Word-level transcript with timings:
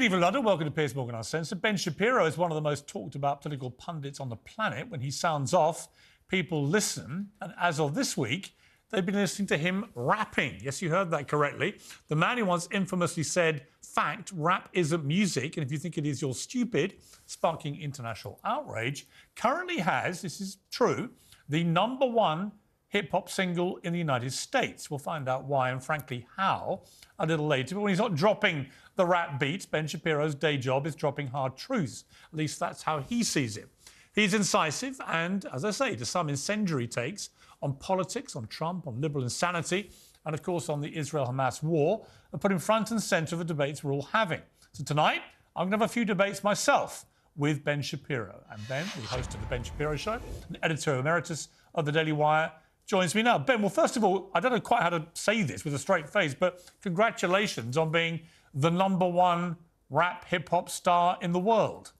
Good 0.00 0.06
evening, 0.06 0.22
London. 0.22 0.44
Welcome 0.44 0.64
to 0.64 0.70
Piers 0.70 0.94
Morgan 0.94 1.14
Uncensored. 1.14 1.60
Ben 1.60 1.76
Shapiro 1.76 2.24
is 2.24 2.38
one 2.38 2.50
of 2.50 2.54
the 2.54 2.62
most 2.62 2.88
talked 2.88 3.16
about 3.16 3.42
political 3.42 3.70
pundits 3.70 4.18
on 4.18 4.30
the 4.30 4.36
planet. 4.36 4.88
When 4.88 5.02
he 5.02 5.10
sounds 5.10 5.52
off, 5.52 5.88
people 6.26 6.64
listen. 6.64 7.28
And 7.42 7.52
as 7.60 7.78
of 7.78 7.94
this 7.94 8.16
week, 8.16 8.54
they've 8.88 9.04
been 9.04 9.16
listening 9.16 9.48
to 9.48 9.58
him 9.58 9.90
rapping. 9.94 10.56
Yes, 10.62 10.80
you 10.80 10.88
heard 10.88 11.10
that 11.10 11.28
correctly. 11.28 11.74
The 12.08 12.16
man 12.16 12.38
who 12.38 12.46
once 12.46 12.66
infamously 12.72 13.24
said, 13.24 13.66
Fact, 13.82 14.32
rap 14.34 14.70
isn't 14.72 15.04
music, 15.04 15.58
and 15.58 15.66
if 15.66 15.70
you 15.70 15.76
think 15.76 15.98
it 15.98 16.06
is, 16.06 16.22
you're 16.22 16.32
stupid, 16.32 16.94
sparking 17.26 17.78
international 17.78 18.40
outrage, 18.42 19.06
currently 19.36 19.80
has, 19.80 20.22
this 20.22 20.40
is 20.40 20.56
true, 20.70 21.10
the 21.50 21.62
number 21.62 22.06
one 22.06 22.52
hip 22.90 23.10
hop 23.12 23.30
single 23.30 23.78
in 23.78 23.92
the 23.92 23.98
United 23.98 24.32
States. 24.32 24.90
We'll 24.90 24.98
find 24.98 25.28
out 25.28 25.44
why 25.44 25.70
and, 25.70 25.82
frankly, 25.82 26.26
how 26.36 26.82
a 27.18 27.26
little 27.26 27.46
later. 27.46 27.76
But 27.76 27.82
when 27.82 27.90
he's 27.90 27.98
not 27.98 28.14
dropping 28.14 28.66
the 29.00 29.06
rap 29.06 29.40
beats, 29.40 29.64
Ben 29.64 29.86
Shapiro's 29.86 30.34
day 30.34 30.58
job 30.58 30.86
is 30.86 30.94
dropping 30.94 31.28
hard 31.28 31.56
truths. 31.56 32.04
At 32.30 32.38
least 32.38 32.60
that's 32.60 32.82
how 32.82 33.00
he 33.00 33.24
sees 33.24 33.56
it. 33.56 33.66
He's 34.14 34.34
incisive 34.34 35.00
and, 35.08 35.46
as 35.54 35.64
I 35.64 35.70
say, 35.70 35.96
to 35.96 36.04
some 36.04 36.28
incendiary 36.28 36.86
takes 36.86 37.30
on 37.62 37.72
politics, 37.76 38.36
on 38.36 38.46
Trump, 38.48 38.86
on 38.86 39.00
liberal 39.00 39.24
insanity, 39.24 39.90
and 40.26 40.34
of 40.34 40.42
course 40.42 40.68
on 40.68 40.82
the 40.82 40.94
Israel 40.94 41.24
Hamas 41.26 41.62
war, 41.62 42.04
are 42.34 42.38
put 42.38 42.52
in 42.52 42.58
front 42.58 42.90
and 42.90 43.02
centre 43.02 43.36
of 43.36 43.38
the 43.38 43.44
debates 43.46 43.82
we're 43.82 43.94
all 43.94 44.02
having. 44.02 44.42
So 44.72 44.84
tonight, 44.84 45.22
I'm 45.56 45.70
going 45.70 45.78
to 45.78 45.82
have 45.84 45.90
a 45.90 45.94
few 45.94 46.04
debates 46.04 46.44
myself 46.44 47.06
with 47.36 47.64
Ben 47.64 47.80
Shapiro. 47.80 48.44
And 48.52 48.68
Ben, 48.68 48.84
the 48.84 49.06
host 49.06 49.32
of 49.32 49.40
The 49.40 49.46
Ben 49.46 49.62
Shapiro 49.62 49.96
Show, 49.96 50.20
and 50.48 50.58
editor 50.62 50.98
emeritus 50.98 51.48
of 51.74 51.86
The 51.86 51.92
Daily 51.92 52.12
Wire, 52.12 52.52
joins 52.86 53.14
me 53.14 53.22
now. 53.22 53.38
Ben, 53.38 53.62
well, 53.62 53.70
first 53.70 53.96
of 53.96 54.04
all, 54.04 54.30
I 54.34 54.40
don't 54.40 54.52
know 54.52 54.60
quite 54.60 54.82
how 54.82 54.90
to 54.90 55.06
say 55.14 55.42
this 55.42 55.64
with 55.64 55.72
a 55.72 55.78
straight 55.78 56.06
face, 56.06 56.34
but 56.34 56.70
congratulations 56.82 57.78
on 57.78 57.90
being 57.90 58.20
the 58.54 58.70
number 58.70 59.08
one 59.08 59.56
rap 59.88 60.24
hip 60.26 60.48
hop 60.48 60.68
star 60.70 61.18
in 61.20 61.32
the 61.32 61.38
world. 61.38 61.92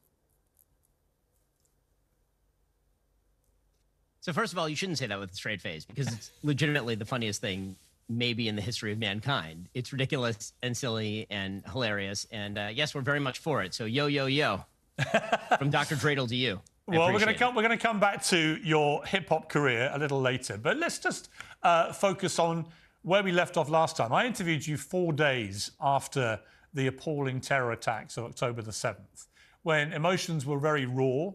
So 4.20 4.33
first 4.33 4.53
of 4.53 4.59
all, 4.59 4.69
you 4.69 4.77
shouldn't 4.77 4.98
say 4.98 5.07
that 5.07 5.19
with 5.19 5.33
a 5.33 5.34
straight 5.34 5.61
face 5.61 5.84
because 5.84 6.12
it's 6.12 6.31
legitimately 6.42 6.95
the 6.95 7.07
funniest 7.07 7.41
thing 7.41 7.77
maybe 8.09 8.48
in 8.48 8.57
the 8.57 8.62
history 8.62 8.92
of 8.92 8.98
mankind. 8.98 9.69
It's 9.73 9.92
ridiculous 9.92 10.53
and 10.62 10.77
silly 10.77 11.27
and 11.31 11.62
hilarious. 11.70 12.27
And 12.31 12.59
uh, 12.59 12.69
yes, 12.73 12.95
we're 12.95 13.01
very 13.01 13.20
much 13.20 13.39
for 13.39 13.62
it. 13.62 13.73
So 13.73 13.85
yo 13.85 14.07
yo 14.07 14.27
yo, 14.27 14.64
from 15.59 15.70
Dr. 15.70 15.97
Dreidel 15.97 16.29
to 16.29 16.37
you. 16.37 16.61
I 16.89 16.97
Well, 16.97 17.12
we're 17.12 17.20
going 17.20 17.33
to 17.33 17.39
come. 17.39 17.55
We're 17.55 17.62
going 17.62 17.79
to 17.79 17.83
come 17.83 18.01
back 18.01 18.23
to 18.25 18.59
your 18.62 19.05
hip 19.05 19.29
hop 19.29 19.48
career 19.48 19.91
a 19.95 19.98
little 19.98 20.20
later, 20.20 20.59
but 20.59 20.77
let's 20.77 20.98
just 20.98 21.29
uh, 21.62 21.92
focus 21.92 22.39
on 22.39 22.67
where 23.03 23.23
we 23.23 23.33
left 23.33 23.56
off 23.56 23.69
last 23.69 23.97
time. 23.97 24.12
I 24.12 24.27
interviewed 24.27 24.67
you 24.67 24.77
four 24.77 25.12
days 25.12 25.73
after 25.81 26.41
the 26.75 26.87
appalling 26.87 27.41
terror 27.41 27.73
attacks 27.73 28.17
of 28.17 28.25
October 28.25 28.62
the 28.62 28.73
seventh, 28.73 29.27
when 29.62 29.92
emotions 29.92 30.47
were 30.47 30.59
very 30.59 30.87
raw, 30.87 31.31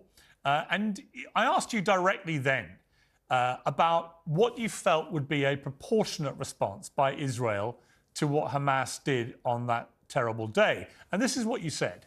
uh, 0.45 0.65
and 0.69 1.01
I 1.35 1.45
asked 1.45 1.73
you 1.73 1.81
directly 1.81 2.37
then 2.37 2.69
uh, 3.29 3.57
about 3.65 4.17
what 4.25 4.57
you 4.57 4.69
felt 4.69 5.11
would 5.11 5.27
be 5.27 5.43
a 5.43 5.55
proportionate 5.55 6.35
response 6.37 6.89
by 6.89 7.13
Israel 7.15 7.79
to 8.15 8.27
what 8.27 8.51
Hamas 8.51 9.03
did 9.03 9.35
on 9.43 9.67
that 9.67 9.89
terrible 10.07 10.47
day, 10.47 10.87
and 11.11 11.21
this 11.21 11.35
is 11.35 11.45
what 11.45 11.61
you 11.61 11.69
said. 11.69 12.05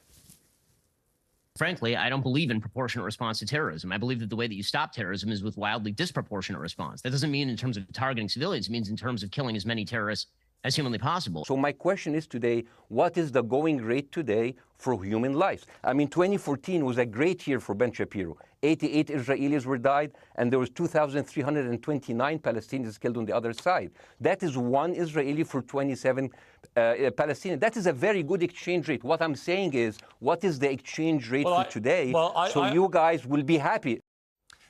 Frankly, 1.59 1.97
I 1.97 2.09
don't 2.09 2.23
believe 2.23 2.53
in 2.53 2.61
proportionate 2.61 3.05
response 3.05 3.41
to 3.41 3.47
terrorism. 3.47 3.91
I 3.91 3.99
believe 3.99 4.21
that 4.21 4.31
the 4.31 4.37
way 4.37 4.47
that 4.47 4.55
you 4.55 4.63
stop 4.63 4.93
terrorism 4.93 5.33
is 5.33 5.43
with 5.43 5.57
wildly 5.57 5.91
disproportionate 5.91 6.61
response. 6.61 7.03
That 7.03 7.11
doesn't 7.11 7.33
mean 7.33 7.49
in 7.49 7.57
terms 7.57 7.77
of 7.77 7.93
targeting 7.93 8.29
civilians, 8.29 8.69
it 8.69 8.71
means 8.71 8.91
in 8.91 8.97
terms 8.97 9.25
of 9.25 9.33
killing 9.33 9.57
as 9.57 9.67
many 9.67 9.85
terrorists 9.85 10.31
as 10.63 10.77
humanly 10.77 10.99
possible. 10.99 11.45
So 11.45 11.57
my 11.57 11.73
question 11.73 12.15
is 12.15 12.29
today, 12.29 12.65
what 12.87 13.17
is 13.17 13.33
the 13.33 13.43
going 13.43 13.79
rate 13.79 14.13
today 14.13 14.55
for 14.77 15.03
human 15.03 15.35
lives? 15.35 15.67
I 15.83 15.95
mean, 15.95 16.07
2014 16.07 16.85
was 16.85 16.99
a 16.99 17.07
great 17.07 17.45
year 17.49 17.59
for 17.59 17.75
Ben 17.75 17.91
Shapiro. 17.91 18.37
88 18.63 19.09
Israelis 19.09 19.67
were 19.67 19.79
died, 19.79 20.13
and 20.37 20.53
there 20.53 20.59
was 20.59 20.71
2,329 20.71 22.39
Palestinians 22.41 22.99
killed 22.99 23.17
on 23.17 23.25
the 23.25 23.35
other 23.35 23.53
side. 23.53 23.91
That 24.21 24.43
is 24.43 24.57
one 24.57 24.95
Israeli 24.95 25.45
for 25.45 25.63
27 25.63 26.31
uh, 26.79 27.07
uh, 27.07 27.11
Palestinians. 27.23 27.61
That 27.61 27.77
is 27.77 27.87
a 27.87 27.93
very 28.07 28.23
good 28.23 28.43
exchange 28.43 28.89
rate. 28.89 29.03
What 29.05 29.21
I'm 29.21 29.35
saying 29.35 29.75
is, 29.75 29.99
what 30.29 30.41
is 30.45 30.55
the 30.59 30.71
exchange 30.71 31.23
rate 31.31 31.45
Well, 31.47 31.57
for 31.63 31.67
I- 31.69 31.77
today? 31.79 32.13
well, 32.13 32.33
I- 32.37 32.51
so 32.51 32.61
I- 32.63 32.73
you 32.73 32.89
guys 32.91 33.27
will 33.27 33.43
be 33.43 33.59
happy. 33.59 34.01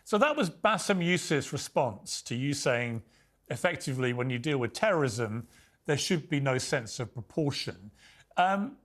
So 0.05 0.17
that 0.19 0.35
was 0.37 0.49
Bassem 0.51 1.01
Youssef's 1.05 1.53
response 1.53 2.23
to 2.23 2.35
you 2.35 2.55
saying, 2.55 3.03
effectively, 3.51 4.13
when 4.19 4.29
you 4.31 4.39
deal 4.39 4.59
with 4.59 4.73
terrorism, 4.73 5.47
there 5.87 5.99
should 5.99 6.29
be 6.35 6.41
no 6.41 6.57
sense 6.59 6.99
of 7.01 7.13
proportion. 7.13 7.91
Um, 8.37 8.77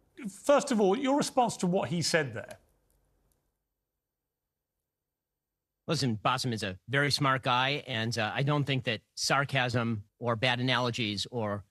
first 0.51 0.72
of 0.72 0.81
all, 0.81 0.97
your 0.97 1.16
response 1.17 1.56
to 1.57 1.67
what 1.67 1.89
he 1.89 2.01
said 2.01 2.33
there. 2.33 2.57
Listen, 5.88 6.17
Bassem 6.23 6.53
is 6.53 6.63
a 6.63 6.78
very 6.88 7.12
smart 7.12 7.41
guy, 7.44 7.83
and 7.88 8.17
uh, 8.17 8.31
I 8.33 8.41
don't 8.44 8.63
think 8.63 8.85
that 8.85 9.01
sarcasm 9.16 10.03
or 10.19 10.35
bad 10.38 10.59
analogies 10.62 11.28
or 11.29 11.66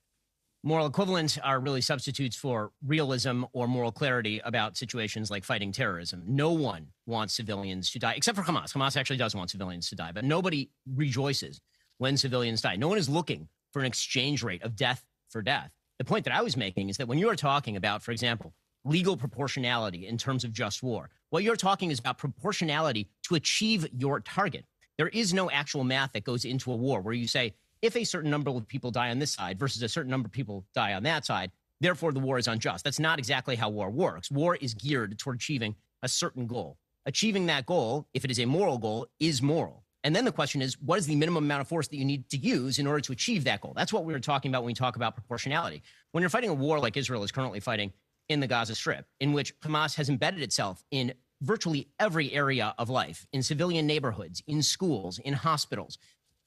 moral 0.63 0.87
equivalents 0.87 1.39
are 1.39 1.59
really 1.59 1.81
substitutes 1.81 2.37
for 2.37 2.71
realism 2.87 3.45
or 3.53 3.67
moral 3.67 3.91
clarity 3.91 4.41
about 4.45 4.77
situations 4.77 5.31
like 5.31 5.45
fighting 5.45 5.73
terrorism. 5.73 6.23
No 6.27 6.53
one 6.53 6.87
wants 7.07 7.35
civilians 7.35 7.91
to 7.91 7.99
die, 7.99 8.15
except 8.15 8.37
for 8.37 8.45
Hamas. 8.45 8.73
Hamas 8.73 8.97
actually 8.97 9.17
does 9.17 9.35
want 9.35 9.51
civilians 9.51 9.89
to 9.89 9.97
die, 9.97 10.13
but 10.13 10.25
nobody 10.25 10.71
rejoices 10.95 11.61
when 11.99 12.17
civilians 12.17 12.61
die. 12.61 12.77
No 12.77 12.89
one 12.89 12.99
is 12.99 13.09
looking 13.09 13.49
for 13.73 13.81
an 13.81 13.87
exchange 13.87 14.43
rate 14.43 14.63
of 14.63 14.77
death 14.77 15.05
for 15.31 15.43
death. 15.43 15.71
The 15.99 16.05
point 16.05 16.25
that 16.25 16.35
I 16.35 16.43
was 16.43 16.57
making 16.57 16.89
is 16.89 16.97
that 16.97 17.09
when 17.09 17.19
you 17.19 17.29
are 17.29 17.37
talking 17.37 17.77
about, 17.77 18.03
for 18.03 18.13
example, 18.13 18.55
legal 18.85 19.17
proportionality 19.17 20.07
in 20.07 20.19
terms 20.19 20.45
of 20.45 20.53
just 20.53 20.83
war, 20.83 21.11
what 21.31 21.43
you're 21.43 21.57
talking 21.57 21.91
is 21.91 21.99
about 21.99 22.19
proportionality 22.19 23.09
to 23.25 23.35
achieve 23.35 23.87
your 23.97 24.21
target. 24.21 24.65
There 24.99 25.09
is 25.09 25.33
no 25.33 25.51
actual 25.51 25.85
math 25.85 26.13
that 26.13 26.25
goes 26.25 26.45
into 26.45 26.73
a 26.73 26.77
war 26.77 27.01
where 27.01 27.15
you 27.15 27.27
say, 27.27 27.55
if 27.83 27.97
a 27.97 28.05
certain 28.05 28.31
number 28.31 28.51
of 28.51 28.67
people 28.67 28.91
die 28.91 29.11
on 29.11 29.19
this 29.19 29.33
side 29.33 29.59
versus 29.59 29.83
a 29.83 29.89
certain 29.89 30.11
number 30.11 30.27
of 30.27 30.33
people 30.33 30.65
die 30.75 30.95
on 30.95 31.03
that 31.03 31.27
side, 31.27 31.51
therefore 31.81 32.13
the 32.13 32.21
war 32.21 32.39
is 32.39 32.47
unjust. 32.47 32.85
That's 32.85 33.01
not 33.01 33.19
exactly 33.19 33.57
how 33.57 33.69
war 33.69 33.91
works. 33.91 34.31
War 34.31 34.57
is 34.57 34.73
geared 34.73 35.19
toward 35.19 35.37
achieving 35.37 35.75
a 36.03 36.09
certain 36.09 36.47
goal. 36.47 36.79
Achieving 37.05 37.47
that 37.47 37.67
goal, 37.67 38.07
if 38.15 38.25
it 38.25 38.31
is 38.31 38.39
a 38.39 38.45
moral 38.45 38.79
goal, 38.79 39.09
is 39.19 39.43
moral. 39.43 39.85
And 40.05 40.15
then 40.15 40.25
the 40.25 40.33
question 40.33 40.63
is, 40.63 40.81
what 40.81 40.99
is 40.99 41.07
the 41.07 41.17
minimum 41.17 41.45
amount 41.45 41.61
of 41.61 41.69
force 41.69 41.89
that 41.89 41.97
you 41.97 42.05
need 42.05 42.29
to 42.31 42.37
use 42.37 42.79
in 42.79 42.87
order 42.87 43.01
to 43.01 43.13
achieve 43.13 43.45
that 43.45 43.61
goal? 43.61 43.73
That's 43.75 43.93
what 43.93 44.05
we 44.05 44.13
were 44.13 44.21
talking 44.21 44.51
about 44.51 44.63
when 44.63 44.69
we 44.69 44.75
talk 44.75 44.97
about 44.97 45.15
proportionality. 45.15 45.83
When 46.13 46.23
you're 46.23 46.31
fighting 46.31 46.51
a 46.51 46.55
war 46.55 46.79
like 46.79 46.97
Israel 46.97 47.23
is 47.23 47.33
currently 47.33 47.61
fighting 47.61 47.93
in 48.29 48.41
the 48.41 48.47
Gaza 48.47 48.75
Strip, 48.75 49.07
in 49.21 49.33
which 49.33 49.59
Hamas 49.61 49.95
has 49.97 50.09
embedded 50.09 50.43
itself 50.43 50.83
in 50.91 51.13
virtually 51.41 51.89
every 51.99 52.33
area 52.33 52.75
of 52.79 52.89
life, 52.89 53.27
in 53.33 53.43
civilian 53.43 53.87
neighborhoods, 53.87 54.43
in 54.47 54.63
schools, 54.63 55.19
in 55.19 55.35
hospitals, 55.35 55.99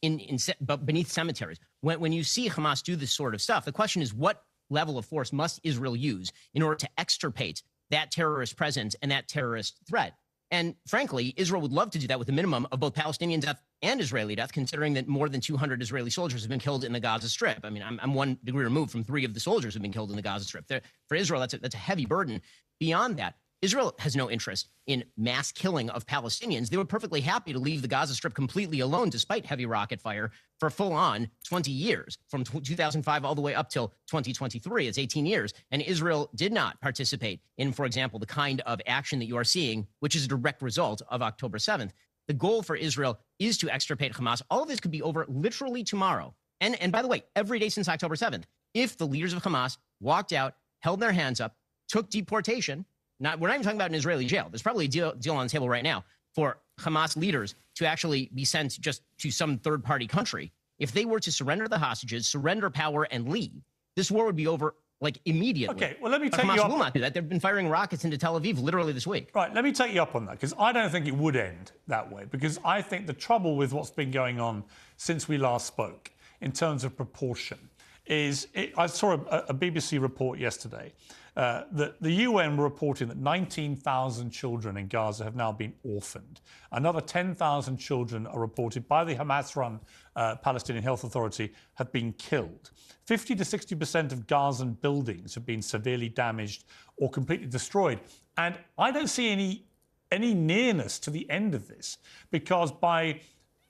in, 0.01 0.19
in 0.19 0.37
but 0.61 0.85
beneath 0.85 1.11
cemeteries. 1.11 1.59
When, 1.81 1.99
when 1.99 2.11
you 2.11 2.23
see 2.23 2.49
Hamas 2.49 2.83
do 2.83 2.95
this 2.95 3.11
sort 3.11 3.33
of 3.33 3.41
stuff, 3.41 3.65
the 3.65 3.71
question 3.71 4.01
is 4.01 4.13
what 4.13 4.43
level 4.69 4.97
of 4.97 5.05
force 5.05 5.31
must 5.31 5.59
Israel 5.63 5.95
use 5.95 6.31
in 6.53 6.61
order 6.61 6.75
to 6.75 6.89
extirpate 6.97 7.63
that 7.91 8.11
terrorist 8.11 8.57
presence 8.57 8.95
and 9.01 9.11
that 9.11 9.27
terrorist 9.27 9.79
threat? 9.87 10.15
And 10.51 10.75
frankly, 10.87 11.33
Israel 11.37 11.61
would 11.61 11.71
love 11.71 11.89
to 11.91 11.99
do 11.99 12.07
that 12.07 12.19
with 12.19 12.29
a 12.29 12.31
minimum 12.31 12.67
of 12.71 12.79
both 12.79 12.93
Palestinian 12.93 13.39
death 13.39 13.61
and 13.81 13.99
Israeli 13.99 14.35
death, 14.35 14.53
considering 14.53 14.93
that 14.93 15.07
more 15.07 15.27
than 15.27 15.41
200 15.41 15.81
Israeli 15.81 16.09
soldiers 16.09 16.41
have 16.41 16.49
been 16.49 16.59
killed 16.59 16.83
in 16.83 16.93
the 16.93 16.99
Gaza 16.99 17.29
Strip. 17.29 17.59
I 17.63 17.69
mean, 17.69 17.83
I'm, 17.83 17.99
I'm 18.01 18.13
one 18.13 18.37
degree 18.43 18.63
removed 18.63 18.91
from 18.91 19.03
three 19.03 19.25
of 19.25 19.33
the 19.33 19.39
soldiers 19.39 19.73
who 19.73 19.79
have 19.79 19.81
been 19.81 19.91
killed 19.91 20.11
in 20.11 20.15
the 20.15 20.21
Gaza 20.21 20.45
Strip. 20.45 20.67
There, 20.67 20.81
for 21.07 21.15
Israel, 21.15 21.39
that's 21.39 21.55
a, 21.55 21.57
that's 21.57 21.75
a 21.75 21.79
heavy 21.79 22.05
burden. 22.05 22.41
Beyond 22.79 23.17
that, 23.17 23.35
Israel 23.65 23.95
has 23.97 24.15
no 24.15 24.29
interest 24.29 24.69
in 24.85 25.03
mass 25.17 25.51
killing 25.51 25.89
of 25.89 26.05
Palestinians. 26.05 26.69
They 26.69 26.77
were 26.77 26.85
perfectly 26.85 27.19
happy 27.19 27.51
to 27.51 27.57
leave 27.57 27.81
the 27.81 27.87
Gaza 27.87 28.13
Strip 28.13 28.35
completely 28.35 28.81
alone, 28.81 29.09
despite 29.09 29.43
heavy 29.43 29.65
rocket 29.65 29.99
fire, 29.99 30.29
for 30.59 30.69
full 30.69 30.93
on 30.93 31.31
20 31.47 31.71
years, 31.71 32.19
from 32.29 32.43
2005 32.43 33.25
all 33.25 33.33
the 33.33 33.41
way 33.41 33.55
up 33.55 33.71
till 33.71 33.87
2023. 34.05 34.85
It's 34.85 34.99
18 34.99 35.25
years. 35.25 35.51
And 35.71 35.81
Israel 35.81 36.29
did 36.35 36.53
not 36.53 36.79
participate 36.79 37.41
in, 37.57 37.73
for 37.73 37.87
example, 37.87 38.19
the 38.19 38.27
kind 38.27 38.61
of 38.67 38.79
action 38.85 39.17
that 39.17 39.25
you 39.25 39.35
are 39.35 39.43
seeing, 39.43 39.87
which 39.99 40.15
is 40.15 40.25
a 40.25 40.27
direct 40.27 40.61
result 40.61 41.01
of 41.09 41.23
October 41.23 41.57
7th. 41.57 41.89
The 42.27 42.35
goal 42.35 42.61
for 42.61 42.75
Israel 42.75 43.17
is 43.39 43.57
to 43.57 43.69
extirpate 43.71 44.13
Hamas. 44.13 44.43
All 44.51 44.61
of 44.61 44.69
this 44.69 44.79
could 44.79 44.91
be 44.91 45.01
over 45.01 45.25
literally 45.27 45.83
tomorrow. 45.83 46.35
And, 46.61 46.79
and 46.79 46.91
by 46.91 47.01
the 47.01 47.07
way, 47.07 47.23
every 47.35 47.57
day 47.57 47.69
since 47.69 47.89
October 47.89 48.13
7th, 48.13 48.43
if 48.75 48.95
the 48.95 49.07
leaders 49.07 49.33
of 49.33 49.41
Hamas 49.41 49.79
walked 49.99 50.33
out, 50.33 50.53
held 50.81 50.99
their 50.99 51.13
hands 51.13 51.41
up, 51.41 51.55
took 51.87 52.11
deportation, 52.11 52.85
not, 53.19 53.39
we're 53.39 53.47
not 53.47 53.55
even 53.55 53.63
talking 53.63 53.77
about 53.77 53.89
an 53.91 53.95
Israeli 53.95 54.25
jail. 54.25 54.47
There's 54.49 54.61
probably 54.61 54.85
a 54.85 54.89
deal, 54.89 55.13
deal 55.13 55.35
on 55.35 55.45
the 55.45 55.49
table 55.49 55.69
right 55.69 55.83
now 55.83 56.03
for 56.33 56.57
Hamas 56.79 57.15
leaders 57.15 57.55
to 57.75 57.85
actually 57.85 58.29
be 58.33 58.43
sent 58.45 58.79
just 58.79 59.01
to 59.19 59.31
some 59.31 59.57
third 59.57 59.83
party 59.83 60.07
country. 60.07 60.51
If 60.79 60.91
they 60.91 61.05
were 61.05 61.19
to 61.21 61.31
surrender 61.31 61.67
the 61.67 61.77
hostages, 61.77 62.27
surrender 62.27 62.69
power, 62.69 63.03
and 63.11 63.29
leave, 63.29 63.63
this 63.95 64.11
war 64.11 64.25
would 64.25 64.35
be 64.35 64.47
over 64.47 64.75
like 65.01 65.19
immediately. 65.25 65.75
Okay, 65.75 65.97
well, 66.01 66.11
let 66.11 66.21
me 66.21 66.29
But 66.29 66.37
take 66.37 66.45
Hamas 66.45 66.55
you 66.55 66.61
up- 66.63 66.69
will 66.71 66.77
not 66.77 66.93
do 66.93 67.01
that. 67.01 67.13
They've 67.13 67.27
been 67.27 67.39
firing 67.39 67.69
rockets 67.69 68.03
into 68.05 68.17
Tel 68.17 68.39
Aviv 68.39 68.61
literally 68.61 68.91
this 68.93 69.05
week. 69.07 69.29
Right, 69.35 69.53
let 69.53 69.63
me 69.63 69.71
take 69.71 69.93
you 69.93 70.01
up 70.01 70.15
on 70.15 70.25
that 70.25 70.31
because 70.33 70.53
I 70.57 70.71
don't 70.71 70.89
think 70.89 71.05
it 71.05 71.15
would 71.15 71.35
end 71.35 71.71
that 71.87 72.11
way. 72.11 72.25
Because 72.29 72.59
I 72.65 72.81
think 72.81 73.07
the 73.07 73.13
trouble 73.13 73.55
with 73.55 73.71
what's 73.73 73.91
been 73.91 74.11
going 74.11 74.39
on 74.39 74.63
since 74.97 75.27
we 75.27 75.37
last 75.37 75.67
spoke 75.67 76.11
in 76.41 76.51
terms 76.51 76.83
of 76.83 76.95
proportion 76.97 77.57
is 78.05 78.47
it, 78.53 78.73
I 78.77 78.87
saw 78.87 79.13
a, 79.13 79.45
a 79.49 79.53
BBC 79.53 80.01
report 80.01 80.39
yesterday 80.39 80.93
uh, 81.35 81.63
that 81.71 82.01
the 82.01 82.11
UN 82.11 82.55
were 82.55 82.63
reporting 82.63 83.09
that 83.09 83.17
19,000 83.17 84.29
children 84.29 84.77
in 84.77 84.87
Gaza 84.87 85.23
have 85.25 85.35
now 85.35 85.51
been 85.51 85.73
orphaned. 85.83 86.39
Another 86.71 87.01
10,000 87.01 87.77
children 87.77 88.25
are 88.27 88.39
reported 88.39 88.87
by 88.87 89.03
the 89.03 89.15
Hamas 89.15 89.55
run 89.55 89.79
uh, 90.15 90.35
Palestinian 90.35 90.83
Health 90.83 91.03
Authority 91.03 91.51
have 91.73 91.91
been 91.91 92.13
killed. 92.13 92.71
50 93.05 93.35
to 93.35 93.43
60% 93.43 94.13
of 94.13 94.27
Gazan 94.27 94.73
buildings 94.73 95.35
have 95.35 95.45
been 95.45 95.61
severely 95.61 96.07
damaged 96.07 96.63
or 96.97 97.09
completely 97.09 97.47
destroyed. 97.47 97.99
And 98.37 98.57
I 98.77 98.91
don't 98.91 99.09
see 99.09 99.29
any, 99.29 99.65
any 100.11 100.33
nearness 100.33 100.99
to 100.99 101.09
the 101.09 101.29
end 101.29 101.53
of 101.53 101.67
this 101.67 101.97
because 102.31 102.71
by 102.71 103.19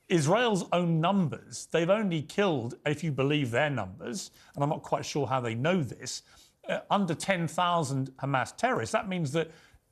Israel's 0.08 0.66
own 0.72 1.02
numbers, 1.02 1.68
they've 1.72 1.90
only 1.90 2.22
killed, 2.22 2.76
if 2.86 3.04
you 3.04 3.12
believe 3.12 3.50
their 3.50 3.72
numbers, 3.72 4.30
and 4.54 4.64
I'm 4.64 4.70
not 4.70 4.84
quite 4.84 5.04
sure 5.04 5.26
how 5.26 5.42
they 5.42 5.56
know 5.56 5.82
this, 5.82 6.22
uh, 6.70 6.80
under 6.90 7.14
10,000 7.14 8.12
Hamas 8.18 8.56
terrorists. 8.56 8.94
That 8.94 9.08
means 9.08 9.32
that 9.34 9.52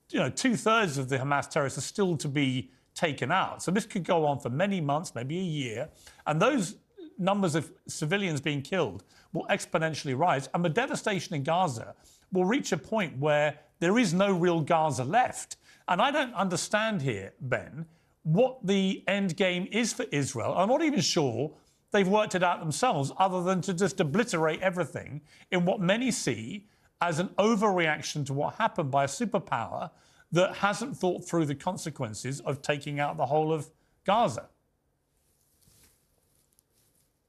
you 0.10 0.20
know 0.20 0.30
two 0.30 0.56
thirds 0.56 0.98
of 0.98 1.10
the 1.10 1.18
Hamas 1.18 1.50
terrorists 1.50 1.78
are 1.78 1.82
still 1.82 2.18
to 2.18 2.28
be 2.28 2.72
taken 2.94 3.32
out. 3.32 3.64
So 3.64 3.72
this 3.72 3.86
could 3.86 4.04
go 4.04 4.26
on 4.26 4.40
for 4.40 4.50
many 4.50 4.80
months, 4.80 5.16
maybe 5.16 5.38
a 5.40 5.44
year, 5.44 5.90
and 6.28 6.42
those 6.42 6.76
numbers 7.18 7.56
of 7.56 7.72
civilians 7.88 8.42
being 8.42 8.62
killed 8.62 9.04
will 9.34 9.46
exponentially 9.50 10.18
rise, 10.18 10.50
and 10.54 10.64
the 10.64 10.70
devastation 10.70 11.36
in 11.36 11.44
Gaza 11.44 11.96
will 12.32 12.46
reach 12.46 12.72
a 12.72 12.78
point 12.78 13.18
where 13.18 13.60
there 13.80 13.98
is 13.98 14.14
no 14.14 14.32
real 14.32 14.62
Gaza 14.62 15.04
left. 15.04 15.58
And 15.88 16.02
I 16.02 16.12
don't 16.12 16.34
understand 16.34 17.02
here, 17.02 17.34
Ben, 17.42 17.86
what 18.24 18.66
the 18.66 19.04
end 19.08 19.36
game 19.36 19.68
is 19.72 19.94
for 19.94 20.06
Israel. 20.12 20.54
I'm 20.56 20.70
not 20.70 20.82
even 20.82 21.02
sure 21.02 21.52
they've 21.94 22.08
worked 22.08 22.36
it 22.36 22.44
out 22.44 22.60
themselves, 22.60 23.12
other 23.18 23.42
than 23.42 23.62
to 23.62 23.74
just 23.74 24.00
obliterate 24.02 24.60
everything 24.62 25.22
in 25.52 25.64
what 25.64 25.80
many 25.80 26.12
see 26.12 26.68
as 27.00 27.20
an 27.20 27.30
overreaction 27.38 28.26
to 28.26 28.34
what 28.34 28.56
happened 28.56 28.92
by 28.92 29.06
a 29.06 29.08
superpower 29.08 29.92
that 30.32 30.56
hasn't 30.56 30.98
thought 30.98 31.26
through 31.26 31.46
the 31.46 31.56
consequences 31.56 32.42
of 32.42 32.62
taking 32.62 33.00
out 33.00 33.16
the 33.16 33.26
whole 33.26 33.54
of 33.54 33.70
Gaza. 34.04 34.50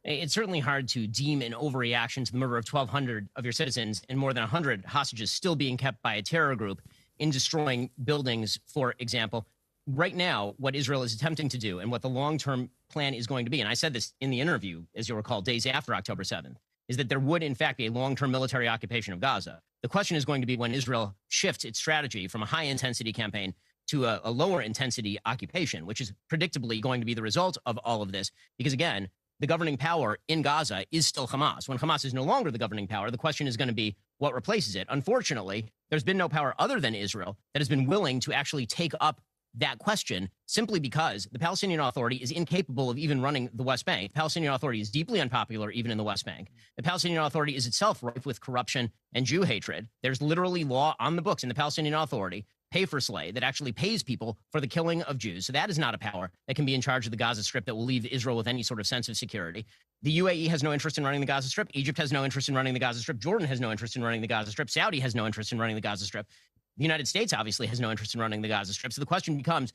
It's 0.03 0.35
certainly 0.35 0.61
hard 0.61 0.89
to 0.89 1.07
deem 1.07 1.41
an 1.43 1.53
overreaction 1.53 2.25
to 2.25 2.33
the 2.33 2.39
murder 2.39 2.57
of 2.57 2.67
1,200 2.67 3.29
of 3.37 3.45
your 3.45 3.53
citizens 3.53 4.03
and 4.09 4.19
more 4.19 4.33
than 4.33 4.43
100 4.43 4.85
hostages 4.85 5.31
still 5.31 5.57
being 5.57 5.77
kept 5.77 6.03
by 6.03 6.17
a 6.17 6.23
terror 6.23 6.55
group 6.57 6.83
in 7.19 7.31
destroying 7.31 7.91
buildings, 8.05 8.59
for 8.67 8.95
example 8.99 9.47
right 9.87 10.15
now, 10.15 10.55
what 10.59 10.75
Israel 10.75 11.03
is 11.03 11.15
attempting 11.15 11.49
to 11.51 11.59
do 11.59 11.81
and 11.81 11.91
what 11.91 12.03
the 12.03 12.09
long 12.09 12.39
term 12.39 12.71
plan 12.95 13.13
is 13.13 13.27
going 13.27 13.45
to 13.45 13.51
be, 13.51 13.61
and 13.61 13.69
I 13.69 13.75
said 13.75 13.93
this 13.93 14.15
in 14.23 14.31
the 14.31 14.41
interview, 14.41 14.85
as 14.95 15.09
you'll 15.09 15.19
recall, 15.19 15.43
days 15.43 15.67
after 15.67 15.95
October 15.95 16.23
7th, 16.23 16.57
is 16.89 16.97
that 16.97 17.11
there 17.11 17.21
would, 17.21 17.43
in 17.43 17.55
fact, 17.55 17.77
be 17.77 17.87
a 17.87 17.93
long 17.93 18.17
term 18.17 18.31
military 18.31 18.69
occupation 18.69 19.13
of 19.13 19.21
Gaza. 19.21 19.61
The 19.83 19.89
question 19.89 20.17
is 20.17 20.25
going 20.25 20.41
to 20.41 20.47
be 20.47 20.57
when 20.57 20.73
Israel 20.73 21.15
shifts 21.29 21.65
its 21.65 21.79
strategy 21.79 22.27
from 22.27 22.43
a 22.43 22.47
high 22.47 22.63
intensity 22.65 23.13
campaign 23.13 23.53
to 23.89 24.07
a, 24.07 24.21
a 24.25 24.31
lower 24.31 24.63
intensity 24.63 25.19
occupation, 25.27 25.85
which 25.85 26.01
is 26.01 26.13
predictably 26.33 26.81
going 26.81 27.01
to 27.01 27.05
be 27.05 27.13
the 27.13 27.21
result 27.21 27.59
of 27.67 27.79
all 27.79 28.01
of 28.01 28.13
this. 28.13 28.31
Because 28.57 28.73
again, 28.73 29.11
the 29.41 29.47
governing 29.47 29.77
power 29.77 30.19
in 30.29 30.41
Gaza 30.43 30.85
is 30.91 31.07
still 31.07 31.27
Hamas. 31.27 31.69
When 31.69 31.79
Hamas 31.79 32.05
is 32.05 32.15
no 32.15 32.23
longer 32.23 32.51
the 32.51 32.59
governing 32.59 32.87
power, 32.87 33.11
the 33.11 33.19
question 33.19 33.47
is 33.47 33.57
going 33.57 33.69
to 33.69 33.75
be 33.75 33.97
what 34.19 34.33
replaces 34.33 34.77
it. 34.77 34.87
Unfortunately, 34.89 35.67
there's 35.91 36.05
been 36.05 36.17
no 36.17 36.29
power 36.29 36.55
other 36.59 36.81
than 36.81 36.95
Israel 36.95 37.37
that 37.53 37.61
has 37.61 37.69
been 37.69 37.87
willing 37.87 38.21
to 38.21 38.33
actually 38.33 38.65
take 38.65 38.93
up 39.01 39.21
that 39.57 39.79
question 39.79 40.29
simply 40.47 40.81
because 40.81 41.29
the 41.33 41.39
Palestinian 41.39 41.81
Authority 41.81 42.17
is 42.17 42.31
incapable 42.31 42.91
of 42.91 42.99
even 42.99 43.21
running 43.21 43.49
the 43.55 43.63
West 43.63 43.85
Bank. 43.85 44.11
The 44.11 44.17
Palestinian 44.17 44.53
Authority 44.53 44.81
is 44.81 44.91
deeply 44.91 45.21
unpopular 45.21 45.71
even 45.71 45.91
in 45.91 45.99
the 45.99 46.05
West 46.05 46.25
Bank. 46.25 46.51
The 46.77 46.83
Palestinian 46.83 47.23
Authority 47.23 47.55
is 47.57 47.67
itself 47.67 48.03
rife 48.03 48.27
with 48.27 48.41
corruption 48.41 48.91
and 49.15 49.25
Jew 49.25 49.43
hatred. 49.43 49.89
There's 50.03 50.21
literally 50.21 50.65
law 50.65 50.97
on 50.99 51.17
the 51.17 51.23
books 51.23 51.43
in 51.43 51.49
the 51.49 51.55
Palestinian 51.55 51.95
Authority, 51.95 52.47
pay 52.73 52.85
for 52.85 53.01
slay, 53.01 53.31
that 53.31 53.45
actually 53.45 53.73
pays 53.73 54.03
people 54.03 54.37
for 54.51 54.61
the 54.61 54.67
killing 54.67 55.03
of 55.03 55.19
Jews. 55.19 55.47
So 55.47 55.53
that 55.53 55.71
is 55.71 55.79
not 55.79 55.95
a 55.95 55.99
power 55.99 56.31
that 56.49 56.57
can 56.57 56.67
be 56.67 56.75
in 56.75 56.81
charge 56.81 57.07
of 57.07 57.13
the 57.13 57.17
Gaza 57.17 57.45
Strip 57.45 57.65
that 57.67 57.75
will 57.75 57.85
leave 57.85 58.05
Israel 58.07 58.37
with 58.37 58.49
any 58.49 58.65
sort 58.65 58.81
of 58.81 58.87
sense 58.87 59.09
of 59.09 59.17
security. 59.17 59.65
The 60.03 60.19
UAE 60.19 60.49
has 60.49 60.63
no 60.63 60.73
interest 60.73 60.99
in 60.99 61.05
running 61.05 61.21
the 61.21 61.27
Gaza 61.27 61.49
Strip. 61.49 61.69
Egypt 61.73 61.97
has 61.99 62.13
no 62.13 62.25
interest 62.25 62.49
in 62.49 62.55
running 62.55 62.75
the 62.75 62.81
Gaza 62.81 63.01
Strip. 63.01 63.19
Jordan 63.19 63.47
has 63.47 63.61
no 63.61 63.71
interest 63.71 63.97
in 63.97 64.03
running 64.03 64.21
the 64.21 64.27
Gaza 64.27 64.51
Strip. 64.51 64.69
Saudi 64.69 65.01
has 65.01 65.15
no 65.15 65.25
interest 65.25 65.53
in 65.53 65.59
running 65.59 65.77
the 65.77 65.81
Gaza 65.81 66.05
Strip. 66.05 66.27
The 66.77 66.83
United 66.85 67.07
States 67.07 67.33
obviously 67.33 67.67
has 67.69 67.81
no 67.81 67.91
interest 67.91 68.15
in 68.15 68.21
running 68.21 68.43
the 68.43 68.49
Gaza 68.49 68.73
Strip. 68.73 68.93
So 68.93 69.01
the 69.01 69.07
question 69.07 69.37
becomes 69.37 69.73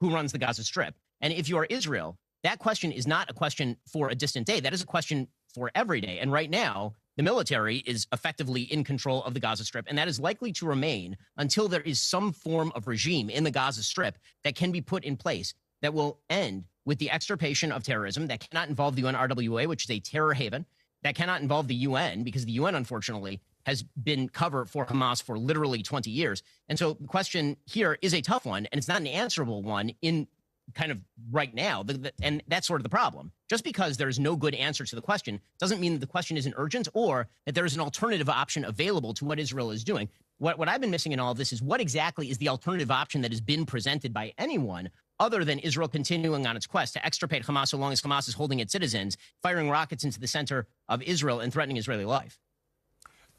who 0.00 0.10
runs 0.10 0.32
the 0.32 0.38
Gaza 0.38 0.64
Strip? 0.64 0.94
And 1.20 1.32
if 1.32 1.48
you 1.48 1.56
are 1.56 1.64
Israel, 1.64 2.18
that 2.42 2.58
question 2.58 2.92
is 2.92 3.06
not 3.06 3.30
a 3.30 3.34
question 3.34 3.76
for 3.90 4.08
a 4.08 4.14
distant 4.14 4.46
day. 4.46 4.60
That 4.60 4.72
is 4.72 4.82
a 4.82 4.86
question 4.86 5.28
for 5.54 5.70
every 5.74 6.00
day. 6.00 6.18
And 6.20 6.30
right 6.30 6.50
now, 6.50 6.94
the 7.16 7.22
military 7.22 7.78
is 7.78 8.06
effectively 8.12 8.62
in 8.62 8.84
control 8.84 9.24
of 9.24 9.32
the 9.32 9.40
Gaza 9.40 9.64
Strip, 9.64 9.86
and 9.88 9.96
that 9.96 10.06
is 10.06 10.20
likely 10.20 10.52
to 10.52 10.66
remain 10.66 11.16
until 11.38 11.66
there 11.66 11.80
is 11.80 12.00
some 12.00 12.32
form 12.32 12.70
of 12.74 12.86
regime 12.86 13.30
in 13.30 13.42
the 13.42 13.50
Gaza 13.50 13.82
Strip 13.82 14.18
that 14.44 14.54
can 14.54 14.70
be 14.70 14.82
put 14.82 15.02
in 15.02 15.16
place 15.16 15.54
that 15.80 15.94
will 15.94 16.20
end 16.28 16.64
with 16.84 16.98
the 16.98 17.10
extirpation 17.10 17.72
of 17.72 17.82
terrorism 17.82 18.26
that 18.26 18.48
cannot 18.48 18.68
involve 18.68 18.96
the 18.96 19.02
UNRWA, 19.02 19.66
which 19.66 19.84
is 19.84 19.90
a 19.90 19.98
terror 19.98 20.34
haven, 20.34 20.66
that 21.02 21.14
cannot 21.14 21.40
involve 21.40 21.68
the 21.68 21.74
UN, 21.74 22.22
because 22.22 22.44
the 22.44 22.52
UN, 22.52 22.74
unfortunately, 22.74 23.40
has 23.66 23.82
been 23.82 24.28
cover 24.28 24.64
for 24.64 24.86
Hamas 24.86 25.20
for 25.20 25.36
literally 25.36 25.82
20 25.82 26.08
years. 26.08 26.42
And 26.68 26.78
so 26.78 26.96
the 27.00 27.08
question 27.08 27.56
here 27.66 27.98
is 28.00 28.14
a 28.14 28.22
tough 28.22 28.46
one, 28.46 28.66
and 28.66 28.78
it's 28.78 28.86
not 28.86 29.00
an 29.00 29.08
answerable 29.08 29.60
one 29.60 29.90
in 30.00 30.28
kind 30.74 30.92
of 30.92 30.98
right 31.30 31.52
now. 31.52 31.82
The, 31.82 31.94
the, 31.94 32.12
and 32.22 32.42
that's 32.46 32.66
sort 32.66 32.80
of 32.80 32.84
the 32.84 32.90
problem. 32.90 33.32
Just 33.50 33.64
because 33.64 33.96
there's 33.96 34.20
no 34.20 34.36
good 34.36 34.54
answer 34.54 34.84
to 34.84 34.96
the 34.96 35.02
question 35.02 35.40
doesn't 35.58 35.80
mean 35.80 35.94
that 35.94 35.98
the 35.98 36.06
question 36.06 36.36
isn't 36.36 36.54
urgent 36.56 36.88
or 36.94 37.28
that 37.44 37.56
there 37.56 37.64
is 37.64 37.74
an 37.74 37.80
alternative 37.80 38.28
option 38.28 38.64
available 38.64 39.14
to 39.14 39.24
what 39.24 39.40
Israel 39.40 39.72
is 39.72 39.82
doing. 39.82 40.08
What, 40.38 40.58
what 40.58 40.68
I've 40.68 40.80
been 40.80 40.90
missing 40.90 41.12
in 41.12 41.18
all 41.18 41.32
of 41.32 41.38
this 41.38 41.52
is 41.52 41.60
what 41.60 41.80
exactly 41.80 42.30
is 42.30 42.38
the 42.38 42.48
alternative 42.48 42.90
option 42.90 43.22
that 43.22 43.32
has 43.32 43.40
been 43.40 43.66
presented 43.66 44.12
by 44.12 44.32
anyone 44.38 44.90
other 45.18 45.44
than 45.44 45.58
Israel 45.58 45.88
continuing 45.88 46.46
on 46.46 46.56
its 46.56 46.66
quest 46.66 46.92
to 46.92 47.04
extirpate 47.04 47.44
Hamas 47.44 47.68
so 47.68 47.78
long 47.78 47.92
as 47.92 48.00
Hamas 48.00 48.28
is 48.28 48.34
holding 48.34 48.60
its 48.60 48.72
citizens, 48.72 49.16
firing 49.42 49.70
rockets 49.70 50.04
into 50.04 50.20
the 50.20 50.26
center 50.26 50.66
of 50.88 51.02
Israel 51.02 51.40
and 51.40 51.52
threatening 51.52 51.78
Israeli 51.78 52.04
life. 52.04 52.38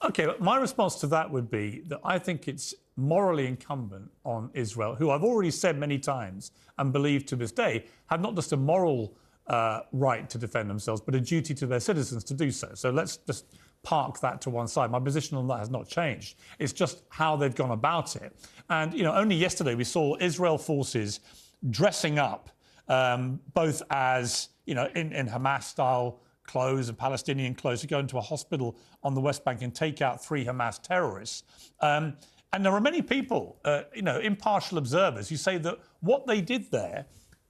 Okay, 0.05 0.27
my 0.39 0.57
response 0.57 0.95
to 0.95 1.07
that 1.07 1.29
would 1.31 1.49
be 1.49 1.81
that 1.87 1.99
I 2.03 2.19
think 2.19 2.47
it's 2.47 2.75
morally 2.97 3.47
incumbent 3.47 4.11
on 4.23 4.51
Israel, 4.53 4.93
who 4.93 5.09
I've 5.09 5.23
already 5.23 5.49
said 5.51 5.77
many 5.77 5.97
times 5.97 6.51
and 6.77 6.93
believe 6.93 7.25
to 7.27 7.35
this 7.35 7.51
day 7.51 7.85
have 8.07 8.21
not 8.21 8.35
just 8.35 8.53
a 8.53 8.57
moral 8.57 9.17
uh, 9.47 9.81
right 9.91 10.29
to 10.29 10.37
defend 10.37 10.69
themselves, 10.69 11.01
but 11.01 11.15
a 11.15 11.19
duty 11.19 11.53
to 11.55 11.65
their 11.65 11.79
citizens 11.79 12.23
to 12.25 12.33
do 12.35 12.51
so. 12.51 12.69
So 12.75 12.91
let's 12.91 13.17
just 13.17 13.57
park 13.81 14.19
that 14.19 14.39
to 14.41 14.49
one 14.51 14.67
side. 14.67 14.91
My 14.91 14.99
position 14.99 15.37
on 15.37 15.47
that 15.47 15.59
has 15.59 15.69
not 15.69 15.87
changed. 15.87 16.37
It's 16.59 16.73
just 16.73 17.03
how 17.09 17.35
they've 17.35 17.55
gone 17.55 17.71
about 17.71 18.15
it. 18.17 18.35
And, 18.69 18.93
you 18.93 19.03
know, 19.03 19.13
only 19.13 19.35
yesterday 19.35 19.73
we 19.73 19.83
saw 19.83 20.15
Israel 20.19 20.57
forces 20.57 21.21
dressing 21.69 22.19
up 22.19 22.49
um, 22.87 23.39
both 23.53 23.81
as, 23.89 24.49
you 24.65 24.75
know, 24.75 24.89
in, 24.95 25.11
in 25.11 25.27
Hamas 25.27 25.63
style 25.63 26.19
clothes 26.47 26.89
and 26.89 26.97
Palestinian 26.97 27.53
clothes 27.53 27.81
to 27.81 27.87
go 27.87 27.99
into 27.99 28.17
a 28.17 28.21
hospital 28.21 28.77
on 29.03 29.13
the 29.13 29.21
West 29.21 29.45
Bank 29.45 29.61
and 29.61 29.75
take 29.75 30.01
out 30.01 30.23
three 30.23 30.43
Hamas 30.43 30.81
terrorists. 30.81 31.43
Um, 31.81 32.15
and 32.53 32.65
there 32.65 32.73
are 32.73 32.81
many 32.81 33.01
people, 33.01 33.59
uh, 33.65 33.83
you 33.93 34.01
know, 34.01 34.19
impartial 34.19 34.77
observers 34.77 35.29
who 35.29 35.35
say 35.35 35.57
that 35.59 35.77
what 35.99 36.25
they 36.25 36.41
did 36.41 36.71
there 36.71 37.05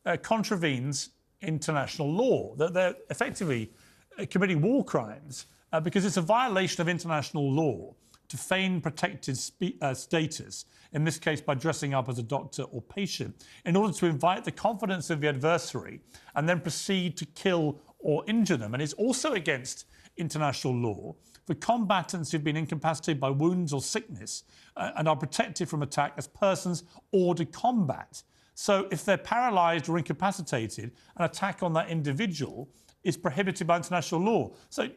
uh, 0.06 0.18
contravenes 0.18 1.10
international 1.42 2.12
law, 2.12 2.56
that 2.56 2.74
they're 2.74 2.96
effectively 3.10 3.72
uh, 4.18 4.26
committing 4.30 4.62
war 4.62 4.84
crimes 4.84 5.46
uh, 5.72 5.80
because 5.80 6.06
it's 6.06 6.18
a 6.18 6.22
violation 6.22 6.82
of 6.82 6.90
international 6.90 7.52
law 7.52 7.94
to 8.30 8.38
feign 8.38 8.82
protected 8.82 9.38
spe- 9.38 9.82
uh, 9.82 9.94
status, 9.94 10.66
in 10.94 11.04
this 11.04 11.18
case 11.18 11.40
by 11.40 11.54
dressing 11.54 11.94
up 11.94 12.10
as 12.10 12.20
a 12.20 12.24
doctor 12.24 12.64
or 12.64 12.82
patient, 12.82 13.46
in 13.66 13.76
order 13.76 13.94
to 13.94 14.06
invite 14.06 14.44
the 14.44 14.52
confidence 14.52 15.10
of 15.10 15.22
the 15.22 15.28
adversary 15.28 16.02
and 16.36 16.48
then 16.48 16.60
proceed 16.60 17.16
to 17.18 17.26
kill 17.26 17.80
or 18.08 18.24
injure 18.26 18.56
them. 18.56 18.74
And 18.74 18.82
it's 18.82 18.94
also 18.94 19.34
against 19.34 19.86
international 20.16 20.74
law 20.74 21.14
for 21.46 21.54
combatants 21.56 22.32
who've 22.32 22.44
been 22.44 22.56
incapacitated 22.56 23.20
by 23.20 23.30
wounds 23.30 23.74
or 23.74 23.82
sickness 23.82 24.46
uh, 24.78 24.92
and 24.96 25.10
are 25.10 25.16
protected 25.16 25.68
from 25.68 25.84
attack 25.84 26.14
as 26.18 26.26
persons 26.26 26.84
ordered 27.12 27.52
combat. 27.52 28.24
So 28.54 28.88
if 28.92 29.04
they're 29.04 29.18
paralyzed 29.18 29.90
or 29.90 29.98
incapacitated, 29.98 30.94
an 31.18 31.26
attack 31.26 31.62
on 31.62 31.74
that 31.74 31.90
individual 31.90 32.70
is 33.04 33.18
prohibited 33.18 33.68
by 33.68 33.76
international 33.76 34.22
law. 34.22 34.54
So 34.70 34.88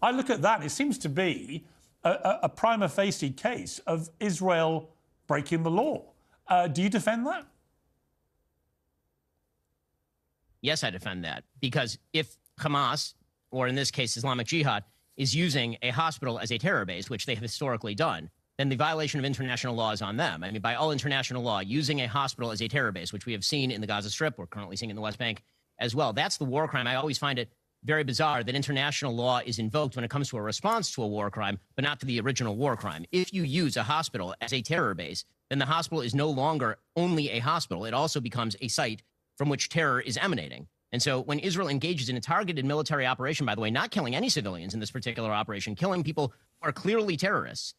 I 0.00 0.10
look 0.10 0.30
at 0.30 0.40
that, 0.40 0.64
it 0.64 0.70
seems 0.70 0.96
to 1.00 1.10
be 1.10 1.66
a, 2.02 2.38
a 2.44 2.48
prima 2.48 2.88
facie 2.88 3.30
case 3.30 3.78
of 3.80 4.08
Israel 4.20 4.88
breaking 5.26 5.64
the 5.64 5.70
law. 5.70 6.14
Uh, 6.48 6.66
do 6.66 6.80
you 6.80 6.88
defend 6.88 7.26
that? 7.26 7.46
Yes, 10.62 10.82
I 10.82 10.88
defend 10.88 11.24
that 11.24 11.44
because 11.60 11.98
if 12.14 12.38
Hamas, 12.60 13.14
or 13.50 13.68
in 13.68 13.74
this 13.74 13.90
case, 13.90 14.16
Islamic 14.16 14.46
Jihad, 14.46 14.84
is 15.16 15.34
using 15.34 15.76
a 15.82 15.90
hospital 15.90 16.38
as 16.38 16.50
a 16.50 16.58
terror 16.58 16.84
base, 16.84 17.08
which 17.08 17.26
they 17.26 17.34
have 17.34 17.42
historically 17.42 17.94
done, 17.94 18.30
then 18.58 18.68
the 18.68 18.76
violation 18.76 19.18
of 19.18 19.24
international 19.24 19.74
law 19.74 19.90
is 19.90 20.02
on 20.02 20.16
them. 20.16 20.44
I 20.44 20.50
mean, 20.50 20.60
by 20.60 20.74
all 20.74 20.92
international 20.92 21.42
law, 21.42 21.60
using 21.60 22.00
a 22.00 22.08
hospital 22.08 22.50
as 22.50 22.62
a 22.62 22.68
terror 22.68 22.92
base, 22.92 23.12
which 23.12 23.26
we 23.26 23.32
have 23.32 23.44
seen 23.44 23.70
in 23.70 23.80
the 23.80 23.86
Gaza 23.86 24.10
Strip, 24.10 24.38
we're 24.38 24.46
currently 24.46 24.76
seeing 24.76 24.90
in 24.90 24.96
the 24.96 25.02
West 25.02 25.18
Bank 25.18 25.42
as 25.78 25.94
well, 25.94 26.12
that's 26.12 26.36
the 26.36 26.44
war 26.44 26.68
crime. 26.68 26.86
I 26.86 26.94
always 26.94 27.18
find 27.18 27.38
it 27.38 27.52
very 27.84 28.04
bizarre 28.04 28.42
that 28.42 28.54
international 28.54 29.14
law 29.14 29.40
is 29.44 29.58
invoked 29.58 29.96
when 29.96 30.04
it 30.04 30.10
comes 30.10 30.28
to 30.30 30.36
a 30.36 30.42
response 30.42 30.90
to 30.92 31.02
a 31.02 31.06
war 31.06 31.30
crime, 31.30 31.58
but 31.76 31.84
not 31.84 32.00
to 32.00 32.06
the 32.06 32.20
original 32.20 32.56
war 32.56 32.76
crime. 32.76 33.04
If 33.12 33.32
you 33.32 33.42
use 33.42 33.76
a 33.76 33.82
hospital 33.82 34.34
as 34.40 34.52
a 34.52 34.62
terror 34.62 34.94
base, 34.94 35.24
then 35.50 35.58
the 35.58 35.66
hospital 35.66 36.00
is 36.00 36.14
no 36.14 36.30
longer 36.30 36.78
only 36.96 37.30
a 37.30 37.40
hospital. 37.40 37.84
It 37.84 37.92
also 37.92 38.20
becomes 38.20 38.56
a 38.60 38.68
site 38.68 39.02
from 39.36 39.48
which 39.48 39.68
terror 39.68 40.00
is 40.00 40.16
emanating. 40.16 40.68
And 40.94 41.02
so 41.02 41.22
when 41.22 41.40
Israel 41.40 41.66
engages 41.66 42.08
in 42.08 42.16
a 42.16 42.20
targeted 42.20 42.64
military 42.64 43.04
operation, 43.04 43.44
by 43.44 43.56
the 43.56 43.60
way, 43.60 43.68
not 43.68 43.90
killing 43.90 44.14
any 44.14 44.28
civilians 44.28 44.74
in 44.74 44.80
this 44.80 44.92
particular 44.92 45.32
operation, 45.32 45.74
killing 45.74 46.04
people 46.04 46.32
who 46.62 46.68
are 46.68 46.72
clearly 46.72 47.16
terrorists, 47.16 47.74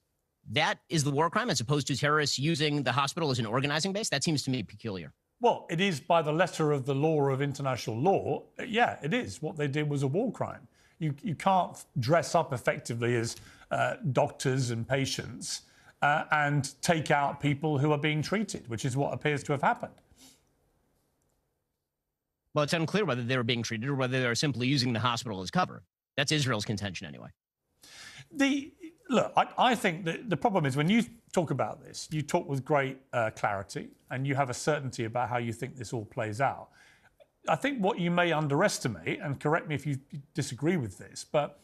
that 0.51 0.79
is 0.89 1.05
the 1.05 1.11
war 1.11 1.29
crime 1.29 1.49
as 1.49 1.61
opposed 1.61 1.87
to 1.87 1.95
terrorists 1.95 2.37
using 2.37 2.83
the 2.83 2.91
hospital 2.91 3.31
as 3.31 3.39
an 3.39 3.45
organizing 3.45 3.93
base. 3.93 4.09
That 4.09 4.25
seems 4.25 4.43
to 4.43 4.51
me 4.51 4.63
peculiar. 4.63 5.13
Well, 5.39 5.65
it 5.69 5.79
is 5.79 6.01
by 6.01 6.23
the 6.23 6.33
letter 6.33 6.73
of 6.73 6.85
the 6.85 6.93
law 6.93 7.29
of 7.29 7.41
international 7.41 7.97
law. 7.97 8.43
Yeah, 8.67 8.97
it 9.01 9.13
is. 9.13 9.41
What 9.41 9.55
they 9.55 9.69
did 9.69 9.89
was 9.89 10.03
a 10.03 10.07
war 10.07 10.29
crime. 10.29 10.67
You, 10.99 11.15
you 11.23 11.35
can't 11.35 11.85
dress 11.97 12.35
up 12.35 12.51
effectively 12.51 13.15
as 13.15 13.37
uh, 13.71 13.93
doctors 14.11 14.71
and 14.71 14.85
patients 14.85 15.61
uh, 16.01 16.25
and 16.33 16.69
take 16.81 17.11
out 17.11 17.39
people 17.39 17.77
who 17.77 17.93
are 17.93 17.97
being 17.97 18.21
treated, 18.21 18.67
which 18.67 18.83
is 18.83 18.97
what 18.97 19.13
appears 19.13 19.41
to 19.43 19.53
have 19.53 19.61
happened. 19.61 19.93
Well, 22.55 22.63
it's 22.63 22.73
unclear 22.73 23.03
whether 23.03 23.21
they 23.21 23.35
were 23.35 23.43
being 23.43 23.63
treated 23.63 23.89
or 23.89 23.95
whether 23.95 24.19
they 24.19 24.27
were 24.27 24.33
simply 24.33 24.65
using 24.67 24.93
the 24.93 24.99
hospital 24.99 25.41
as 25.41 25.51
cover. 25.51 25.83
That's 26.15 26.31
Israel's 26.31 26.63
contention, 26.63 27.05
anyway. 27.05 27.27
The 28.31 28.71
look, 29.09 29.33
I, 29.35 29.47
I, 29.57 29.75
think 29.75 30.05
that 30.05 30.29
the 30.29 30.37
problem 30.37 30.65
is 30.65 30.77
when 30.77 30.89
you 30.89 31.03
talk 31.33 31.51
about 31.51 31.83
this, 31.83 32.07
you 32.11 32.21
talk 32.21 32.47
with 32.47 32.63
great 32.63 32.97
uh, 33.13 33.29
clarity 33.35 33.89
and 34.09 34.25
you 34.25 34.35
have 34.35 34.49
a 34.49 34.53
certainty 34.53 35.03
about 35.03 35.29
how 35.29 35.37
you 35.37 35.51
think 35.53 35.75
this 35.75 35.93
all 35.93 36.05
plays 36.05 36.39
out. 36.41 36.69
I 37.47 37.55
think 37.57 37.83
what 37.83 37.99
you 37.99 38.09
may 38.09 38.31
underestimate, 38.31 39.19
and 39.19 39.39
correct 39.39 39.67
me 39.67 39.75
if 39.75 39.85
you 39.85 39.97
disagree 40.33 40.77
with 40.77 40.97
this, 40.97 41.25
but 41.29 41.59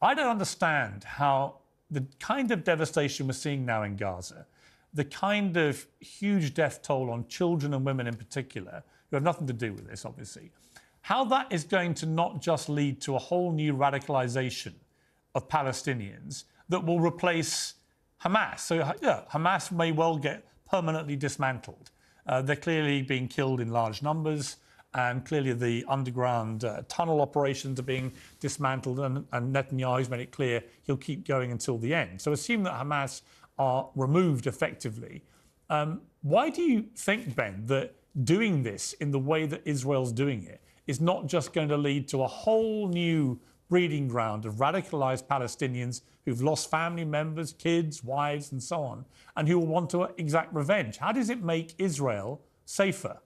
I 0.00 0.14
don't 0.14 0.28
understand 0.28 1.04
how 1.04 1.56
the 1.90 2.06
kind 2.20 2.50
of 2.52 2.62
devastation 2.62 3.26
we're 3.26 3.32
seeing 3.32 3.64
now 3.64 3.82
in 3.82 3.96
Gaza, 3.96 4.46
the 4.92 5.04
kind 5.04 5.56
of 5.56 5.86
huge 6.00 6.54
death 6.54 6.82
toll 6.82 7.10
on 7.10 7.26
children 7.26 7.74
and 7.74 7.84
women 7.84 8.06
in 8.06 8.14
particular, 8.14 8.84
who 9.10 9.16
have 9.16 9.22
nothing 9.22 9.46
to 9.46 9.52
do 9.52 9.72
with 9.72 9.88
this, 9.88 10.04
obviously, 10.04 10.50
how 11.02 11.24
that 11.24 11.52
is 11.52 11.64
going 11.64 11.94
to 11.94 12.06
not 12.06 12.40
just 12.40 12.68
lead 12.68 13.00
to 13.02 13.14
a 13.14 13.18
whole 13.18 13.52
new 13.52 13.74
radicalization 13.74 14.72
of 15.34 15.48
Palestinians 15.48 16.44
that 16.68 16.84
will 16.84 17.00
replace 17.00 17.74
Hamas. 18.24 18.60
So, 18.60 18.76
yeah, 19.02 19.22
Hamas 19.30 19.70
may 19.70 19.92
well 19.92 20.16
get 20.16 20.46
permanently 20.70 21.16
dismantled. 21.16 21.90
Uh, 22.26 22.40
they're 22.40 22.56
clearly 22.56 23.02
being 23.02 23.28
killed 23.28 23.60
in 23.60 23.70
large 23.70 24.02
numbers, 24.02 24.56
and 24.94 25.24
clearly 25.26 25.52
the 25.52 25.84
underground 25.88 26.64
uh, 26.64 26.82
tunnel 26.88 27.20
operations 27.20 27.78
are 27.78 27.82
being 27.84 28.12
dismantled, 28.40 29.00
and, 29.00 29.26
and 29.32 29.54
Netanyahu's 29.54 30.08
made 30.08 30.20
it 30.20 30.32
clear 30.32 30.62
he'll 30.84 30.96
keep 30.96 31.26
going 31.26 31.52
until 31.52 31.76
the 31.76 31.92
end. 31.94 32.20
So, 32.20 32.32
assume 32.32 32.62
that 32.62 32.72
Hamas 32.72 33.20
are 33.58 33.90
removed 33.94 34.46
effectively. 34.46 35.22
Um, 35.68 36.00
why 36.22 36.48
do 36.48 36.62
you 36.62 36.86
think, 36.96 37.34
Ben, 37.34 37.66
that 37.66 37.94
doing 38.22 38.62
this 38.62 38.92
in 38.94 39.10
the 39.10 39.18
way 39.18 39.46
that 39.46 39.62
Israel's 39.64 40.12
doing 40.12 40.44
it 40.44 40.60
is 40.86 41.00
not 41.00 41.26
just 41.26 41.52
going 41.52 41.68
to 41.68 41.76
lead 41.76 42.06
to 42.08 42.22
a 42.22 42.26
whole 42.26 42.88
new 42.88 43.40
breeding 43.68 44.06
ground 44.06 44.44
of 44.44 44.54
radicalized 44.56 45.26
Palestinians 45.26 46.02
who've 46.24 46.42
lost 46.42 46.70
family 46.70 47.04
members, 47.04 47.52
kids, 47.52 48.04
wives, 48.04 48.52
and 48.52 48.62
so 48.62 48.82
on, 48.82 49.04
and 49.36 49.48
who 49.48 49.58
will 49.58 49.66
want 49.66 49.90
to 49.90 50.08
exact 50.16 50.54
revenge. 50.54 50.98
How 50.98 51.12
does 51.12 51.30
it 51.30 51.42
make 51.42 51.74
Israel 51.78 52.40
safer? 52.66 53.18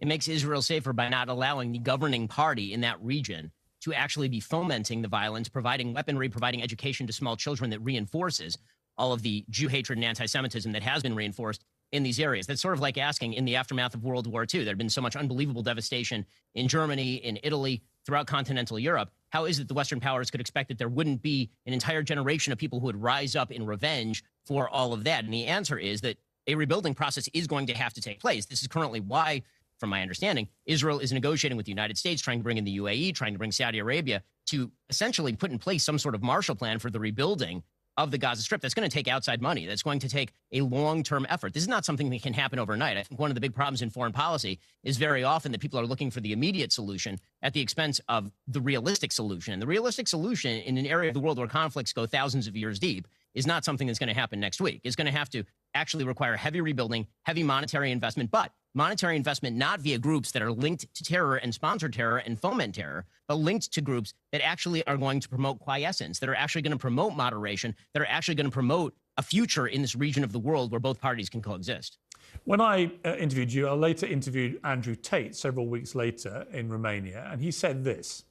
It 0.00 0.08
makes 0.08 0.28
Israel 0.28 0.62
safer 0.62 0.92
by 0.92 1.08
not 1.08 1.28
allowing 1.28 1.72
the 1.72 1.78
governing 1.78 2.28
party 2.28 2.72
in 2.72 2.80
that 2.82 3.02
region 3.02 3.50
to 3.80 3.92
actually 3.92 4.28
be 4.28 4.40
fomenting 4.40 5.02
the 5.02 5.08
violence, 5.08 5.48
providing 5.48 5.92
weaponry, 5.92 6.28
providing 6.28 6.62
education 6.62 7.06
to 7.06 7.12
small 7.12 7.36
children 7.36 7.70
that 7.70 7.80
reinforces 7.80 8.58
all 8.96 9.12
of 9.12 9.22
the 9.22 9.44
Jew 9.50 9.68
hatred 9.68 9.98
and 9.98 10.04
anti 10.04 10.26
Semitism 10.26 10.72
that 10.72 10.82
has 10.82 11.02
been 11.02 11.14
reinforced 11.14 11.64
in 11.92 12.02
these 12.02 12.18
areas. 12.18 12.46
That's 12.46 12.60
sort 12.60 12.74
of 12.74 12.80
like 12.80 12.98
asking 12.98 13.34
in 13.34 13.44
the 13.44 13.54
aftermath 13.54 13.94
of 13.94 14.02
World 14.02 14.26
War 14.26 14.42
II, 14.42 14.64
there 14.64 14.72
had 14.72 14.78
been 14.78 14.88
so 14.88 15.00
much 15.00 15.14
unbelievable 15.14 15.62
devastation 15.62 16.26
in 16.54 16.66
Germany, 16.66 17.14
in 17.16 17.38
Italy, 17.44 17.82
throughout 18.04 18.26
continental 18.26 18.78
Europe. 18.78 19.10
How 19.30 19.44
is 19.44 19.60
it 19.60 19.68
the 19.68 19.74
Western 19.74 20.00
powers 20.00 20.30
could 20.30 20.40
expect 20.40 20.68
that 20.68 20.78
there 20.78 20.88
wouldn't 20.88 21.22
be 21.22 21.50
an 21.66 21.72
entire 21.72 22.02
generation 22.02 22.52
of 22.52 22.58
people 22.58 22.80
who 22.80 22.86
would 22.86 23.00
rise 23.00 23.36
up 23.36 23.52
in 23.52 23.64
revenge 23.64 24.24
for 24.44 24.68
all 24.68 24.92
of 24.92 25.04
that? 25.04 25.24
And 25.24 25.32
the 25.32 25.46
answer 25.46 25.78
is 25.78 26.00
that 26.00 26.16
a 26.46 26.56
rebuilding 26.56 26.94
process 26.94 27.28
is 27.32 27.46
going 27.46 27.66
to 27.66 27.74
have 27.74 27.94
to 27.94 28.00
take 28.00 28.20
place. 28.20 28.44
This 28.44 28.60
is 28.60 28.68
currently 28.68 29.00
why, 29.00 29.42
from 29.78 29.90
my 29.90 30.02
understanding, 30.02 30.48
Israel 30.66 30.98
is 30.98 31.12
negotiating 31.12 31.56
with 31.56 31.66
the 31.66 31.72
United 31.72 31.96
States, 31.96 32.20
trying 32.20 32.38
to 32.38 32.44
bring 32.44 32.58
in 32.58 32.64
the 32.64 32.78
UAE, 32.78 33.14
trying 33.14 33.32
to 33.32 33.38
bring 33.38 33.52
Saudi 33.52 33.78
Arabia 33.78 34.22
to 34.46 34.70
essentially 34.90 35.34
put 35.34 35.50
in 35.50 35.58
place 35.58 35.84
some 35.84 35.98
sort 35.98 36.14
of 36.14 36.22
Marshall 36.22 36.54
Plan 36.54 36.78
for 36.78 36.90
the 36.90 37.00
rebuilding 37.00 37.62
of 37.96 38.10
the 38.10 38.18
Gaza 38.18 38.42
Strip. 38.42 38.60
That's 38.60 38.74
going 38.74 38.88
to 38.88 38.94
take 38.94 39.08
outside 39.08 39.40
money. 39.40 39.66
That's 39.66 39.82
going 39.82 40.00
to 40.00 40.08
take 40.08 40.32
a 40.52 40.60
long 40.60 41.02
term 41.02 41.26
effort. 41.28 41.52
This 41.52 41.62
is 41.62 41.68
not 41.68 41.84
something 41.84 42.10
that 42.10 42.22
can 42.22 42.32
happen 42.32 42.58
overnight. 42.58 42.96
I 42.96 43.02
think 43.02 43.20
one 43.20 43.30
of 43.30 43.34
the 43.34 43.40
big 43.40 43.54
problems 43.54 43.82
in 43.82 43.90
foreign 43.90 44.12
policy 44.12 44.58
is 44.82 44.96
very 44.96 45.24
often 45.24 45.52
that 45.52 45.60
people 45.60 45.78
are 45.78 45.86
looking 45.86 46.10
for 46.10 46.20
the 46.20 46.32
immediate 46.32 46.72
solution 46.72 47.18
at 47.42 47.52
the 47.52 47.60
expense 47.60 48.00
of 48.08 48.30
the 48.46 48.60
realistic 48.60 49.12
solution. 49.12 49.52
And 49.52 49.62
the 49.62 49.66
realistic 49.66 50.08
solution 50.08 50.58
in 50.60 50.76
an 50.78 50.86
area 50.86 51.08
of 51.08 51.14
the 51.14 51.20
world 51.20 51.38
where 51.38 51.48
conflicts 51.48 51.92
go 51.92 52.06
thousands 52.06 52.46
of 52.46 52.56
years 52.56 52.78
deep 52.78 53.06
is 53.34 53.46
not 53.46 53.64
something 53.64 53.86
that's 53.86 53.98
going 53.98 54.08
to 54.08 54.14
happen 54.14 54.40
next 54.40 54.60
week. 54.60 54.80
It's 54.84 54.96
going 54.96 55.06
to 55.06 55.16
have 55.16 55.28
to 55.30 55.44
actually 55.74 56.04
require 56.04 56.36
heavy 56.36 56.60
rebuilding, 56.60 57.06
heavy 57.22 57.42
monetary 57.42 57.90
investment, 57.90 58.30
but 58.30 58.52
monetary 58.74 59.16
investment 59.16 59.56
not 59.56 59.80
via 59.80 59.98
groups 59.98 60.32
that 60.32 60.42
are 60.42 60.52
linked 60.52 60.92
to 60.94 61.04
terror 61.04 61.36
and 61.36 61.54
sponsor 61.54 61.88
terror 61.88 62.18
and 62.18 62.38
foment 62.40 62.74
terror, 62.74 63.06
but 63.28 63.36
linked 63.36 63.72
to 63.72 63.80
groups 63.80 64.14
that 64.32 64.44
actually 64.44 64.86
are 64.86 64.96
going 64.96 65.20
to 65.20 65.28
promote 65.28 65.58
quiescence, 65.60 66.18
that 66.18 66.28
are 66.28 66.34
actually 66.34 66.62
going 66.62 66.72
to 66.72 66.78
promote 66.78 67.14
moderation, 67.14 67.74
that 67.92 68.02
are 68.02 68.08
actually 68.08 68.34
going 68.34 68.46
to 68.46 68.52
promote 68.52 68.94
a 69.16 69.22
future 69.22 69.68
in 69.68 69.80
this 69.80 69.94
region 69.94 70.24
of 70.24 70.32
the 70.32 70.38
world 70.38 70.70
where 70.72 70.80
both 70.80 71.00
parties 71.00 71.28
can 71.28 71.40
coexist. 71.40 71.98
When 72.44 72.60
I 72.60 72.90
uh, 73.04 73.14
interviewed 73.16 73.52
you, 73.52 73.68
I 73.68 73.72
later 73.72 74.06
interviewed 74.06 74.58
Andrew 74.64 74.96
Tate 74.96 75.36
several 75.36 75.66
weeks 75.66 75.94
later 75.94 76.46
in 76.52 76.68
Romania, 76.68 77.28
and 77.30 77.40
he 77.40 77.50
said 77.50 77.84
this. 77.84 78.24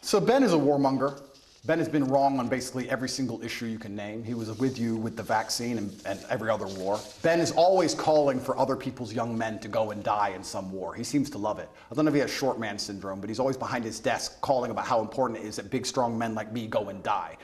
So 0.00 0.20
Ben 0.20 0.42
is 0.42 0.52
a 0.52 0.56
warmonger. 0.56 1.20
Ben 1.66 1.78
has 1.78 1.88
been 1.88 2.04
wrong 2.04 2.38
on 2.38 2.46
basically 2.46 2.88
every 2.88 3.08
single 3.08 3.42
issue 3.42 3.66
you 3.66 3.78
can 3.78 3.96
name. 3.96 4.22
He 4.22 4.34
was 4.34 4.56
with 4.58 4.78
you 4.78 4.94
with 4.94 5.16
the 5.16 5.22
vaccine 5.24 5.78
and, 5.78 6.02
and, 6.06 6.24
every 6.30 6.48
other 6.48 6.68
war. 6.68 7.00
Ben 7.22 7.40
is 7.40 7.50
always 7.52 7.92
calling 7.92 8.38
for 8.38 8.56
other 8.56 8.76
people's 8.76 9.12
young 9.12 9.36
men 9.36 9.58
to 9.58 9.68
go 9.68 9.90
and 9.90 10.04
die 10.04 10.28
in 10.28 10.44
some 10.44 10.70
war. 10.70 10.94
He 10.94 11.02
seems 11.02 11.28
to 11.30 11.38
love 11.38 11.58
it. 11.58 11.68
I 11.90 11.94
don't 11.94 12.04
know 12.04 12.10
if 12.10 12.14
he 12.14 12.20
has 12.20 12.32
short 12.32 12.60
man 12.60 12.78
syndrome, 12.78 13.20
but 13.20 13.28
he's 13.28 13.40
always 13.40 13.56
behind 13.56 13.84
his 13.84 13.98
desk 13.98 14.40
calling 14.42 14.70
about 14.70 14.86
how 14.86 15.00
important 15.00 15.40
it 15.40 15.46
is 15.46 15.56
that 15.56 15.68
big, 15.68 15.84
strong 15.86 16.16
men 16.16 16.36
like 16.36 16.52
me 16.52 16.68
go 16.68 16.88
and 16.88 17.02
die. 17.02 17.36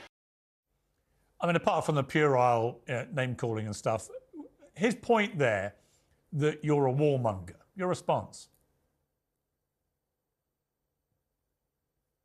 I 1.41 1.45
mean, 1.45 1.57
apart 1.57 1.85
from 1.85 1.95
the 1.95 2.03
puerile 2.03 2.79
uh, 2.87 3.03
name 3.13 3.35
calling 3.35 3.65
and 3.65 3.75
stuff, 3.75 4.07
his 4.73 4.95
point 4.95 5.37
there 5.37 5.75
that 6.31 6.63
you're 6.63 6.87
a 6.87 6.93
warmonger, 6.93 7.55
your 7.75 7.89
response? 7.89 8.47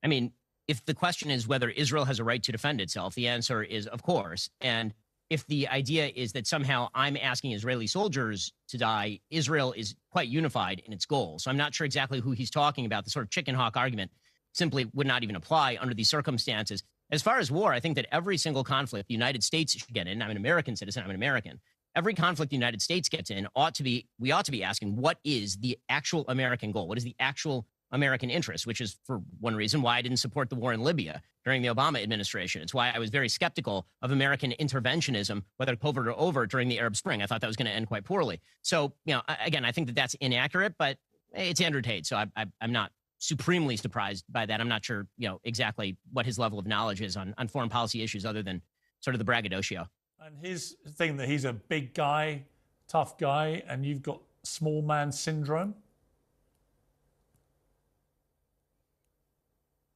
I 0.04 0.06
mean, 0.06 0.32
if 0.68 0.84
the 0.84 0.94
question 0.94 1.30
is 1.30 1.48
whether 1.48 1.70
Israel 1.70 2.04
has 2.04 2.20
a 2.20 2.24
right 2.24 2.42
to 2.42 2.52
defend 2.52 2.80
itself, 2.80 3.14
the 3.14 3.26
answer 3.26 3.62
is 3.62 3.86
of 3.86 4.02
course. 4.02 4.50
And 4.60 4.94
if 5.30 5.46
the 5.46 5.68
idea 5.68 6.10
is 6.14 6.32
that 6.32 6.46
somehow 6.46 6.88
I'm 6.94 7.16
asking 7.16 7.52
Israeli 7.52 7.86
soldiers 7.86 8.52
to 8.68 8.78
die, 8.78 9.20
Israel 9.30 9.72
is 9.76 9.94
quite 10.10 10.28
unified 10.28 10.82
in 10.86 10.92
its 10.92 11.06
goal. 11.06 11.38
So 11.38 11.50
I'm 11.50 11.56
not 11.56 11.74
sure 11.74 11.84
exactly 11.84 12.20
who 12.20 12.30
he's 12.32 12.50
talking 12.50 12.86
about. 12.86 13.04
The 13.04 13.10
sort 13.10 13.24
of 13.24 13.30
chicken 13.30 13.54
hawk 13.54 13.76
argument 13.76 14.10
simply 14.52 14.86
would 14.94 15.06
not 15.06 15.22
even 15.22 15.36
apply 15.36 15.78
under 15.80 15.94
these 15.94 16.08
circumstances. 16.08 16.82
As 17.10 17.22
far 17.22 17.38
as 17.38 17.50
war, 17.50 17.72
I 17.72 17.80
think 17.80 17.96
that 17.96 18.06
every 18.12 18.36
single 18.36 18.64
conflict 18.64 19.08
the 19.08 19.14
United 19.14 19.42
States 19.42 19.72
should 19.72 19.92
get 19.92 20.06
in, 20.06 20.20
I'm 20.20 20.30
an 20.30 20.36
American 20.36 20.76
citizen, 20.76 21.02
I'm 21.02 21.10
an 21.10 21.16
American. 21.16 21.60
Every 21.94 22.14
conflict 22.14 22.50
the 22.50 22.56
United 22.56 22.82
States 22.82 23.08
gets 23.08 23.30
in 23.30 23.48
ought 23.56 23.74
to 23.76 23.82
be, 23.82 24.06
we 24.18 24.30
ought 24.30 24.44
to 24.44 24.50
be 24.50 24.62
asking, 24.62 24.96
what 24.96 25.18
is 25.24 25.56
the 25.56 25.78
actual 25.88 26.24
American 26.28 26.70
goal? 26.70 26.86
What 26.86 26.98
is 26.98 27.04
the 27.04 27.16
actual 27.18 27.66
American 27.90 28.30
interests, 28.30 28.66
which 28.66 28.80
is 28.80 28.98
for 29.04 29.22
one 29.40 29.54
reason 29.54 29.82
why 29.82 29.96
I 29.96 30.02
didn't 30.02 30.18
support 30.18 30.50
the 30.50 30.56
war 30.56 30.72
in 30.72 30.82
Libya 30.82 31.22
during 31.44 31.62
the 31.62 31.68
Obama 31.68 32.02
administration. 32.02 32.62
It's 32.62 32.74
why 32.74 32.90
I 32.94 32.98
was 32.98 33.10
very 33.10 33.28
skeptical 33.28 33.86
of 34.02 34.10
American 34.10 34.52
interventionism, 34.60 35.42
whether 35.56 35.74
covert 35.76 36.08
or 36.08 36.18
overt, 36.18 36.50
during 36.50 36.68
the 36.68 36.78
Arab 36.78 36.96
Spring. 36.96 37.22
I 37.22 37.26
thought 37.26 37.40
that 37.40 37.46
was 37.46 37.56
going 37.56 37.66
to 37.66 37.72
end 37.72 37.86
quite 37.86 38.04
poorly. 38.04 38.40
So, 38.62 38.92
you 39.04 39.14
know, 39.14 39.22
again, 39.44 39.64
I 39.64 39.72
think 39.72 39.86
that 39.86 39.96
that's 39.96 40.14
inaccurate, 40.14 40.74
but 40.78 40.98
it's 41.32 41.60
Andrew 41.60 41.82
Tate, 41.82 42.06
so 42.06 42.16
I, 42.16 42.26
I, 42.36 42.46
I'm 42.60 42.72
not 42.72 42.92
supremely 43.18 43.76
surprised 43.76 44.24
by 44.30 44.46
that. 44.46 44.60
I'm 44.60 44.68
not 44.68 44.84
sure, 44.84 45.06
you 45.16 45.28
know, 45.28 45.40
exactly 45.44 45.96
what 46.12 46.24
his 46.24 46.38
level 46.38 46.58
of 46.58 46.66
knowledge 46.66 47.00
is 47.00 47.16
on, 47.16 47.34
on 47.38 47.48
foreign 47.48 47.68
policy 47.68 48.02
issues, 48.02 48.24
other 48.24 48.42
than 48.42 48.62
sort 49.00 49.14
of 49.14 49.18
the 49.18 49.24
braggadocio. 49.24 49.88
And 50.20 50.36
his 50.44 50.76
thing 50.90 51.16
that 51.18 51.28
he's 51.28 51.44
a 51.44 51.52
big 51.52 51.94
guy, 51.94 52.44
tough 52.86 53.18
guy, 53.18 53.62
and 53.68 53.84
you've 53.84 54.02
got 54.02 54.20
small 54.42 54.82
man 54.82 55.12
syndrome. 55.12 55.74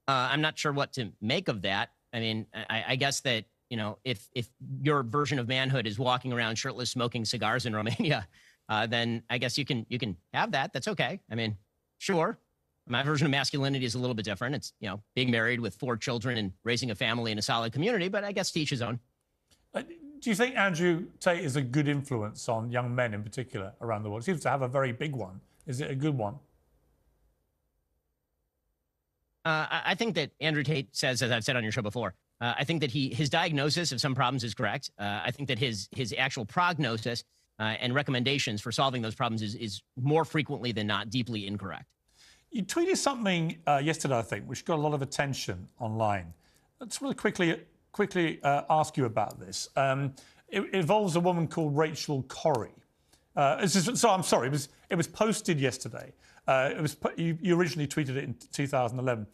Uh, 0.08 0.28
I'm 0.30 0.40
not 0.40 0.58
sure 0.58 0.72
what 0.72 0.92
to 0.94 1.12
make 1.20 1.48
of 1.48 1.62
that. 1.62 1.90
I 2.12 2.20
mean, 2.20 2.46
I, 2.54 2.84
I, 2.88 2.96
guess 2.96 3.20
that 3.20 3.44
you 3.70 3.76
know, 3.76 3.98
if 4.04 4.28
if 4.34 4.48
your 4.82 5.02
version 5.02 5.38
of 5.38 5.48
manhood 5.48 5.86
is 5.86 5.98
walking 5.98 6.32
around 6.32 6.56
shirtless, 6.56 6.90
smoking 6.90 7.24
cigars 7.24 7.64
in 7.66 7.74
Romania, 7.80 8.26
uh, 8.68 8.86
then 8.86 9.22
I 9.30 9.38
guess 9.38 9.56
you 9.56 9.64
can 9.64 9.86
you 9.88 9.98
can 9.98 10.16
have 10.34 10.52
that. 10.52 10.72
That's 10.72 10.88
okay. 10.88 11.20
I 11.30 11.34
mean, 11.34 11.56
sure. 11.98 12.38
My 12.88 13.04
version 13.04 13.26
of 13.26 13.30
masculinity 13.30 13.84
is 13.84 13.94
a 13.94 13.98
little 13.98 14.14
bit 14.14 14.24
different. 14.24 14.56
It's 14.56 14.72
you 14.80 14.88
know 14.88 15.00
being 15.14 15.30
married 15.30 15.60
with 15.60 15.76
four 15.76 15.96
children 15.96 16.36
and 16.36 16.52
raising 16.64 16.90
a 16.90 16.94
family 16.94 17.32
in 17.32 17.38
a 17.38 17.42
solid 17.42 17.72
community. 17.72 18.08
But 18.08 18.24
I 18.24 18.32
guess 18.32 18.50
to 18.52 18.60
each 18.60 18.70
his 18.70 18.82
own. 18.82 18.98
Uh, 19.72 19.82
do 20.20 20.30
you 20.30 20.36
think 20.36 20.56
Andrew 20.56 21.06
Tate 21.18 21.44
is 21.44 21.56
a 21.56 21.62
good 21.62 21.88
influence 21.88 22.48
on 22.48 22.70
young 22.70 22.94
men 22.94 23.14
in 23.14 23.22
particular 23.22 23.72
around 23.80 24.02
the 24.02 24.10
world? 24.10 24.22
He 24.22 24.26
seems 24.26 24.42
to 24.42 24.50
have 24.50 24.62
a 24.62 24.68
very 24.68 24.92
big 24.92 25.16
one. 25.16 25.40
Is 25.66 25.80
it 25.80 25.90
a 25.90 25.94
good 25.94 26.16
one? 26.16 26.38
Uh, 29.44 29.66
I 29.70 29.94
think 29.94 30.14
that 30.14 30.30
Andrew 30.40 30.62
Tate 30.62 30.94
says, 30.94 31.20
as 31.20 31.30
I've 31.30 31.44
said 31.44 31.56
on 31.56 31.62
your 31.62 31.72
show 31.72 31.82
before, 31.82 32.14
uh, 32.40 32.54
I 32.56 32.64
think 32.64 32.80
that 32.80 32.90
he 32.90 33.12
his 33.12 33.28
diagnosis 33.28 33.92
of 33.92 34.00
some 34.00 34.14
problems 34.14 34.44
is 34.44 34.54
correct. 34.54 34.90
Uh, 34.98 35.20
I 35.24 35.30
think 35.30 35.48
that 35.48 35.58
his 35.58 35.88
his 35.90 36.14
actual 36.16 36.44
prognosis 36.44 37.24
uh, 37.58 37.74
and 37.80 37.94
recommendations 37.94 38.60
for 38.60 38.70
solving 38.70 39.02
those 39.02 39.14
problems 39.14 39.42
is, 39.42 39.54
is 39.56 39.82
more 40.00 40.24
frequently 40.24 40.72
than 40.72 40.86
not 40.86 41.10
deeply 41.10 41.46
incorrect. 41.46 41.86
You 42.50 42.64
tweeted 42.64 42.96
something 42.96 43.58
uh, 43.66 43.80
yesterday, 43.82 44.18
I 44.18 44.22
think, 44.22 44.46
which 44.46 44.64
got 44.64 44.76
a 44.76 44.82
lot 44.82 44.94
of 44.94 45.02
attention 45.02 45.68
online. 45.80 46.32
I 46.80 46.84
just 46.84 47.00
want 47.00 47.16
to 47.16 47.20
quickly 47.20 47.60
quickly 47.90 48.40
uh, 48.42 48.62
ask 48.70 48.96
you 48.96 49.06
about 49.06 49.40
this. 49.40 49.68
Um, 49.76 50.14
it, 50.48 50.62
involves 50.72 51.16
a 51.16 51.20
woman 51.20 51.48
called 51.48 51.76
Rachel 51.76 52.22
Corrie. 52.28 52.70
so 53.66 54.10
I'm 54.10 54.22
sorry, 54.22 54.48
it 54.48 54.52
was 54.52 54.68
it 54.88 54.94
was 54.94 55.08
posted 55.08 55.58
yesterday. 55.58 56.12
Uh, 56.46 56.70
it 56.76 56.80
was 56.80 56.96
you, 57.16 57.38
you, 57.40 57.56
originally 57.56 57.86
tweeted 57.86 58.16
it 58.16 58.24
in 58.24 58.34
2011, 58.52 59.26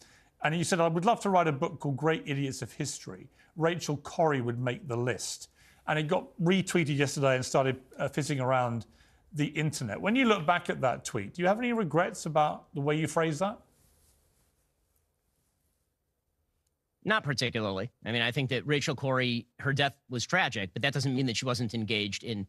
and 0.43 0.55
you 0.55 0.63
said 0.63 0.79
I 0.79 0.87
would 0.87 1.05
love 1.05 1.19
to 1.21 1.29
write 1.29 1.47
a 1.47 1.51
book 1.51 1.79
called 1.79 1.97
Great 1.97 2.23
Idiots 2.25 2.61
of 2.61 2.71
History. 2.71 3.27
Rachel 3.55 3.97
Corrie 3.97 4.41
would 4.41 4.59
make 4.59 4.87
the 4.87 4.95
list, 4.95 5.49
and 5.87 5.97
it 5.97 6.07
got 6.07 6.27
retweeted 6.41 6.97
yesterday 6.97 7.35
and 7.35 7.43
started 7.43 7.81
uh, 7.97 8.07
fizzing 8.07 8.39
around 8.39 8.85
the 9.33 9.45
internet. 9.45 9.99
When 9.99 10.15
you 10.15 10.25
look 10.25 10.45
back 10.45 10.69
at 10.69 10.81
that 10.81 11.03
tweet, 11.03 11.33
do 11.33 11.41
you 11.41 11.47
have 11.47 11.57
any 11.57 11.73
regrets 11.73 12.25
about 12.25 12.73
the 12.73 12.81
way 12.81 12.95
you 12.95 13.07
phrased 13.07 13.39
that? 13.39 13.59
Not 17.05 17.23
particularly. 17.23 17.89
I 18.05 18.11
mean, 18.11 18.21
I 18.21 18.31
think 18.31 18.49
that 18.49 18.67
Rachel 18.67 18.93
Corrie, 18.93 19.47
her 19.59 19.73
death 19.73 19.93
was 20.09 20.25
tragic, 20.25 20.71
but 20.73 20.81
that 20.81 20.93
doesn't 20.93 21.15
mean 21.15 21.25
that 21.27 21.37
she 21.37 21.45
wasn't 21.45 21.73
engaged 21.73 22.23
in 22.23 22.45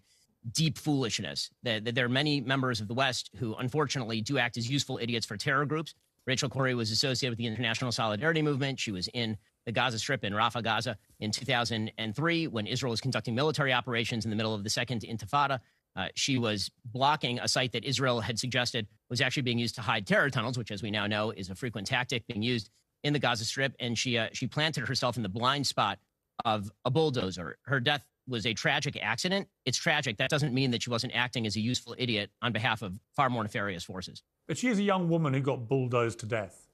deep 0.52 0.78
foolishness. 0.78 1.50
That, 1.62 1.84
that 1.84 1.94
there 1.94 2.06
are 2.06 2.10
many 2.10 2.40
members 2.40 2.80
of 2.80 2.88
the 2.88 2.94
West 2.94 3.30
who 3.36 3.54
unfortunately 3.54 4.20
do 4.20 4.38
act 4.38 4.56
as 4.56 4.70
useful 4.70 4.98
idiots 5.00 5.26
for 5.26 5.36
terror 5.36 5.64
groups. 5.66 5.94
Rachel 6.26 6.48
Corrie 6.48 6.74
was 6.74 6.90
associated 6.90 7.32
with 7.32 7.38
the 7.38 7.46
International 7.46 7.92
Solidarity 7.92 8.42
Movement. 8.42 8.78
She 8.78 8.92
was 8.92 9.08
in 9.08 9.36
the 9.66 9.72
Gaza 9.72 9.98
Strip 9.98 10.24
in 10.24 10.32
Rafah, 10.32 10.62
Gaza 10.62 10.96
in 11.20 11.30
2003 11.30 12.46
when 12.48 12.66
Israel 12.66 12.90
was 12.90 13.00
conducting 13.00 13.34
military 13.34 13.72
operations 13.72 14.24
in 14.24 14.30
the 14.30 14.36
middle 14.36 14.54
of 14.54 14.64
the 14.64 14.70
Second 14.70 15.02
Intifada. 15.02 15.60
Uh, 15.96 16.08
she 16.14 16.38
was 16.38 16.70
blocking 16.84 17.38
a 17.40 17.48
site 17.48 17.72
that 17.72 17.84
Israel 17.84 18.20
had 18.20 18.38
suggested 18.38 18.86
was 19.08 19.20
actually 19.20 19.42
being 19.42 19.58
used 19.58 19.74
to 19.74 19.80
hide 19.80 20.06
terror 20.06 20.30
tunnels, 20.30 20.56
which, 20.56 20.70
as 20.70 20.82
we 20.82 20.90
now 20.90 21.06
know, 21.06 21.30
is 21.30 21.50
a 21.50 21.54
frequent 21.54 21.86
tactic 21.86 22.26
being 22.28 22.42
used 22.42 22.70
in 23.02 23.12
the 23.12 23.18
Gaza 23.18 23.44
Strip. 23.44 23.74
And 23.80 23.98
she 23.98 24.16
uh, 24.16 24.28
she 24.32 24.46
planted 24.46 24.86
herself 24.86 25.16
in 25.16 25.22
the 25.22 25.28
blind 25.28 25.66
spot 25.66 25.98
of 26.44 26.70
a 26.84 26.90
bulldozer. 26.90 27.58
Her 27.62 27.80
death 27.80 28.06
was 28.28 28.46
a 28.46 28.54
tragic 28.54 28.98
accident, 29.00 29.48
it's 29.64 29.78
tragic. 29.78 30.16
That 30.18 30.30
doesn't 30.30 30.54
mean 30.54 30.70
that 30.70 30.82
she 30.82 30.90
wasn't 30.90 31.14
acting 31.14 31.46
as 31.46 31.56
a 31.56 31.60
useful 31.60 31.94
idiot 31.98 32.30
on 32.42 32.52
behalf 32.52 32.82
of 32.82 32.94
far 33.14 33.30
more 33.30 33.42
nefarious 33.42 33.84
forces. 33.84 34.22
But 34.46 34.58
she 34.58 34.68
is 34.68 34.78
a 34.78 34.82
young 34.82 35.08
woman 35.08 35.34
who 35.34 35.40
got 35.40 35.68
bulldozed 35.68 36.20
to 36.20 36.26
death. 36.26 36.68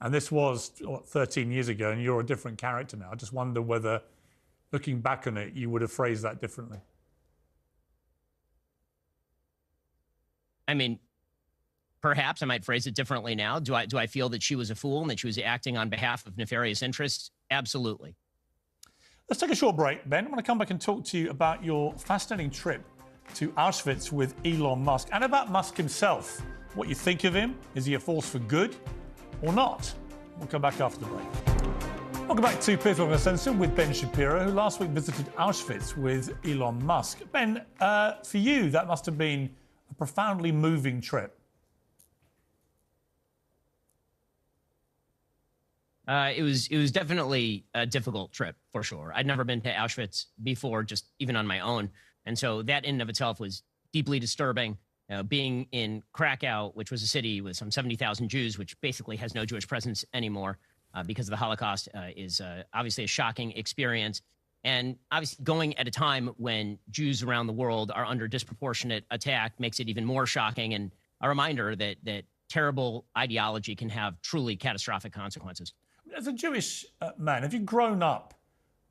And 0.00 0.12
this 0.12 0.30
was 0.30 0.72
what, 0.80 1.08
13 1.08 1.50
years 1.50 1.68
ago, 1.68 1.90
and 1.90 2.02
you're 2.02 2.20
a 2.20 2.26
different 2.26 2.58
character 2.58 2.96
now. 2.96 3.10
I 3.12 3.14
just 3.14 3.32
wonder 3.32 3.62
whether, 3.62 4.02
looking 4.72 5.00
back 5.00 5.26
on 5.26 5.36
it, 5.36 5.54
you 5.54 5.70
would 5.70 5.82
have 5.82 5.92
phrased 5.92 6.22
that 6.22 6.40
differently. 6.40 6.78
I 10.68 10.74
mean, 10.74 10.98
perhaps 12.02 12.42
I 12.42 12.46
might 12.46 12.64
phrase 12.64 12.86
it 12.86 12.94
differently 12.94 13.34
now. 13.34 13.58
Do 13.58 13.74
I 13.74 13.86
do 13.86 13.98
I 13.98 14.06
feel 14.06 14.28
that 14.30 14.42
she 14.42 14.56
was 14.56 14.70
a 14.70 14.74
fool 14.74 15.00
and 15.00 15.10
that 15.10 15.18
she 15.18 15.26
was 15.26 15.38
acting 15.38 15.76
on 15.76 15.88
behalf 15.88 16.26
of 16.26 16.36
nefarious 16.36 16.82
interests? 16.82 17.30
Absolutely. 17.50 18.16
Let's 19.28 19.40
take 19.40 19.50
a 19.50 19.56
short 19.56 19.74
break, 19.74 20.08
Ben. 20.08 20.24
I 20.24 20.28
want 20.28 20.38
to 20.38 20.44
come 20.44 20.56
back 20.56 20.70
and 20.70 20.80
talk 20.80 21.04
to 21.06 21.18
you 21.18 21.30
about 21.30 21.64
your 21.64 21.92
fascinating 21.94 22.48
trip 22.48 22.84
to 23.34 23.48
Auschwitz 23.54 24.12
with 24.12 24.36
Elon 24.44 24.84
Musk 24.84 25.08
and 25.10 25.24
about 25.24 25.50
Musk 25.50 25.76
himself. 25.76 26.40
What 26.76 26.88
you 26.88 26.94
think 26.94 27.24
of 27.24 27.34
him? 27.34 27.56
Is 27.74 27.84
he 27.84 27.94
a 27.94 27.98
force 27.98 28.28
for 28.28 28.38
good 28.38 28.76
or 29.42 29.52
not? 29.52 29.92
We'll 30.38 30.46
come 30.46 30.62
back 30.62 30.80
after 30.80 31.00
the 31.00 31.06
break. 31.06 31.26
Welcome 32.28 32.44
back 32.44 32.60
to 32.60 32.78
Political 32.78 33.12
Uncensored 33.12 33.58
with 33.58 33.74
Ben 33.74 33.92
Shapiro, 33.92 34.44
who 34.44 34.52
last 34.52 34.78
week 34.78 34.90
visited 34.90 35.26
Auschwitz 35.34 35.96
with 35.96 36.32
Elon 36.46 36.80
Musk. 36.86 37.22
Ben, 37.32 37.64
uh, 37.80 38.22
for 38.22 38.38
you, 38.38 38.70
that 38.70 38.86
must 38.86 39.04
have 39.06 39.18
been 39.18 39.50
a 39.90 39.94
profoundly 39.94 40.52
moving 40.52 41.00
trip. 41.00 41.35
Uh, 46.06 46.32
it 46.34 46.42
was 46.42 46.68
it 46.68 46.76
was 46.78 46.92
definitely 46.92 47.64
a 47.74 47.84
difficult 47.84 48.32
trip 48.32 48.56
for 48.72 48.82
sure. 48.82 49.12
I'd 49.14 49.26
never 49.26 49.44
been 49.44 49.60
to 49.62 49.72
Auschwitz 49.72 50.26
before, 50.42 50.84
just 50.84 51.06
even 51.18 51.34
on 51.34 51.46
my 51.46 51.60
own, 51.60 51.90
and 52.26 52.38
so 52.38 52.62
that 52.62 52.84
in 52.84 52.96
and 52.96 53.02
of 53.02 53.08
itself 53.08 53.40
was 53.40 53.62
deeply 53.92 54.18
disturbing. 54.18 54.78
Uh, 55.08 55.22
being 55.22 55.68
in 55.70 56.02
Krakow, 56.12 56.72
which 56.74 56.90
was 56.90 57.00
a 57.02 57.06
city 57.06 57.40
with 57.40 57.56
some 57.56 57.70
seventy 57.70 57.96
thousand 57.96 58.28
Jews, 58.28 58.58
which 58.58 58.80
basically 58.80 59.16
has 59.16 59.34
no 59.34 59.44
Jewish 59.44 59.66
presence 59.66 60.04
anymore 60.14 60.58
uh, 60.94 61.02
because 61.04 61.26
of 61.26 61.30
the 61.30 61.36
Holocaust, 61.36 61.88
uh, 61.94 62.08
is 62.16 62.40
uh, 62.40 62.62
obviously 62.74 63.04
a 63.04 63.08
shocking 63.08 63.52
experience. 63.52 64.22
And 64.64 64.96
obviously, 65.12 65.44
going 65.44 65.76
at 65.78 65.86
a 65.86 65.92
time 65.92 66.28
when 66.38 66.78
Jews 66.90 67.22
around 67.22 67.46
the 67.46 67.52
world 67.52 67.92
are 67.94 68.04
under 68.04 68.26
disproportionate 68.26 69.04
attack 69.12 69.60
makes 69.60 69.78
it 69.78 69.88
even 69.88 70.04
more 70.04 70.26
shocking, 70.26 70.74
and 70.74 70.92
a 71.20 71.28
reminder 71.28 71.76
that 71.76 71.96
that 72.04 72.24
terrible 72.48 73.06
ideology 73.16 73.74
can 73.74 73.88
have 73.88 74.20
truly 74.22 74.56
catastrophic 74.56 75.12
consequences 75.12 75.72
as 76.14 76.26
a 76.26 76.32
Jewish 76.32 76.84
uh, 77.00 77.10
man, 77.18 77.42
have 77.42 77.54
you 77.54 77.60
grown 77.60 78.02
up 78.02 78.34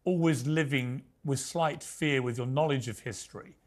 always 0.04 0.46
living 0.46 1.04
with 1.24 1.40
slight 1.40 1.82
fear 1.84 2.22
with 2.22 2.38
your 2.38 2.48
knowledge 2.48 2.88
of 2.88 3.00
history 3.00 3.58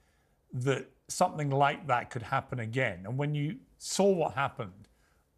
that 0.52 0.88
something 1.08 1.50
like 1.50 1.86
that 1.86 2.10
could 2.10 2.22
happen 2.22 2.60
again? 2.60 3.04
And 3.04 3.18
when 3.18 3.34
you 3.34 3.56
saw 3.78 4.10
what 4.10 4.34
happened 4.34 4.88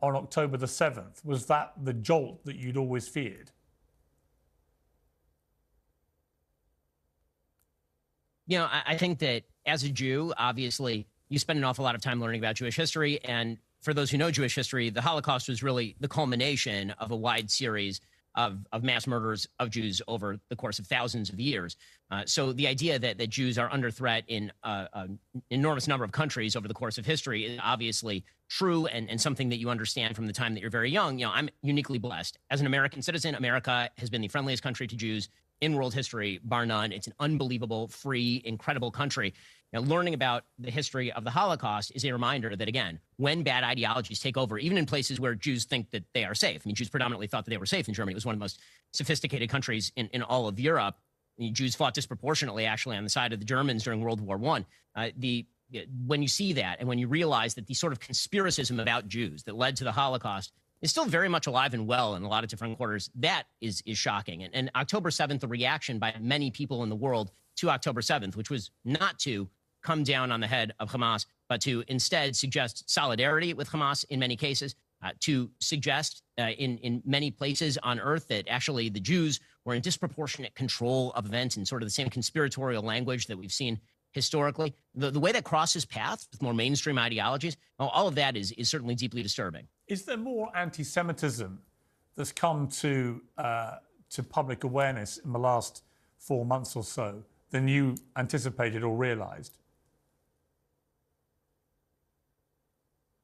on 0.03 0.17
October 0.17 0.57
the 0.57 0.67
7th, 0.67 1.25
was 1.25 1.47
that 1.47 1.73
the 1.83 1.93
jolt 1.93 2.45
that 2.45 2.57
you'd 2.57 2.77
always 2.77 3.09
feared? 3.09 3.51
You 8.47 8.59
know, 8.59 8.65
I, 8.65 8.83
I 8.87 8.97
think 8.97 9.21
that 9.21 9.45
as 9.67 9.85
a 9.85 9.89
Jew, 9.89 10.33
obviously, 10.37 11.07
you 11.29 11.39
spend 11.39 11.59
an 11.59 11.65
awful 11.65 11.85
lot 11.85 11.95
of 11.95 12.03
time 12.03 12.21
learning 12.21 12.41
about 12.41 12.57
Jewish 12.57 12.77
history. 12.77 13.23
And 13.25 13.59
for 13.83 13.95
those 13.95 14.11
who 14.11 14.19
know 14.19 14.31
Jewish 14.31 14.55
history, 14.55 14.91
the 14.91 15.01
Holocaust 15.01 15.49
was 15.49 15.63
really 15.63 15.97
the 16.01 16.09
culmination 16.09 16.91
of 16.99 17.11
a 17.11 17.17
wide 17.17 17.51
series 17.51 18.01
of, 18.37 18.59
of 18.73 18.85
mass 18.85 19.07
murders 19.07 19.47
of 19.59 19.71
Jews 19.71 20.01
over 20.07 20.39
the 20.49 20.57
course 20.57 20.79
of 20.79 20.87
thousands 20.87 21.31
of 21.31 21.41
years. 21.41 21.77
Uh, 22.11 22.23
so 22.27 22.53
the 22.53 22.67
idea 22.67 22.99
that, 22.99 23.19
that 23.19 23.29
Jews 23.29 23.59
are 23.59 23.69
under 23.73 23.91
threat 23.91 24.25
in 24.29 24.53
uh, 24.63 24.87
an 24.95 25.19
enormous 25.51 25.89
number 25.89 26.05
of 26.05 26.13
countries 26.13 26.55
over 26.55 26.69
the 26.69 26.75
course 26.75 26.99
of 26.99 27.07
history 27.07 27.45
is 27.45 27.59
obviously 27.63 28.25
true 28.49 28.87
and, 28.87 29.09
and 29.11 29.21
something 29.21 29.49
that 29.49 29.59
you 29.59 29.71
understand 29.71 30.15
from 30.15 30.27
the 30.27 30.33
time 30.33 30.55
that 30.55 30.61
you're 30.61 30.71
very 30.71 30.91
young. 30.91 31.19
You 31.19 31.27
know, 31.27 31.33
I'm 31.33 31.49
uniquely 31.63 31.99
blessed. 31.99 32.39
As 32.51 32.61
an 32.61 32.67
American 32.67 33.03
citizen, 33.03 33.35
America 33.35 33.91
has 33.99 34.11
been 34.11 34.21
the 34.21 34.29
friendliest 34.29 34.63
country 34.63 34.87
to 34.87 34.97
Jews 34.97 35.29
in 35.61 35.75
world 35.75 35.95
history, 35.95 36.41
bar 36.43 36.67
none. 36.67 36.93
It's 36.93 37.07
an 37.07 37.15
unbelievable, 37.21 37.89
free, 37.89 38.43
incredible 38.45 38.91
country. 38.91 39.35
Now, 39.73 39.81
learning 39.81 40.15
about 40.15 40.45
the 40.59 40.71
history 40.71 41.13
of 41.13 41.23
the 41.23 41.31
Holocaust 41.31 41.93
is 41.95 42.05
a 42.05 42.13
reminder 42.13 42.57
that, 42.57 42.67
again, 42.67 42.99
when 43.17 43.43
bad 43.43 43.63
ideologies 43.63 44.19
take 44.19 44.37
over, 44.37 44.59
even 44.59 44.79
in 44.79 44.87
places 44.87 45.21
where 45.21 45.35
Jews 45.35 45.65
think 45.65 45.91
that 45.91 46.05
they 46.13 46.25
are 46.25 46.35
safe, 46.35 46.63
I 46.65 46.67
mean, 46.67 46.75
Jews 46.75 46.89
predominantly 46.89 47.29
thought 47.29 47.45
that 47.45 47.51
they 47.51 47.57
were 47.57 47.67
safe 47.67 47.87
in 47.87 47.95
Germany. 47.95 48.13
It 48.13 48.17
was 48.17 48.27
one 48.27 48.35
of 48.35 48.39
the 48.39 48.45
most 48.45 48.59
sophisticated 48.93 49.49
countries 49.49 49.93
in, 49.97 50.09
in 50.09 50.23
all 50.23 50.49
of 50.49 50.59
Europe. 50.59 50.97
I 51.39 51.43
mean, 51.43 51.55
Jews 51.55 51.77
fought 51.77 51.95
disproportionately, 51.95 52.67
actually, 52.67 52.97
on 52.97 53.05
the 53.05 53.11
side 53.11 53.33
of 53.33 53.39
the 53.39 53.45
Germans 53.45 53.85
during 53.85 54.01
World 54.01 54.21
War 54.21 54.37
One. 54.37 54.67
Uh, 54.97 55.11
the 55.17 55.47
when 56.05 56.21
you 56.21 56.27
see 56.27 56.53
that, 56.55 56.81
and 56.81 56.89
when 56.89 56.99
you 56.99 57.07
realize 57.07 57.55
that 57.55 57.69
the 57.69 57.75
sort 57.75 57.93
of 57.93 58.01
conspiracism 58.01 58.83
about 58.83 59.07
Jews 59.07 59.45
that 59.45 59.55
led 59.55 59.77
to 59.77 59.85
the 59.85 59.93
Holocaust 59.93 60.53
is 60.83 60.91
still 60.91 61.05
very 61.05 61.29
much 61.29 61.47
alive 61.47 61.75
and 61.75 61.87
well 61.87 62.15
in 62.15 62.23
a 62.23 62.29
lot 62.29 62.45
of 62.45 62.51
different 62.51 62.77
quarters, 62.77 63.11
that 63.17 63.45
is 63.61 63.83
is 63.87 63.99
shocking. 63.99 64.43
And, 64.45 64.55
and 64.55 64.71
October 64.75 65.11
seventh, 65.11 65.41
the 65.41 65.49
reaction 65.49 65.99
by 65.99 66.15
many 66.21 66.51
people 66.51 66.83
in 66.83 66.89
the 66.89 66.97
world 66.97 67.31
to 67.57 67.71
October 67.71 68.03
seventh, 68.03 68.37
which 68.37 68.51
was 68.51 68.71
not 68.85 69.19
to 69.21 69.49
come 69.83 70.03
down 70.05 70.31
on 70.31 70.41
the 70.41 70.47
head 70.47 70.73
of 70.79 70.91
Hamas, 70.91 71.27
but 71.49 71.61
to 71.63 71.83
instead 71.89 72.37
suggest 72.37 72.89
solidarity 72.89 73.55
with 73.55 73.69
Hamas 73.71 74.05
in 74.11 74.19
many 74.19 74.37
cases, 74.37 74.75
uh, 75.03 75.11
to 75.21 75.51
suggest 75.61 76.23
uh, 76.39 76.49
in, 76.59 76.77
in 76.79 77.03
many 77.07 77.31
places 77.31 77.79
on 77.83 77.99
earth 77.99 78.29
that 78.29 78.47
actually 78.49 78.91
the 78.91 79.01
Jews 79.01 79.41
were 79.65 79.75
in 79.75 79.81
disproportionate 79.81 80.55
control 80.55 81.13
of 81.13 81.27
events 81.27 81.57
in 81.57 81.65
sort 81.65 81.83
of 81.83 81.87
the 81.87 81.93
same 81.93 82.11
conspiratorial 82.11 82.83
language 82.83 83.27
that 83.27 83.39
we've 83.39 83.53
seen 83.53 83.81
historically. 84.13 84.75
The, 84.95 85.11
the 85.11 85.21
way 85.21 85.33
that 85.33 85.45
crosses 85.45 85.85
paths 85.85 86.29
with 86.31 86.43
more 86.43 86.55
mainstream 86.55 86.99
ideologies, 86.99 87.57
all 87.79 88.09
of 88.09 88.15
that 88.17 88.37
is, 88.37 88.53
is 88.53 88.69
certainly 88.69 88.95
deeply 88.95 89.23
disturbing. 89.23 89.67
Is 89.89 90.05
there 90.05 90.17
more 90.17 90.51
anti 90.57 90.85
Semitism 90.85 91.61
that's 92.17 92.33
come 92.33 92.69
to, 92.69 93.23
uh, 93.39 93.77
to 94.11 94.23
public 94.23 94.65
awareness 94.65 95.19
in 95.19 95.33
the 95.33 95.39
last 95.39 95.85
four 96.19 96.45
months 96.45 96.77
or 96.77 96.85
so 96.85 97.23
than 97.51 97.67
you 97.67 97.95
anticipated 98.17 98.83
or 98.83 98.97
realized? 98.97 99.57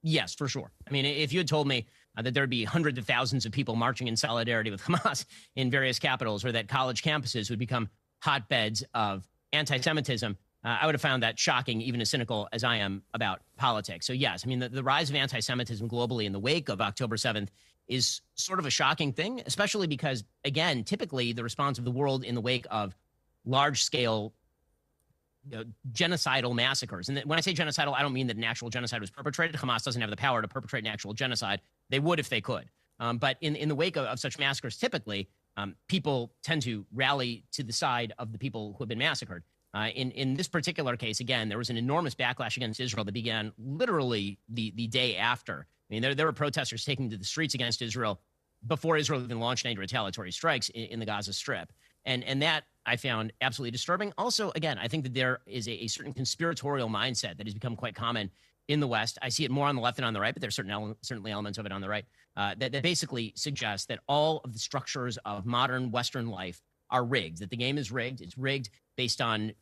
yes, 0.06 0.34
for 0.34 0.48
sure. 0.48 0.70
I 0.86 0.90
mean, 0.90 1.04
if 1.04 1.32
you 1.32 1.40
had 1.40 1.48
told 1.48 1.66
me 1.66 1.86
uh, 2.16 2.22
that 2.22 2.32
there'd 2.32 2.48
be 2.48 2.64
hundreds 2.64 2.98
of 2.98 3.04
thousands 3.04 3.44
of 3.44 3.52
people 3.52 3.74
marching 3.74 4.06
in 4.06 4.16
solidarity 4.16 4.70
with 4.70 4.80
Hamas 4.84 5.26
in 5.56 5.70
various 5.70 5.98
capitals, 5.98 6.44
or 6.44 6.52
that 6.52 6.68
college 6.68 7.02
campuses 7.02 7.50
would 7.50 7.58
become 7.58 7.88
hotbeds 8.20 8.84
of 8.94 9.26
anti-Semitism, 9.52 10.36
uh, 10.66 10.78
I 10.80 10.86
would 10.86 10.96
have 10.96 11.02
found 11.02 11.22
that 11.22 11.38
shocking, 11.38 11.80
even 11.80 12.00
as 12.00 12.10
cynical 12.10 12.48
as 12.52 12.64
I 12.64 12.76
am 12.76 13.02
about 13.14 13.40
politics. 13.56 14.04
So 14.04 14.12
yes, 14.12 14.42
I 14.44 14.48
mean, 14.48 14.58
the, 14.58 14.68
the 14.68 14.82
rise 14.82 15.08
of 15.08 15.14
anti-Semitism 15.14 15.88
globally 15.88 16.24
in 16.24 16.32
the 16.32 16.40
wake 16.40 16.68
of 16.68 16.80
October 16.80 17.14
7th 17.14 17.48
is 17.86 18.20
sort 18.34 18.58
of 18.58 18.66
a 18.66 18.70
shocking 18.70 19.12
thing, 19.12 19.40
especially 19.46 19.86
because, 19.86 20.24
again, 20.44 20.82
typically 20.82 21.32
the 21.32 21.44
response 21.44 21.78
of 21.78 21.84
the 21.84 21.90
world 21.92 22.24
in 22.24 22.34
the 22.34 22.40
wake 22.40 22.66
of 22.68 22.96
large 23.44 23.84
scale 23.84 24.34
you 25.48 25.58
know, 25.58 25.64
genocidal 25.92 26.52
massacres. 26.52 27.08
And 27.08 27.20
when 27.20 27.38
I 27.38 27.42
say 27.42 27.54
genocidal, 27.54 27.94
I 27.94 28.02
don't 28.02 28.12
mean 28.12 28.26
that 28.26 28.36
an 28.36 28.42
actual 28.42 28.68
genocide 28.68 29.00
was 29.00 29.10
perpetrated. 29.10 29.54
Hamas 29.54 29.84
doesn't 29.84 30.00
have 30.00 30.10
the 30.10 30.16
power 30.16 30.42
to 30.42 30.48
perpetrate 30.48 30.82
an 30.82 30.90
actual 30.90 31.12
genocide. 31.12 31.60
They 31.90 32.00
would 32.00 32.18
if 32.18 32.28
they 32.28 32.40
could. 32.40 32.64
Um, 32.98 33.18
but 33.18 33.36
in, 33.40 33.54
in 33.54 33.68
the 33.68 33.76
wake 33.76 33.96
of, 33.96 34.06
of 34.06 34.18
such 34.18 34.36
massacres, 34.36 34.76
typically 34.76 35.28
um, 35.56 35.76
people 35.86 36.32
tend 36.42 36.62
to 36.62 36.84
rally 36.92 37.44
to 37.52 37.62
the 37.62 37.72
side 37.72 38.12
of 38.18 38.32
the 38.32 38.38
people 38.38 38.74
who 38.76 38.82
have 38.82 38.88
been 38.88 38.98
massacred. 38.98 39.44
Uh, 39.76 39.88
in, 39.88 40.10
in 40.12 40.34
this 40.34 40.48
particular 40.48 40.96
case, 40.96 41.20
again, 41.20 41.50
there 41.50 41.58
was 41.58 41.68
an 41.68 41.76
enormous 41.76 42.14
backlash 42.14 42.56
against 42.56 42.80
Israel 42.80 43.04
that 43.04 43.12
began 43.12 43.52
literally 43.58 44.38
the, 44.48 44.72
the 44.74 44.86
day 44.86 45.16
after. 45.16 45.66
I 45.90 45.92
mean, 45.92 46.00
there, 46.00 46.14
there 46.14 46.24
were 46.24 46.32
protesters 46.32 46.82
taking 46.82 47.10
to 47.10 47.18
the 47.18 47.24
streets 47.26 47.52
against 47.52 47.82
Israel 47.82 48.18
before 48.66 48.96
Israel 48.96 49.22
even 49.22 49.38
launched 49.38 49.66
any 49.66 49.76
retaliatory 49.76 50.32
strikes 50.32 50.70
in, 50.70 50.84
in 50.86 50.98
the 50.98 51.04
Gaza 51.04 51.34
Strip. 51.34 51.70
And, 52.06 52.24
and 52.24 52.40
that 52.40 52.64
I 52.86 52.96
found 52.96 53.34
absolutely 53.42 53.72
disturbing. 53.72 54.14
Also, 54.16 54.50
again, 54.56 54.78
I 54.78 54.88
think 54.88 55.04
that 55.04 55.12
there 55.12 55.40
is 55.44 55.68
a, 55.68 55.84
a, 55.84 55.88
certain 55.88 56.14
conspiratorial 56.14 56.88
mindset 56.88 57.36
that 57.36 57.46
has 57.46 57.52
become 57.52 57.76
quite 57.76 57.94
common 57.94 58.30
in 58.68 58.80
the 58.80 58.88
West. 58.88 59.18
I 59.20 59.28
see 59.28 59.44
it 59.44 59.50
more 59.50 59.66
on 59.66 59.76
the 59.76 59.82
left 59.82 59.96
than 59.96 60.06
on 60.06 60.14
the 60.14 60.20
right, 60.20 60.32
but 60.32 60.40
there's 60.40 60.56
certain 60.56 60.70
ele- 60.70 60.96
certainly 61.02 61.32
elements 61.32 61.58
of 61.58 61.66
it 61.66 61.72
on 61.72 61.82
the 61.82 61.88
right 61.88 62.06
uh, 62.38 62.54
that, 62.56 62.72
that 62.72 62.82
basically 62.82 63.34
suggests 63.36 63.86
that 63.88 63.98
all 64.08 64.40
of 64.42 64.54
the 64.54 64.58
structures 64.58 65.18
of 65.26 65.44
modern 65.44 65.90
Western 65.90 66.28
life 66.28 66.62
are 66.88 67.04
rigged. 67.04 67.40
That 67.40 67.50
the 67.50 67.56
game 67.58 67.76
is 67.76 67.92
rigged. 67.92 68.22
It's 68.22 68.38
rigged 68.38 68.70
based 68.96 69.20
on 69.20 69.52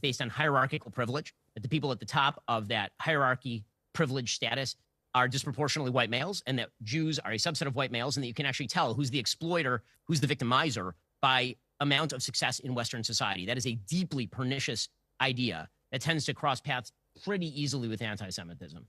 based 0.00 0.22
on 0.22 0.28
hierarchical 0.28 0.90
privilege. 0.90 1.34
That 1.54 1.62
the 1.62 1.68
people 1.68 1.92
at 1.92 2.00
the 2.00 2.06
top 2.06 2.42
of 2.48 2.68
that 2.68 2.92
hierarchy 3.00 3.64
privilege 3.92 4.34
status 4.34 4.76
are 5.14 5.28
disproportionately 5.28 5.92
white 5.92 6.10
males, 6.10 6.42
and 6.46 6.58
that 6.58 6.70
Jews 6.82 7.18
are 7.20 7.32
a 7.32 7.36
subset 7.36 7.66
of 7.66 7.76
white 7.76 7.92
males, 7.92 8.16
and 8.16 8.24
that 8.24 8.28
you 8.28 8.34
can 8.34 8.46
actually 8.46 8.66
tell 8.66 8.94
who's 8.94 9.10
the 9.10 9.18
exploiter, 9.18 9.82
who's 10.04 10.20
the 10.20 10.26
victimizer 10.26 10.92
by 11.20 11.54
amount 11.80 12.12
of 12.12 12.22
success 12.22 12.58
in 12.58 12.74
Western 12.74 13.04
society. 13.04 13.46
That 13.46 13.56
is 13.56 13.66
a 13.66 13.74
deeply 13.86 14.26
pernicious 14.26 14.88
idea 15.20 15.68
that 15.92 16.00
tends 16.00 16.24
to 16.26 16.34
cross 16.34 16.60
paths 16.60 16.92
pretty 17.24 17.48
easily 17.60 17.88
with 17.88 18.02
anti 18.02 18.28
Semitism. 18.28 18.84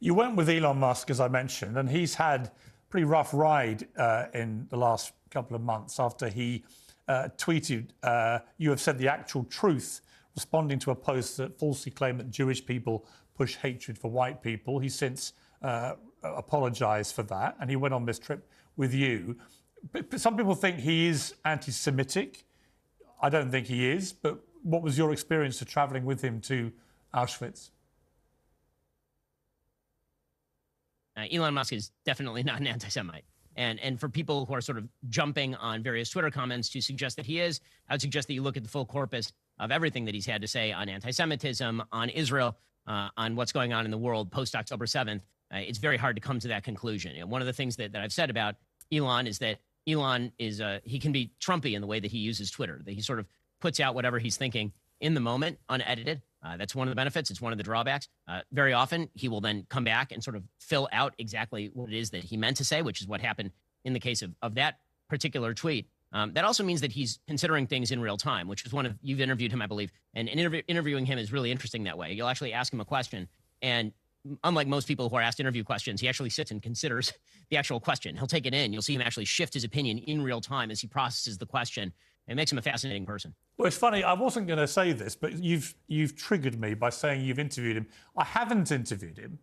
You 0.00 0.14
went 0.14 0.34
with 0.34 0.48
Elon 0.48 0.78
Musk, 0.78 1.10
as 1.10 1.20
I 1.20 1.28
mentioned, 1.28 1.76
and 1.76 1.88
he's 1.88 2.14
had 2.14 2.46
a 2.46 2.50
pretty 2.88 3.04
rough 3.04 3.32
ride 3.32 3.86
uh, 3.96 4.26
in 4.34 4.66
the 4.70 4.76
last 4.76 5.12
couple 5.30 5.54
of 5.54 5.62
months 5.62 6.00
after 6.00 6.28
he 6.28 6.64
uh, 7.06 7.28
tweeted, 7.36 7.88
uh, 8.02 8.40
You 8.56 8.70
have 8.70 8.80
said 8.80 8.98
the 8.98 9.08
actual 9.08 9.44
truth, 9.44 10.00
responding 10.34 10.78
to 10.80 10.90
a 10.90 10.94
post 10.94 11.36
that 11.36 11.58
falsely 11.58 11.92
claimed 11.92 12.20
that 12.20 12.30
Jewish 12.30 12.64
people 12.64 13.06
push 13.36 13.56
hatred 13.56 13.98
for 13.98 14.10
white 14.10 14.42
people. 14.42 14.78
He 14.78 14.88
since 14.88 15.32
uh, 15.62 15.94
apologized 16.22 17.14
for 17.14 17.22
that, 17.24 17.56
and 17.60 17.70
he 17.70 17.76
went 17.76 17.94
on 17.94 18.04
this 18.04 18.18
trip 18.18 18.48
with 18.76 18.94
you 18.94 19.36
some 20.16 20.36
people 20.36 20.54
think 20.54 20.78
he 20.78 21.06
is 21.06 21.34
anti 21.44 21.72
Semitic. 21.72 22.44
I 23.22 23.28
don't 23.28 23.50
think 23.50 23.66
he 23.66 23.90
is, 23.90 24.12
but 24.12 24.40
what 24.62 24.82
was 24.82 24.96
your 24.96 25.12
experience 25.12 25.60
of 25.60 25.68
traveling 25.68 26.04
with 26.04 26.22
him 26.22 26.40
to 26.42 26.72
Auschwitz? 27.14 27.70
Uh, 31.16 31.24
Elon 31.32 31.54
Musk 31.54 31.72
is 31.72 31.90
definitely 32.04 32.42
not 32.44 32.60
an 32.60 32.66
anti 32.66 32.88
Semite. 32.88 33.24
And, 33.56 33.80
and 33.80 33.98
for 33.98 34.08
people 34.08 34.46
who 34.46 34.54
are 34.54 34.60
sort 34.60 34.78
of 34.78 34.88
jumping 35.08 35.54
on 35.56 35.82
various 35.82 36.08
Twitter 36.08 36.30
comments 36.30 36.70
to 36.70 36.80
suggest 36.80 37.16
that 37.16 37.26
he 37.26 37.40
is, 37.40 37.60
I 37.88 37.94
would 37.94 38.00
suggest 38.00 38.28
that 38.28 38.34
you 38.34 38.42
look 38.42 38.56
at 38.56 38.62
the 38.62 38.68
full 38.68 38.86
corpus 38.86 39.32
of 39.60 39.70
everything 39.70 40.06
that 40.06 40.14
he's 40.14 40.26
had 40.26 40.40
to 40.40 40.48
say 40.48 40.72
on 40.72 40.88
anti 40.88 41.10
Semitism, 41.10 41.82
on 41.92 42.08
Israel, 42.08 42.56
uh, 42.86 43.08
on 43.16 43.36
what's 43.36 43.52
going 43.52 43.72
on 43.72 43.84
in 43.84 43.90
the 43.90 43.98
world 43.98 44.32
post 44.32 44.56
October 44.56 44.86
7th. 44.86 45.20
Uh, 45.52 45.58
it's 45.58 45.78
very 45.78 45.96
hard 45.96 46.16
to 46.16 46.22
come 46.22 46.40
to 46.40 46.48
that 46.48 46.64
conclusion. 46.64 47.16
Know, 47.18 47.26
one 47.26 47.40
of 47.40 47.46
the 47.46 47.52
things 47.52 47.76
that, 47.76 47.92
that 47.92 48.02
I've 48.02 48.12
said 48.12 48.30
about 48.30 48.56
Elon 48.92 49.26
is 49.26 49.38
that 49.38 49.58
Elon 49.86 50.32
is 50.38 50.60
uh, 50.60 50.80
he 50.84 50.98
can 50.98 51.12
be 51.12 51.32
Trumpy 51.40 51.74
in 51.74 51.80
the 51.80 51.86
way 51.86 52.00
that 52.00 52.10
he 52.10 52.18
uses 52.18 52.50
Twitter. 52.50 52.80
That 52.84 52.92
he 52.92 53.00
sort 53.00 53.18
of 53.18 53.26
puts 53.60 53.78
out 53.78 53.94
whatever 53.94 54.18
he's 54.18 54.36
thinking 54.36 54.72
in 55.00 55.14
the 55.14 55.20
moment, 55.20 55.58
unedited. 55.68 56.22
Uh, 56.42 56.56
that's 56.56 56.74
one 56.74 56.88
of 56.88 56.92
the 56.92 56.96
benefits. 56.96 57.30
It's 57.30 57.40
one 57.40 57.52
of 57.52 57.58
the 57.58 57.64
drawbacks. 57.64 58.08
Uh, 58.26 58.40
very 58.52 58.72
often, 58.72 59.10
he 59.14 59.28
will 59.28 59.40
then 59.40 59.66
come 59.68 59.84
back 59.84 60.12
and 60.12 60.24
sort 60.24 60.36
of 60.36 60.44
fill 60.58 60.88
out 60.92 61.14
exactly 61.18 61.70
what 61.74 61.90
it 61.90 61.98
is 61.98 62.10
that 62.10 62.24
he 62.24 62.36
meant 62.36 62.56
to 62.58 62.64
say, 62.64 62.80
which 62.82 63.00
is 63.00 63.08
what 63.08 63.20
happened 63.20 63.50
in 63.84 63.92
the 63.92 64.00
case 64.00 64.22
of, 64.22 64.34
of 64.40 64.54
that 64.54 64.78
particular 65.08 65.52
tweet. 65.52 65.88
Um, 66.12 66.32
that 66.32 66.44
also 66.44 66.64
means 66.64 66.80
that 66.80 66.92
he's 66.92 67.20
considering 67.28 67.66
things 67.66 67.92
in 67.92 68.00
real 68.00 68.16
time, 68.16 68.48
which 68.48 68.66
is 68.66 68.72
one 68.72 68.84
of 68.84 68.96
you've 69.02 69.20
interviewed 69.20 69.52
him, 69.52 69.62
I 69.62 69.66
believe, 69.66 69.92
and 70.14 70.28
interview, 70.28 70.62
interviewing 70.66 71.06
him 71.06 71.18
is 71.18 71.32
really 71.32 71.50
interesting 71.50 71.84
that 71.84 71.96
way. 71.96 72.12
You'll 72.12 72.28
actually 72.28 72.52
ask 72.52 72.72
him 72.72 72.80
a 72.80 72.84
question, 72.84 73.28
and 73.62 73.92
unlike 74.44 74.66
most 74.66 74.86
people 74.86 75.08
who 75.08 75.16
are 75.16 75.22
asked 75.22 75.40
interview 75.40 75.64
questions, 75.64 76.00
he 76.00 76.08
actually 76.08 76.30
sits 76.30 76.50
and 76.50 76.62
considers 76.62 77.12
the 77.50 77.56
actual 77.56 77.80
question. 77.80 78.16
He'll 78.16 78.26
take 78.26 78.46
it 78.46 78.54
in. 78.54 78.72
You'll 78.72 78.82
see 78.82 78.94
him 78.94 79.02
actually 79.02 79.24
shift 79.24 79.54
his 79.54 79.64
opinion 79.64 79.98
in 79.98 80.22
real 80.22 80.40
time 80.40 80.70
as 80.70 80.80
he 80.80 80.86
processes 80.86 81.38
the 81.38 81.46
question. 81.46 81.92
It 82.28 82.36
makes 82.36 82.52
him 82.52 82.58
a 82.58 82.62
fascinating 82.62 83.06
person. 83.06 83.34
Well, 83.56 83.66
it's 83.66 83.76
funny. 83.76 84.04
I 84.04 84.12
wasn't 84.12 84.46
going 84.46 84.58
to 84.58 84.68
say 84.68 84.92
this, 84.92 85.16
but 85.16 85.42
you've 85.42 85.74
you've 85.88 86.16
triggered 86.16 86.60
me 86.60 86.74
by 86.74 86.90
saying 86.90 87.22
you've 87.22 87.38
interviewed 87.38 87.76
him. 87.76 87.86
I 88.16 88.24
haven't 88.24 88.70
interviewed 88.70 89.18
him. 89.18 89.38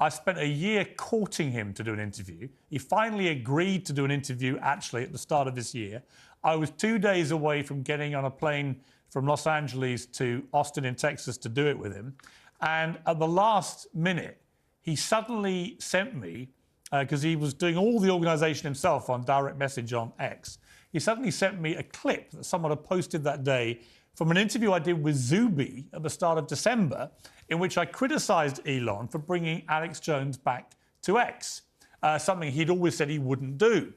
I 0.00 0.08
spent 0.08 0.38
a 0.38 0.46
year 0.46 0.84
courting 0.96 1.50
him 1.50 1.72
to 1.74 1.82
do 1.82 1.92
an 1.92 2.00
interview. 2.00 2.48
He 2.70 2.78
finally 2.78 3.28
agreed 3.28 3.84
to 3.86 3.92
do 3.92 4.04
an 4.04 4.10
interview 4.10 4.58
actually 4.62 5.02
at 5.02 5.12
the 5.12 5.18
start 5.18 5.48
of 5.48 5.54
this 5.54 5.74
year. 5.74 6.02
I 6.44 6.54
was 6.54 6.70
two 6.70 6.98
days 6.98 7.32
away 7.32 7.62
from 7.62 7.82
getting 7.82 8.14
on 8.14 8.24
a 8.24 8.30
plane 8.30 8.80
from 9.10 9.26
Los 9.26 9.46
Angeles 9.46 10.06
to 10.06 10.44
Austin 10.52 10.84
in 10.84 10.94
Texas 10.94 11.36
to 11.38 11.48
do 11.48 11.66
it 11.66 11.78
with 11.78 11.92
him. 11.94 12.14
And 12.60 12.98
at 13.06 13.18
the 13.18 13.26
last 13.26 13.86
minute, 13.94 14.40
he 14.80 14.94
suddenly 14.94 15.76
sent 15.80 16.14
me, 16.14 16.48
because 16.90 17.24
uh, 17.24 17.28
he 17.28 17.36
was 17.36 17.52
doing 17.54 17.76
all 17.76 18.00
the 18.00 18.10
organization 18.10 18.64
himself 18.64 19.10
on 19.10 19.24
direct 19.24 19.58
message 19.58 19.92
on 19.92 20.12
X, 20.18 20.58
he 20.90 20.98
suddenly 20.98 21.30
sent 21.30 21.60
me 21.60 21.74
a 21.76 21.82
clip 21.82 22.30
that 22.30 22.44
someone 22.44 22.70
had 22.70 22.82
posted 22.82 23.24
that 23.24 23.44
day 23.44 23.80
from 24.18 24.32
an 24.32 24.36
interview 24.36 24.72
I 24.72 24.80
did 24.80 25.00
with 25.00 25.14
Zuby 25.14 25.86
at 25.94 26.02
the 26.02 26.10
start 26.10 26.38
of 26.38 26.48
December, 26.48 27.08
in 27.50 27.60
which 27.60 27.78
I 27.78 27.84
criticized 27.84 28.66
Elon 28.66 29.06
for 29.06 29.18
bringing 29.18 29.62
Alex 29.68 30.00
Jones 30.00 30.36
back 30.36 30.72
to 31.02 31.20
X, 31.20 31.62
uh, 32.02 32.18
something 32.18 32.50
he'd 32.50 32.68
always 32.68 32.96
said 32.96 33.08
he 33.08 33.20
wouldn't 33.20 33.58
do. 33.58 33.92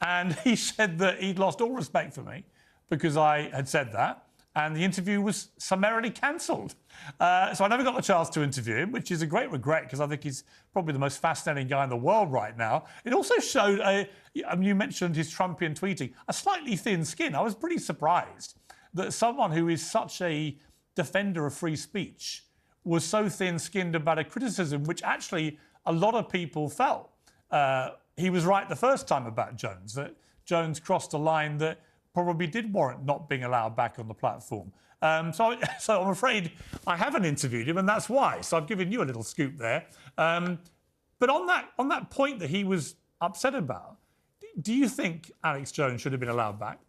And 0.00 0.32
he 0.44 0.56
said 0.56 0.98
that 1.00 1.22
he'd 1.22 1.38
lost 1.38 1.60
all 1.60 1.72
respect 1.72 2.14
for 2.14 2.22
me 2.22 2.46
because 2.88 3.18
I 3.18 3.50
had 3.50 3.68
said 3.68 3.92
that 3.92 4.22
and 4.54 4.74
the 4.74 4.82
interview 4.82 5.20
was 5.20 5.50
summarily 5.58 6.08
cancelled. 6.08 6.74
Uh, 7.20 7.52
so 7.52 7.62
I 7.62 7.68
never 7.68 7.84
got 7.84 7.94
the 7.94 8.00
chance 8.00 8.30
to 8.30 8.42
interview 8.42 8.76
him, 8.76 8.92
which 8.92 9.10
is 9.10 9.20
a 9.20 9.26
great 9.26 9.50
regret 9.50 9.82
because 9.82 10.00
I 10.00 10.06
think 10.06 10.22
he's 10.22 10.44
probably 10.72 10.94
the 10.94 10.98
most 10.98 11.20
fascinating 11.20 11.68
guy 11.68 11.84
in 11.84 11.90
the 11.90 11.96
world 11.98 12.32
right 12.32 12.56
now. 12.56 12.84
It 13.04 13.12
also 13.12 13.38
showed, 13.40 13.80
a, 13.80 14.08
I 14.48 14.54
mean, 14.54 14.68
you 14.68 14.74
mentioned 14.74 15.14
his 15.14 15.30
Trumpian 15.30 15.78
tweeting, 15.78 16.14
a 16.28 16.32
slightly 16.32 16.76
thin 16.76 17.04
skin. 17.04 17.34
I 17.34 17.42
was 17.42 17.54
pretty 17.54 17.76
surprised 17.76 18.54
that 18.96 19.12
someone 19.12 19.52
who 19.52 19.68
is 19.68 19.88
such 19.88 20.20
a 20.22 20.58
defender 20.94 21.46
of 21.46 21.54
free 21.54 21.76
speech 21.76 22.44
was 22.84 23.04
so 23.04 23.28
thin 23.28 23.58
skinned 23.58 23.94
about 23.94 24.18
a 24.18 24.24
criticism 24.24 24.84
which 24.84 25.02
actually 25.02 25.58
a 25.86 25.92
lot 25.92 26.14
of 26.14 26.28
people 26.28 26.68
felt. 26.68 27.10
Uh, 27.50 27.90
he 28.16 28.30
was 28.30 28.44
right 28.44 28.68
the 28.68 28.76
first 28.76 29.06
time 29.06 29.26
about 29.26 29.56
Jones, 29.56 29.94
that 29.94 30.14
Jones 30.44 30.80
crossed 30.80 31.12
a 31.12 31.18
line 31.18 31.58
that 31.58 31.80
probably 32.14 32.46
did 32.46 32.72
warrant 32.72 33.04
not 33.04 33.28
being 33.28 33.44
allowed 33.44 33.76
back 33.76 33.98
on 33.98 34.08
the 34.08 34.14
platform. 34.14 34.72
Um, 35.02 35.32
so, 35.32 35.56
so 35.80 36.02
I'm 36.02 36.08
afraid 36.08 36.52
I 36.86 36.96
haven't 36.96 37.24
interviewed 37.24 37.68
him, 37.68 37.78
and 37.78 37.88
that's 37.88 38.08
why. 38.08 38.40
So 38.40 38.56
I've 38.56 38.66
given 38.66 38.90
you 38.90 39.02
a 39.02 39.04
little 39.04 39.22
scoop 39.22 39.58
there. 39.58 39.86
Um, 40.16 40.58
but 41.18 41.30
on 41.30 41.46
that 41.46 41.70
on 41.78 41.88
that 41.88 42.10
point 42.10 42.40
that 42.40 42.50
he 42.50 42.64
was 42.64 42.96
upset 43.20 43.54
about, 43.54 43.96
do 44.60 44.72
you 44.72 44.88
think 44.88 45.30
Alex 45.44 45.72
Jones 45.72 46.00
should 46.00 46.12
have 46.12 46.20
been 46.20 46.30
allowed 46.30 46.58
back? 46.58 46.80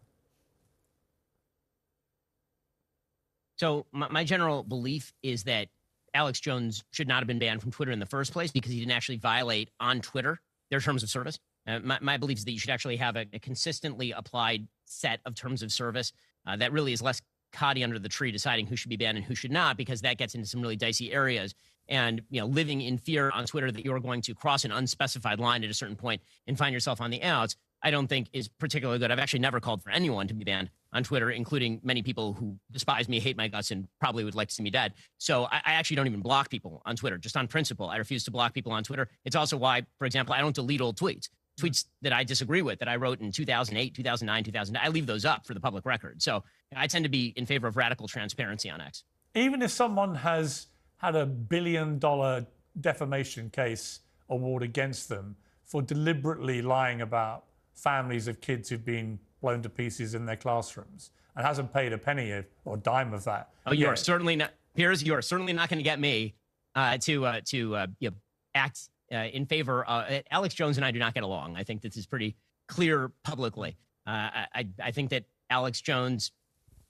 So 3.58 3.86
my, 3.92 4.08
my 4.08 4.24
general 4.24 4.62
belief 4.62 5.12
is 5.22 5.44
that 5.44 5.68
Alex 6.14 6.40
Jones 6.40 6.84
should 6.92 7.08
not 7.08 7.18
have 7.18 7.26
been 7.26 7.38
banned 7.38 7.60
from 7.60 7.70
Twitter 7.70 7.92
in 7.92 7.98
the 7.98 8.06
first 8.06 8.32
place 8.32 8.50
because 8.50 8.72
he 8.72 8.78
didn't 8.78 8.92
actually 8.92 9.18
violate 9.18 9.70
on 9.80 10.00
Twitter 10.00 10.40
their 10.70 10.80
terms 10.80 11.02
of 11.02 11.10
service. 11.10 11.38
Uh, 11.66 11.80
my, 11.80 11.98
my, 12.00 12.16
belief 12.16 12.38
is 12.38 12.44
that 12.44 12.52
you 12.52 12.58
should 12.58 12.70
actually 12.70 12.96
have 12.96 13.16
a, 13.16 13.26
a 13.32 13.38
consistently 13.38 14.12
applied 14.12 14.66
set 14.86 15.20
of 15.26 15.34
terms 15.34 15.62
of 15.62 15.70
service 15.70 16.12
uh, 16.46 16.56
that 16.56 16.72
really 16.72 16.92
is 16.92 17.02
less 17.02 17.20
qadi 17.54 17.82
under 17.82 17.98
the 17.98 18.08
tree 18.08 18.30
deciding 18.30 18.66
who 18.66 18.76
should 18.76 18.90
be 18.90 18.96
banned 18.96 19.18
and 19.18 19.26
who 19.26 19.34
should 19.34 19.50
not, 19.50 19.76
because 19.76 20.00
that 20.02 20.18
gets 20.18 20.34
into 20.34 20.46
some 20.46 20.62
really 20.62 20.76
dicey 20.76 21.12
areas. 21.12 21.54
And 21.88 22.22
you 22.30 22.40
know, 22.40 22.46
living 22.46 22.80
in 22.82 22.98
fear 22.98 23.30
on 23.30 23.44
Twitter 23.46 23.72
that 23.72 23.84
you're 23.84 24.00
going 24.00 24.20
to 24.22 24.34
cross 24.34 24.64
an 24.64 24.72
unspecified 24.72 25.40
line 25.40 25.64
at 25.64 25.70
a 25.70 25.74
certain 25.74 25.96
point 25.96 26.22
and 26.46 26.56
find 26.56 26.72
yourself 26.72 27.00
on 27.00 27.10
the 27.10 27.22
outs 27.22 27.56
I 27.82 27.90
don't 27.90 28.08
think 28.08 28.28
is 28.32 28.48
particularly 28.48 28.98
good. 28.98 29.10
I've 29.10 29.18
actually 29.18 29.40
never 29.40 29.60
called 29.60 29.82
for 29.82 29.90
anyone 29.90 30.26
to 30.28 30.34
be 30.34 30.44
banned 30.44 30.70
on 30.92 31.04
Twitter, 31.04 31.30
including 31.30 31.80
many 31.82 32.02
people 32.02 32.32
who 32.32 32.58
despise 32.70 33.08
me, 33.08 33.20
hate 33.20 33.36
my 33.36 33.48
guts, 33.48 33.70
and 33.70 33.86
probably 34.00 34.24
would 34.24 34.34
like 34.34 34.48
to 34.48 34.54
see 34.54 34.62
me 34.62 34.70
dead. 34.70 34.94
So 35.18 35.44
I, 35.44 35.60
I, 35.64 35.72
actually 35.74 35.96
don't 35.96 36.06
even 36.06 36.20
block 36.20 36.48
people 36.48 36.82
on 36.86 36.96
Twitter, 36.96 37.18
just 37.18 37.36
on 37.36 37.46
principle. 37.46 37.88
I 37.88 37.96
refuse 37.96 38.24
to 38.24 38.30
block 38.30 38.54
people 38.54 38.72
on 38.72 38.82
Twitter. 38.82 39.08
It's 39.24 39.36
also 39.36 39.56
why, 39.56 39.82
for 39.98 40.06
example, 40.06 40.34
I 40.34 40.40
don't 40.40 40.54
delete 40.54 40.80
old 40.80 40.98
tweets. 40.98 41.28
Hmm. 41.58 41.66
Tweets 41.66 41.84
that 42.02 42.12
I 42.12 42.24
disagree 42.24 42.62
with 42.62 42.78
that 42.78 42.88
I 42.88 42.96
wrote 42.96 43.20
in 43.20 43.30
2008, 43.30 43.94
2009, 43.94 44.44
2009, 44.44 44.82
I 44.82 44.88
leave 44.88 45.06
those 45.06 45.24
up 45.24 45.46
for 45.46 45.54
the 45.54 45.60
public 45.60 45.84
record. 45.84 46.22
So 46.22 46.42
I 46.74 46.86
tend 46.86 47.04
to 47.04 47.10
be 47.10 47.32
in 47.36 47.46
favor 47.46 47.66
of 47.66 47.76
radical 47.76 48.08
transparency 48.08 48.70
on 48.70 48.80
X. 48.80 49.04
Even 49.34 49.62
if 49.62 49.70
someone 49.70 50.14
has 50.14 50.68
had 50.96 51.14
a 51.14 51.26
billion 51.26 51.98
dollar 51.98 52.46
defamation 52.80 53.50
case 53.50 54.00
award 54.28 54.62
against 54.62 55.08
them 55.08 55.36
for 55.64 55.82
deliberately 55.82 56.62
lying 56.62 57.00
about 57.02 57.44
families 57.78 58.28
of 58.28 58.40
kids 58.40 58.68
who've 58.68 58.84
been 58.84 59.18
blown 59.40 59.62
to 59.62 59.68
pieces 59.68 60.14
in 60.14 60.26
their 60.26 60.36
classrooms 60.36 61.10
and 61.36 61.46
hasn't 61.46 61.72
paid 61.72 61.92
a 61.92 61.98
penny 61.98 62.42
or 62.64 62.76
dime 62.76 63.14
of 63.14 63.24
that. 63.24 63.50
Oh, 63.66 63.72
you 63.72 63.82
yet. 63.82 63.90
are 63.90 63.96
certainly 63.96 64.36
not, 64.36 64.50
Piers. 64.74 65.02
You 65.02 65.14
are 65.14 65.22
certainly 65.22 65.52
not 65.52 65.68
going 65.68 65.78
to 65.78 65.84
get 65.84 66.00
me 66.00 66.34
uh, 66.74 66.98
to 66.98 67.26
uh, 67.26 67.40
to 67.46 67.76
uh, 67.76 67.86
you 68.00 68.10
know, 68.10 68.16
act 68.54 68.88
uh, 69.12 69.16
in 69.16 69.46
favor. 69.46 69.88
Uh, 69.88 70.20
Alex 70.30 70.54
Jones 70.54 70.76
and 70.76 70.84
I 70.84 70.90
do 70.90 70.98
not 70.98 71.14
get 71.14 71.22
along. 71.22 71.56
I 71.56 71.62
think 71.62 71.82
this 71.82 71.96
is 71.96 72.06
pretty 72.06 72.36
clear 72.66 73.12
publicly. 73.22 73.76
Uh, 74.06 74.30
I 74.54 74.68
I 74.82 74.90
think 74.90 75.10
that 75.10 75.24
Alex 75.50 75.80
Jones 75.80 76.32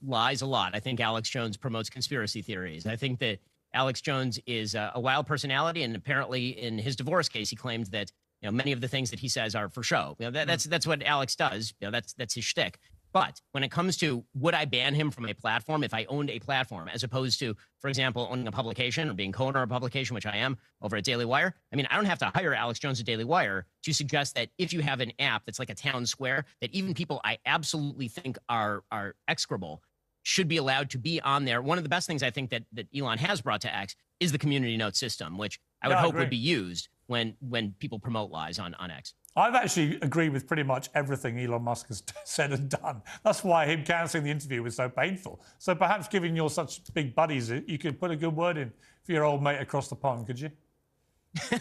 lies 0.05 0.41
a 0.41 0.45
lot. 0.45 0.75
I 0.75 0.79
think 0.79 0.99
Alex 0.99 1.29
Jones 1.29 1.57
promotes 1.57 1.89
conspiracy 1.89 2.41
theories. 2.41 2.85
I 2.87 2.95
think 2.95 3.19
that 3.19 3.39
Alex 3.73 4.01
Jones 4.01 4.39
is 4.47 4.73
a, 4.75 4.91
a 4.95 4.99
wild 4.99 5.27
personality, 5.27 5.83
and 5.83 5.95
apparently, 5.95 6.49
in 6.59 6.79
his 6.79 6.95
divorce 6.95 7.29
case, 7.29 7.49
he 7.49 7.55
claimed 7.55 7.87
that 7.87 8.11
you 8.41 8.47
know, 8.47 8.51
many 8.51 8.71
of 8.71 8.81
the 8.81 8.87
things 8.87 9.09
that 9.09 9.19
he 9.19 9.27
says 9.27 9.55
are 9.55 9.69
for 9.69 9.83
show. 9.83 10.15
You 10.19 10.25
know, 10.25 10.31
that, 10.31 10.43
hmm. 10.43 10.47
that's 10.49 10.63
that's 10.65 10.87
what 10.87 11.03
Alex 11.03 11.35
does. 11.35 11.73
You 11.79 11.87
know, 11.87 11.91
that's 11.91 12.13
that's 12.13 12.33
his 12.33 12.45
shtick. 12.45 12.79
But 13.11 13.41
when 13.53 13.63
it 13.63 13.71
comes 13.71 13.97
to 13.97 14.23
would 14.35 14.53
I 14.53 14.65
ban 14.65 14.93
him 14.93 15.09
from 15.09 15.27
a 15.27 15.33
platform 15.33 15.83
if 15.83 15.93
I 15.93 16.05
owned 16.05 16.29
a 16.29 16.39
platform, 16.39 16.87
as 16.89 17.03
opposed 17.03 17.39
to, 17.39 17.55
for 17.79 17.87
example, 17.87 18.27
owning 18.29 18.47
a 18.47 18.51
publication 18.51 19.09
or 19.09 19.13
being 19.13 19.31
co-owner 19.31 19.63
of 19.63 19.69
a 19.69 19.73
publication, 19.73 20.13
which 20.13 20.27
I 20.27 20.37
am 20.37 20.57
over 20.81 20.95
at 20.95 21.03
Daily 21.03 21.25
Wire? 21.25 21.55
I 21.73 21.75
mean, 21.75 21.87
I 21.89 21.95
don't 21.95 22.05
have 22.05 22.19
to 22.19 22.31
hire 22.33 22.53
Alex 22.53 22.79
Jones 22.79 22.99
at 22.99 23.07
Daily 23.07 23.23
Wire 23.23 23.65
to 23.83 23.93
suggest 23.93 24.35
that 24.35 24.49
if 24.59 24.73
you 24.73 24.81
have 24.81 24.99
an 24.99 25.11
app 25.17 25.43
that's 25.45 25.57
like 25.57 25.71
a 25.71 25.75
town 25.75 26.05
square, 26.05 26.45
that 26.61 26.71
even 26.71 26.93
people 26.93 27.19
I 27.23 27.39
absolutely 27.45 28.09
think 28.09 28.37
are 28.47 28.83
are 28.91 29.15
execrable 29.27 29.81
should 30.21 30.47
be 30.47 30.57
allowed 30.57 30.91
to 30.91 30.99
be 30.99 31.19
on 31.21 31.45
there. 31.45 31.61
One 31.61 31.79
of 31.79 31.83
the 31.83 31.89
best 31.89 32.05
things 32.05 32.21
I 32.21 32.29
think 32.29 32.51
that 32.51 32.63
that 32.73 32.87
Elon 32.95 33.17
has 33.17 33.41
brought 33.41 33.61
to 33.61 33.75
X 33.75 33.95
is 34.19 34.31
the 34.31 34.37
community 34.37 34.77
note 34.77 34.95
system, 34.95 35.37
which 35.37 35.59
I 35.81 35.87
would 35.87 35.97
hope 35.97 36.13
would 36.15 36.29
be 36.29 36.37
used 36.37 36.89
when 37.09 37.35
when 37.49 37.73
people 37.79 37.99
promote 37.99 38.31
lies 38.31 38.59
on, 38.59 38.73
on 38.75 38.91
X. 38.91 39.13
I've 39.35 39.55
actually 39.55 39.97
agreed 40.01 40.29
with 40.29 40.47
pretty 40.47 40.63
much 40.63 40.89
everything 40.93 41.39
Elon 41.39 41.63
Musk 41.63 41.87
has 41.87 42.03
said 42.23 42.51
and 42.51 42.69
done. 42.69 43.01
That's 43.23 43.43
why 43.43 43.65
him 43.65 43.83
cancelling 43.83 44.23
the 44.23 44.31
interview 44.31 44.63
was 44.63 44.75
so 44.75 44.89
painful. 44.89 45.41
So 45.57 45.75
perhaps, 45.75 46.07
given 46.07 46.35
you're 46.35 46.49
such 46.49 46.81
big 46.93 47.15
buddies, 47.15 47.49
you 47.49 47.77
could 47.77 47.99
put 47.99 48.11
a 48.11 48.15
good 48.15 48.35
word 48.35 48.57
in 48.57 48.71
for 49.03 49.11
your 49.11 49.23
old 49.23 49.41
mate 49.41 49.59
across 49.59 49.87
the 49.87 49.95
pond, 49.95 50.27
could 50.27 50.39
you? 50.39 50.51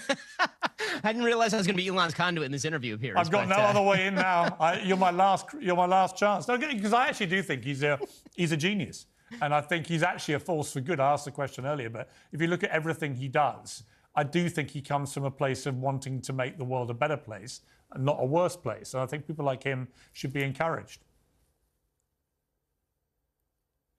I 1.04 1.12
didn't 1.12 1.24
realize 1.24 1.54
I 1.54 1.58
was 1.58 1.66
going 1.66 1.76
to 1.76 1.82
be 1.82 1.88
Elon's 1.88 2.14
conduit 2.14 2.46
in 2.46 2.52
this 2.52 2.64
interview 2.64 2.96
here. 2.96 3.14
I've 3.16 3.30
got 3.30 3.48
but, 3.48 3.56
no 3.56 3.62
uh... 3.62 3.68
other 3.68 3.82
way 3.82 4.06
in 4.06 4.14
now. 4.16 4.56
I, 4.58 4.80
you're 4.80 4.96
my 4.96 5.10
last. 5.10 5.46
You're 5.60 5.76
my 5.76 5.86
last 5.86 6.16
chance. 6.16 6.46
Because 6.46 6.92
I 6.92 7.08
actually 7.08 7.26
do 7.26 7.42
think 7.42 7.64
he's 7.64 7.82
a 7.82 7.98
he's 8.34 8.52
a 8.52 8.56
genius, 8.56 9.06
and 9.40 9.54
I 9.54 9.60
think 9.60 9.86
he's 9.86 10.02
actually 10.02 10.34
a 10.34 10.40
force 10.40 10.72
for 10.72 10.80
good. 10.80 11.00
I 11.00 11.12
asked 11.12 11.26
the 11.26 11.30
question 11.30 11.66
earlier, 11.66 11.90
but 11.90 12.10
if 12.32 12.40
you 12.40 12.48
look 12.48 12.64
at 12.64 12.70
everything 12.70 13.14
he 13.14 13.28
does, 13.28 13.84
I 14.18 14.24
do 14.24 14.48
think 14.48 14.70
he 14.70 14.82
comes 14.82 15.14
from 15.14 15.24
a 15.24 15.30
place 15.30 15.64
of 15.64 15.76
wanting 15.76 16.20
to 16.22 16.32
make 16.32 16.58
the 16.58 16.64
world 16.64 16.90
a 16.90 16.94
better 16.94 17.16
place 17.16 17.60
and 17.92 18.04
not 18.04 18.16
a 18.18 18.24
worse 18.24 18.56
place. 18.56 18.92
And 18.92 19.00
I 19.00 19.06
think 19.06 19.28
people 19.28 19.44
like 19.44 19.62
him 19.62 19.86
should 20.12 20.32
be 20.32 20.42
encouraged. 20.42 21.04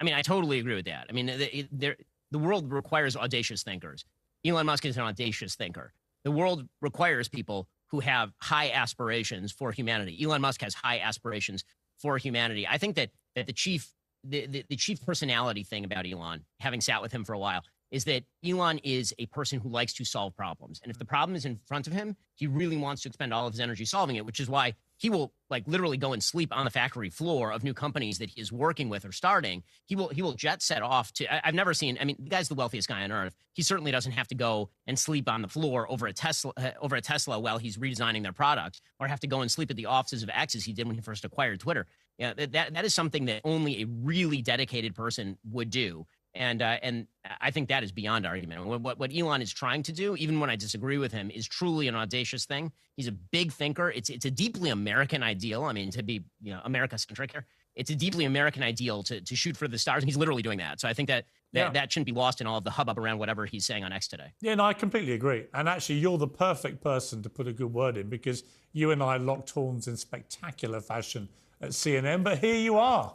I 0.01 0.03
mean, 0.03 0.13
I 0.13 0.21
totally 0.21 0.59
agree 0.59 0.75
with 0.75 0.87
that. 0.87 1.05
I 1.09 1.13
mean, 1.13 1.27
the, 1.27 1.95
the 2.31 2.37
world 2.37 2.69
requires 2.69 3.15
audacious 3.15 3.63
thinkers. 3.63 4.03
Elon 4.45 4.65
Musk 4.65 4.85
is 4.85 4.97
an 4.97 5.03
audacious 5.03 5.55
thinker. 5.55 5.93
The 6.25 6.31
world 6.31 6.67
requires 6.81 7.29
people 7.29 7.69
who 7.87 8.01
have 8.01 8.33
high 8.41 8.71
aspirations 8.71 9.53
for 9.53 9.71
humanity. 9.71 10.21
Elon 10.21 10.41
Musk 10.41 10.61
has 10.63 10.73
high 10.73 10.99
aspirations 10.99 11.63
for 11.97 12.17
humanity. 12.17 12.67
I 12.67 12.77
think 12.77 12.97
that 12.97 13.11
that 13.37 13.47
the 13.47 13.53
chief 13.53 13.93
the, 14.25 14.47
the, 14.47 14.65
the 14.67 14.75
chief 14.75 15.01
personality 15.05 15.63
thing 15.63 15.85
about 15.85 16.05
Elon, 16.05 16.43
having 16.59 16.81
sat 16.81 17.01
with 17.01 17.13
him 17.13 17.23
for 17.23 17.31
a 17.31 17.39
while, 17.39 17.61
is 17.91 18.03
that 18.05 18.23
Elon 18.45 18.79
is 18.79 19.13
a 19.19 19.25
person 19.27 19.59
who 19.59 19.69
likes 19.69 19.93
to 19.93 20.05
solve 20.05 20.35
problems. 20.35 20.79
And 20.83 20.91
if 20.91 20.99
the 20.99 21.05
problem 21.05 21.35
is 21.35 21.45
in 21.45 21.59
front 21.65 21.87
of 21.87 21.93
him, 21.93 22.15
he 22.35 22.47
really 22.47 22.77
wants 22.77 23.01
to 23.03 23.09
expend 23.09 23.33
all 23.33 23.47
of 23.47 23.53
his 23.53 23.59
energy 23.59 23.85
solving 23.85 24.15
it, 24.15 24.25
which 24.25 24.39
is 24.39 24.49
why 24.49 24.75
he 24.97 25.09
will 25.09 25.33
like 25.49 25.63
literally 25.65 25.97
go 25.97 26.13
and 26.13 26.21
sleep 26.21 26.55
on 26.55 26.65
the 26.65 26.71
factory 26.71 27.09
floor 27.09 27.51
of 27.51 27.63
new 27.63 27.73
companies 27.73 28.19
that 28.19 28.29
he 28.29 28.41
is 28.41 28.51
working 28.51 28.89
with 28.89 29.05
or 29.05 29.11
starting. 29.11 29.63
He 29.85 29.95
will 29.95 30.09
he 30.09 30.21
will 30.21 30.33
jet 30.33 30.61
set 30.61 30.81
off 30.81 31.11
to 31.13 31.33
I, 31.33 31.47
have 31.47 31.55
never 31.55 31.73
seen 31.73 31.97
I 31.99 32.05
mean 32.05 32.17
the 32.19 32.29
guy's 32.29 32.49
the 32.49 32.55
wealthiest 32.55 32.87
guy 32.87 33.03
on 33.03 33.11
earth. 33.11 33.33
He 33.53 33.61
certainly 33.61 33.91
doesn't 33.91 34.11
have 34.11 34.27
to 34.27 34.35
go 34.35 34.69
and 34.87 34.99
sleep 34.99 35.29
on 35.29 35.41
the 35.41 35.47
floor 35.47 35.89
over 35.89 36.07
a 36.07 36.13
Tesla 36.13 36.51
uh, 36.57 36.71
over 36.81 36.95
a 36.95 37.01
Tesla 37.01 37.39
while 37.39 37.57
he's 37.57 37.77
redesigning 37.77 38.23
their 38.23 38.33
product 38.33 38.81
or 38.99 39.07
have 39.07 39.21
to 39.21 39.27
go 39.27 39.41
and 39.41 39.49
sleep 39.49 39.71
at 39.71 39.77
the 39.77 39.85
offices 39.85 40.21
of 40.21 40.29
X 40.33 40.53
as 40.55 40.65
he 40.65 40.73
did 40.73 40.85
when 40.85 40.95
he 40.95 41.01
first 41.01 41.25
acquired 41.25 41.61
Twitter. 41.61 41.87
Yeah, 42.17 42.33
that 42.33 42.73
that 42.73 42.85
is 42.85 42.93
something 42.93 43.25
that 43.25 43.41
only 43.45 43.81
a 43.81 43.85
really 43.85 44.41
dedicated 44.41 44.93
person 44.93 45.37
would 45.49 45.69
do. 45.69 46.05
And 46.39 46.61
uh, 46.61 46.77
and 46.81 47.05
I 47.41 47.51
think 47.51 47.67
that 47.67 47.83
is 47.83 47.91
beyond 47.91 48.25
argument. 48.25 48.65
What, 48.65 48.97
what 48.97 49.11
Elon 49.13 49.41
is 49.41 49.51
trying 49.51 49.83
to 49.83 49.91
do, 49.91 50.15
even 50.15 50.39
when 50.39 50.49
I 50.49 50.55
disagree 50.55 50.97
with 50.97 51.11
him, 51.11 51.29
is 51.29 51.45
truly 51.45 51.89
an 51.89 51.95
audacious 51.95 52.45
thing. 52.45 52.71
He's 52.95 53.09
a 53.09 53.11
big 53.11 53.51
thinker. 53.51 53.89
It's 53.89 54.09
it's 54.09 54.23
a 54.23 54.31
deeply 54.31 54.69
American 54.69 55.21
ideal. 55.21 55.65
I 55.65 55.73
mean, 55.73 55.91
to 55.91 56.01
be 56.01 56.23
you 56.41 56.53
know 56.53 56.61
America 56.63 56.97
centric 56.97 57.33
here, 57.33 57.45
it's 57.75 57.91
a 57.91 57.95
deeply 57.95 58.23
American 58.23 58.63
ideal 58.63 59.03
to 59.03 59.19
to 59.19 59.35
shoot 59.35 59.57
for 59.57 59.67
the 59.67 59.77
stars, 59.77 60.01
and 60.01 60.09
he's 60.09 60.15
literally 60.15 60.41
doing 60.41 60.59
that. 60.59 60.79
So 60.79 60.87
I 60.87 60.93
think 60.93 61.09
that 61.09 61.25
that, 61.51 61.59
yeah. 61.59 61.69
that 61.71 61.91
shouldn't 61.91 62.05
be 62.05 62.13
lost 62.13 62.39
in 62.39 62.47
all 62.47 62.59
of 62.59 62.63
the 62.63 62.71
hubbub 62.71 62.97
around 62.97 63.19
whatever 63.19 63.45
he's 63.45 63.65
saying 63.65 63.83
on 63.83 63.91
X 63.91 64.07
today. 64.07 64.31
Yeah, 64.39 64.55
no, 64.55 64.63
I 64.63 64.73
completely 64.73 65.13
agree. 65.13 65.45
And 65.53 65.67
actually, 65.67 65.95
you're 65.95 66.17
the 66.17 66.27
perfect 66.27 66.81
person 66.81 67.21
to 67.23 67.29
put 67.29 67.47
a 67.47 67.53
good 67.53 67.73
word 67.73 67.97
in 67.97 68.07
because 68.07 68.45
you 68.71 68.91
and 68.91 69.03
I 69.03 69.17
locked 69.17 69.49
horns 69.49 69.89
in 69.89 69.97
spectacular 69.97 70.79
fashion 70.79 71.27
at 71.59 71.71
CNN. 71.71 72.23
But 72.23 72.37
here 72.39 72.55
you 72.55 72.77
are, 72.77 73.13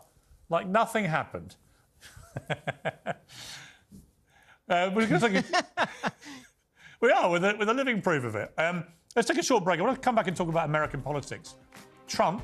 like 0.50 0.66
nothing 0.66 1.06
happened. 1.06 1.56
Uh, 4.68 4.90
we're 4.94 5.06
we 7.00 7.10
are 7.10 7.30
with 7.30 7.44
a, 7.44 7.56
with 7.58 7.68
a 7.68 7.74
living 7.74 8.00
proof 8.00 8.24
of 8.24 8.34
it. 8.34 8.52
Um, 8.58 8.84
let's 9.14 9.28
take 9.28 9.38
a 9.38 9.42
short 9.42 9.64
break. 9.64 9.80
I 9.80 9.82
want 9.82 9.96
to 9.96 10.00
come 10.00 10.14
back 10.14 10.28
and 10.28 10.36
talk 10.36 10.48
about 10.48 10.68
American 10.68 11.00
politics. 11.02 11.54
Trump, 12.06 12.42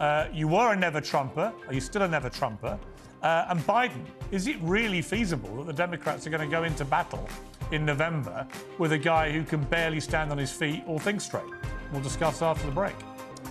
uh, 0.00 0.26
you 0.32 0.48
were 0.48 0.72
a 0.72 0.76
never 0.76 1.00
Trumper. 1.00 1.52
Are 1.66 1.74
you 1.74 1.80
still 1.80 2.02
a 2.02 2.08
never 2.08 2.28
Trumper? 2.28 2.78
Uh, 3.22 3.46
and 3.48 3.60
Biden, 3.60 4.04
is 4.32 4.48
it 4.48 4.56
really 4.60 5.00
feasible 5.00 5.58
that 5.58 5.66
the 5.66 5.72
Democrats 5.72 6.26
are 6.26 6.30
going 6.30 6.42
to 6.42 6.50
go 6.50 6.64
into 6.64 6.84
battle 6.84 7.28
in 7.70 7.84
November 7.84 8.46
with 8.78 8.92
a 8.92 8.98
guy 8.98 9.30
who 9.30 9.44
can 9.44 9.62
barely 9.64 10.00
stand 10.00 10.32
on 10.32 10.38
his 10.38 10.50
feet 10.50 10.82
or 10.86 10.98
think 10.98 11.20
straight? 11.20 11.44
We'll 11.92 12.02
discuss 12.02 12.42
after 12.42 12.66
the 12.66 12.72
break. 12.72 12.94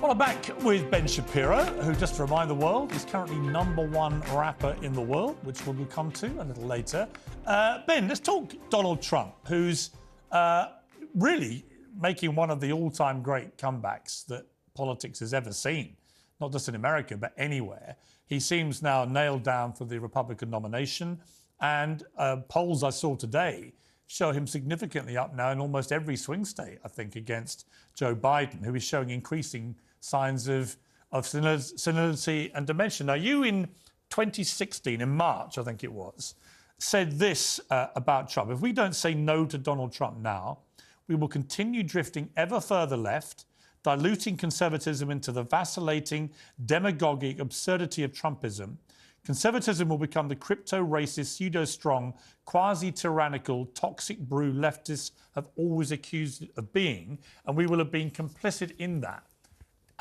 Well, 0.02 0.10
I'm 0.10 0.18
back 0.18 0.64
with 0.64 0.90
Ben 0.90 1.06
Shapiro, 1.06 1.64
who, 1.64 1.94
just 1.94 2.16
to 2.16 2.24
remind 2.24 2.50
the 2.50 2.56
world, 2.56 2.92
is 2.92 3.06
currently 3.06 3.38
number 3.38 3.86
one 3.86 4.20
rapper 4.34 4.76
in 4.82 4.94
the 4.94 5.02
world, 5.02 5.38
which 5.44 5.64
we'll 5.68 5.86
come 5.86 6.12
to 6.14 6.26
a 6.42 6.44
little 6.44 6.64
later. 6.64 7.08
Uh, 7.46 7.82
ben, 7.86 8.08
let's 8.08 8.20
talk 8.20 8.52
Donald 8.72 9.00
Trump, 9.00 9.36
who's 9.46 9.92
uh, 10.32 10.70
really 11.14 11.64
making 12.02 12.34
one 12.34 12.50
of 12.50 12.60
the 12.60 12.72
all 12.72 12.90
time 12.90 13.22
great 13.22 13.60
comebacks 13.60 14.26
that 14.26 14.48
politics 14.74 15.20
has 15.20 15.36
ever 15.36 15.54
seen, 15.54 15.96
not 16.40 16.52
just 16.52 16.68
in 16.68 16.74
America, 16.74 17.16
but 17.16 17.32
anywhere. 17.38 17.96
He 18.26 18.40
seems 18.40 18.82
now 18.82 19.06
nailed 19.06 19.44
down 19.44 19.72
for 19.72 19.86
the 19.86 20.00
Republican 20.00 20.50
nomination. 20.50 21.20
And 21.60 22.02
uh, 22.18 22.38
polls 22.50 22.84
I 22.84 22.90
saw 22.90 23.16
today 23.16 23.74
show 24.08 24.32
him 24.32 24.48
significantly 24.48 25.16
up 25.16 25.36
now 25.36 25.52
in 25.52 25.60
almost 25.60 25.92
every 25.92 26.16
swing 26.16 26.44
state, 26.44 26.80
I 26.84 26.88
think, 26.88 27.16
against 27.16 27.68
Joe 27.94 28.16
Biden, 28.16 28.66
who 28.66 28.74
is 28.74 28.84
showing 28.84 29.12
increasing 29.12 29.76
signs 30.02 30.48
of, 30.50 30.76
of 31.12 31.26
senility 31.26 32.52
and 32.54 32.68
dementia. 32.68 33.08
Now, 33.08 33.14
you 33.14 33.44
in 33.44 33.70
2016, 34.10 35.00
in 35.00 35.10
March, 35.10 35.58
I 35.58 35.64
think 35.64 35.84
it 35.84 35.92
was, 35.92 36.36
said 36.78 37.18
this 37.18 37.62
uh, 37.70 37.88
about 37.96 38.30
Trump. 38.30 38.52
If 38.52 38.60
we 38.60 38.74
don't 38.74 38.96
say 38.96 39.14
no 39.14 39.46
to 39.46 39.58
Donald 39.58 39.94
Trump 39.94 40.18
now, 40.18 40.60
we 41.08 41.16
will 41.16 41.28
continue 41.28 41.84
drifting 41.84 42.30
ever 42.36 42.60
further 42.60 42.98
left, 42.98 43.46
diluting 43.84 44.38
conservatism 44.38 45.10
into 45.10 45.32
the 45.32 45.44
vacillating, 45.44 46.32
demagogic 46.66 47.40
absurdity 47.40 48.04
of 48.04 48.12
Trumpism. 48.12 48.78
Conservatism 49.24 49.88
will 49.88 50.00
become 50.00 50.28
the 50.28 50.36
crypto 50.36 50.84
racist, 50.84 51.28
pseudo 51.28 51.64
strong, 51.64 52.14
quasi 52.46 52.92
tyrannical, 52.92 53.68
toxic 53.68 54.20
brew 54.20 54.52
leftists 54.52 55.12
have 55.36 55.48
always 55.56 55.92
accused 55.92 56.44
it 56.44 56.52
of 56.58 56.74
being, 56.74 57.20
and 57.46 57.56
we 57.56 57.68
will 57.68 57.78
have 57.78 57.92
been 57.92 58.10
complicit 58.10 58.72
in 58.78 59.00
that. 59.02 59.24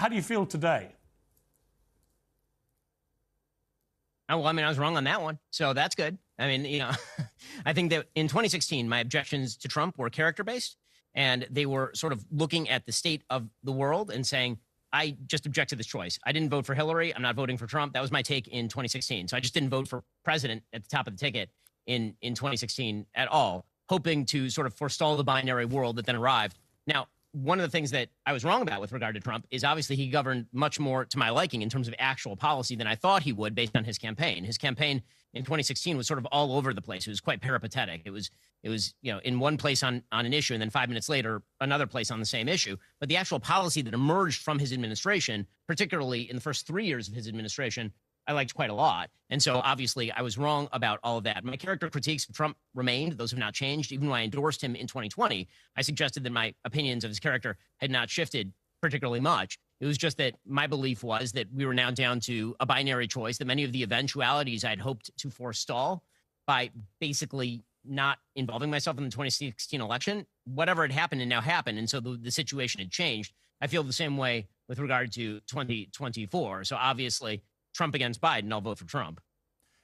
How 0.01 0.09
do 0.09 0.17
you 0.17 0.23
feel 0.23 0.47
today? 0.47 0.89
Oh, 4.31 4.39
well, 4.39 4.47
I 4.47 4.53
mean, 4.53 4.65
I 4.65 4.71
was 4.71 4.79
wrong 4.79 4.97
on 4.97 5.05
that 5.05 5.21
one. 5.21 5.39
So 5.51 5.75
that's 5.75 5.95
good. 5.95 6.17
I 6.39 6.47
mean, 6.47 6.65
you 6.65 6.79
know, 6.79 6.91
I 7.67 7.75
think 7.75 7.91
that 7.91 8.07
in 8.15 8.27
2016, 8.27 8.89
my 8.89 9.01
objections 9.01 9.59
to 9.59 9.69
Trump 9.69 9.99
were 9.99 10.09
character 10.09 10.43
based 10.43 10.79
and 11.15 11.47
they 11.51 11.67
were 11.67 11.91
sort 11.93 12.15
of 12.15 12.25
looking 12.31 12.71
at 12.71 12.87
the 12.87 12.93
state 12.93 13.25
of 13.29 13.51
the 13.63 13.73
world 13.73 14.11
and 14.11 14.27
saying, 14.27 14.57
I 14.91 15.19
just 15.27 15.45
object 15.45 15.69
to 15.69 15.77
this 15.77 15.87
choice. 15.87 16.19
I 16.25 16.33
didn't 16.33 16.49
vote 16.49 16.65
for 16.65 16.75
Hillary. 16.75 17.15
I'm 17.15 17.21
not 17.21 17.37
voting 17.37 17.59
for 17.59 17.67
Trump. 17.67 17.93
That 17.93 18.01
was 18.01 18.11
my 18.11 18.23
take 18.23 18.49
in 18.49 18.69
2016. 18.69 19.29
So 19.29 19.37
I 19.37 19.41
just 19.41 19.53
didn't 19.53 19.69
vote 19.69 19.87
for 19.87 20.03
president 20.25 20.63
at 20.73 20.83
the 20.83 20.89
top 20.89 21.09
of 21.09 21.13
the 21.13 21.19
ticket 21.19 21.51
in, 21.87 22.15
in 22.23 22.35
2016 22.35 23.05
at 23.15 23.29
all, 23.29 23.67
hoping 23.91 24.25
to 24.27 24.49
sort 24.49 24.67
of 24.67 24.73
forestall 24.73 25.19
the 25.19 25.25
binary 25.25 25.67
world 25.67 25.97
that 25.97 26.07
then 26.07 26.17
arrived. 26.17 26.57
Now, 26.87 27.09
one 27.33 27.61
of 27.61 27.63
the 27.63 27.71
things 27.71 27.93
that 27.93 28.09
I 28.27 28.33
was 28.33 28.45
wrong 28.45 28.63
about 28.63 28.81
with 28.81 28.93
regard 28.93 29.15
to 29.15 29.21
Trump 29.21 29.47
is 29.51 29.63
obviously 29.63 29.95
he 29.95 30.09
governed 30.09 30.47
much 30.53 30.81
more 30.81 31.05
to 31.05 31.19
my 31.19 31.31
liking 31.31 31.63
in 31.63 31.69
terms 31.69 31.87
of 31.87 31.95
actual 31.99 32.37
policy 32.37 32.75
than 32.75 32.87
I 32.87 32.97
thought 32.97 33.23
he 33.23 33.33
would 33.33 33.55
based 33.55 33.77
on 33.77 33.85
his 33.85 33.99
campaign. 33.99 34.43
His 34.45 34.59
campaign 34.59 35.03
in 35.33 35.45
2016 35.45 35.97
was 35.97 36.09
sort 36.09 36.19
of 36.19 36.27
all 36.27 36.57
over 36.57 36.75
the 36.75 36.83
place. 36.83 37.07
It 37.07 37.11
was 37.11 37.21
quite 37.21 37.41
peripatetic. 37.41 38.03
It 38.05 38.11
was 38.11 38.31
it 38.63 38.69
was 38.69 38.95
you 39.01 39.13
know 39.13 39.21
in 39.21 39.39
one 39.39 39.57
place 39.57 39.83
on 39.83 40.03
on 40.11 40.27
an 40.27 40.33
issue 40.33 40.55
and 40.55 40.61
then 40.61 40.71
five 40.71 40.89
minutes 40.89 41.09
later 41.09 41.43
another 41.61 41.87
place 41.87 42.11
on 42.11 42.19
the 42.19 42.27
same 42.27 42.49
issue. 42.49 42.77
But 42.99 43.09
the 43.09 43.17
actual 43.17 43.39
policy 43.39 43.83
that 43.83 43.95
emerged 43.95 44.43
from 44.43 44.59
his 44.59 44.73
administration, 44.73 45.47
particularly 45.69 46.29
in 46.29 46.37
the 46.37 46.43
first 46.43 46.67
three 46.67 46.87
years 46.87 47.07
of 47.07 47.15
his 47.15 47.29
administration, 47.29 47.93
I 48.27 48.33
liked 48.33 48.55
quite 48.55 48.71
a 48.71 48.75
lot. 48.75 49.11
And 49.31 49.43
so 49.43 49.61
obviously 49.65 50.13
I 50.13 50.23
was 50.23 50.39
wrong 50.39 50.69
about 50.73 51.01
all 51.03 51.19
of 51.19 51.25
that. 51.25 51.45
My 51.45 51.57
character 51.57 51.89
critiques 51.89 52.29
of 52.29 52.35
Trump 52.35 52.57
remained. 52.75 53.13
Those 53.13 53.31
have 53.31 53.41
not 53.41 53.55
changed. 53.55 53.93
Even 53.93 54.09
when 54.09 54.21
I 54.21 54.25
endorsed 54.25 54.63
him 54.63 54.75
in 54.77 54.87
2020, 54.87 55.49
I 55.77 55.83
suggested 55.83 56.25
that 56.25 56.33
my 56.33 56.55
opinions 56.65 57.05
of 57.05 57.11
his 57.11 57.21
character 57.21 57.57
had 57.79 57.91
not 57.91 58.11
shifted 58.11 58.53
particularly 58.81 59.21
much. 59.21 59.59
It 59.81 59.87
was 59.87 59.99
just 59.99 60.19
that 60.19 60.35
my 60.47 60.67
belief 60.67 61.03
was 61.03 61.33
that 61.33 61.47
we 61.55 61.65
were 61.65 61.75
now 61.75 61.91
down 61.91 62.21
to 62.21 62.55
a 62.61 62.67
binary 62.67 63.07
choice, 63.07 63.39
that 63.39 63.47
many 63.47 63.65
of 63.65 63.73
the 63.73 63.83
eventualities 63.83 64.65
I'd 64.65 64.81
hoped 64.81 65.11
to 65.19 65.31
forestall 65.31 66.03
by 66.47 66.71
basically 67.01 67.63
not 67.85 68.19
involving 68.37 68.71
myself 68.71 68.99
in 68.99 69.05
the 69.05 69.11
2016 69.11 69.81
election, 69.81 70.27
whatever 70.45 70.83
had 70.83 70.93
happened 70.93 71.23
and 71.23 71.31
now 71.31 71.41
happened. 71.41 71.79
And 71.79 71.89
so 71.89 72.01
the, 72.01 72.19
the 72.21 72.31
situation 72.31 72.81
had 72.81 72.91
changed. 72.91 73.33
I 73.61 73.67
feel 73.67 73.83
the 73.83 73.93
same 73.93 74.17
way 74.17 74.49
with 74.69 74.79
regard 74.79 75.13
to 75.13 75.41
2024. 75.41 76.65
So 76.65 76.77
obviously, 76.77 77.43
Trump 77.75 77.95
against 77.95 78.21
Biden, 78.21 78.53
I'll 78.53 78.61
vote 78.61 78.79
for 78.79 78.87
Trump. 78.87 79.21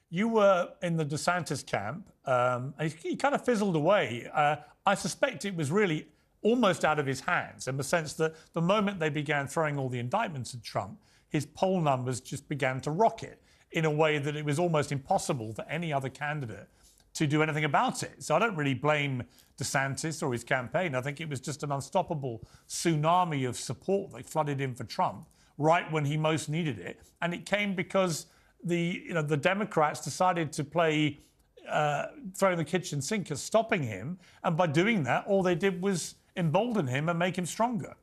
You 0.09 0.29
were 0.29 0.69
in 0.81 0.95
the 0.95 1.05
DeSantis 1.05 1.65
camp. 1.65 2.09
Um, 2.25 2.73
he, 2.79 3.15
kind 3.15 3.35
of 3.35 3.43
fizzled 3.43 3.75
away. 3.75 4.29
Uh, 4.33 4.57
I 4.85 4.95
suspect 4.95 5.43
it 5.45 5.55
was 5.55 5.69
really 5.71 6.07
almost 6.41 6.85
out 6.85 6.99
of 6.99 7.05
his 7.05 7.19
hands 7.19 7.67
in 7.67 7.75
the 7.75 7.83
sense 7.83 8.13
that 8.13 8.35
the 8.53 8.61
moment 8.61 8.99
they 8.99 9.09
began 9.09 9.47
throwing 9.47 9.77
all 9.77 9.89
the 9.89 9.99
indictments 9.99 10.53
at 10.53 10.63
Trump, 10.63 10.99
his 11.29 11.45
poll 11.45 11.81
numbers 11.81 12.21
just 12.21 12.47
began 12.47 12.79
to 12.81 12.91
rocket 12.91 13.41
in 13.71 13.83
a 13.83 13.91
way 13.91 14.17
that 14.17 14.35
it 14.35 14.45
was 14.45 14.59
almost 14.59 14.91
impossible 14.91 15.53
for 15.53 15.65
any 15.69 15.91
other 15.91 16.09
candidate 16.09 16.69
to 17.13 17.27
do 17.27 17.41
anything 17.41 17.65
about 17.65 18.03
it. 18.03 18.23
So 18.23 18.35
I 18.35 18.39
don't 18.39 18.55
really 18.55 18.75
blame 18.75 19.23
DeSantis 19.57 20.21
or 20.21 20.31
his 20.31 20.43
campaign. 20.43 20.95
I 20.95 21.01
think 21.01 21.19
it 21.19 21.27
was 21.27 21.39
just 21.39 21.63
an 21.63 21.71
unstoppable 21.71 22.47
tsunami 22.69 23.47
of 23.47 23.57
support 23.57 24.13
that 24.13 24.25
flooded 24.25 24.61
in 24.61 24.75
for 24.75 24.83
Trump 24.83 25.27
right 25.57 25.91
when 25.91 26.05
he 26.05 26.17
most 26.17 26.49
needed 26.49 26.79
it. 26.79 27.01
And 27.21 27.33
it 27.33 27.45
came 27.45 27.75
because 27.75 28.27
the, 28.63 29.03
you 29.05 29.13
know, 29.13 29.21
the 29.21 29.37
Democrats 29.37 30.01
decided 30.01 30.51
to 30.53 30.63
play 30.63 31.19
uh, 31.69 32.07
throwing 32.35 32.57
the 32.57 32.65
kitchen 32.65 33.01
sink 33.01 33.31
at 33.31 33.37
stopping 33.37 33.83
him. 33.83 34.19
And 34.43 34.55
by 34.55 34.67
doing 34.67 35.03
that, 35.03 35.25
all 35.27 35.43
they 35.43 35.55
did 35.55 35.81
was 35.81 36.15
embolden 36.35 36.87
him 36.87 37.09
and 37.09 37.17
make 37.17 37.37
him 37.37 37.45
stronger. 37.45 37.95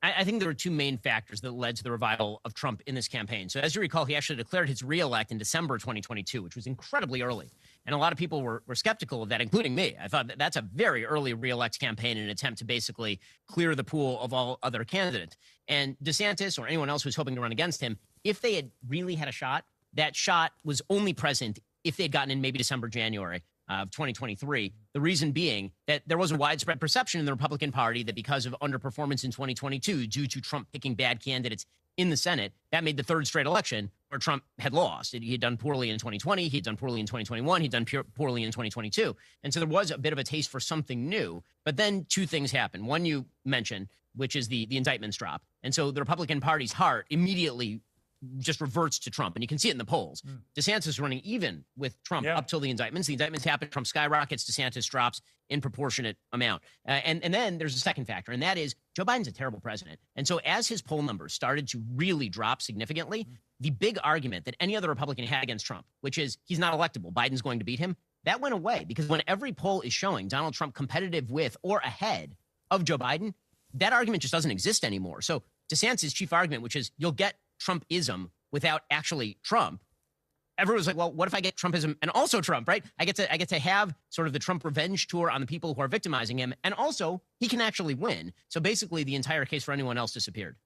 I 0.00 0.22
think 0.22 0.38
there 0.38 0.48
were 0.48 0.54
two 0.54 0.70
main 0.70 0.96
factors 0.96 1.40
that 1.40 1.50
led 1.52 1.74
to 1.76 1.82
the 1.82 1.90
revival 1.90 2.40
of 2.44 2.54
Trump 2.54 2.82
in 2.86 2.94
this 2.94 3.08
campaign. 3.08 3.48
So, 3.48 3.58
as 3.58 3.74
you 3.74 3.80
recall, 3.80 4.04
he 4.04 4.14
actually 4.14 4.36
declared 4.36 4.68
his 4.68 4.84
reelect 4.84 5.32
in 5.32 5.38
December 5.38 5.76
2022, 5.76 6.40
which 6.40 6.54
was 6.54 6.68
incredibly 6.68 7.20
early. 7.20 7.50
And 7.88 7.94
a 7.94 7.98
lot 7.98 8.12
of 8.12 8.18
people 8.18 8.42
were, 8.42 8.62
were 8.66 8.74
skeptical 8.74 9.22
of 9.22 9.30
that, 9.30 9.40
including 9.40 9.74
me. 9.74 9.96
I 9.98 10.08
thought 10.08 10.28
that 10.28 10.36
that's 10.36 10.56
a 10.56 10.60
very 10.60 11.06
early 11.06 11.32
reelect 11.32 11.80
campaign 11.80 12.18
in 12.18 12.24
an 12.24 12.28
attempt 12.28 12.58
to 12.58 12.66
basically 12.66 13.18
clear 13.46 13.74
the 13.74 13.82
pool 13.82 14.20
of 14.20 14.34
all 14.34 14.58
other 14.62 14.84
candidates. 14.84 15.38
And 15.68 15.96
DeSantis 16.04 16.58
or 16.58 16.66
anyone 16.66 16.90
else 16.90 17.02
who's 17.02 17.16
hoping 17.16 17.34
to 17.36 17.40
run 17.40 17.50
against 17.50 17.80
him, 17.80 17.96
if 18.24 18.42
they 18.42 18.56
had 18.56 18.70
really 18.86 19.14
had 19.14 19.26
a 19.26 19.32
shot, 19.32 19.64
that 19.94 20.14
shot 20.14 20.52
was 20.64 20.82
only 20.90 21.14
present 21.14 21.60
if 21.82 21.96
they 21.96 22.04
had 22.04 22.12
gotten 22.12 22.30
in 22.30 22.42
maybe 22.42 22.58
December, 22.58 22.88
January 22.88 23.42
of 23.70 23.90
2023. 23.90 24.74
The 24.92 25.00
reason 25.00 25.32
being 25.32 25.72
that 25.86 26.02
there 26.06 26.18
was 26.18 26.30
a 26.30 26.36
widespread 26.36 26.82
perception 26.82 27.20
in 27.20 27.24
the 27.24 27.32
Republican 27.32 27.72
Party 27.72 28.02
that 28.02 28.14
because 28.14 28.44
of 28.44 28.54
underperformance 28.60 29.24
in 29.24 29.30
2022 29.30 30.06
due 30.08 30.26
to 30.26 30.40
Trump 30.42 30.68
picking 30.74 30.94
bad 30.94 31.24
candidates 31.24 31.64
in 31.96 32.10
the 32.10 32.18
Senate, 32.18 32.52
that 32.70 32.84
made 32.84 32.98
the 32.98 33.02
third 33.02 33.26
straight 33.26 33.46
election 33.46 33.90
where 34.08 34.18
Trump 34.18 34.42
had 34.58 34.72
lost. 34.72 35.14
He 35.14 35.32
had 35.32 35.40
done 35.40 35.56
poorly 35.56 35.90
in 35.90 35.98
2020, 35.98 36.48
he 36.48 36.56
had 36.56 36.64
done 36.64 36.76
poorly 36.76 37.00
in 37.00 37.06
2021, 37.06 37.62
he'd 37.62 37.72
done 37.72 37.86
poorly 38.14 38.42
in 38.42 38.50
2022. 38.50 39.14
And 39.42 39.52
so 39.52 39.60
there 39.60 39.68
was 39.68 39.90
a 39.90 39.98
bit 39.98 40.12
of 40.12 40.18
a 40.18 40.24
taste 40.24 40.50
for 40.50 40.60
something 40.60 41.08
new. 41.08 41.42
But 41.64 41.76
then 41.76 42.06
two 42.08 42.26
things 42.26 42.50
happened. 42.50 42.86
One 42.86 43.04
you 43.04 43.26
mentioned, 43.44 43.88
which 44.16 44.36
is 44.36 44.48
the 44.48 44.66
the 44.66 44.76
indictments 44.76 45.16
drop. 45.16 45.42
And 45.62 45.74
so 45.74 45.90
the 45.90 46.00
Republican 46.00 46.40
Party's 46.40 46.72
heart 46.72 47.06
immediately 47.10 47.80
just 48.38 48.60
reverts 48.60 48.98
to 49.00 49.10
Trump. 49.10 49.36
And 49.36 49.42
you 49.42 49.48
can 49.48 49.58
see 49.58 49.68
it 49.68 49.72
in 49.72 49.78
the 49.78 49.84
polls. 49.84 50.22
Mm. 50.22 50.40
DeSantis 50.58 50.88
is 50.88 51.00
running 51.00 51.20
even 51.20 51.64
with 51.76 52.02
Trump 52.02 52.26
yeah. 52.26 52.36
up 52.36 52.48
till 52.48 52.60
the 52.60 52.70
indictments. 52.70 53.06
The 53.06 53.14
indictments 53.14 53.44
happen, 53.44 53.68
Trump 53.68 53.86
skyrockets, 53.86 54.50
DeSantis 54.50 54.88
drops 54.88 55.20
in 55.48 55.60
proportionate 55.60 56.16
amount. 56.32 56.62
Uh, 56.86 57.00
and, 57.04 57.22
and 57.24 57.32
then 57.32 57.58
there's 57.58 57.74
a 57.74 57.78
second 57.78 58.06
factor, 58.06 58.32
and 58.32 58.42
that 58.42 58.58
is 58.58 58.74
Joe 58.94 59.04
Biden's 59.04 59.28
a 59.28 59.32
terrible 59.32 59.60
president. 59.60 59.98
And 60.16 60.26
so 60.26 60.40
as 60.44 60.68
his 60.68 60.82
poll 60.82 61.02
numbers 61.02 61.32
started 61.32 61.68
to 61.68 61.82
really 61.94 62.28
drop 62.28 62.60
significantly, 62.60 63.24
mm. 63.24 63.36
The 63.60 63.70
big 63.70 63.98
argument 64.04 64.44
that 64.44 64.56
any 64.60 64.76
other 64.76 64.88
Republican 64.88 65.26
had 65.26 65.42
against 65.42 65.66
Trump, 65.66 65.84
which 66.00 66.18
is 66.18 66.38
he's 66.44 66.58
not 66.58 66.74
electable, 66.74 67.12
Biden's 67.12 67.42
going 67.42 67.58
to 67.58 67.64
beat 67.64 67.78
him, 67.78 67.96
that 68.24 68.40
went 68.40 68.54
away 68.54 68.84
because 68.86 69.08
when 69.08 69.22
every 69.26 69.52
poll 69.52 69.80
is 69.80 69.92
showing 69.92 70.28
Donald 70.28 70.54
Trump 70.54 70.74
competitive 70.74 71.30
with 71.30 71.56
or 71.62 71.78
ahead 71.78 72.36
of 72.70 72.84
Joe 72.84 72.98
Biden, 72.98 73.34
that 73.74 73.92
argument 73.92 74.22
just 74.22 74.32
doesn't 74.32 74.50
exist 74.50 74.84
anymore. 74.84 75.20
So 75.20 75.42
DeSantis' 75.72 76.14
chief 76.14 76.32
argument, 76.32 76.62
which 76.62 76.76
is 76.76 76.90
you'll 76.98 77.12
get 77.12 77.34
Trumpism 77.60 78.30
without 78.52 78.82
actually 78.90 79.38
Trump. 79.42 79.82
Everyone's 80.58 80.88
like, 80.88 80.96
well, 80.96 81.12
what 81.12 81.28
if 81.28 81.34
I 81.34 81.40
get 81.40 81.56
Trumpism 81.56 81.96
and 82.02 82.10
also 82.10 82.40
Trump, 82.40 82.66
right? 82.66 82.84
I 82.98 83.04
get 83.04 83.16
to 83.16 83.32
I 83.32 83.36
get 83.36 83.48
to 83.50 83.58
have 83.60 83.94
sort 84.08 84.26
of 84.26 84.32
the 84.32 84.40
Trump 84.40 84.64
revenge 84.64 85.06
tour 85.06 85.30
on 85.30 85.40
the 85.40 85.46
people 85.46 85.74
who 85.74 85.80
are 85.80 85.88
victimizing 85.88 86.38
him, 86.38 86.52
and 86.64 86.74
also 86.74 87.22
he 87.38 87.46
can 87.46 87.60
actually 87.60 87.94
win. 87.94 88.32
So 88.48 88.60
basically, 88.60 89.04
the 89.04 89.14
entire 89.14 89.44
case 89.44 89.62
for 89.62 89.72
anyone 89.72 89.98
else 89.98 90.12
disappeared. 90.12 90.56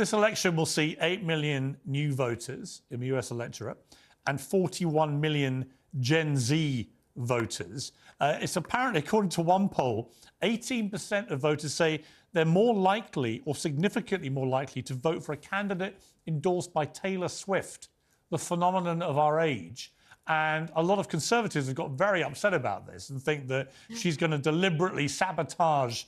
This 0.00 0.14
election 0.14 0.56
will 0.56 0.64
see 0.64 0.96
8 0.98 1.24
million 1.24 1.76
new 1.84 2.14
voters 2.14 2.80
in 2.90 3.00
the 3.00 3.08
US 3.08 3.32
electorate 3.32 3.76
and 4.26 4.40
41 4.40 5.20
million 5.20 5.66
Gen 5.98 6.38
Z 6.38 6.90
voters. 7.16 7.92
Uh, 8.18 8.38
it's 8.40 8.56
apparently, 8.56 9.00
according 9.00 9.28
to 9.32 9.42
one 9.42 9.68
poll, 9.68 10.10
18% 10.42 11.30
of 11.30 11.40
voters 11.40 11.74
say 11.74 12.02
they're 12.32 12.46
more 12.46 12.74
likely 12.74 13.42
or 13.44 13.54
significantly 13.54 14.30
more 14.30 14.46
likely 14.46 14.80
to 14.80 14.94
vote 14.94 15.22
for 15.22 15.34
a 15.34 15.36
candidate 15.36 16.00
endorsed 16.26 16.72
by 16.72 16.86
Taylor 16.86 17.28
Swift, 17.28 17.88
the 18.30 18.38
phenomenon 18.38 19.02
of 19.02 19.18
our 19.18 19.38
age. 19.38 19.92
And 20.28 20.72
a 20.76 20.82
lot 20.82 20.98
of 20.98 21.08
conservatives 21.08 21.66
have 21.66 21.76
got 21.76 21.90
very 21.90 22.24
upset 22.24 22.54
about 22.54 22.86
this 22.86 23.10
and 23.10 23.22
think 23.22 23.48
that 23.48 23.72
she's 23.94 24.16
going 24.16 24.32
to 24.32 24.38
deliberately 24.38 25.08
sabotage 25.08 26.04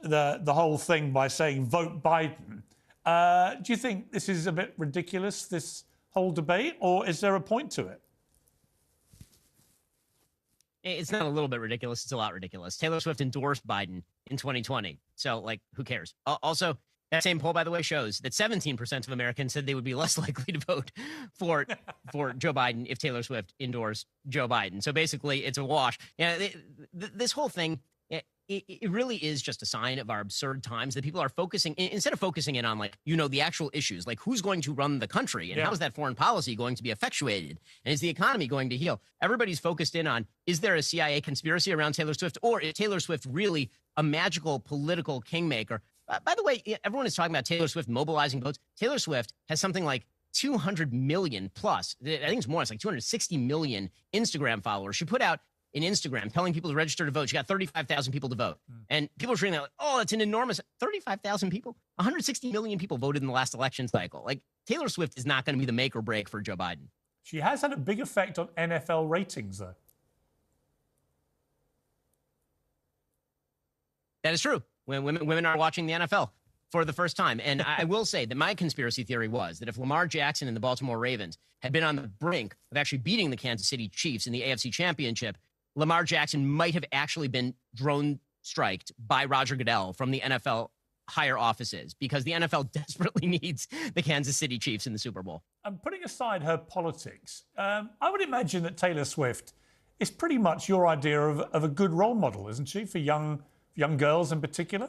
the, 0.00 0.38
the 0.44 0.54
whole 0.54 0.78
thing 0.78 1.10
by 1.10 1.26
saying 1.26 1.66
vote 1.66 2.04
Biden. 2.04 2.62
Uh, 3.04 3.56
do 3.56 3.72
you 3.72 3.76
think 3.76 4.12
this 4.12 4.28
is 4.28 4.46
a 4.46 4.52
bit 4.52 4.74
ridiculous, 4.78 5.46
this 5.46 5.84
whole 6.10 6.30
debate, 6.30 6.76
or 6.80 7.06
is 7.06 7.20
there 7.20 7.34
a 7.34 7.40
point 7.40 7.70
to 7.72 7.86
it? 7.88 8.00
It's 10.84 11.12
not 11.12 11.22
a 11.22 11.28
little 11.28 11.48
bit 11.48 11.60
ridiculous. 11.60 12.02
It's 12.02 12.12
a 12.12 12.16
lot 12.16 12.32
ridiculous. 12.32 12.76
Taylor 12.76 12.98
Swift 12.98 13.20
endorsed 13.20 13.66
Biden 13.66 14.02
in 14.26 14.36
2020. 14.36 14.98
So, 15.14 15.38
like, 15.38 15.60
who 15.74 15.84
cares? 15.84 16.14
Also, 16.26 16.76
that 17.12 17.22
same 17.22 17.38
poll, 17.38 17.52
by 17.52 17.62
the 17.62 17.70
way, 17.70 17.82
shows 17.82 18.18
that 18.20 18.32
17% 18.32 19.06
of 19.06 19.12
Americans 19.12 19.52
said 19.52 19.66
they 19.66 19.74
would 19.74 19.84
be 19.84 19.94
less 20.02 20.18
likely 20.18 20.52
to 20.54 20.58
vote 20.58 20.90
for 21.34 21.66
for 22.10 22.32
Joe 22.38 22.52
Biden 22.52 22.86
if 22.88 22.98
Taylor 22.98 23.22
Swift 23.22 23.54
endorsed 23.60 24.06
Joe 24.28 24.48
Biden. 24.48 24.82
So 24.82 24.92
basically, 24.92 25.44
it's 25.44 25.58
a 25.58 25.64
wash. 25.64 25.98
Yeah, 26.18 26.38
you 26.38 26.50
know, 26.94 27.08
this 27.14 27.32
whole 27.32 27.48
thing 27.48 27.80
it, 28.48 28.64
it, 28.68 28.90
really 28.90 29.16
is 29.16 29.40
just 29.40 29.62
a 29.62 29.66
sign 29.66 29.98
of 29.98 30.10
our 30.10 30.20
absurd 30.20 30.62
times 30.62 30.94
that 30.94 31.04
people 31.04 31.20
are 31.20 31.28
focusing 31.28 31.74
instead 31.76 32.12
of 32.12 32.20
focusing 32.20 32.56
in 32.56 32.64
on 32.64 32.78
like 32.78 32.98
you 33.04 33.16
know 33.16 33.28
the 33.28 33.40
actual 33.40 33.70
issues 33.72 34.06
like 34.06 34.20
who's 34.20 34.42
going 34.42 34.60
to 34.62 34.72
run 34.72 34.98
the 34.98 35.06
country 35.06 35.50
and 35.50 35.58
yeah. 35.58 35.64
how 35.64 35.72
is 35.72 35.78
that 35.78 35.94
foreign 35.94 36.14
policy 36.14 36.54
going 36.54 36.74
to 36.74 36.82
be 36.82 36.90
effectuated? 36.90 37.60
And 37.84 37.92
is 37.92 38.00
the 38.00 38.08
economy 38.08 38.46
going 38.46 38.70
to 38.70 38.76
heal? 38.76 39.00
Everybody's 39.20 39.58
focused 39.58 39.94
in 39.94 40.06
on 40.06 40.26
is 40.46 40.60
there 40.60 40.74
a 40.74 40.82
cia 40.82 41.20
conspiracy 41.20 41.72
around 41.72 41.92
taylor 41.92 42.14
swift 42.14 42.38
or 42.42 42.60
is 42.60 42.74
taylor 42.74 43.00
swift 43.00 43.26
really 43.30 43.70
a 43.96 44.02
magical 44.02 44.58
political 44.58 45.20
kingmaker? 45.20 45.80
Uh, 46.08 46.18
by 46.24 46.34
the 46.34 46.42
way 46.42 46.62
everyone 46.84 47.06
is 47.06 47.14
talking 47.14 47.32
about 47.32 47.44
taylor 47.44 47.68
swift 47.68 47.88
mobilizing 47.88 48.40
votes. 48.40 48.58
Taylor 48.76 48.98
swift 48.98 49.32
has 49.48 49.60
something 49.60 49.84
like 49.84 50.06
200 50.34 50.94
million 50.94 51.50
plus 51.54 51.94
i 52.02 52.06
think 52.06 52.38
it's 52.38 52.48
more 52.48 52.62
it's 52.62 52.70
like 52.70 52.80
260 52.80 53.36
million 53.36 53.90
instagram 54.14 54.62
followers. 54.62 54.96
She 54.96 55.04
put 55.04 55.22
out 55.22 55.40
in 55.74 55.82
Instagram 55.82 56.32
telling 56.32 56.52
people 56.52 56.70
to 56.70 56.76
register 56.76 57.06
to 57.06 57.10
vote. 57.10 57.28
She 57.28 57.34
got 57.34 57.46
35,000 57.48 58.12
people 58.12 58.28
to 58.28 58.36
vote. 58.36 58.58
Mm. 58.70 58.76
And 58.90 59.08
people 59.18 59.34
are 59.34 59.36
saying 59.36 59.52
that, 59.54 59.62
like, 59.62 59.70
oh, 59.78 60.00
it's 60.00 60.12
an 60.12 60.20
enormous 60.20 60.60
35,000 60.80 61.50
people. 61.50 61.76
160 61.96 62.52
million 62.52 62.78
people 62.78 62.98
voted 62.98 63.22
in 63.22 63.26
the 63.26 63.32
last 63.32 63.54
election 63.54 63.88
cycle. 63.88 64.22
Like 64.24 64.40
Taylor 64.66 64.88
Swift 64.88 65.18
is 65.18 65.26
not 65.26 65.44
going 65.44 65.54
to 65.56 65.60
be 65.60 65.66
the 65.66 65.72
make 65.72 65.96
or 65.96 66.02
break 66.02 66.28
for 66.28 66.40
Joe 66.40 66.56
Biden. 66.56 66.88
She 67.22 67.38
has 67.38 67.62
had 67.62 67.72
a 67.72 67.76
big 67.76 68.00
effect 68.00 68.38
on 68.38 68.48
NFL 68.58 69.08
ratings, 69.08 69.58
though. 69.58 69.74
That 74.24 74.34
is 74.34 74.40
true. 74.40 74.62
When 74.84 75.04
women 75.04 75.26
women 75.26 75.46
are 75.46 75.56
watching 75.56 75.86
the 75.86 75.92
NFL 75.92 76.30
for 76.70 76.84
the 76.84 76.92
first 76.92 77.16
time, 77.16 77.40
and 77.42 77.62
I 77.62 77.84
will 77.84 78.04
say 78.04 78.24
that 78.24 78.36
my 78.36 78.54
conspiracy 78.54 79.04
theory 79.04 79.28
was 79.28 79.58
that 79.60 79.68
if 79.68 79.78
Lamar 79.78 80.06
Jackson 80.06 80.48
and 80.48 80.56
the 80.56 80.60
Baltimore 80.60 80.98
Ravens 80.98 81.38
had 81.60 81.72
been 81.72 81.84
on 81.84 81.96
the 81.96 82.02
brink 82.02 82.56
of 82.70 82.76
actually 82.76 82.98
beating 82.98 83.30
the 83.30 83.36
Kansas 83.36 83.68
City 83.68 83.88
Chiefs 83.88 84.26
in 84.26 84.32
the 84.32 84.42
AFC 84.42 84.72
Championship, 84.72 85.36
Lamar 85.74 86.04
Jackson 86.04 86.46
might 86.46 86.74
have 86.74 86.84
actually 86.92 87.28
been 87.28 87.54
drone 87.74 88.18
striked 88.42 88.92
by 89.06 89.24
Roger 89.24 89.56
Goodell 89.56 89.92
from 89.92 90.10
the 90.10 90.20
NFL 90.20 90.68
higher 91.08 91.38
offices 91.38 91.94
because 91.94 92.24
the 92.24 92.32
NFL 92.32 92.72
desperately 92.72 93.26
needs 93.26 93.68
the 93.94 94.02
Kansas 94.02 94.36
City 94.36 94.58
Chiefs 94.58 94.86
in 94.86 94.92
the 94.92 94.98
Super 94.98 95.22
Bowl. 95.22 95.42
And 95.64 95.82
putting 95.82 96.04
aside 96.04 96.42
her 96.42 96.56
politics, 96.56 97.44
um, 97.56 97.90
I 98.00 98.10
would 98.10 98.20
imagine 98.20 98.62
that 98.64 98.76
Taylor 98.76 99.04
Swift 99.04 99.54
is 100.00 100.10
pretty 100.10 100.38
much 100.38 100.68
your 100.68 100.86
idea 100.86 101.20
of, 101.20 101.40
of 101.40 101.64
a 101.64 101.68
good 101.68 101.92
role 101.92 102.14
model, 102.14 102.48
isn't 102.48 102.68
she, 102.68 102.84
for 102.84 102.98
young 102.98 103.42
young 103.74 103.96
girls 103.96 104.32
in 104.32 104.40
particular? 104.40 104.88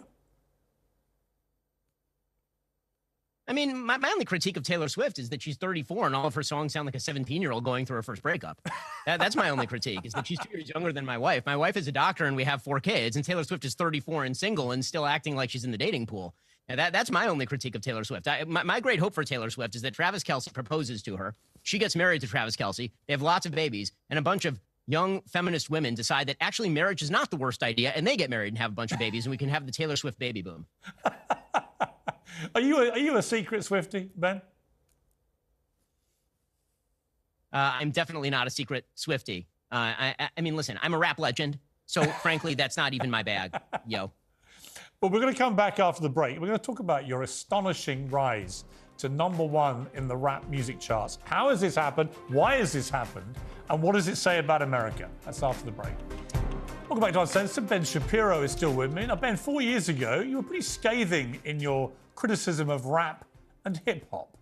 I 3.48 3.54
mean, 3.54 3.78
my, 3.86 3.98
my 3.98 4.10
only 4.10 4.26
critique 4.26 4.56
of 4.56 4.64
Taylor 4.64 4.88
Swift 4.88 5.20
is 5.20 5.30
that 5.30 5.42
she's 5.42 5.58
34 5.58 6.08
and 6.08 6.16
all 6.16 6.26
of 6.26 6.36
her 6.36 6.44
songs 6.44 6.72
sound 6.72 6.86
like 6.86 6.96
a 6.96 7.00
17 7.00 7.42
year 7.42 7.52
old 7.52 7.64
going 7.66 7.86
through 7.86 7.98
her 7.98 8.04
first 8.04 8.24
breakup. 8.24 8.62
that, 9.06 9.20
that's 9.20 9.36
my 9.36 9.50
only 9.50 9.68
critique 9.68 10.00
is 10.04 10.14
that 10.14 10.26
she's 10.26 10.40
two 10.40 10.58
years 10.58 10.72
younger 10.74 10.94
than 10.94 11.06
my 11.06 11.18
wife. 11.18 11.46
My 11.46 11.58
wife 11.58 11.76
is 11.76 11.88
a 11.88 11.92
doctor 11.92 12.26
and 12.26 12.36
we 12.38 12.46
have 12.46 12.62
four 12.62 12.80
kids, 12.80 13.16
and 13.16 13.26
Taylor 13.26 13.44
Swift 13.44 13.66
is 13.66 13.76
34 13.76 14.26
and 14.26 14.38
single 14.38 14.72
and 14.72 14.84
still 14.84 15.06
acting 15.06 15.36
like 15.36 15.50
she's 15.50 15.66
in 15.66 15.72
the 15.72 15.78
dating 15.78 16.06
pool. 16.08 16.34
Now 16.70 16.78
that, 16.78 16.94
that's 16.94 17.12
my 17.12 17.28
only 17.28 17.46
critique 17.46 17.76
of 17.76 17.82
Taylor 17.82 18.06
Swift. 18.06 18.28
I, 18.28 18.46
my, 18.46 18.64
my 18.64 18.80
great 18.80 19.00
hope 19.00 19.14
for 19.14 19.26
Taylor 19.26 19.50
Swift 19.50 19.76
is 19.76 19.82
that 19.82 19.94
Travis 19.94 20.24
Kelce 20.24 20.52
proposes 20.54 21.04
to 21.04 21.18
her. 21.18 21.36
She 21.64 21.80
gets 21.80 21.96
married 21.96 22.22
to 22.22 22.28
Travis 22.28 22.56
Kelce. 22.56 22.92
They 23.08 23.14
have 23.14 23.22
lots 23.22 23.46
of 23.46 23.52
babies, 23.54 23.92
and 24.10 24.18
a 24.18 24.22
bunch 24.22 24.46
of 24.46 24.60
young 24.88 25.22
feminist 25.22 25.70
women 25.70 25.96
decide 25.96 26.28
that 26.28 26.38
actually 26.42 26.70
marriage 26.70 27.02
is 27.02 27.12
not 27.12 27.30
the 27.30 27.38
worst 27.38 27.64
idea, 27.64 27.92
and 27.96 28.06
they 28.06 28.18
get 28.18 28.30
married 28.30 28.50
and 28.50 28.58
have 28.58 28.72
a 28.72 28.76
bunch 28.76 28.92
of 28.92 29.00
babies, 29.00 29.26
and 29.26 29.32
we 29.32 29.38
can 29.38 29.50
have 29.50 29.66
the 29.66 29.72
Taylor 29.72 29.96
Swift 29.96 30.20
baby 30.20 30.42
boom. 30.42 30.66
Are 32.56 32.62
you 32.62 32.78
a, 32.82 32.92
are 32.92 33.00
you 33.00 33.18
a 33.18 33.22
secret 33.22 33.64
Swifty, 33.64 34.10
Ben? 34.16 34.42
Uh, 37.52 37.76
I'm 37.80 37.92
definitely 37.92 38.30
not 38.30 38.48
a 38.48 38.50
secret 38.50 38.86
Swifty. 38.96 39.48
Uh, 39.72 39.94
I, 39.98 40.30
I 40.38 40.42
mean, 40.42 40.56
listen, 40.56 40.80
I'm 40.82 40.94
a 40.94 40.98
rap 40.98 41.20
legend, 41.20 41.60
so 41.86 42.04
frankly, 42.22 42.56
that's 42.56 42.78
not 42.78 42.94
even 42.94 43.10
my 43.10 43.24
bag, 43.24 43.56
yo. 43.88 44.12
But 45.00 45.12
we're 45.12 45.20
going 45.20 45.34
to 45.34 45.38
come 45.38 45.56
back 45.56 45.80
after 45.80 46.02
the 46.02 46.10
break. 46.10 46.40
We're 46.40 46.48
going 46.48 46.60
to 46.60 46.66
talk 46.66 46.80
about 46.80 47.08
your 47.08 47.24
astonishing 47.24 48.10
rise 48.10 48.64
to 48.98 49.10
number 49.10 49.44
one 49.44 49.88
in 49.96 50.08
the 50.08 50.16
rap 50.16 50.48
music 50.50 50.80
charts. 50.80 51.20
How 51.26 51.50
has 51.50 51.60
this 51.60 51.76
happened? 51.76 52.10
Why 52.30 52.58
has 52.58 52.72
this 52.72 52.90
happened? 52.90 53.36
And 53.70 53.82
what 53.82 53.96
does 53.96 54.08
it 54.08 54.16
say 54.16 54.40
about 54.40 54.62
America? 54.62 55.10
That's 55.26 55.44
after 55.44 55.66
the 55.66 55.72
break. 55.72 55.94
Welcome 56.84 57.00
back 57.00 57.14
to 57.14 57.22
Uncensored. 57.22 57.68
Ben 57.68 57.84
Shapiro 57.84 58.44
is 58.44 58.52
still 58.52 58.74
with 58.74 58.94
me. 58.94 59.06
Now, 59.06 59.16
Ben, 59.16 59.36
four 59.36 59.62
years 59.62 59.90
ago, 59.90 60.22
you 60.22 60.38
were 60.38 60.44
pretty 60.44 60.62
scathing 60.62 61.40
in 61.44 61.60
your 61.60 61.92
criticism 62.16 62.70
of 62.70 62.86
rap 62.86 63.26
and 63.66 63.82
hip 63.86 64.08
hop. 64.12 64.38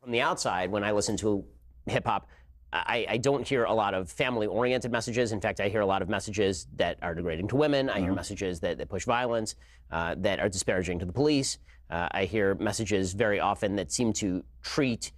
From 0.00 0.10
the 0.12 0.20
outside, 0.20 0.70
when 0.70 0.84
I 0.84 0.92
listen 0.92 1.16
to 1.18 1.44
hip 1.86 2.06
hop, 2.06 2.28
I, 2.72 3.06
I, 3.08 3.16
don't 3.16 3.46
hear 3.46 3.64
a 3.64 3.72
lot 3.72 3.94
of 3.94 4.10
family 4.10 4.46
oriented 4.46 4.90
messages. 4.90 5.32
In 5.32 5.40
fact, 5.40 5.60
I 5.60 5.68
hear 5.68 5.80
a 5.80 5.86
lot 5.86 6.02
of 6.02 6.08
messages 6.08 6.66
that 6.76 6.98
are 7.00 7.14
degrading 7.14 7.48
to 7.48 7.56
women. 7.56 7.88
I 7.88 7.98
hear 7.98 8.06
mm-hmm. 8.06 8.16
messages 8.16 8.60
that, 8.60 8.78
that, 8.78 8.88
push 8.88 9.04
violence, 9.04 9.54
uh, 9.90 10.16
that 10.18 10.40
are 10.40 10.48
disparaging 10.48 10.98
to 10.98 11.06
the 11.06 11.12
police. 11.12 11.58
Uh, 11.88 12.08
I 12.10 12.24
hear 12.24 12.54
messages 12.56 13.12
very 13.12 13.38
often 13.40 13.76
that 13.76 13.92
seem 13.92 14.12
to 14.14 14.44
treat 14.62 15.12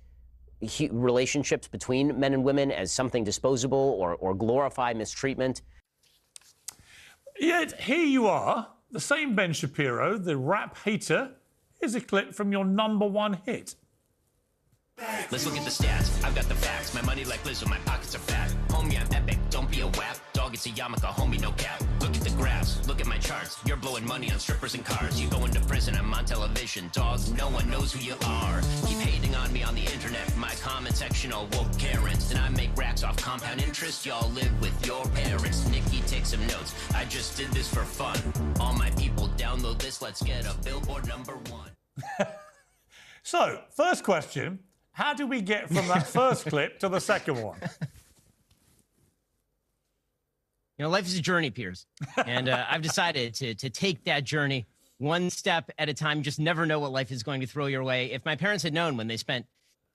he, 0.60 0.88
relationships 0.92 1.68
between 1.68 2.18
men 2.18 2.34
and 2.34 2.44
women 2.44 2.70
as 2.70 2.92
something 2.92 3.24
disposable 3.24 3.96
or, 3.98 4.14
or 4.16 4.34
glorify 4.34 4.92
mistreatment. 4.92 5.62
Yet 7.38 7.80
here 7.80 8.04
you 8.04 8.26
are, 8.26 8.68
the 8.90 9.00
same 9.00 9.34
Ben 9.34 9.52
Shapiro, 9.52 10.18
the 10.18 10.36
rap 10.36 10.76
hater. 10.84 11.30
Here's 11.80 11.94
a 11.94 12.00
clip 12.00 12.34
from 12.34 12.52
your 12.52 12.64
number 12.64 13.06
one 13.06 13.38
hit. 13.44 13.74
Let's 15.30 15.46
look 15.46 15.56
at 15.56 15.64
the 15.64 15.70
stats. 15.70 16.24
I've 16.24 16.34
got 16.34 16.48
the 16.48 16.54
facts. 16.54 16.92
My 16.92 17.02
money 17.02 17.24
like 17.24 17.44
my 17.68 17.78
pockets 17.78 18.14
are 18.16 18.18
fat. 18.18 18.52
Homie, 18.68 19.00
I'm 19.00 19.12
epic. 19.14 19.38
Don't 19.50 19.70
be 19.70 19.80
a. 19.80 20.27
Dog, 20.48 20.54
it's 20.54 20.64
a 20.64 20.70
yarmulke. 20.70 21.12
Homie, 21.12 21.38
no 21.42 21.52
cap. 21.52 21.82
Look 22.00 22.16
at 22.16 22.22
the 22.22 22.30
graphs. 22.30 22.88
Look 22.88 23.02
at 23.02 23.06
my 23.06 23.18
charts. 23.18 23.58
You're 23.66 23.76
blowing 23.76 24.06
money 24.06 24.32
on 24.32 24.38
strippers 24.38 24.74
and 24.74 24.82
cars. 24.82 25.20
You 25.20 25.28
go 25.28 25.44
into 25.44 25.60
prison. 25.60 25.94
I'm 25.94 26.14
on 26.14 26.24
television. 26.24 26.88
Dog, 26.94 27.20
no 27.36 27.50
one 27.50 27.68
knows 27.68 27.92
who 27.92 28.00
you 28.00 28.14
are. 28.24 28.62
Keep 28.86 28.96
hating 28.96 29.34
on 29.34 29.52
me 29.52 29.62
on 29.62 29.74
the 29.74 29.82
internet. 29.82 30.34
My 30.38 30.54
comment 30.62 30.96
section 30.96 31.34
all 31.34 31.48
woke 31.52 31.78
Karens. 31.78 32.30
And 32.30 32.40
I 32.40 32.48
make 32.48 32.74
racks 32.78 33.04
off 33.04 33.18
compound 33.18 33.60
interest. 33.60 34.06
Y'all 34.06 34.30
live 34.30 34.58
with 34.62 34.86
your 34.86 35.04
parents. 35.08 35.68
Nikki, 35.68 36.00
take 36.06 36.24
some 36.24 36.40
notes. 36.46 36.74
I 36.94 37.04
just 37.04 37.36
did 37.36 37.48
this 37.48 37.68
for 37.68 37.84
fun. 37.84 38.18
All 38.58 38.72
my 38.72 38.88
people, 38.92 39.28
download 39.36 39.78
this. 39.78 40.00
Let's 40.00 40.22
get 40.22 40.46
a 40.46 40.56
billboard 40.64 41.06
number 41.06 41.36
one. 41.50 41.72
so, 43.22 43.60
first 43.76 44.02
question 44.02 44.60
how 44.92 45.12
do 45.12 45.26
we 45.26 45.42
get 45.42 45.68
from 45.68 45.86
that 45.88 46.06
first 46.06 46.46
clip 46.46 46.80
to 46.80 46.88
the 46.88 47.00
second 47.00 47.42
one? 47.42 47.60
You 50.78 50.84
know, 50.84 50.90
life 50.90 51.06
is 51.06 51.18
a 51.18 51.22
journey, 51.22 51.50
Piers, 51.50 51.86
and 52.24 52.48
uh, 52.48 52.64
I've 52.70 52.82
decided 52.82 53.34
to 53.34 53.54
to 53.56 53.68
take 53.68 54.04
that 54.04 54.22
journey 54.22 54.66
one 54.98 55.28
step 55.28 55.70
at 55.76 55.88
a 55.88 55.94
time. 55.94 56.22
Just 56.22 56.38
never 56.38 56.66
know 56.66 56.78
what 56.78 56.92
life 56.92 57.10
is 57.10 57.24
going 57.24 57.40
to 57.40 57.48
throw 57.48 57.66
your 57.66 57.82
way. 57.82 58.12
If 58.12 58.24
my 58.24 58.36
parents 58.36 58.62
had 58.62 58.72
known 58.72 58.96
when 58.96 59.08
they 59.08 59.16
spent, 59.16 59.46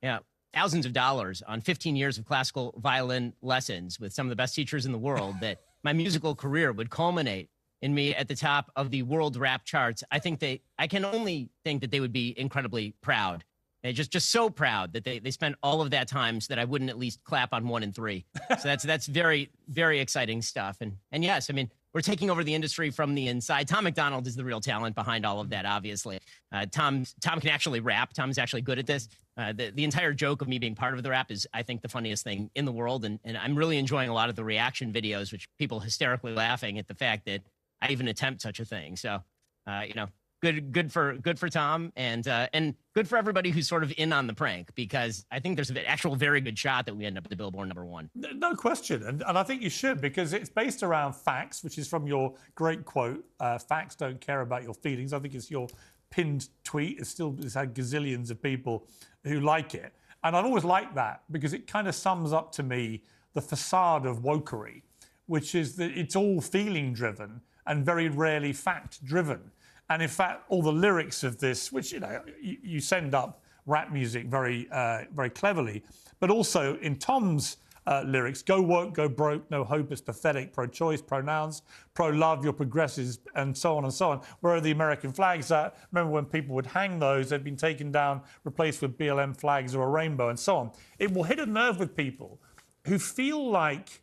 you 0.02 0.10
know, 0.10 0.20
thousands 0.54 0.86
of 0.86 0.92
dollars 0.92 1.42
on 1.48 1.62
15 1.62 1.96
years 1.96 2.18
of 2.18 2.26
classical 2.26 2.76
violin 2.78 3.34
lessons 3.42 3.98
with 3.98 4.14
some 4.14 4.26
of 4.28 4.30
the 4.30 4.36
best 4.36 4.56
teachers 4.56 4.86
in 4.86 4.92
the 4.92 4.98
world, 4.98 5.36
that 5.40 5.60
my 5.84 5.94
musical 5.94 6.36
career 6.36 6.74
would 6.74 6.90
culminate 6.90 7.50
in 7.82 7.94
me 7.94 8.14
at 8.16 8.28
the 8.28 8.36
top 8.36 8.72
of 8.76 8.92
the 8.92 9.04
world 9.04 9.36
rap 9.36 9.66
charts, 9.66 10.04
I 10.10 10.20
think 10.20 10.40
they, 10.40 10.62
I 10.80 10.88
can 10.88 11.04
only 11.04 11.50
think 11.64 11.82
that 11.82 11.92
they 11.92 12.00
would 12.00 12.14
be 12.14 12.34
incredibly 12.38 12.96
proud 13.02 13.44
and 13.84 13.96
just 13.96 14.12
just 14.12 14.30
so 14.30 14.50
proud 14.50 14.94
that 14.94 15.04
they 15.04 15.20
they 15.20 15.32
spent 15.32 15.56
all 15.62 15.82
of 15.82 15.92
that 15.92 16.08
time 16.08 16.40
so 16.40 16.54
that 16.54 16.60
I 16.60 16.66
wouldn't 16.66 16.90
at 16.90 16.98
least 16.98 17.24
clap 17.24 17.54
on 17.54 17.68
one 17.68 17.84
and 17.84 17.94
three. 17.94 18.26
So 18.50 18.64
that's 18.64 18.84
that's 18.84 19.08
very 19.08 19.50
very 19.68 20.00
exciting 20.00 20.42
stuff. 20.42 20.78
And 20.82 20.98
and 21.12 21.24
yes, 21.24 21.50
I 21.50 21.54
mean 21.54 21.70
we're 21.94 22.02
taking 22.02 22.32
over 22.32 22.44
the 22.44 22.56
industry 22.56 22.90
from 22.90 23.14
the 23.14 23.28
inside. 23.28 23.68
Tom 23.68 23.84
McDonald 23.84 24.26
is 24.26 24.36
the 24.36 24.44
real 24.44 24.60
talent 24.60 24.96
behind 24.96 25.26
all 25.26 25.40
of 25.40 25.50
that. 25.52 25.66
Obviously, 25.66 26.20
uh, 26.52 26.66
Tom 26.72 27.06
Tom 27.22 27.40
can 27.40 27.50
actually 27.50 27.82
rap. 27.82 28.14
Tom's 28.14 28.38
actually 28.38 28.62
good 28.62 28.80
at 28.80 28.88
this. 28.88 29.08
Uh, 29.38 29.52
the 29.52 29.72
the 29.72 29.84
entire 29.84 30.14
joke 30.14 30.42
of 30.42 30.48
me 30.48 30.60
being 30.60 30.76
part 30.76 30.96
of 30.96 31.04
the 31.04 31.10
rap 31.10 31.32
is 31.32 31.48
I 31.54 31.64
think 31.64 31.82
the 31.82 31.90
funniest 31.90 32.24
thing 32.24 32.50
in 32.56 32.66
the 32.66 32.72
world, 32.72 33.06
and 33.06 33.20
and 33.24 33.38
I'm 33.38 33.56
really 33.56 33.78
enjoying 33.78 34.10
a 34.10 34.14
lot 34.14 34.30
of 34.30 34.36
the 34.36 34.44
reaction 34.44 34.92
videos, 34.92 35.32
which 35.32 35.48
people 35.60 35.80
hysterically 35.80 36.34
laughing 36.34 36.80
at 36.80 36.88
the 36.88 36.96
fact 36.96 37.26
that 37.26 37.42
I 37.82 37.92
even 37.92 38.08
attempt 38.08 38.42
such 38.42 38.60
a 38.60 38.66
thing. 38.66 38.96
So, 38.96 39.22
uh, 39.68 39.82
you 39.86 39.94
know, 39.94 40.08
good 40.44 40.74
good 40.74 40.92
for 40.92 41.14
good 41.16 41.40
for 41.40 41.48
Tom 41.48 41.94
and 41.96 42.28
uh, 42.28 42.48
and 42.54 42.76
good 42.94 43.08
for 43.08 43.18
everybody 43.18 43.50
who's 43.50 43.68
sort 43.68 43.82
of 43.82 43.94
in 43.98 44.12
on 44.12 44.28
the 44.28 44.34
prank 44.34 44.76
because 44.76 45.26
I 45.32 45.40
think 45.40 45.56
there's 45.56 45.70
an 45.70 45.78
actual 45.78 46.18
very 46.18 46.42
good 46.42 46.60
shot 46.60 46.86
that 46.86 46.96
we 46.96 47.06
end 47.06 47.18
up 47.18 47.24
at 47.24 47.30
the 47.30 47.38
Billboard 47.38 47.70
number 47.70 47.86
one. 47.86 48.10
No 48.14 48.54
question, 48.54 49.04
and 49.04 49.24
and 49.26 49.38
I 49.38 49.44
think 49.44 49.62
you 49.62 49.70
should 49.70 50.02
because 50.02 50.34
it's 50.34 50.50
based 50.50 50.84
around 50.84 51.14
facts, 51.14 51.64
which 51.64 51.78
is 51.78 51.88
from 51.88 52.06
your 52.06 52.34
great 52.56 52.84
quote: 52.84 53.24
uh, 53.40 53.58
"Facts 53.58 53.96
don't 53.96 54.20
care 54.20 54.42
about 54.42 54.64
your 54.64 54.74
feelings." 54.74 55.14
I 55.14 55.20
think 55.20 55.34
it's 55.34 55.50
your 55.50 55.68
pinned 56.10 56.50
tweet. 56.66 57.00
It's 57.00 57.10
still 57.10 57.36
it's 57.40 57.54
had 57.54 57.74
gazillions 57.74 58.30
of 58.30 58.44
people 58.44 58.86
who 59.24 59.40
like 59.40 59.74
it, 59.74 59.94
and 60.26 60.36
I've 60.36 60.46
always 60.46 60.66
liked 60.66 60.96
that 60.96 61.24
because 61.32 61.54
it 61.54 61.68
kind 61.68 61.88
of 61.88 61.96
sums 61.96 62.34
up 62.34 62.52
to 62.54 62.64
me 62.64 63.04
the 63.34 63.42
facade 63.42 64.06
of 64.06 64.20
wokery, 64.20 64.82
which 65.26 65.56
is 65.56 65.78
that 65.78 65.98
it's 65.98 66.18
all 66.18 66.42
feeling 66.42 66.94
driven 66.94 67.40
and 67.66 67.86
very 67.86 68.10
rarely 68.10 68.52
fact 68.52 69.04
driven. 69.06 69.53
And 69.90 70.02
in 70.02 70.10
fact, 70.10 70.44
all 70.50 70.62
the 70.62 70.72
lyrics 70.72 71.24
of 71.24 71.40
this, 71.40 71.72
which 71.72 71.92
you 71.92 72.00
know, 72.00 72.22
you, 72.42 72.58
you 72.64 72.80
send 72.80 73.14
up 73.14 73.42
rap 73.66 73.92
music 73.92 74.28
very, 74.28 74.68
uh, 74.72 75.04
very 75.14 75.30
cleverly, 75.30 75.84
but 76.20 76.30
also 76.30 76.78
in 76.78 76.98
Tom's 76.98 77.58
uh, 77.86 78.04
lyrics, 78.06 78.42
go 78.42 78.62
woke, 78.62 78.94
go 78.94 79.10
broke, 79.10 79.50
no 79.52 79.64
hope, 79.64 79.92
is 79.92 80.02
pathetic, 80.02 80.54
pro-choice, 80.54 81.02
pronouns, 81.02 81.64
pro-love, 81.94 82.44
your 82.44 82.54
progressives, 82.54 83.20
and 83.36 83.58
so 83.58 83.78
on 83.78 83.84
and 83.84 83.94
so 83.94 84.10
on. 84.10 84.22
Where 84.40 84.56
are 84.56 84.62
the 84.62 84.72
American 84.72 85.12
flags 85.12 85.52
at? 85.52 85.76
Remember 85.92 86.12
when 86.12 86.26
people 86.26 86.56
would 86.56 86.66
hang 86.66 87.00
those, 87.00 87.30
they'd 87.30 87.44
been 87.44 87.58
taken 87.58 87.92
down, 87.92 88.22
replaced 88.46 88.82
with 88.82 88.98
BLM 88.98 89.36
flags 89.36 89.76
or 89.76 89.86
a 89.86 89.90
rainbow, 89.90 90.30
and 90.30 90.40
so 90.40 90.56
on. 90.58 90.72
It 90.98 91.12
will 91.12 91.24
hit 91.24 91.40
a 91.40 91.46
nerve 91.46 91.80
with 91.80 91.96
people 91.96 92.40
who 92.86 93.00
feel 93.00 93.50
like 93.50 94.02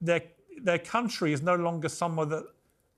their 0.00 0.22
their 0.62 0.78
country 0.78 1.32
is 1.32 1.42
no 1.42 1.56
longer 1.56 1.88
somewhere 1.88 2.26
that 2.26 2.44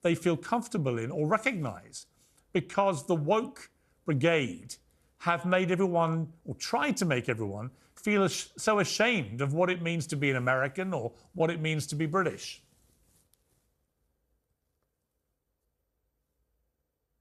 they 0.03 0.15
feel 0.15 0.37
comfortable 0.37 0.99
in 0.99 1.11
or 1.11 1.27
recognize 1.27 2.07
because 2.53 3.07
the 3.07 3.15
woke 3.15 3.71
brigade 4.05 4.77
have 5.19 5.45
made 5.45 5.71
everyone, 5.71 6.33
or 6.45 6.55
tried 6.55 6.97
to 6.97 7.05
make 7.05 7.29
everyone, 7.29 7.71
feel 7.95 8.29
so 8.29 8.79
ashamed 8.79 9.41
of 9.41 9.55
what 9.55 9.71
it 9.71 9.83
means 9.83 10.07
to 10.07 10.17
be 10.17 10.31
an 10.31 10.37
American 10.37 10.93
or 10.93 11.13
what 11.35 11.51
it 11.51 11.61
means 11.61 11.87
to 11.89 11.97
be 11.97 12.07
British. 12.07 12.63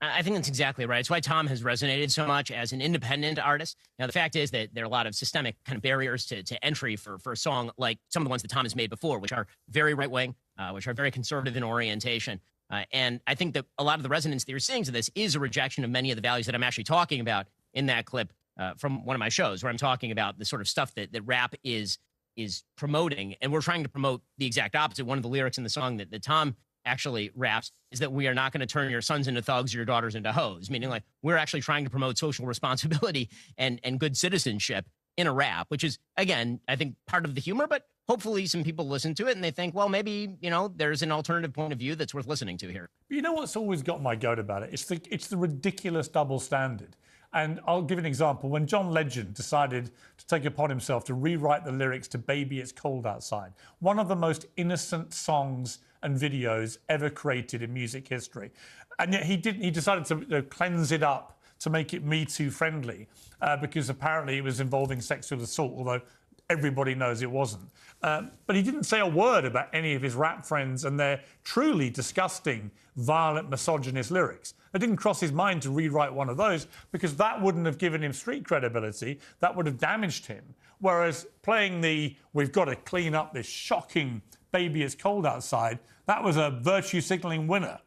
I 0.02 0.22
think 0.22 0.36
that's 0.36 0.50
exactly 0.50 0.86
right. 0.86 1.00
It's 1.00 1.10
why 1.10 1.20
Tom 1.20 1.48
has 1.48 1.64
resonated 1.64 2.12
so 2.12 2.28
much 2.28 2.52
as 2.52 2.74
an 2.74 2.82
independent 2.82 3.40
artist. 3.40 3.78
Now, 3.98 4.06
the 4.06 4.14
fact 4.14 4.36
is 4.36 4.52
that 4.52 4.70
there 4.74 4.84
are 4.84 4.88
a 4.88 4.90
lot 4.90 5.08
of 5.08 5.16
systemic 5.16 5.56
kind 5.66 5.78
of 5.78 5.82
barriers 5.82 6.26
to, 6.28 6.44
to 6.44 6.64
entry 6.64 6.96
for, 6.96 7.18
for 7.18 7.32
a 7.32 7.38
song 7.38 7.72
like 7.78 7.98
some 8.10 8.22
of 8.22 8.26
the 8.26 8.30
ones 8.30 8.42
that 8.42 8.52
Tom 8.52 8.66
has 8.66 8.76
made 8.76 8.90
before, 8.90 9.20
which 9.20 9.32
are 9.32 9.48
very 9.70 9.94
right 9.94 10.12
wing, 10.12 10.36
uh, 10.60 10.72
which 10.72 10.88
are 10.88 10.94
very 10.94 11.12
conservative 11.12 11.58
in 11.58 11.64
orientation. 11.64 12.40
Uh, 12.70 12.84
and 12.92 13.20
I 13.28 13.36
think 13.36 13.54
that 13.54 13.66
a 13.78 13.84
lot 13.84 14.00
of 14.00 14.04
the 14.04 14.10
resonance 14.10 14.44
that 14.44 14.52
you're 14.52 14.60
seeing 14.60 14.84
to 14.84 14.92
this 14.92 15.10
is 15.16 15.36
a 15.36 15.40
rejection 15.40 15.84
of 15.84 15.90
many 15.90 16.12
of 16.12 16.16
the 16.16 16.22
values 16.22 16.46
that 16.48 16.56
I'm 16.56 16.64
actually 16.64 16.86
talking 16.86 17.20
about 17.20 17.48
in 17.74 17.86
that 17.88 18.06
clip 18.06 18.34
uh, 18.60 18.74
from 18.76 19.06
one 19.06 19.16
of 19.16 19.20
my 19.20 19.30
shows, 19.30 19.64
where 19.64 19.70
I'm 19.70 19.78
talking 19.78 20.12
about 20.12 20.40
the 20.40 20.46
sort 20.46 20.62
of 20.62 20.68
stuff 20.68 20.94
that, 20.96 21.12
that 21.14 21.22
rap 21.24 21.56
is 21.64 21.98
is 22.36 22.64
promoting, 22.76 23.36
and 23.42 23.50
we're 23.52 23.62
trying 23.62 23.84
to 23.84 23.90
promote 23.90 24.22
the 24.38 24.46
exact 24.46 24.76
opposite. 24.76 25.06
One 25.06 25.18
of 25.18 25.22
the 25.22 25.30
lyrics 25.30 25.58
in 25.58 25.64
the 25.64 25.70
song 25.70 25.98
that, 25.98 26.12
that 26.12 26.22
Tom 26.22 26.56
actually 26.86 27.32
raps 27.34 27.72
is 27.92 28.00
that 28.00 28.12
we 28.12 28.28
are 28.28 28.34
not 28.34 28.52
going 28.52 28.60
to 28.60 28.66
turn 28.66 28.92
your 28.92 29.02
sons 29.02 29.28
into 29.28 29.42
thugs 29.42 29.74
or 29.74 29.78
your 29.78 29.86
daughters 29.86 30.16
into 30.16 30.32
hoes, 30.32 30.70
meaning 30.70 30.90
like 30.90 31.04
we're 31.22 31.38
actually 31.38 31.62
trying 31.62 31.86
to 31.86 31.90
promote 31.90 32.18
social 32.18 32.46
responsibility 32.46 33.30
and 33.58 33.80
and 33.84 34.00
good 34.00 34.18
citizenship 34.18 34.86
in 35.18 35.28
a 35.28 35.34
rap, 35.34 35.68
which 35.70 35.84
is 35.84 35.98
again, 36.18 36.60
I 36.68 36.76
think 36.76 36.96
part 37.08 37.26
of 37.26 37.36
the 37.36 37.42
humor, 37.42 37.68
but 37.68 37.84
hopefully 38.08 38.46
some 38.46 38.64
people 38.64 38.88
listen 38.88 39.14
to 39.16 39.28
it 39.28 39.36
and 39.36 39.44
they 39.44 39.52
think, 39.52 39.74
well, 39.74 39.90
maybe, 39.90 40.36
you 40.42 40.50
know, 40.50 40.72
there's 40.76 41.02
an 41.02 41.12
alternative 41.12 41.54
point 41.54 41.74
of 41.74 41.80
view 41.80 41.96
that's 41.96 42.14
worth 42.14 42.28
listening 42.28 42.58
to 42.58 42.72
here. 42.72 42.90
You 43.10 43.22
know 43.22 43.34
what's 43.34 43.56
always 43.56 43.82
got 43.82 44.02
my 44.02 44.16
goat 44.16 44.40
about 44.40 44.64
it? 44.64 44.70
It's 44.72 44.86
the 44.86 45.02
it's 45.10 45.28
the 45.28 45.38
ridiculous 45.38 46.08
double 46.08 46.40
standard. 46.40 46.96
And 47.34 47.60
I'll 47.68 47.82
give 47.82 48.00
an 48.00 48.06
example. 48.06 48.50
When 48.50 48.66
John 48.66 48.92
Legend 48.92 49.34
decided 49.34 49.92
to 50.18 50.26
take 50.26 50.46
upon 50.46 50.70
himself 50.70 51.04
to 51.06 51.14
rewrite 51.14 51.66
the 51.66 51.72
lyrics 51.72 52.08
to 52.10 52.18
Baby 52.18 52.62
It's 52.62 52.72
Cold 52.72 53.06
Outside, 53.06 53.52
one 53.80 54.00
of 54.00 54.08
the 54.08 54.16
most 54.16 54.46
innocent 54.56 55.14
songs 55.14 55.80
and 56.02 56.18
videos 56.18 56.78
ever 56.88 57.10
created 57.10 57.62
in 57.62 57.74
music 57.74 58.08
history. 58.08 58.52
And 59.00 59.12
yet 59.12 59.24
he 59.24 59.36
didn't, 59.36 59.64
he 59.64 59.70
decided 59.70 60.06
to 60.06 60.38
uh, 60.38 60.42
cleanse 60.44 60.94
it 60.94 61.04
up 61.04 61.42
to 61.60 61.70
make 61.70 61.94
it 61.94 62.06
Me 62.06 62.24
Too 62.24 62.50
friendly 62.50 63.08
uh, 63.42 63.58
because 63.58 63.90
apparently 63.90 64.38
it 64.38 64.44
was 64.44 64.62
involving 64.62 65.02
sexual 65.02 65.42
assault, 65.42 65.74
although 65.76 66.02
everybody 66.50 66.94
knows 66.94 67.22
it 67.22 67.32
wasn't. 67.32 67.70
Um, 68.04 68.32
but 68.46 68.56
he 68.56 68.62
didn't 68.62 68.84
say 68.84 69.00
a 69.00 69.08
word 69.08 69.46
about 69.46 69.70
any 69.74 69.96
of 69.96 70.02
his 70.02 70.14
rap 70.14 70.46
friends 70.46 70.86
and 70.86 71.00
their 71.00 71.22
truly 71.44 71.90
disgusting, 71.90 72.70
violent, 72.98 73.50
misogynist 73.50 74.12
lyrics. 74.12 74.54
It 74.74 74.80
didn't 74.80 74.98
cross 74.98 75.20
his 75.20 75.32
mind 75.32 75.62
to 75.64 75.72
rewrite 75.72 76.14
one 76.14 76.30
of 76.30 76.38
those 76.38 76.68
because 76.92 77.16
that 77.16 77.42
wouldn't 77.42 77.66
have 77.66 77.78
given 77.78 78.04
him 78.04 78.14
street 78.14 78.46
credibility. 78.46 79.20
That 79.40 79.56
would 79.56 79.66
have 79.66 79.80
damaged 79.80 80.26
him. 80.28 80.44
Whereas 80.80 81.26
playing 81.42 81.82
the 81.82 82.16
we've 82.34 82.52
got 82.52 82.66
to 82.66 82.76
clean 82.76 83.16
up 83.16 83.34
this 83.34 83.48
shocking 83.48 84.22
baby 84.52 84.84
it's 84.84 84.96
cold 84.96 85.26
outside, 85.26 85.80
that 86.06 86.24
was 86.24 86.38
a 86.38 86.60
virtue 86.62 87.02
signaling 87.02 87.48
winner. 87.48 87.80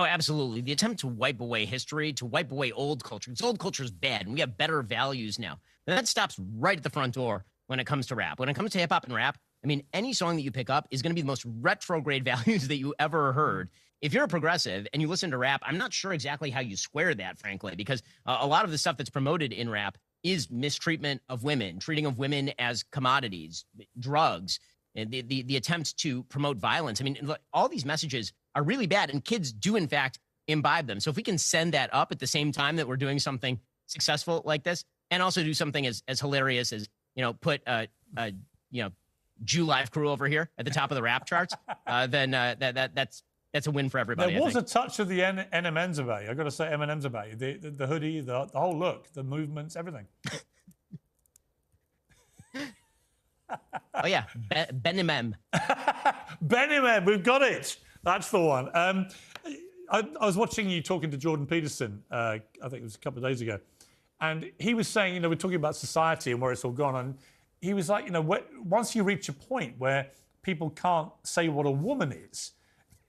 Oh, 0.00 0.04
absolutely. 0.06 0.62
The 0.62 0.72
attempt 0.72 1.00
to 1.00 1.08
wipe 1.08 1.42
away 1.42 1.66
history, 1.66 2.14
to 2.14 2.24
wipe 2.24 2.52
away 2.52 2.72
old 2.72 3.04
culture. 3.04 3.30
Because 3.30 3.44
old 3.44 3.58
culture 3.58 3.82
is 3.82 3.90
bad, 3.90 4.22
and 4.22 4.32
we 4.32 4.40
have 4.40 4.56
better 4.56 4.80
values 4.80 5.38
now. 5.38 5.58
And 5.86 5.98
that 5.98 6.08
stops 6.08 6.40
right 6.56 6.78
at 6.78 6.82
the 6.82 6.88
front 6.88 7.12
door 7.12 7.44
when 7.66 7.78
it 7.80 7.86
comes 7.86 8.06
to 8.06 8.14
rap. 8.14 8.38
When 8.38 8.48
it 8.48 8.54
comes 8.54 8.70
to 8.70 8.78
hip 8.78 8.92
hop 8.92 9.04
and 9.04 9.14
rap, 9.14 9.36
I 9.62 9.66
mean, 9.66 9.82
any 9.92 10.14
song 10.14 10.36
that 10.36 10.42
you 10.42 10.52
pick 10.52 10.70
up 10.70 10.88
is 10.90 11.02
going 11.02 11.10
to 11.10 11.14
be 11.14 11.20
the 11.20 11.26
most 11.26 11.44
retrograde 11.44 12.24
values 12.36 12.68
that 12.68 12.78
you 12.78 12.94
ever 12.98 13.34
heard. 13.34 13.68
If 14.00 14.14
you're 14.14 14.24
a 14.24 14.28
progressive 14.28 14.86
and 14.94 15.02
you 15.02 15.08
listen 15.08 15.32
to 15.32 15.36
rap, 15.36 15.60
I'm 15.66 15.76
not 15.76 15.92
sure 15.92 16.14
exactly 16.14 16.48
how 16.48 16.60
you 16.60 16.78
square 16.78 17.14
that, 17.16 17.38
frankly, 17.38 17.74
because 17.76 18.02
uh, 18.24 18.38
a 18.40 18.46
lot 18.46 18.64
of 18.64 18.70
the 18.70 18.78
stuff 18.78 18.96
that's 18.96 19.10
promoted 19.10 19.52
in 19.52 19.68
rap 19.68 19.98
is 20.22 20.50
mistreatment 20.50 21.20
of 21.28 21.44
women, 21.44 21.78
treating 21.78 22.06
of 22.06 22.18
women 22.18 22.52
as 22.58 22.84
commodities, 22.84 23.66
drugs, 23.98 24.60
and 24.94 25.10
the, 25.10 25.20
the, 25.20 25.42
the 25.42 25.56
attempts 25.56 25.92
to 25.92 26.22
promote 26.24 26.56
violence. 26.56 27.02
I 27.02 27.04
mean, 27.04 27.34
all 27.52 27.68
these 27.68 27.84
messages 27.84 28.32
are 28.54 28.62
really 28.62 28.86
bad, 28.86 29.10
and 29.10 29.24
kids 29.24 29.52
do, 29.52 29.76
in 29.76 29.88
fact, 29.88 30.18
imbibe 30.48 30.86
them. 30.86 31.00
So 31.00 31.10
if 31.10 31.16
we 31.16 31.22
can 31.22 31.38
send 31.38 31.74
that 31.74 31.90
up 31.92 32.12
at 32.12 32.18
the 32.18 32.26
same 32.26 32.52
time 32.52 32.76
that 32.76 32.88
we're 32.88 32.96
doing 32.96 33.18
something 33.18 33.60
successful 33.86 34.42
like 34.44 34.62
this, 34.62 34.84
and 35.10 35.22
also 35.22 35.42
do 35.42 35.54
something 35.54 35.86
as, 35.86 36.02
as 36.08 36.20
hilarious 36.20 36.72
as, 36.72 36.88
you 37.14 37.22
know, 37.22 37.32
put 37.32 37.62
a, 37.66 37.88
a 38.16 38.32
you 38.70 38.82
know, 38.84 38.90
Jew 39.44 39.64
Life 39.64 39.90
crew 39.90 40.10
over 40.10 40.28
here 40.28 40.50
at 40.58 40.64
the 40.64 40.70
top 40.70 40.90
of 40.90 40.94
the 40.94 41.02
rap 41.02 41.26
charts, 41.26 41.54
uh, 41.86 42.06
then 42.06 42.34
uh, 42.34 42.54
that, 42.58 42.74
that 42.74 42.94
that's 42.94 43.22
that's 43.52 43.66
a 43.66 43.70
win 43.70 43.88
for 43.88 43.98
everybody. 43.98 44.34
There 44.34 44.42
was 44.42 44.54
a 44.54 44.62
touch 44.62 45.00
of 45.00 45.08
the 45.08 45.24
N- 45.24 45.46
Eminems 45.52 45.98
about 45.98 46.22
you. 46.22 46.30
I 46.30 46.34
got 46.34 46.44
to 46.44 46.52
say, 46.52 46.66
Eminem's 46.66 47.04
about 47.04 47.30
you. 47.30 47.36
The, 47.36 47.54
the, 47.54 47.70
the 47.70 47.86
hoodie, 47.86 48.20
the, 48.20 48.44
the 48.44 48.60
whole 48.60 48.78
look, 48.78 49.12
the 49.12 49.24
movements, 49.24 49.74
everything. 49.74 50.06
oh 53.50 54.06
yeah, 54.06 54.24
Ben 54.48 54.66
Be- 54.70 54.90
Benimem. 54.90 55.34
Benimem, 56.46 57.04
we've 57.04 57.24
got 57.24 57.42
it. 57.42 57.76
That's 58.02 58.30
the 58.30 58.40
one. 58.40 58.70
Um, 58.74 59.08
I, 59.90 60.08
I, 60.20 60.26
was 60.26 60.36
watching 60.36 60.70
you 60.70 60.80
talking 60.80 61.10
to 61.10 61.16
Jordan 61.16 61.46
Peterson. 61.46 62.02
Uh, 62.10 62.38
I 62.62 62.68
think 62.68 62.80
it 62.80 62.82
was 62.82 62.94
a 62.94 62.98
couple 62.98 63.24
of 63.24 63.30
days 63.30 63.40
ago, 63.40 63.58
and 64.20 64.50
he 64.58 64.74
was 64.74 64.88
saying, 64.88 65.14
you 65.14 65.20
know, 65.20 65.28
we're 65.28 65.34
talking 65.34 65.56
about 65.56 65.76
society 65.76 66.32
and 66.32 66.40
where 66.40 66.52
it's 66.52 66.64
all 66.64 66.72
gone, 66.72 66.96
and 66.96 67.18
he 67.60 67.74
was 67.74 67.88
like, 67.88 68.06
you 68.06 68.10
know, 68.10 68.22
once 68.64 68.94
you 68.94 69.02
reach 69.02 69.28
a 69.28 69.32
point 69.32 69.74
where 69.78 70.08
people 70.42 70.70
can't 70.70 71.10
say 71.24 71.48
what 71.48 71.66
a 71.66 71.70
woman 71.70 72.12
is 72.12 72.52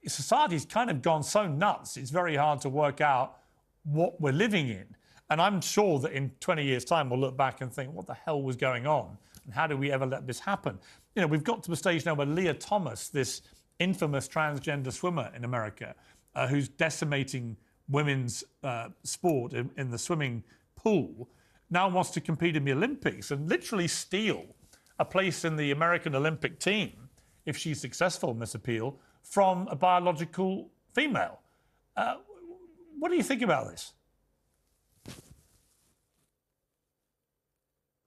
society's 0.08 0.66
kind 0.66 0.90
of 0.90 1.02
gone 1.02 1.24
so 1.24 1.48
nuts, 1.48 1.98
it's 1.98 2.10
very 2.10 2.36
hard 2.36 2.62
to 2.62 2.70
work 2.70 3.02
out 3.02 3.38
what 3.84 4.20
we're 4.20 4.34
living 4.34 4.70
in. 4.70 4.86
And 5.30 5.42
I'm 5.42 5.62
sure 5.62 6.00
that 6.00 6.12
in 6.12 6.32
20 6.40 6.64
years' 6.64 6.84
time, 6.84 7.10
we'll 7.10 7.20
look 7.20 7.38
back 7.38 7.62
and 7.62 7.72
think, 7.72 7.94
what 7.94 8.08
the 8.08 8.14
hell 8.14 8.42
was 8.42 8.56
going 8.56 8.86
on? 8.86 9.18
And 9.46 9.54
how 9.54 9.68
did 9.68 9.80
we 9.80 9.92
ever 9.92 10.06
let 10.06 10.28
this 10.28 10.40
happen? 10.40 10.78
You 11.16 11.22
know, 11.22 11.28
we've 11.28 11.44
got 11.44 11.64
to 11.64 11.70
the 11.70 11.76
stage 11.76 12.06
now 12.06 12.14
where 12.16 12.28
Lia 12.28 12.54
Thomas, 12.54 13.10
this 13.10 13.42
infamous 13.82 14.28
transgender 14.28 14.94
swimmer 14.94 15.32
in 15.36 15.44
America, 15.44 15.96
uh, 16.36 16.48
who's 16.48 16.70
decimating 16.70 17.58
women's 17.90 18.44
uh, 18.64 18.90
sport 19.04 19.54
in, 19.54 19.72
in 19.78 19.90
the 19.90 19.98
swimming 19.98 20.44
pool, 20.76 21.28
now 21.70 21.90
wants 21.90 22.12
to 22.12 22.22
compete 22.22 22.56
in 22.56 22.64
the 22.64 22.72
Olympics 22.72 23.32
and 23.32 23.50
literally 23.50 23.88
steal 23.88 24.46
a 25.00 25.06
place 25.06 25.44
in 25.44 25.56
the 25.56 25.72
American 25.72 26.16
Olympic 26.16 26.60
team 26.60 27.10
if 27.46 27.58
she's 27.58 27.82
successful 27.82 28.30
in 28.32 28.40
this 28.40 28.56
appeal 28.56 28.98
from 29.24 29.68
a 29.70 29.76
biological 29.76 30.70
female. 30.94 31.40
Uh, 31.98 32.16
what 33.00 33.10
do 33.10 33.16
you 33.16 33.24
think 33.24 33.42
about 33.42 33.70
this? 33.70 33.94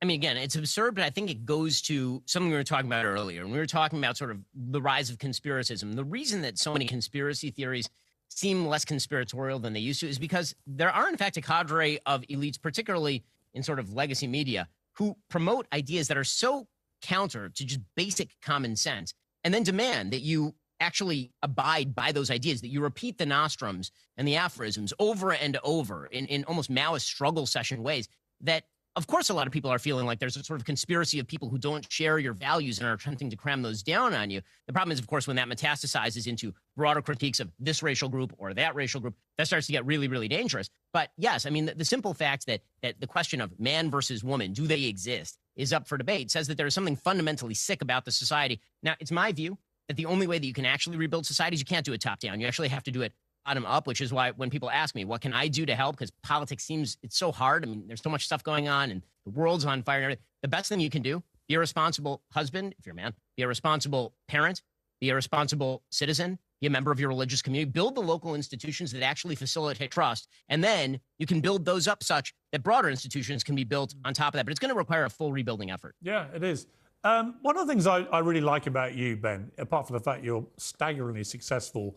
I 0.05 0.07
mean, 0.07 0.17
again, 0.17 0.37
it's 0.37 0.55
absurd, 0.55 0.97
but 0.97 1.03
I 1.03 1.09
think 1.09 1.31
it 1.31 1.47
goes 1.47 1.81
to 1.83 2.23
something 2.27 2.51
we 2.51 2.57
were 2.59 2.63
talking 2.63 2.89
about 2.89 3.07
earlier. 3.07 3.41
And 3.41 3.51
we 3.51 3.57
were 3.57 3.65
talking 3.65 3.99
about 3.99 4.19
sort 4.19 4.33
of 4.33 4.39
the 4.55 4.83
rise 4.83 5.09
of 5.09 5.17
conspiracism. 5.17 5.97
The 5.97 6.05
reason 6.05 6.43
that 6.43 6.59
so 6.59 6.75
many 6.75 6.85
conspiracy 6.85 7.51
theories 7.51 7.89
seem 8.29 8.67
less 8.67 8.85
conspiratorial 8.85 9.61
than 9.61 9.73
they 9.73 9.81
used 9.81 10.01
to 10.01 10.07
is 10.07 10.19
because 10.19 10.55
there 10.67 10.91
are, 10.91 11.09
in 11.09 11.17
fact, 11.17 11.39
a 11.39 11.41
cadre 11.41 12.01
of 12.05 12.21
elites, 12.25 12.61
particularly 12.61 13.25
in 13.55 13.63
sort 13.63 13.79
of 13.79 13.95
legacy 13.95 14.27
media, 14.27 14.69
who 14.93 15.17
promote 15.31 15.67
ideas 15.73 16.09
that 16.09 16.19
are 16.19 16.25
so 16.25 16.67
counter 17.01 17.49
to 17.49 17.65
just 17.65 17.81
basic 17.97 18.29
common 18.43 18.77
sense 18.77 19.15
and 19.43 19.55
then 19.55 19.63
demand 19.63 20.13
that 20.13 20.21
you 20.21 20.55
actually 20.81 21.33
abide 21.43 21.95
by 21.95 22.13
those 22.13 22.31
ideas, 22.31 22.61
that 22.61 22.69
you 22.69 22.83
repeat 22.83 23.17
the 23.17 23.25
nostrums 23.25 23.91
and 24.19 24.29
the 24.29 24.37
aphorisms 24.37 24.93
over 24.99 25.33
and 25.33 25.57
over 25.65 26.05
in, 26.05 26.27
in 26.27 26.45
almost 26.45 26.71
Maoist 26.71 27.07
struggle 27.07 27.47
session 27.47 27.83
ways, 27.83 28.07
that 28.43 28.65
of 28.97 29.07
course 29.07 29.29
a 29.29 29.35
lot 29.35 29.47
of 29.47 29.53
people 29.53 29.71
are 29.71 29.79
feeling 29.79 30.07
like 30.07 30.19
there's 30.19 30.37
a 30.37 30.45
sort 30.45 30.61
of 30.61 30.67
conspiracy 30.67 31.19
of 31.19 31.27
people 31.27 31.49
who 31.49 31.59
don't 31.59 31.91
share 31.91 32.19
your 32.19 32.33
values 32.33 32.79
and 32.79 32.87
are 32.87 32.95
attempting 32.95 33.31
to 33.31 33.37
cram 33.37 33.63
those 33.63 33.83
down 33.83 34.15
on 34.15 34.31
you. 34.31 34.41
The 34.67 34.73
problem 34.73 34.93
is, 34.93 34.99
of 34.99 35.07
course, 35.07 35.27
when 35.27 35.37
that 35.37 35.49
metastasizes 35.49 36.27
into 36.27 36.55
broader 36.77 37.03
critiques 37.03 37.41
of 37.41 37.51
this 37.59 37.83
racial 37.83 38.09
group 38.09 38.33
or 38.39 38.55
that 38.55 38.75
racial 38.75 39.01
group, 39.01 39.15
that 39.39 39.47
starts 39.47 39.67
to 39.67 39.73
get 39.73 39.85
really, 39.85 40.09
really 40.09 40.29
dangerous. 40.29 40.71
But 40.93 41.11
yes, 41.17 41.47
I 41.47 41.51
mean, 41.51 41.67
the, 41.67 41.75
the 41.75 41.85
simple 41.85 42.15
fact 42.15 42.47
that 42.47 42.61
that 42.83 43.01
the 43.01 43.07
question 43.07 43.41
of 43.41 43.59
man 43.59 43.91
versus 43.91 44.23
woman, 44.23 44.53
do 44.53 44.67
they 44.67 44.85
exist, 44.85 45.39
is 45.57 45.73
up 45.73 45.89
for 45.89 45.99
debate, 45.99 46.31
says 46.31 46.47
that 46.49 46.57
there 46.57 46.67
is 46.67 46.75
something 46.75 46.97
fundamentally 46.97 47.55
sick 47.55 47.83
about 47.83 48.05
the 48.05 48.13
society. 48.13 48.61
Now, 48.83 48.95
it's 49.01 49.13
my 49.13 49.33
view 49.33 49.59
that 49.89 49.97
the 49.97 50.07
only 50.07 50.27
way 50.27 50.39
that 50.39 50.47
you 50.47 50.53
can 50.53 50.67
actually 50.67 50.97
rebuild 50.97 51.27
society 51.27 51.55
is 51.55 51.61
you 51.61 51.67
can't 51.67 51.85
do 51.85 51.93
it 51.93 52.01
top 52.01 52.21
down. 52.21 52.41
You 52.41 52.47
actually 52.47 52.69
have 52.69 52.85
to 52.85 52.91
do 52.91 53.03
it 53.03 53.13
bottom 53.45 53.67
up, 53.67 53.87
which 53.87 54.01
is 54.01 54.13
why 54.13 54.31
when 54.33 54.51
people 54.51 54.71
ask 54.71 54.95
me, 54.95 55.05
what 55.05 55.21
can 55.21 55.33
I 55.33 55.49
do 55.49 55.67
to 55.67 55.75
help? 55.75 55.97
Because 55.97 56.11
politics 56.23 56.65
seems 56.65 56.99
it's 57.03 57.17
so 57.17 57.33
hard. 57.33 57.65
I 57.65 57.69
mean, 57.69 57.85
there's 57.87 58.03
so 58.03 58.11
much 58.11 58.25
stuff 58.25 58.43
going 58.43 58.69
on 58.69 58.91
and 58.91 59.03
the 59.25 59.31
world's 59.31 59.65
on 59.65 59.83
fire 59.83 59.99
and 59.99 60.05
everything. 60.05 60.25
The 60.43 60.49
best 60.49 60.69
thing 60.69 60.81
you 60.81 60.91
can 60.91 61.03
do, 61.03 61.23
be 61.49 61.55
a 61.55 61.59
responsible 61.59 62.23
husband, 62.33 62.75
if 62.79 62.87
you're 62.87 62.95
a 62.95 62.97
man, 62.97 63.13
be 63.37 63.43
a 63.43 63.49
responsible 63.49 64.15
parent, 64.29 64.63
be 65.01 65.11
a 65.11 65.15
responsible 65.15 65.83
citizen, 65.91 66.39
be 66.61 66.67
a 66.67 66.71
member 66.71 66.91
of 66.91 66.99
your 66.99 67.09
religious 67.09 67.43
community, 67.43 67.71
build 67.71 67.95
the 67.95 68.01
local 68.01 68.35
institutions 68.35 68.93
that 68.93 69.03
actually 69.03 69.35
facilitate 69.35 69.91
trust. 69.91 70.29
And 70.49 70.65
then 70.65 71.01
you 71.19 71.27
can 71.27 71.41
build 71.41 71.65
those 71.65 71.87
up 71.87 72.03
such 72.03 72.33
that 72.53 72.63
broader 72.63 72.89
institutions 72.89 73.45
can 73.45 73.55
be 73.55 73.65
built 73.65 73.95
on 74.05 74.15
top 74.15 74.29
of 74.29 74.39
that. 74.39 74.47
But 74.47 74.53
it's 74.53 74.61
going 74.61 74.73
to 74.73 74.79
require 74.79 75.05
a 75.05 75.11
full 75.11 75.33
rebuilding 75.33 75.71
effort. 75.71 75.95
Yeah, 76.01 76.27
it 76.35 76.43
is. 76.43 76.67
Um, 77.03 77.35
one 77.43 77.59
of 77.59 77.67
the 77.67 77.71
things 77.71 77.87
I, 77.87 78.05
I, 78.05 78.21
really 78.21 78.41
like 78.41 78.67
about 78.67 78.95
you, 78.95 79.15
Ben, 79.15 79.51
apart 79.59 79.87
from 79.87 79.95
the 79.95 80.03
fact 80.03 80.25
you're 80.25 80.47
staggeringly 80.57 81.23
successful 81.23 81.95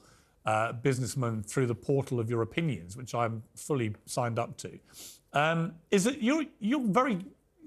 uh, 0.47 0.71
businessman 0.71 1.43
through 1.43 1.67
the 1.67 1.75
portal 1.75 2.19
of 2.19 2.29
your 2.29 2.41
opinions, 2.41 2.95
which 2.95 3.13
I'm 3.13 3.43
fully 3.55 3.93
signed 4.05 4.39
up 4.39 4.57
to, 4.59 4.79
um, 5.33 5.73
is 5.91 6.05
that 6.05 6.23
you're 6.23 6.45
you're 6.59 6.87
very 6.87 7.19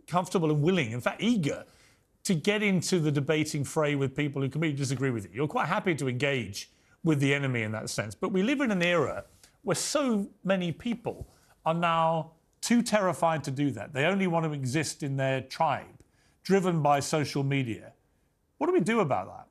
comfortable 0.07 0.51
and 0.51 0.63
willing, 0.63 0.91
in 0.91 1.01
fact, 1.01 1.23
eager 1.23 1.65
to 2.25 2.35
get 2.35 2.63
into 2.63 2.99
the 2.99 3.13
debating 3.13 3.65
fray 3.65 3.95
with 3.95 4.17
people 4.17 4.43
who 4.43 4.49
completely 4.49 4.77
disagree 4.77 5.11
with 5.11 5.25
you. 5.27 5.31
You're 5.35 5.49
quite 5.49 5.69
happy 5.69 5.95
to 5.95 6.09
engage 6.09 6.71
with 7.05 7.21
the 7.21 7.35
enemy 7.35 7.63
in 7.63 7.73
that 7.73 7.89
sense. 7.91 8.15
But 8.15 8.33
we 8.33 8.43
live 8.43 8.61
in 8.61 8.71
an 8.71 8.83
era 8.83 9.25
where 9.63 9.77
so 9.77 10.29
many 10.45 10.73
people 10.73 11.29
are 11.65 11.75
now 11.75 12.33
too 12.61 12.83
terrified 12.83 13.45
to 13.45 13.51
do 13.51 13.71
that. 13.73 13.93
They 13.93 14.05
only 14.05 14.27
want 14.27 14.45
to 14.47 14.53
exist 14.53 15.03
in 15.03 15.17
their 15.17 15.43
tribe 15.43 15.87
driven 16.43 16.83
by 16.83 17.01
social 17.01 17.45
media. 17.45 17.93
What 18.59 18.67
do 18.67 18.73
we 18.73 18.81
do 18.81 19.01
about 19.01 19.27
that? 19.27 19.47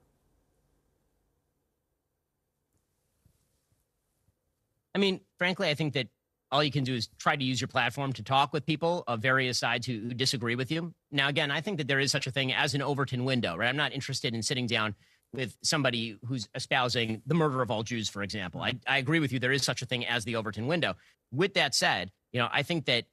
I 4.96 5.00
mean, 5.00 5.22
frankly, 5.38 5.70
I 5.70 5.74
think 5.74 5.94
that 5.94 6.08
all 6.52 6.64
you 6.64 6.72
can 6.72 6.84
do 6.84 6.96
is 6.96 7.08
try 7.20 7.36
to 7.36 7.44
use 7.44 7.62
your 7.62 7.68
platform 7.68 8.12
to 8.14 8.24
talk 8.24 8.54
with 8.54 8.66
people 8.66 9.04
of 9.08 9.22
various 9.22 9.60
sides 9.60 9.86
who, 9.86 10.00
who, 10.00 10.14
disagree 10.14 10.56
with 10.56 10.72
you. 10.72 10.94
Now, 11.12 11.28
again, 11.28 11.52
I 11.52 11.62
think 11.62 11.78
that 11.78 11.88
there 11.88 12.00
is 12.00 12.12
such 12.12 12.26
a 12.26 12.32
thing 12.32 12.54
as 12.54 12.74
an 12.74 12.82
Overton 12.82 13.24
window, 13.24 13.56
right? 13.56 13.70
I'm 13.70 13.78
not 13.78 13.94
interested 13.94 14.34
in 14.34 14.42
sitting 14.42 14.66
down 14.66 14.96
with 15.32 15.56
somebody 15.62 16.18
who's 16.26 16.50
espousing 16.56 17.22
the 17.28 17.36
murder 17.36 17.62
of 17.62 17.70
all 17.70 17.84
Jews, 17.84 18.10
for 18.10 18.24
example. 18.24 18.62
I, 18.62 18.80
I 18.88 18.98
agree 18.98 19.20
with 19.20 19.32
you. 19.32 19.38
There 19.38 19.52
is 19.52 19.64
such 19.64 19.84
a 19.84 19.86
thing 19.86 20.06
as 20.06 20.26
the 20.26 20.36
Overton 20.36 20.66
window. 20.66 20.96
With 21.32 21.54
that 21.54 21.76
said, 21.76 22.12
you 22.32 22.40
know, 22.40 22.50
I 22.52 22.64
think 22.64 22.86
that 22.86 23.06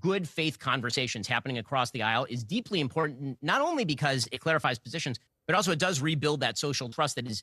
good 0.00 0.28
faith 0.28 0.58
conversations 0.58 1.26
happening 1.26 1.58
across 1.58 1.90
the 1.90 2.02
aisle 2.02 2.26
is 2.28 2.44
deeply 2.44 2.80
important, 2.80 3.38
not 3.40 3.62
only 3.62 3.84
because 3.84 4.28
it 4.32 4.40
clarifies 4.40 4.78
positions, 4.78 5.18
but 5.46 5.56
also 5.56 5.72
it 5.72 5.78
does 5.78 6.00
rebuild 6.00 6.40
that 6.40 6.58
social 6.58 6.90
trust 6.90 7.16
that 7.16 7.26
is 7.26 7.42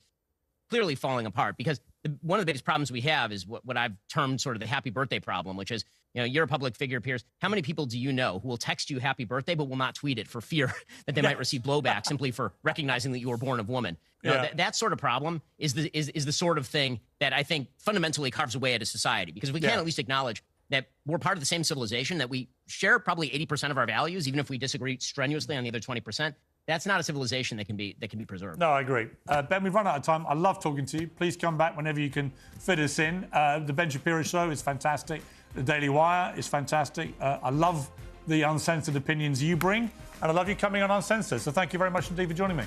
clearly 0.70 0.96
falling 0.96 1.26
apart 1.26 1.58
because 1.58 1.82
one 2.22 2.40
of 2.40 2.46
the 2.46 2.50
biggest 2.50 2.66
problems 2.66 2.92
we 2.92 3.02
have 3.02 3.32
is 3.32 3.46
what, 3.46 3.66
what 3.66 3.78
I've 3.78 3.94
termed 4.10 4.40
sort 4.40 4.56
of 4.56 4.62
the 4.62 4.68
happy 4.68 4.90
birthday 4.90 5.20
problem, 5.20 5.58
which 5.58 5.72
is, 5.72 5.84
you 6.14 6.22
know, 6.22 6.26
you're 6.26 6.46
a 6.46 6.48
public 6.48 6.76
figure, 6.76 7.02
Piers. 7.02 7.24
How 7.42 7.50
many 7.50 7.62
people 7.62 7.86
do 7.86 8.00
you 8.00 8.14
know 8.14 8.40
who 8.40 8.48
will 8.48 8.58
text 8.58 8.90
you 8.90 9.00
happy 9.00 9.26
birthday 9.26 9.54
but 9.54 9.66
will 9.66 9.78
not 9.78 9.96
tweet 9.96 10.18
it 10.18 10.28
for 10.28 10.42
fear 10.42 10.74
that 11.06 11.16
they 11.16 11.22
might 11.22 11.38
receive 11.38 11.62
blowback 11.62 12.06
simply 12.06 12.32
for 12.32 12.54
recognizing 12.64 13.12
that 13.12 13.20
you 13.20 13.30
were 13.30 13.38
born 13.38 13.60
of 13.60 13.70
woman? 13.70 13.98
You 14.24 14.30
know, 14.30 14.36
yeah. 14.36 14.42
th- 14.42 14.58
that 14.58 14.76
sort 14.76 14.94
of 14.94 15.00
problem 15.00 15.42
is 15.58 15.74
the 15.74 15.98
is, 15.98 16.10
is 16.10 16.26
the 16.26 16.32
sort 16.32 16.58
of 16.58 16.68
thing 16.68 17.00
that 17.20 17.32
I 17.32 17.44
think 17.44 17.70
fundamentally 17.78 18.32
carves 18.32 18.56
away 18.56 18.74
at 18.74 18.82
a 18.82 18.86
society 18.86 19.32
because 19.32 19.52
we 19.52 19.62
can't 19.62 19.78
at 19.78 19.86
least 19.86 20.00
acknowledge 20.00 20.44
that 20.70 20.88
we're 21.06 21.18
part 21.18 21.36
of 21.36 21.40
the 21.40 21.46
same 21.46 21.64
civilization, 21.64 22.20
that 22.20 22.30
we 22.30 22.50
share 22.68 23.00
probably 23.00 23.30
80% 23.30 23.72
of 23.72 23.78
our 23.78 23.88
values, 23.88 24.28
even 24.28 24.40
if 24.40 24.50
we 24.50 24.58
disagree 24.58 24.98
strenuously 25.00 25.56
on 25.56 25.64
the 25.64 25.70
other 25.70 25.80
20%, 25.80 26.36
that's 26.70 26.86
not 26.86 27.00
a 27.00 27.04
civilization 27.04 27.58
that 27.58 27.66
can 27.66 27.76
be 27.76 27.96
that 28.00 28.10
can 28.10 28.20
be 28.20 28.26
preserved. 28.26 28.60
No, 28.60 28.70
I 28.70 28.82
agree. 28.82 29.08
Uh, 29.28 29.42
ben, 29.42 29.64
we've 29.64 29.74
run 29.74 29.88
out 29.88 29.98
of 29.98 30.04
time. 30.04 30.26
I 30.28 30.36
love 30.36 30.62
talking 30.62 30.86
to 30.86 31.02
you. 31.02 31.08
Please 31.08 31.36
come 31.36 31.58
back 31.58 31.76
whenever 31.76 32.00
you 32.00 32.12
can 32.12 32.32
fit 32.60 32.80
us 32.80 33.00
in. 33.00 33.28
Uh, 33.34 33.60
the 33.60 33.74
Ben 33.74 33.90
Shapiro 33.90 34.22
Show 34.22 34.52
is 34.52 34.62
fantastic. 34.62 35.22
The 35.56 35.64
Daily 35.64 35.90
Wire 35.90 36.34
is 36.38 36.48
fantastic. 36.48 37.14
Uh, 37.20 37.40
I 37.42 37.50
love 37.50 37.90
the 38.28 38.44
uncensored 38.44 38.96
opinions 38.96 39.42
you 39.42 39.58
bring, 39.58 39.90
and 40.22 40.32
I 40.32 40.32
love 40.32 40.48
you 40.48 40.56
coming 40.56 40.84
on 40.84 40.92
Uncensored. 40.92 41.42
So 41.42 41.52
thank 41.52 41.74
you 41.74 41.80
very 41.80 41.90
much 41.90 42.12
indeed 42.12 42.28
for 42.28 42.36
joining 42.36 42.58
me. 42.58 42.64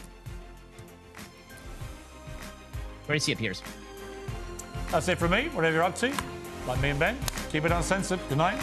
Great 3.06 3.18
to 3.18 3.24
see 3.24 3.32
you, 3.32 3.36
Piers. 3.36 3.62
That's 4.90 5.06
it 5.08 5.18
from 5.18 5.30
me. 5.30 5.48
Whatever 5.52 5.76
you're 5.76 5.84
up 5.84 5.94
to, 5.96 6.12
like 6.66 6.80
me 6.80 6.90
and 6.90 6.98
Ben, 6.98 7.16
keep 7.50 7.64
it 7.64 7.70
uncensored. 7.70 8.18
Good 8.28 8.38
night. 8.38 8.60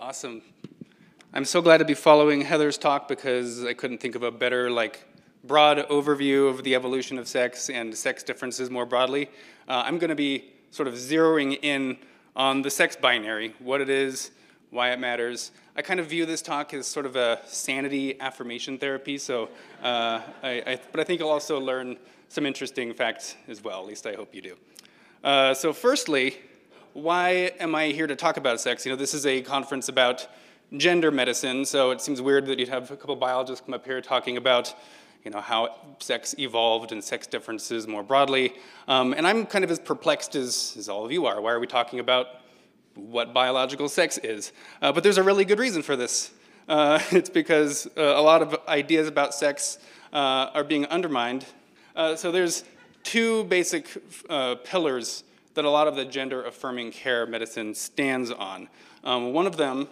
Awesome. 0.00 0.40
I'm 1.34 1.44
so 1.44 1.60
glad 1.60 1.76
to 1.78 1.84
be 1.84 1.92
following 1.92 2.40
Heather's 2.40 2.78
talk 2.78 3.06
because 3.06 3.64
I 3.66 3.74
couldn't 3.74 3.98
think 3.98 4.14
of 4.14 4.22
a 4.22 4.30
better 4.30 4.70
like 4.70 5.04
broad 5.44 5.76
overview 5.88 6.48
of 6.48 6.64
the 6.64 6.74
evolution 6.74 7.18
of 7.18 7.28
sex 7.28 7.68
and 7.68 7.94
sex 7.94 8.22
differences 8.22 8.70
more 8.70 8.86
broadly. 8.86 9.28
Uh, 9.68 9.82
I'm 9.84 9.98
going 9.98 10.08
to 10.08 10.16
be 10.16 10.52
sort 10.70 10.88
of 10.88 10.94
zeroing 10.94 11.58
in 11.60 11.98
on 12.34 12.62
the 12.62 12.70
sex 12.70 12.96
binary, 12.96 13.54
what 13.58 13.82
it 13.82 13.90
is, 13.90 14.30
why 14.70 14.92
it 14.92 14.98
matters. 14.98 15.50
I 15.76 15.82
kind 15.82 16.00
of 16.00 16.06
view 16.06 16.24
this 16.24 16.40
talk 16.40 16.72
as 16.72 16.86
sort 16.86 17.04
of 17.04 17.16
a 17.16 17.42
sanity 17.46 18.18
affirmation 18.20 18.78
therapy. 18.78 19.18
So, 19.18 19.50
uh, 19.82 20.22
I, 20.42 20.62
I, 20.66 20.80
but 20.92 21.00
I 21.00 21.04
think 21.04 21.20
you'll 21.20 21.28
also 21.28 21.60
learn 21.60 21.98
some 22.28 22.46
interesting 22.46 22.94
facts 22.94 23.36
as 23.48 23.62
well. 23.62 23.80
At 23.80 23.86
least 23.86 24.06
I 24.06 24.14
hope 24.14 24.34
you 24.34 24.40
do. 24.40 24.56
Uh, 25.22 25.52
so, 25.52 25.74
firstly, 25.74 26.38
why 26.92 27.52
am 27.60 27.74
I 27.74 27.88
here 27.88 28.06
to 28.06 28.16
talk 28.16 28.36
about 28.36 28.60
sex? 28.60 28.84
You 28.84 28.92
know, 28.92 28.96
this 28.96 29.14
is 29.14 29.26
a 29.26 29.42
conference 29.42 29.88
about 29.88 30.26
gender 30.76 31.10
medicine, 31.10 31.64
so 31.64 31.90
it 31.90 32.00
seems 32.00 32.20
weird 32.20 32.46
that 32.46 32.58
you'd 32.58 32.68
have 32.68 32.90
a 32.90 32.96
couple 32.96 33.14
biologists 33.16 33.64
come 33.64 33.74
up 33.74 33.84
here 33.84 34.00
talking 34.00 34.36
about 34.36 34.74
you 35.24 35.30
know, 35.30 35.40
how 35.40 35.76
sex 35.98 36.34
evolved 36.38 36.92
and 36.92 37.04
sex 37.04 37.26
differences 37.26 37.86
more 37.86 38.02
broadly. 38.02 38.54
Um, 38.88 39.12
and 39.12 39.26
I'm 39.26 39.46
kind 39.46 39.64
of 39.64 39.70
as 39.70 39.78
perplexed 39.78 40.34
as, 40.34 40.74
as 40.78 40.88
all 40.88 41.04
of 41.04 41.12
you 41.12 41.26
are. 41.26 41.40
Why 41.40 41.52
are 41.52 41.60
we 41.60 41.66
talking 41.66 42.00
about 42.00 42.26
what 42.94 43.34
biological 43.34 43.88
sex 43.88 44.18
is? 44.18 44.52
Uh, 44.80 44.92
but 44.92 45.02
there's 45.02 45.18
a 45.18 45.22
really 45.22 45.44
good 45.44 45.58
reason 45.58 45.82
for 45.82 45.94
this. 45.94 46.32
Uh, 46.68 46.98
it's 47.10 47.30
because 47.30 47.86
uh, 47.96 48.00
a 48.00 48.22
lot 48.22 48.42
of 48.42 48.56
ideas 48.66 49.08
about 49.08 49.34
sex 49.34 49.78
uh, 50.12 50.50
are 50.54 50.64
being 50.64 50.86
undermined. 50.86 51.44
Uh, 51.94 52.16
so 52.16 52.32
there's 52.32 52.64
two 53.02 53.44
basic 53.44 53.86
uh, 54.28 54.54
pillars 54.64 55.24
that 55.54 55.64
a 55.64 55.70
lot 55.70 55.88
of 55.88 55.96
the 55.96 56.04
gender 56.04 56.44
affirming 56.44 56.92
care 56.92 57.26
medicine 57.26 57.74
stands 57.74 58.30
on. 58.30 58.68
Um, 59.04 59.32
one 59.32 59.46
of 59.46 59.56
them 59.56 59.88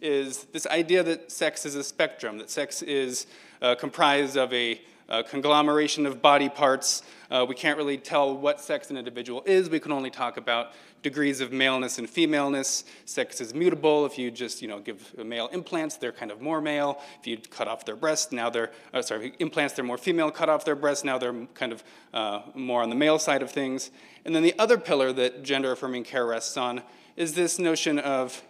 is 0.00 0.44
this 0.52 0.66
idea 0.66 1.02
that 1.02 1.32
sex 1.32 1.64
is 1.64 1.74
a 1.74 1.82
spectrum, 1.82 2.38
that 2.38 2.50
sex 2.50 2.82
is 2.82 3.26
uh, 3.62 3.74
comprised 3.74 4.36
of 4.36 4.52
a, 4.52 4.80
conglomeration 5.28 6.06
of 6.06 6.22
body 6.22 6.48
parts. 6.48 7.02
Uh, 7.30 7.44
we 7.46 7.54
can't 7.54 7.76
really 7.76 7.98
tell 7.98 8.34
what 8.34 8.58
sex 8.58 8.88
an 8.88 8.96
individual 8.96 9.42
is. 9.44 9.68
We 9.68 9.78
can 9.78 9.92
only 9.92 10.08
talk 10.08 10.38
about 10.38 10.72
degrees 11.04 11.40
of 11.40 11.52
maleness 11.52 11.98
and 11.98 12.10
femaleness. 12.10 12.82
Sex 13.04 13.40
is 13.40 13.54
mutable. 13.54 14.04
If 14.06 14.18
you 14.18 14.32
just 14.32 14.60
you 14.60 14.66
know 14.66 14.80
give 14.80 15.16
male 15.16 15.48
implants, 15.52 15.96
they're 15.96 16.10
kind 16.10 16.32
of 16.32 16.40
more 16.40 16.60
male. 16.60 17.00
If 17.20 17.28
you 17.28 17.36
cut 17.36 17.68
off 17.68 17.84
their 17.84 17.94
breasts, 17.94 18.32
now 18.32 18.50
they're 18.50 18.72
uh, 18.92 19.02
sorry 19.02 19.34
implants, 19.38 19.74
they're 19.74 19.84
more 19.84 19.98
female. 19.98 20.32
Cut 20.32 20.48
off 20.48 20.64
their 20.64 20.74
breasts, 20.74 21.04
now 21.04 21.18
they're 21.18 21.46
kind 21.54 21.72
of 21.72 21.84
uh, 22.12 22.40
more 22.56 22.82
on 22.82 22.90
the 22.90 22.96
male 22.96 23.20
side 23.20 23.42
of 23.42 23.52
things. 23.52 23.92
And 24.24 24.34
then 24.34 24.42
the 24.42 24.54
other 24.58 24.78
pillar 24.78 25.12
that 25.12 25.44
gender 25.44 25.70
affirming 25.70 26.02
care 26.02 26.26
rests 26.26 26.56
on 26.56 26.82
is 27.14 27.34
this 27.34 27.60
notion 27.60 28.00
of 28.00 28.42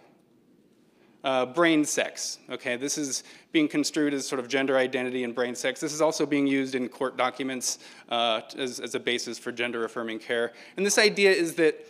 uh, 1.25 1.45
brain 1.45 1.83
sex. 1.83 2.39
Okay, 2.49 2.77
this 2.77 2.97
is 2.97 3.23
being 3.51 3.67
construed 3.67 4.13
as 4.13 4.27
sort 4.27 4.39
of 4.39 4.47
gender 4.47 4.77
identity 4.77 5.23
and 5.23 5.35
brain 5.35 5.55
sex. 5.55 5.81
This 5.81 5.91
is 5.91 6.01
also 6.01 6.25
being 6.25 6.47
used 6.47 6.75
in 6.75 6.87
court 6.87 7.17
documents 7.17 7.79
uh, 8.09 8.41
as, 8.57 8.79
as 8.79 8.95
a 8.95 8.99
basis 8.99 9.37
for 9.37 9.51
gender 9.51 9.83
affirming 9.83 10.19
care. 10.19 10.53
And 10.77 10.85
this 10.85 10.97
idea 10.97 11.31
is 11.31 11.55
that 11.55 11.85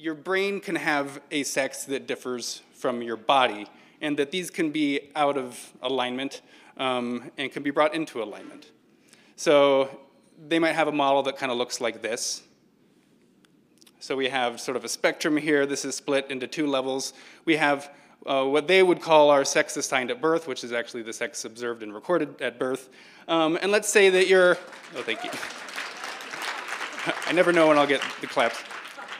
your 0.00 0.14
brain 0.14 0.60
can 0.60 0.76
have 0.76 1.20
a 1.30 1.42
sex 1.42 1.84
that 1.84 2.06
differs 2.06 2.62
from 2.72 3.02
your 3.02 3.18
body, 3.18 3.66
and 4.00 4.18
that 4.18 4.30
these 4.30 4.48
can 4.48 4.70
be 4.70 5.10
out 5.14 5.36
of 5.36 5.74
alignment 5.82 6.40
um, 6.78 7.30
and 7.36 7.52
can 7.52 7.62
be 7.62 7.70
brought 7.70 7.94
into 7.94 8.22
alignment. 8.22 8.70
So 9.36 10.00
they 10.48 10.58
might 10.58 10.72
have 10.72 10.88
a 10.88 10.92
model 10.92 11.22
that 11.24 11.36
kind 11.36 11.52
of 11.52 11.58
looks 11.58 11.82
like 11.82 12.00
this. 12.00 12.42
So 13.98 14.16
we 14.16 14.30
have 14.30 14.58
sort 14.58 14.78
of 14.78 14.86
a 14.86 14.88
spectrum 14.88 15.36
here. 15.36 15.66
This 15.66 15.84
is 15.84 15.96
split 15.96 16.30
into 16.30 16.46
two 16.46 16.66
levels. 16.66 17.12
We 17.44 17.56
have 17.56 17.90
uh, 18.24 18.44
what 18.44 18.68
they 18.68 18.82
would 18.82 19.02
call 19.02 19.28
our 19.28 19.44
sex 19.44 19.76
assigned 19.76 20.10
at 20.10 20.22
birth, 20.22 20.48
which 20.48 20.64
is 20.64 20.72
actually 20.72 21.02
the 21.02 21.12
sex 21.12 21.44
observed 21.44 21.82
and 21.82 21.92
recorded 21.92 22.40
at 22.40 22.58
birth. 22.58 22.88
Um, 23.28 23.58
and 23.60 23.70
let's 23.70 23.90
say 23.90 24.08
that 24.08 24.28
you're, 24.28 24.56
oh, 24.96 25.02
thank 25.02 25.22
you. 25.24 25.30
I 27.26 27.32
never 27.32 27.52
know 27.52 27.68
when 27.68 27.76
I'll 27.76 27.86
get 27.86 28.02
the 28.22 28.26
claps. 28.26 28.62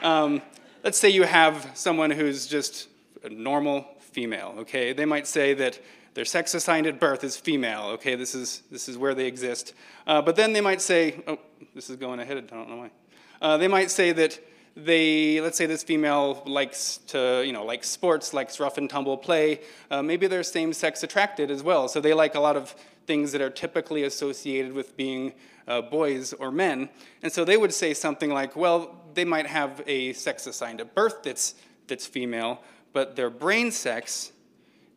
Um, 0.01 0.41
let's 0.83 0.97
say 0.97 1.09
you 1.09 1.23
have 1.23 1.71
someone 1.73 2.11
who's 2.11 2.47
just 2.47 2.87
a 3.23 3.29
normal 3.29 3.85
female, 3.99 4.55
okay? 4.59 4.93
They 4.93 5.05
might 5.05 5.27
say 5.27 5.53
that 5.53 5.79
their 6.13 6.25
sex 6.25 6.53
assigned 6.53 6.87
at 6.87 6.99
birth 6.99 7.23
is 7.23 7.37
female, 7.37 7.83
okay? 7.93 8.15
This 8.15 8.35
is, 8.35 8.63
this 8.71 8.89
is 8.89 8.97
where 8.97 9.13
they 9.13 9.25
exist. 9.25 9.73
Uh, 10.05 10.21
but 10.21 10.35
then 10.35 10.53
they 10.53 10.61
might 10.61 10.81
say, 10.81 11.23
oh, 11.27 11.37
this 11.73 11.89
is 11.89 11.95
going 11.95 12.19
ahead, 12.19 12.37
I 12.37 12.41
don't 12.41 12.69
know 12.69 12.77
why. 12.77 12.91
Uh, 13.41 13.57
they 13.57 13.67
might 13.67 13.89
say 13.89 14.11
that 14.11 14.39
they, 14.75 15.41
let's 15.41 15.57
say 15.57 15.65
this 15.65 15.83
female 15.83 16.43
likes 16.45 16.97
to, 17.07 17.43
you 17.45 17.51
know, 17.51 17.65
like 17.65 17.83
sports, 17.83 18.33
likes 18.33 18.59
rough 18.59 18.77
and 18.77 18.89
tumble 18.89 19.17
play. 19.17 19.61
Uh, 19.89 20.01
maybe 20.01 20.27
they're 20.27 20.43
same 20.43 20.73
sex 20.73 21.03
attracted 21.03 21.51
as 21.51 21.61
well. 21.61 21.87
So 21.87 21.99
they 21.99 22.13
like 22.13 22.35
a 22.35 22.39
lot 22.39 22.55
of 22.55 22.73
things 23.05 23.31
that 23.31 23.41
are 23.41 23.49
typically 23.49 24.03
associated 24.03 24.73
with 24.73 24.95
being 24.95 25.33
uh, 25.67 25.81
boys 25.81 26.33
or 26.33 26.51
men. 26.51 26.89
And 27.23 27.31
so 27.31 27.45
they 27.45 27.57
would 27.57 27.73
say 27.73 27.93
something 27.93 28.29
like, 28.29 28.55
well, 28.55 28.95
they 29.13 29.25
might 29.25 29.47
have 29.47 29.81
a 29.87 30.13
sex 30.13 30.47
assigned 30.47 30.81
at 30.81 30.95
birth 30.95 31.23
that's, 31.23 31.55
that's 31.87 32.05
female, 32.05 32.61
but 32.93 33.15
their 33.15 33.29
brain 33.29 33.71
sex 33.71 34.31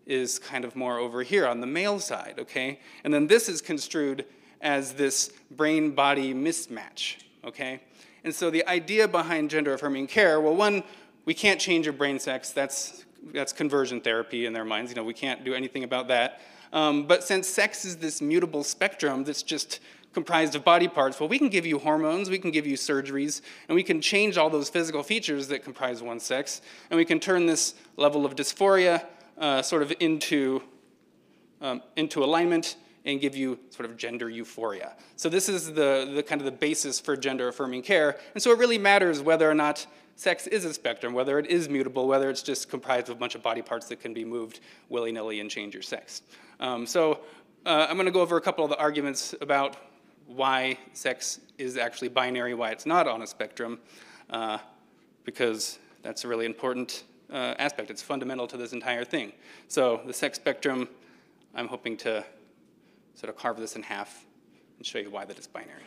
is 0.07 0.39
kind 0.39 0.65
of 0.65 0.77
more 0.77 0.99
over 0.99 1.23
here 1.23 1.47
on 1.47 1.61
the 1.61 1.67
male 1.67 1.99
side, 1.99 2.35
okay? 2.39 2.81
And 3.05 3.13
then 3.13 3.27
this 3.27 3.49
is 3.49 3.63
construed 3.63 4.27
as 4.61 4.95
this 4.95 5.33
brain 5.51 5.93
body 5.93 6.35
mismatch, 6.35 7.17
okay? 7.45 7.81
And 8.23 8.35
so 8.35 8.51
the 8.51 8.67
idea 8.67 9.07
behind 9.09 9.51
gender 9.51 9.75
affirming 9.75 10.07
care, 10.07 10.41
well, 10.41 10.57
one, 10.57 10.83
we 11.25 11.35
can't 11.35 11.61
change 11.61 11.87
your 11.87 11.93
brain 11.93 12.19
sex. 12.19 12.51
That's, 12.51 13.05
that's 13.33 13.53
conversion 13.53 14.01
therapy 14.01 14.47
in 14.47 14.53
their 14.53 14.65
minds. 14.65 14.91
You 14.91 14.97
know, 14.97 15.05
we 15.05 15.15
can't 15.15 15.45
do 15.45 15.55
anything 15.55 15.85
about 15.85 16.09
that. 16.09 16.41
Um, 16.75 17.07
but 17.07 17.25
since 17.25 17.49
sex 17.49 17.85
is 17.87 17.97
this 17.97 18.20
mutable 18.20 18.64
spectrum 18.64 19.25
that's 19.25 19.43
just 19.45 19.81
comprised 20.12 20.55
of 20.55 20.64
body 20.64 20.89
parts, 20.89 21.18
well, 21.18 21.29
we 21.29 21.39
can 21.39 21.49
give 21.49 21.64
you 21.64 21.79
hormones, 21.79 22.29
we 22.29 22.39
can 22.39 22.51
give 22.51 22.66
you 22.66 22.77
surgeries, 22.77 23.41
and 23.68 23.77
we 23.77 23.83
can 23.83 24.01
change 24.01 24.37
all 24.37 24.51
those 24.51 24.68
physical 24.68 25.03
features 25.03 25.49
that 25.49 25.64
comprise 25.64 26.03
one 26.03 26.20
sex, 26.20 26.61
and 26.91 26.99
we 26.99 27.05
can 27.05 27.20
turn 27.20 27.47
this 27.47 27.75
level 27.97 28.27
of 28.27 28.35
dysphoria 28.35 29.07
uh, 29.39 29.62
sort 29.62 29.83
of 29.83 29.93
into, 30.01 30.62
um, 31.61 31.81
into 31.97 32.22
alignment 32.22 32.77
and 33.05 33.20
give 33.20 33.37
you 33.37 33.59
sort 33.70 33.89
of 33.89 33.97
gender 33.97 34.29
euphoria. 34.29 34.95
So 35.16 35.29
this 35.29 35.49
is 35.49 35.75
the, 35.75 36.11
the 36.14 36.22
kind 36.22 36.41
of 36.41 36.45
the 36.45 36.53
basis 36.53 36.99
for 36.99 37.16
gender 37.16 37.49
affirming 37.49 37.83
care. 37.83 38.16
And 38.35 38.43
so 38.43 38.51
it 38.51 38.59
really 38.59 38.79
matters 38.79 39.20
whether 39.20 39.49
or 39.49 39.55
not 39.55 39.87
sex 40.16 40.47
is 40.47 40.64
a 40.64 40.72
spectrum, 40.72 41.12
whether 41.12 41.39
it 41.39 41.47
is 41.47 41.68
mutable, 41.68 42.09
whether 42.09 42.31
it's 42.31 42.43
just 42.43 42.68
comprised 42.68 43.09
of 43.11 43.16
a 43.16 43.18
bunch 43.18 43.35
of 43.35 43.43
body 43.43 43.62
parts 43.62 43.89
that 43.89 44.01
can 44.01 44.14
be 44.14 44.25
moved 44.25 44.61
willy-nilly 44.89 45.41
and 45.41 45.51
change 45.51 45.75
your 45.75 45.83
sex. 45.83 46.22
Um, 46.61 46.87
so 46.87 47.21
uh, 47.67 47.87
I'm 47.89 47.97
going 47.97 48.07
to 48.07 48.13
go 48.13 48.21
over 48.21 48.37
a 48.37 48.41
couple 48.41 48.65
of 48.65 48.71
the 48.71 48.79
arguments 48.79 49.35
about 49.41 49.77
why 50.27 50.79
sex 50.93 51.41
is 51.59 51.77
actually 51.77 52.09
binary, 52.09 52.55
why 52.55 52.71
it's 52.71 52.87
not 52.87 53.07
on 53.07 53.23
a 53.23 53.27
spectrum, 53.27 53.79
uh, 54.31 54.59
because 55.25 55.79
that's 56.03 56.25
a 56.25 56.29
really 56.29 56.47
important 56.47 57.05
uh, 57.33 57.55
aspect. 57.59 57.91
It's 57.91 58.03
fundamental 58.03 58.47
to 58.49 58.57
this 58.57 58.73
entire 58.73 59.05
thing. 59.05 59.33
So 59.69 60.01
the 60.07 60.13
sex 60.13 60.37
spectrum, 60.37 60.89
I'm 61.55 61.69
hoping 61.69 61.97
to 61.99 62.25
sort 63.15 63.31
of 63.31 63.37
carve 63.37 63.59
this 63.59 63.77
in 63.77 63.83
half 63.83 64.25
and 64.79 64.87
show 64.87 64.99
you 64.99 65.11
why 65.11 65.25
that 65.25 65.39
is 65.39 65.47
binary. 65.47 65.83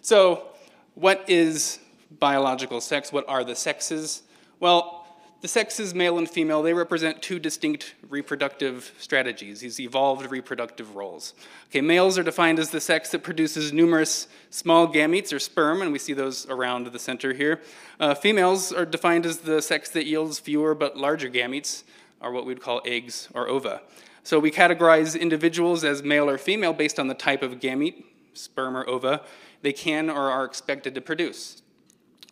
So 0.00 0.48
what 0.94 1.24
is 1.28 1.78
biological 2.18 2.80
sex? 2.80 3.12
What 3.12 3.24
are 3.28 3.44
the 3.44 3.54
sexes? 3.54 4.22
Well, 4.58 4.99
the 5.40 5.48
sexes, 5.48 5.94
male 5.94 6.18
and 6.18 6.28
female, 6.28 6.62
they 6.62 6.74
represent 6.74 7.22
two 7.22 7.38
distinct 7.38 7.94
reproductive 8.08 8.92
strategies, 8.98 9.60
these 9.60 9.80
evolved 9.80 10.30
reproductive 10.30 10.96
roles. 10.96 11.34
Okay, 11.68 11.80
males 11.80 12.18
are 12.18 12.22
defined 12.22 12.58
as 12.58 12.70
the 12.70 12.80
sex 12.80 13.10
that 13.10 13.22
produces 13.22 13.72
numerous 13.72 14.28
small 14.50 14.86
gametes 14.86 15.32
or 15.32 15.38
sperm, 15.38 15.80
and 15.80 15.92
we 15.92 15.98
see 15.98 16.12
those 16.12 16.46
around 16.48 16.86
the 16.88 16.98
center 16.98 17.32
here. 17.32 17.60
Uh, 17.98 18.14
females 18.14 18.72
are 18.72 18.84
defined 18.84 19.24
as 19.24 19.38
the 19.38 19.62
sex 19.62 19.88
that 19.90 20.06
yields 20.06 20.38
fewer 20.38 20.74
but 20.74 20.96
larger 20.96 21.30
gametes, 21.30 21.84
or 22.20 22.32
what 22.32 22.44
we'd 22.44 22.60
call 22.60 22.82
eggs 22.84 23.28
or 23.32 23.48
ova. 23.48 23.80
So 24.22 24.38
we 24.38 24.50
categorize 24.50 25.18
individuals 25.18 25.84
as 25.84 26.02
male 26.02 26.28
or 26.28 26.36
female 26.36 26.74
based 26.74 26.98
on 26.98 27.08
the 27.08 27.14
type 27.14 27.42
of 27.42 27.60
gamete, 27.60 28.04
sperm 28.34 28.76
or 28.76 28.86
ova, 28.88 29.22
they 29.62 29.72
can 29.72 30.10
or 30.10 30.30
are 30.30 30.44
expected 30.44 30.94
to 30.94 31.00
produce. 31.00 31.62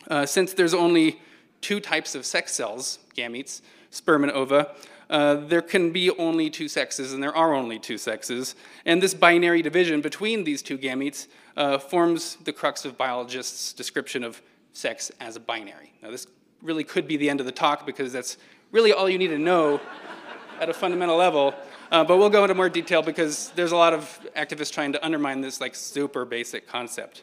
Uh, 0.08 0.26
since 0.26 0.52
there's 0.52 0.74
only 0.74 1.20
two 1.60 1.80
types 1.80 2.14
of 2.14 2.24
sex 2.24 2.52
cells, 2.52 2.98
gametes, 3.16 3.60
sperm 3.90 4.22
and 4.22 4.32
ova, 4.32 4.74
uh, 5.10 5.36
there 5.36 5.62
can 5.62 5.90
be 5.90 6.10
only 6.10 6.50
two 6.50 6.68
sexes, 6.68 7.12
and 7.12 7.22
there 7.22 7.34
are 7.34 7.54
only 7.54 7.78
two 7.78 7.96
sexes. 7.96 8.54
And 8.84 9.02
this 9.02 9.14
binary 9.14 9.62
division 9.62 10.00
between 10.00 10.44
these 10.44 10.60
two 10.60 10.76
gametes 10.76 11.28
uh, 11.56 11.78
forms 11.78 12.36
the 12.44 12.52
crux 12.52 12.84
of 12.84 12.98
biologists' 12.98 13.72
description 13.72 14.22
of 14.22 14.42
sex 14.72 15.10
as 15.20 15.36
a 15.36 15.40
binary. 15.40 15.92
Now, 16.02 16.10
this 16.10 16.26
really 16.62 16.84
could 16.84 17.08
be 17.08 17.16
the 17.16 17.30
end 17.30 17.40
of 17.40 17.46
the 17.46 17.52
talk 17.52 17.86
because 17.86 18.12
that's 18.12 18.36
really 18.70 18.92
all 18.92 19.08
you 19.08 19.18
need 19.18 19.28
to 19.28 19.38
know 19.38 19.80
at 20.60 20.68
a 20.68 20.74
fundamental 20.74 21.16
level. 21.16 21.54
Uh, 21.90 22.04
but 22.04 22.18
we'll 22.18 22.28
go 22.28 22.44
into 22.44 22.54
more 22.54 22.68
detail 22.68 23.00
because 23.00 23.50
there's 23.54 23.72
a 23.72 23.76
lot 23.76 23.94
of 23.94 24.20
activists 24.36 24.72
trying 24.72 24.92
to 24.92 25.02
undermine 25.02 25.40
this 25.40 25.58
like 25.60 25.74
super 25.74 26.26
basic 26.26 26.68
concept. 26.68 27.22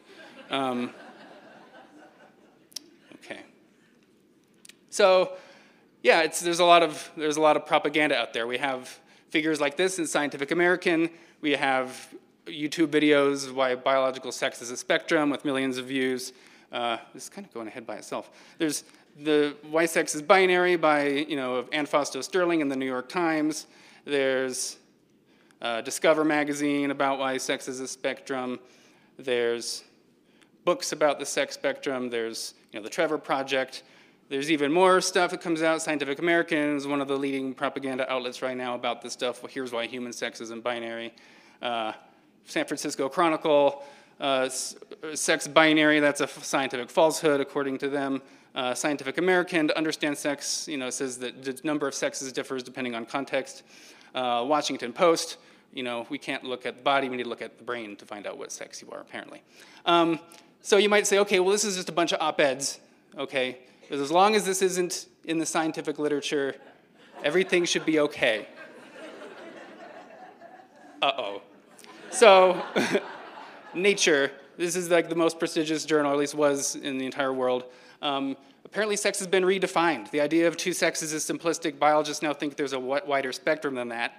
Um, 0.50 0.92
So 4.96 5.34
yeah, 6.04 6.26
there's, 6.26 6.60
a 6.60 6.64
lot 6.64 6.82
of, 6.82 7.12
there's 7.18 7.36
a 7.36 7.42
lot 7.42 7.58
of 7.58 7.66
propaganda 7.66 8.16
out 8.16 8.32
there. 8.32 8.48
We 8.48 8.58
have 8.60 8.98
figures 9.30 9.60
like 9.60 9.76
this 9.76 10.00
in 10.00 10.08
Scientific 10.08 10.52
American. 10.52 11.10
We 11.42 11.52
have 11.52 12.14
YouTube 12.46 12.88
videos 12.88 13.54
why 13.54 13.76
biological 13.76 14.32
sex 14.32 14.62
is 14.62 14.72
a 14.72 14.78
spectrum 14.78 15.30
with 15.30 15.44
millions 15.44 15.78
of 15.78 15.88
views. 15.88 16.32
Uh, 16.72 16.96
this 17.14 17.24
is 17.24 17.30
kind 17.30 17.46
of 17.46 17.54
going 17.54 17.68
ahead 17.68 17.86
by 17.86 17.96
itself. 17.96 18.32
There's 18.58 18.86
the 19.22 19.58
Why 19.70 19.86
Sex 19.86 20.16
is 20.16 20.22
Binary 20.22 20.78
by 20.78 21.08
you 21.08 21.36
know, 21.36 21.68
Anne 21.74 21.88
Fausto-Sterling 21.88 22.62
in 22.62 22.70
the 22.70 22.78
New 22.78 22.86
York 22.86 23.10
Times. 23.10 23.68
There's 24.06 24.78
uh, 25.62 25.82
Discover 25.82 26.24
magazine 26.24 26.92
about 26.92 27.20
why 27.20 27.36
sex 27.36 27.68
is 27.68 27.82
a 27.82 27.88
spectrum. 27.90 28.62
There's 29.20 29.84
books 30.64 30.94
about 30.94 31.20
the 31.20 31.26
sex 31.26 31.54
spectrum. 31.54 32.10
There's 32.10 32.54
you 32.72 32.80
know, 32.80 32.84
the 32.86 32.90
Trevor 32.90 33.18
Project. 33.18 33.84
There's 34.28 34.50
even 34.50 34.72
more 34.72 35.02
stuff 35.02 35.30
that 35.32 35.42
comes 35.42 35.62
out. 35.62 35.84
Scientific 35.84 36.18
American 36.18 36.78
is 36.78 36.88
one 36.88 37.00
of 37.00 37.08
the 37.08 37.16
leading 37.16 37.54
propaganda 37.54 38.12
outlets 38.12 38.42
right 38.42 38.58
now 38.58 38.74
about 38.74 39.04
this 39.04 39.14
stuff. 39.14 39.44
Well, 39.44 39.52
here's 39.54 39.72
why 39.72 39.86
human 39.86 40.12
sex 40.14 40.42
isn't 40.42 40.64
binary. 40.64 41.14
Uh, 41.62 41.94
San 42.46 42.66
Francisco 42.66 43.08
Chronicle, 43.08 43.84
uh, 44.20 44.50
sex 44.50 45.48
binary, 45.48 46.00
that's 46.00 46.22
a 46.22 46.28
scientific 46.28 46.90
falsehood 46.90 47.40
according 47.40 47.78
to 47.78 47.88
them. 47.88 48.20
Uh, 48.56 48.74
Scientific 48.74 49.20
American, 49.20 49.68
to 49.68 49.78
understand 49.78 50.18
sex, 50.18 50.68
you 50.68 50.78
know, 50.78 50.90
says 50.90 51.20
that 51.20 51.44
the 51.44 51.60
number 51.64 51.88
of 51.88 51.94
sexes 51.94 52.32
differs 52.32 52.64
depending 52.64 52.96
on 52.96 53.06
context. 53.06 53.62
Uh, 54.16 54.44
Washington 54.48 54.92
Post, 54.92 55.38
you 55.72 55.84
know, 55.84 56.08
we 56.10 56.18
can't 56.18 56.44
look 56.44 56.66
at 56.66 56.78
the 56.78 56.82
body, 56.82 57.10
we 57.10 57.18
need 57.18 57.24
to 57.24 57.30
look 57.30 57.44
at 57.44 57.60
the 57.60 57.64
brain 57.64 57.96
to 57.98 58.06
find 58.06 58.26
out 58.26 58.40
what 58.40 58.52
sex 58.52 58.82
you 58.82 58.90
are, 58.92 59.02
apparently. 59.02 59.44
Um, 59.86 60.20
so 60.62 60.78
you 60.78 60.90
might 60.90 61.06
say, 61.06 61.20
okay, 61.20 61.40
well, 61.40 61.52
this 61.52 61.64
is 61.64 61.76
just 61.76 61.90
a 61.90 61.92
bunch 61.92 62.12
of 62.12 62.20
op-eds, 62.22 62.80
okay? 63.20 63.60
Because 63.88 64.02
as 64.02 64.12
long 64.12 64.36
as 64.36 64.46
this 64.46 64.64
isn't 64.64 65.06
in 65.26 65.38
the 65.38 65.46
scientific 65.46 66.00
literature, 66.00 66.56
everything 67.24 67.66
should 67.66 67.86
be 67.86 68.00
okay. 68.00 68.48
Uh 71.04 71.12
oh. 71.18 71.42
So, 72.10 72.64
Nature, 73.76 74.32
this 74.58 74.76
is 74.76 74.90
like 74.90 75.08
the 75.08 75.16
most 75.16 75.38
prestigious 75.38 75.86
journal, 75.86 76.12
at 76.12 76.18
least 76.18 76.34
was 76.34 76.76
in 76.76 76.98
the 76.98 77.06
entire 77.06 77.32
world. 77.32 77.66
Um, 78.02 78.36
apparently, 78.64 78.96
sex 78.96 79.20
has 79.20 79.28
been 79.28 79.44
redefined. 79.44 80.10
The 80.10 80.22
idea 80.22 80.48
of 80.48 80.58
two 80.58 80.74
sexes 80.74 81.14
is 81.14 81.24
simplistic. 81.24 81.78
Biologists 81.78 82.24
now 82.24 82.34
think 82.34 82.56
there's 82.56 82.74
a 82.74 82.80
wider 82.80 83.32
spectrum 83.32 83.76
than 83.76 83.90
that. 83.90 84.14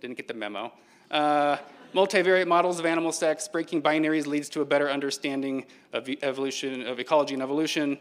Didn't 0.00 0.16
get 0.16 0.26
the 0.28 0.34
memo. 0.34 0.72
Uh, 1.10 1.58
multivariate 1.94 2.46
models 2.46 2.78
of 2.78 2.86
animal 2.86 3.12
sex, 3.12 3.46
breaking 3.46 3.82
binaries 3.82 4.26
leads 4.26 4.48
to 4.50 4.62
a 4.62 4.64
better 4.64 4.88
understanding 4.88 5.66
of 5.92 6.08
evolution, 6.08 6.86
of 6.86 6.98
ecology 6.98 7.34
and 7.34 7.42
evolution 7.42 7.98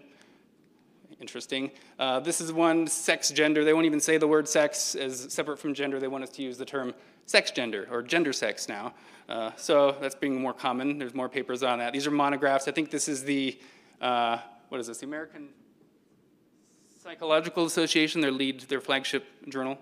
interesting. 1.19 1.71
Uh, 1.99 2.19
this 2.19 2.41
is 2.41 2.51
one, 2.51 2.87
sex 2.87 3.29
gender. 3.29 3.63
They 3.63 3.73
won't 3.73 3.85
even 3.85 3.99
say 3.99 4.17
the 4.17 4.27
word 4.27 4.47
sex 4.47 4.95
as 4.95 5.33
separate 5.33 5.57
from 5.57 5.73
gender. 5.73 5.99
They 5.99 6.07
want 6.07 6.23
us 6.23 6.29
to 6.31 6.41
use 6.41 6.57
the 6.57 6.65
term 6.65 6.93
sex 7.25 7.51
gender 7.51 7.87
or 7.91 8.01
gender 8.01 8.33
sex 8.33 8.67
now. 8.69 8.93
Uh, 9.27 9.51
so 9.55 9.95
that's 9.99 10.15
being 10.15 10.39
more 10.39 10.53
common. 10.53 10.97
There's 10.97 11.15
more 11.15 11.29
papers 11.29 11.63
on 11.63 11.79
that. 11.79 11.93
These 11.93 12.05
are 12.07 12.11
monographs. 12.11 12.67
I 12.67 12.71
think 12.71 12.91
this 12.91 13.07
is 13.07 13.23
the, 13.23 13.57
uh, 14.01 14.37
what 14.69 14.79
is 14.79 14.87
this, 14.87 14.99
the 14.99 15.05
American 15.05 15.49
Psychological 17.01 17.65
Association, 17.65 18.21
their 18.21 18.31
lead, 18.31 18.61
their 18.61 18.81
flagship 18.81 19.25
journal. 19.49 19.77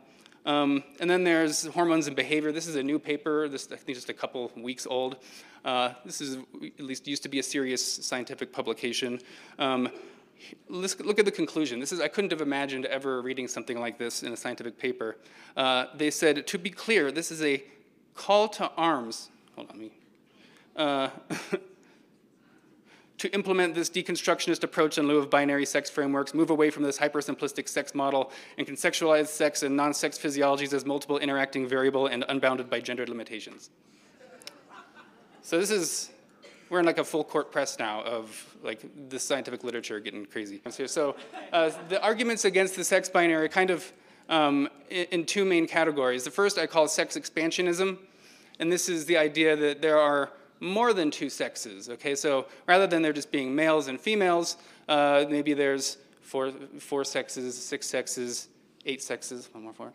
Um, 0.45 0.84
and 0.99 1.09
then 1.09 1.23
there's 1.23 1.65
hormones 1.67 2.07
and 2.07 2.15
behavior. 2.15 2.51
This 2.51 2.67
is 2.67 2.75
a 2.75 2.84
new 2.84 2.99
paper. 2.99 3.47
This 3.47 3.69
I 3.71 3.77
think 3.77 3.95
just 3.95 4.09
a 4.09 4.13
couple 4.13 4.51
weeks 4.57 4.86
old. 4.86 5.17
Uh, 5.63 5.93
this 6.03 6.19
is 6.19 6.38
at 6.61 6.84
least 6.84 7.07
used 7.07 7.23
to 7.23 7.29
be 7.29 7.39
a 7.39 7.43
serious 7.43 8.05
scientific 8.05 8.51
publication. 8.51 9.21
Um, 9.57 9.89
Let's 10.69 10.99
look 10.99 11.19
at 11.19 11.25
the 11.25 11.31
conclusion. 11.31 11.79
This 11.79 11.91
is, 11.91 11.99
I 11.99 12.07
couldn't 12.07 12.31
have 12.31 12.41
imagined 12.41 12.85
ever 12.85 13.21
reading 13.21 13.47
something 13.47 13.79
like 13.79 13.97
this 13.97 14.23
in 14.23 14.33
a 14.33 14.37
scientific 14.37 14.77
paper. 14.77 15.17
Uh, 15.55 15.85
they 15.95 16.09
said, 16.09 16.47
to 16.47 16.57
be 16.57 16.69
clear, 16.69 17.11
this 17.11 17.31
is 17.31 17.41
a 17.41 17.63
call 18.13 18.47
to 18.49 18.71
arms. 18.77 19.29
Hold 19.55 19.71
on, 19.71 19.79
me. 19.79 19.91
Uh, 20.75 21.09
to 23.17 23.33
implement 23.33 23.73
this 23.75 23.89
deconstructionist 23.89 24.63
approach 24.63 24.97
in 24.97 25.07
lieu 25.07 25.17
of 25.17 25.29
binary 25.29 25.65
sex 25.65 25.89
frameworks, 25.89 26.33
move 26.33 26.49
away 26.49 26.69
from 26.69 26.83
this 26.83 26.97
hypersimplistic 26.97 27.69
sex 27.69 27.95
model, 27.95 28.31
and 28.57 28.67
conceptualize 28.67 29.27
sex 29.27 29.63
and 29.63 29.75
non-sex 29.75 30.17
physiologies 30.17 30.73
as 30.73 30.85
multiple 30.85 31.19
interacting 31.19 31.67
variable 31.67 32.07
and 32.07 32.25
unbounded 32.27 32.69
by 32.69 32.79
gendered 32.79 33.09
limitations. 33.09 33.69
So 35.41 35.59
this 35.59 35.71
is 35.71 36.12
we're 36.74 36.80
in 36.80 36.88
like 36.88 36.97
a 36.97 37.03
full 37.03 37.24
court 37.24 37.51
press 37.51 37.78
now 37.78 38.01
of 38.01 38.57
like 38.63 38.84
the 39.09 39.19
scientific 39.19 39.63
literature 39.63 39.99
getting 39.99 40.26
crazy. 40.26 40.59
So 40.88 41.15
uh, 41.51 41.69
the 41.88 42.01
arguments 42.01 42.45
against 42.45 42.76
the 42.76 42.84
sex 42.84 43.07
binary 43.07 43.45
are 43.45 43.47
kind 43.47 43.69
of 43.69 43.93
um, 44.28 44.67
in, 44.89 45.24
two 45.28 45.45
main 45.45 45.67
categories. 45.67 46.24
The 46.24 46.32
first 46.32 46.57
I 46.57 46.65
call 46.65 46.88
sex 46.88 47.15
expansionism, 47.15 47.99
and 48.59 48.71
this 48.71 48.89
is 48.89 49.05
the 49.05 49.17
idea 49.17 49.55
that 49.55 49.84
there 49.84 49.99
are 49.99 50.32
more 50.61 50.93
than 50.93 51.11
two 51.11 51.30
sexes. 51.30 51.89
Okay, 51.89 52.15
so 52.15 52.47
rather 52.65 52.88
than 52.88 53.03
there 53.03 53.13
just 53.13 53.32
being 53.32 53.53
males 53.53 53.88
and 53.88 54.01
females, 54.01 54.57
uh, 54.89 55.26
maybe 55.30 55.53
there's 55.53 55.97
four, 56.21 56.51
four 56.80 57.05
sexes, 57.05 57.55
six 57.55 57.86
sexes, 57.86 58.47
eight 58.88 59.03
sexes, 59.03 59.47
one 59.51 59.63
more 59.63 59.74
four. 59.74 59.93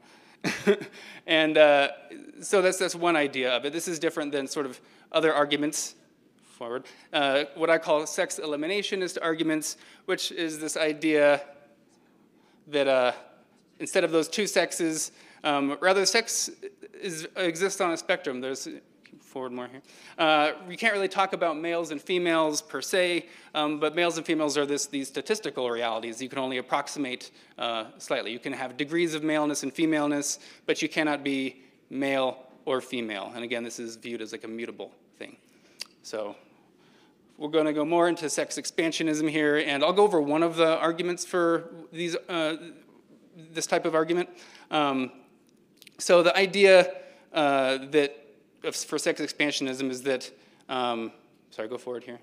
and 1.26 1.58
uh, 1.58 1.88
so 2.40 2.62
that's, 2.62 2.78
that's 2.78 2.94
one 2.94 3.16
idea 3.16 3.50
of 3.50 3.64
it. 3.64 3.72
This 3.72 3.88
is 3.88 3.98
different 3.98 4.30
than 4.30 4.46
sort 4.46 4.64
of 4.64 4.80
other 5.10 5.34
arguments 5.34 5.96
forward, 6.58 6.86
uh, 7.12 7.44
what 7.54 7.70
I 7.70 7.78
call 7.78 8.04
sex 8.04 8.40
eliminationist 8.42 9.16
arguments, 9.22 9.76
which 10.06 10.32
is 10.32 10.58
this 10.58 10.76
idea 10.76 11.40
that 12.66 12.88
uh, 12.88 13.12
instead 13.78 14.02
of 14.02 14.10
those 14.10 14.28
two 14.28 14.46
sexes, 14.46 15.12
um, 15.44 15.78
rather 15.80 16.04
sex 16.04 16.50
is, 17.00 17.28
exists 17.36 17.80
on 17.80 17.92
a 17.92 17.96
spectrum. 17.96 18.40
There's 18.40 18.68
forward 19.20 19.52
more 19.52 19.68
here. 19.68 19.82
Uh, 20.18 20.52
we 20.66 20.76
can't 20.76 20.92
really 20.92 21.08
talk 21.08 21.32
about 21.32 21.56
males 21.56 21.92
and 21.92 22.02
females 22.02 22.60
per 22.60 22.82
se, 22.82 23.26
um, 23.54 23.78
but 23.78 23.94
males 23.94 24.16
and 24.16 24.26
females 24.26 24.58
are 24.58 24.66
this, 24.66 24.86
these 24.86 25.06
statistical 25.06 25.70
realities. 25.70 26.20
You 26.20 26.28
can 26.28 26.38
only 26.38 26.58
approximate 26.58 27.30
uh, 27.56 27.84
slightly. 27.98 28.32
You 28.32 28.40
can 28.40 28.52
have 28.52 28.76
degrees 28.76 29.14
of 29.14 29.22
maleness 29.22 29.62
and 29.62 29.72
femaleness, 29.72 30.40
but 30.66 30.82
you 30.82 30.88
cannot 30.88 31.22
be 31.22 31.62
male 31.88 32.46
or 32.64 32.80
female. 32.80 33.30
And 33.34 33.44
again, 33.44 33.62
this 33.62 33.78
is 33.78 33.94
viewed 33.94 34.22
as 34.22 34.32
like 34.32 34.44
a 34.44 34.48
mutable 34.48 34.90
thing. 35.18 35.36
So 36.02 36.34
we're 37.38 37.48
going 37.48 37.66
to 37.66 37.72
go 37.72 37.84
more 37.84 38.08
into 38.08 38.28
sex 38.28 38.56
expansionism 38.58 39.30
here, 39.30 39.58
and 39.58 39.84
I'll 39.84 39.92
go 39.92 40.02
over 40.02 40.20
one 40.20 40.42
of 40.42 40.56
the 40.56 40.76
arguments 40.78 41.24
for 41.24 41.70
these, 41.92 42.16
uh, 42.28 42.56
this 43.36 43.66
type 43.66 43.86
of 43.86 43.94
argument. 43.94 44.28
Um, 44.72 45.12
so 45.98 46.22
the 46.24 46.36
idea 46.36 46.92
uh, 47.32 47.78
that 47.92 48.16
for 48.72 48.98
sex 48.98 49.20
expansionism 49.20 49.88
is 49.88 50.02
that, 50.02 50.30
um, 50.68 51.12
sorry, 51.50 51.68
go 51.68 51.78
forward 51.78 52.02
here. 52.02 52.18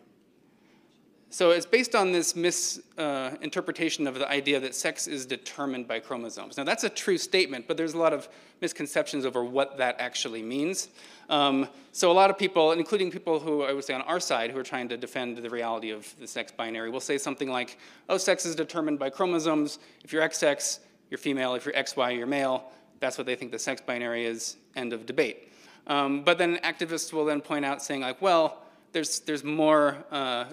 So 1.35 1.51
it's 1.51 1.65
based 1.65 1.95
on 1.95 2.13
this 2.13 2.33
misinterpretation 2.33 4.07
uh, 4.07 4.09
of 4.09 4.17
the 4.17 4.29
idea 4.31 4.57
that 4.61 4.73
sex 4.73 5.05
is 5.05 5.25
determined 5.25 5.85
by 5.85 5.99
chromosomes. 5.99 6.55
Now 6.55 6.63
that's 6.63 6.85
a 6.85 6.89
true 6.89 7.17
statement, 7.17 7.67
but 7.67 7.75
there's 7.75 7.93
a 7.93 7.97
lot 7.97 8.13
of 8.13 8.29
misconceptions 8.61 9.25
over 9.25 9.43
what 9.43 9.77
that 9.77 9.97
actually 9.99 10.41
means. 10.41 10.87
Um, 11.27 11.67
so 11.91 12.09
a 12.09 12.13
lot 12.13 12.29
of 12.29 12.37
people, 12.37 12.71
including 12.71 13.11
people 13.11 13.41
who 13.41 13.63
I 13.63 13.73
would 13.73 13.83
say 13.83 13.93
on 13.93 14.03
our 14.03 14.21
side, 14.21 14.49
who 14.49 14.57
are 14.57 14.63
trying 14.63 14.87
to 14.87 14.95
defend 14.95 15.37
the 15.37 15.49
reality 15.49 15.89
of 15.89 16.15
the 16.21 16.25
sex 16.25 16.53
binary, 16.53 16.89
will 16.89 17.01
say 17.01 17.17
something 17.17 17.49
like, 17.49 17.79
"Oh, 18.07 18.15
sex 18.15 18.45
is 18.45 18.55
determined 18.55 18.97
by 18.97 19.09
chromosomes. 19.09 19.79
If 20.05 20.13
you're 20.13 20.23
XX, 20.23 20.79
you're 21.09 21.17
female. 21.17 21.53
If 21.55 21.65
you're 21.65 21.75
XY, 21.75 22.15
you're 22.15 22.27
male." 22.27 22.71
That's 23.01 23.17
what 23.17 23.27
they 23.27 23.35
think 23.35 23.51
the 23.51 23.59
sex 23.59 23.81
binary 23.81 24.25
is. 24.25 24.55
End 24.77 24.93
of 24.93 25.05
debate. 25.05 25.51
Um, 25.87 26.23
but 26.23 26.37
then 26.37 26.59
activists 26.63 27.11
will 27.11 27.25
then 27.25 27.41
point 27.41 27.65
out, 27.65 27.81
saying 27.81 27.99
like, 27.99 28.21
"Well." 28.21 28.61
There's, 28.95 29.19
there's 29.19 29.43
more 29.43 29.97
uh, 30.09 30.45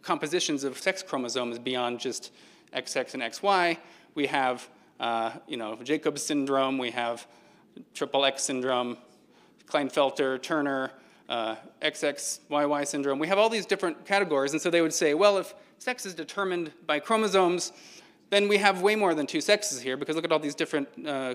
compositions 0.00 0.64
of 0.64 0.78
sex 0.78 1.02
chromosomes 1.02 1.58
beyond 1.58 2.00
just 2.00 2.32
XX 2.74 3.12
and 3.12 3.22
XY. 3.22 3.76
We 4.14 4.26
have, 4.28 4.66
uh, 4.98 5.32
you 5.46 5.58
know, 5.58 5.76
Jacob's 5.84 6.22
syndrome, 6.22 6.78
we 6.78 6.90
have 6.92 7.26
triple 7.92 8.24
X 8.24 8.44
syndrome, 8.44 8.96
Klinefelter, 9.66 10.40
Turner, 10.40 10.90
uh, 11.28 11.56
XXYY 11.82 12.86
syndrome. 12.86 13.18
We 13.18 13.28
have 13.28 13.36
all 13.36 13.50
these 13.50 13.66
different 13.66 14.06
categories, 14.06 14.52
and 14.52 14.62
so 14.62 14.70
they 14.70 14.80
would 14.80 14.94
say, 14.94 15.12
well, 15.12 15.36
if 15.36 15.54
sex 15.76 16.06
is 16.06 16.14
determined 16.14 16.72
by 16.86 16.98
chromosomes, 16.98 17.72
then 18.30 18.48
we 18.48 18.56
have 18.56 18.80
way 18.80 18.96
more 18.96 19.14
than 19.14 19.26
two 19.26 19.42
sexes 19.42 19.82
here, 19.82 19.98
because 19.98 20.16
look 20.16 20.24
at 20.24 20.32
all 20.32 20.38
these 20.38 20.54
different 20.54 20.88
uh, 21.06 21.34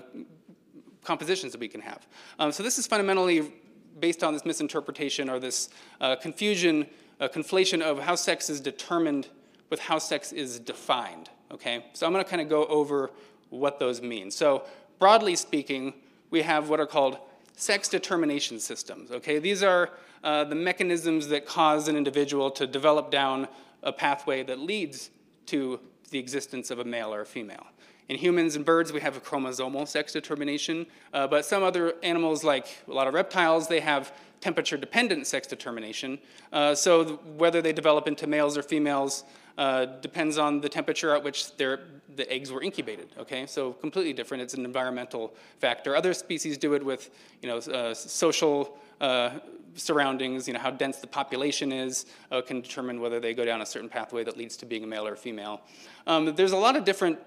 compositions 1.04 1.52
that 1.52 1.60
we 1.60 1.68
can 1.68 1.82
have. 1.82 2.04
Um, 2.40 2.50
so 2.50 2.64
this 2.64 2.78
is 2.80 2.88
fundamentally 2.88 3.52
based 4.00 4.22
on 4.22 4.32
this 4.32 4.44
misinterpretation 4.44 5.28
or 5.28 5.38
this 5.38 5.68
uh, 6.00 6.16
confusion, 6.16 6.86
uh, 7.20 7.28
conflation 7.28 7.80
of 7.80 8.00
how 8.00 8.14
sex 8.14 8.50
is 8.50 8.60
determined 8.60 9.28
with 9.70 9.80
how 9.80 9.98
sex 9.98 10.32
is 10.32 10.58
defined. 10.58 11.30
Okay, 11.52 11.84
so 11.92 12.06
I'm 12.06 12.12
going 12.12 12.24
to 12.24 12.30
kind 12.30 12.42
of 12.42 12.48
go 12.48 12.66
over 12.66 13.10
what 13.50 13.78
those 13.78 14.02
mean. 14.02 14.30
So 14.30 14.64
broadly 14.98 15.36
speaking, 15.36 15.94
we 16.30 16.42
have 16.42 16.68
what 16.68 16.80
are 16.80 16.86
called 16.86 17.18
sex 17.56 17.88
determination 17.88 18.60
systems. 18.60 19.10
Okay, 19.10 19.38
these 19.38 19.62
are 19.62 19.90
uh, 20.22 20.44
the 20.44 20.54
mechanisms 20.54 21.28
that 21.28 21.46
cause 21.46 21.88
an 21.88 21.96
individual 21.96 22.50
to 22.50 22.66
develop 22.66 23.10
down 23.10 23.48
a 23.82 23.92
pathway 23.92 24.42
that 24.42 24.58
leads 24.58 25.10
to 25.46 25.80
the 26.10 26.18
existence 26.18 26.70
of 26.70 26.78
a 26.78 26.84
male 26.84 27.14
or 27.14 27.22
a 27.22 27.26
female. 27.26 27.66
In 28.08 28.16
humans 28.16 28.56
and 28.56 28.64
birds, 28.64 28.92
we 28.92 29.00
have 29.00 29.16
a 29.16 29.20
chromosomal 29.20 29.86
sex 29.86 30.12
determination, 30.12 30.86
uh, 31.12 31.26
but 31.26 31.44
some 31.44 31.62
other 31.62 31.94
animals, 32.02 32.42
like 32.42 32.66
a 32.88 32.92
lot 32.92 33.06
of 33.06 33.12
reptiles, 33.12 33.68
they 33.68 33.80
have 33.80 34.12
temperature-dependent 34.40 35.26
sex 35.26 35.46
determination. 35.46 36.18
Uh, 36.52 36.74
so 36.74 37.04
th 37.04 37.20
whether 37.36 37.60
they 37.60 37.72
develop 37.72 38.06
into 38.06 38.26
males 38.26 38.56
or 38.56 38.62
females 38.62 39.24
uh, 39.58 39.84
depends 40.00 40.38
on 40.38 40.60
the 40.60 40.68
temperature 40.68 41.10
at 41.16 41.22
which 41.22 41.56
the 41.56 42.26
eggs 42.30 42.50
were 42.50 42.62
incubated. 42.62 43.08
Okay, 43.18 43.46
so 43.46 43.72
completely 43.72 44.12
different. 44.12 44.42
It's 44.42 44.54
an 44.54 44.64
environmental 44.64 45.34
factor. 45.58 45.94
Other 45.94 46.14
species 46.14 46.56
do 46.56 46.74
it 46.74 46.84
with, 46.84 47.10
you 47.42 47.48
know, 47.48 47.58
uh, 47.58 47.94
social 47.94 48.78
uh, 49.00 49.30
surroundings. 49.74 50.46
You 50.46 50.54
know, 50.54 50.60
how 50.60 50.70
dense 50.70 50.98
the 50.98 51.08
population 51.08 51.72
is 51.72 52.06
uh, 52.30 52.40
can 52.40 52.60
determine 52.60 53.00
whether 53.00 53.20
they 53.20 53.34
go 53.34 53.44
down 53.44 53.60
a 53.60 53.66
certain 53.66 53.88
pathway 53.88 54.22
that 54.24 54.36
leads 54.36 54.56
to 54.58 54.66
being 54.66 54.84
a 54.84 54.86
male 54.86 55.06
or 55.06 55.14
a 55.14 55.16
female. 55.16 55.60
Um, 56.06 56.34
there's 56.34 56.52
a 56.52 56.62
lot 56.66 56.76
of 56.76 56.84
different 56.84 57.18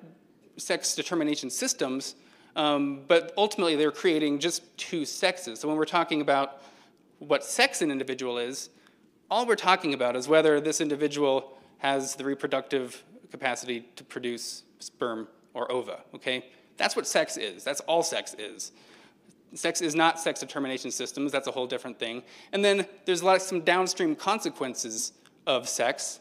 sex 0.62 0.96
determination 0.96 1.50
systems, 1.50 2.16
um, 2.56 3.02
but 3.08 3.34
ultimately 3.38 3.76
they're 3.76 3.92
creating 3.92 4.40
just 4.40 4.78
two 4.78 5.06
sexes. 5.06 5.60
So 5.60 5.68
when 5.68 5.78
we're 5.78 5.86
talking 5.86 6.22
about 6.22 6.62
what 7.20 7.44
sex 7.44 7.82
an 7.82 7.92
individual 7.92 8.38
is, 8.38 8.70
all 9.30 9.46
we're 9.46 9.56
talking 9.56 9.94
about 9.94 10.16
is 10.16 10.28
whether 10.28 10.60
this 10.60 10.82
individual 10.82 11.58
has 11.78 12.16
the 12.16 12.24
reproductive 12.24 13.04
capacity 13.32 13.88
to 13.96 14.04
produce 14.04 14.64
sperm 14.80 15.28
or 15.54 15.72
ova, 15.72 16.02
okay? 16.14 16.46
That's 16.78 16.96
what 16.96 17.08
sex 17.08 17.38
is. 17.38 17.64
That's 17.64 17.80
all 17.82 18.04
sex 18.04 18.36
is. 18.38 18.72
Sex 19.54 19.82
is 19.82 19.96
not 19.96 20.20
sex 20.20 20.40
determination 20.40 20.92
systems. 20.92 21.32
That's 21.32 21.48
a 21.48 21.52
whole 21.52 21.68
different 21.68 22.00
thing. 22.00 22.24
And 22.54 22.64
then 22.64 22.86
there's 23.06 23.22
a 23.22 23.26
lot 23.26 23.36
of 23.36 23.42
some 23.42 23.62
downstream 23.62 24.16
consequences 24.16 25.14
of 25.46 25.68
sex 25.68 26.20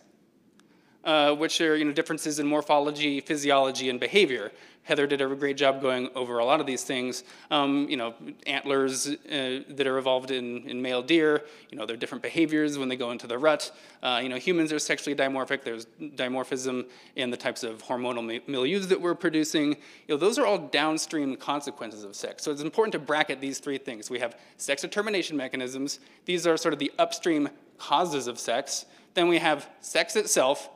uh, 1.05 1.35
which 1.35 1.61
are 1.61 1.77
you 1.77 1.85
know, 1.85 1.93
differences 1.93 2.39
in 2.39 2.47
morphology, 2.47 3.21
physiology, 3.21 3.89
and 3.89 3.99
behavior. 4.01 4.53
Heather 4.83 5.07
did 5.07 5.21
a 5.21 5.35
great 5.35 5.57
job 5.57 5.81
going 5.83 6.09
over 6.15 6.39
a 6.39 6.45
lot 6.45 6.59
of 6.59 6.67
these 6.67 6.85
things. 6.85 7.23
Um, 7.51 7.87
you 7.89 7.97
know, 7.97 8.15
antlers 8.47 9.07
uh, 9.07 9.61
that 9.69 9.87
are 9.87 9.99
evolved 9.99 10.31
in, 10.31 10.67
in 10.67 10.81
male 10.81 11.03
deer, 11.03 11.45
you 11.71 11.79
know, 11.79 11.85
their 11.87 11.97
different 11.97 12.23
behaviors 12.23 12.79
when 12.79 12.89
they 12.89 12.97
go 12.97 13.11
into 13.11 13.27
the 13.27 13.39
rut. 13.39 13.71
Uh, 14.03 14.21
you 14.23 14.29
know, 14.29 14.37
humans 14.37 14.73
are 14.73 14.79
sexually 14.79 15.15
dimorphic. 15.15 15.63
There's 15.63 15.87
dimorphism 16.01 16.87
in 17.15 17.31
the 17.31 17.37
types 17.37 17.63
of 17.63 17.85
hormonal 17.85 18.43
milieus 18.49 18.89
that 18.89 19.01
we're 19.01 19.15
producing. 19.15 19.77
You 20.09 20.15
know, 20.15 20.17
those 20.17 20.39
are 20.39 20.47
all 20.47 20.59
downstream 20.59 21.37
consequences 21.37 22.03
of 22.03 22.17
sex. 22.17 22.43
So 22.43 22.51
it's 22.51 22.63
important 22.63 22.93
to 22.95 22.99
bracket 22.99 23.41
these 23.41 23.59
three 23.59 23.79
things. 23.79 24.11
We 24.11 24.19
have 24.19 24.37
sex 24.57 24.83
determination 24.83 25.37
mechanisms. 25.37 26.01
These 26.25 26.47
are 26.47 26.57
sort 26.57 26.73
of 26.73 26.81
the 26.81 26.91
upstream 26.99 27.51
causes 27.79 28.27
of 28.27 28.39
sex. 28.39 28.87
Then 29.15 29.29
we 29.29 29.39
have 29.39 29.69
sex 29.81 30.17
itself, 30.17 30.69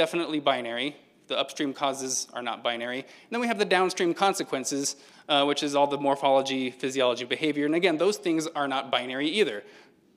definitely 0.00 0.40
binary. 0.40 0.96
The 1.26 1.38
upstream 1.38 1.74
causes 1.74 2.26
are 2.32 2.40
not 2.40 2.64
binary. 2.64 3.00
And 3.00 3.30
then 3.30 3.38
we 3.42 3.46
have 3.48 3.58
the 3.58 3.66
downstream 3.66 4.14
consequences, 4.14 4.96
uh, 5.28 5.44
which 5.44 5.62
is 5.62 5.76
all 5.76 5.86
the 5.86 5.98
morphology, 5.98 6.70
physiology, 6.70 7.26
behavior. 7.26 7.66
And 7.66 7.74
again, 7.74 7.98
those 7.98 8.16
things 8.16 8.46
are 8.46 8.66
not 8.66 8.90
binary 8.90 9.28
either. 9.28 9.62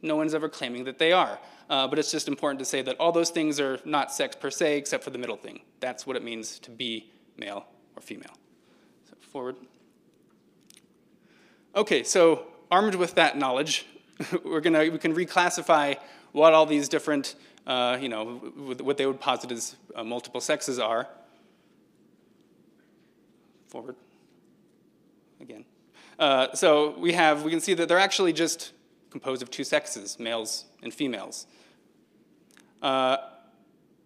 No 0.01 0.15
one's 0.15 0.33
ever 0.33 0.47
claiming 0.47 0.85
that 0.85 0.99
they 0.99 1.11
are. 1.11 1.37
Uh, 1.69 1.85
but 1.85 1.99
it's 1.99 2.11
just 2.11 2.29
important 2.29 2.59
to 2.59 2.65
say 2.65 2.81
that 2.81 2.95
all 2.97 3.11
those 3.11 3.29
things 3.29 3.59
are 3.59 3.77
not 3.83 4.13
sex 4.13 4.37
per 4.37 4.49
se, 4.49 4.77
except 4.77 5.03
for 5.03 5.09
the 5.09 5.17
middle 5.17 5.35
thing. 5.35 5.59
That's 5.81 6.07
what 6.07 6.15
it 6.15 6.23
means 6.23 6.59
to 6.59 6.71
be 6.71 7.11
male 7.37 7.65
or 7.97 8.01
female. 8.01 8.37
So 9.09 9.17
forward. 9.19 9.57
Okay, 11.75 12.05
so 12.05 12.47
armed 12.71 12.95
with 12.95 13.15
that 13.15 13.37
knowledge, 13.37 13.85
we're 14.45 14.61
gonna, 14.61 14.89
we 14.89 14.97
can 14.97 15.13
reclassify 15.13 15.97
what 16.31 16.53
all 16.53 16.65
these 16.65 16.87
different 16.87 17.35
uh, 17.65 17.97
you 17.99 18.09
know, 18.09 18.35
what 18.35 18.97
they 18.97 19.05
would 19.05 19.19
posit 19.19 19.51
as 19.51 19.75
uh, 19.95 20.03
multiple 20.03 20.41
sexes 20.41 20.79
are. 20.79 21.07
Forward. 23.67 23.95
Again. 25.41 25.65
Uh, 26.19 26.53
so 26.53 26.97
we 26.99 27.13
have, 27.13 27.43
we 27.43 27.51
can 27.51 27.59
see 27.59 27.73
that 27.73 27.87
they're 27.87 27.99
actually 27.99 28.33
just 28.33 28.73
composed 29.09 29.41
of 29.41 29.49
two 29.49 29.63
sexes, 29.63 30.19
males 30.19 30.65
and 30.81 30.93
females. 30.93 31.47
Uh, 32.81 33.17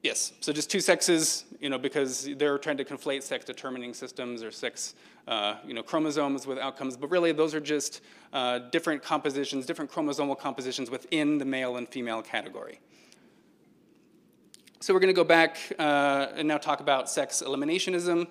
yes, 0.04 0.34
so 0.40 0.54
just 0.54 0.70
two 0.70 0.80
sexes, 0.80 1.46
you 1.60 1.70
know, 1.70 1.78
because 1.78 2.30
they're 2.38 2.58
trying 2.58 2.78
to 2.78 2.86
conflate 2.86 3.24
sex 3.24 3.44
determining 3.44 3.94
systems 3.94 4.44
or 4.44 4.52
sex, 4.52 4.96
uh, 5.28 5.56
you 5.66 5.74
know, 5.74 5.82
chromosomes 5.82 6.46
with 6.46 6.58
outcomes, 6.58 6.96
but 6.96 7.10
really 7.10 7.32
those 7.32 7.56
are 7.56 7.60
just 7.60 8.02
uh, 8.34 8.60
different 8.72 9.02
compositions, 9.02 9.66
different 9.66 9.92
chromosomal 9.92 10.38
compositions 10.38 10.90
within 10.90 11.38
the 11.38 11.46
male 11.46 11.78
and 11.78 11.90
female 11.90 12.22
category. 12.22 12.80
So 14.88 14.94
we're 14.94 15.02
going 15.02 15.14
to 15.14 15.22
go 15.22 15.26
back 15.26 15.58
uh, 15.78 16.28
and 16.38 16.48
now 16.48 16.58
talk 16.58 16.80
about 16.80 17.10
sex 17.10 17.44
eliminationism, 17.46 18.26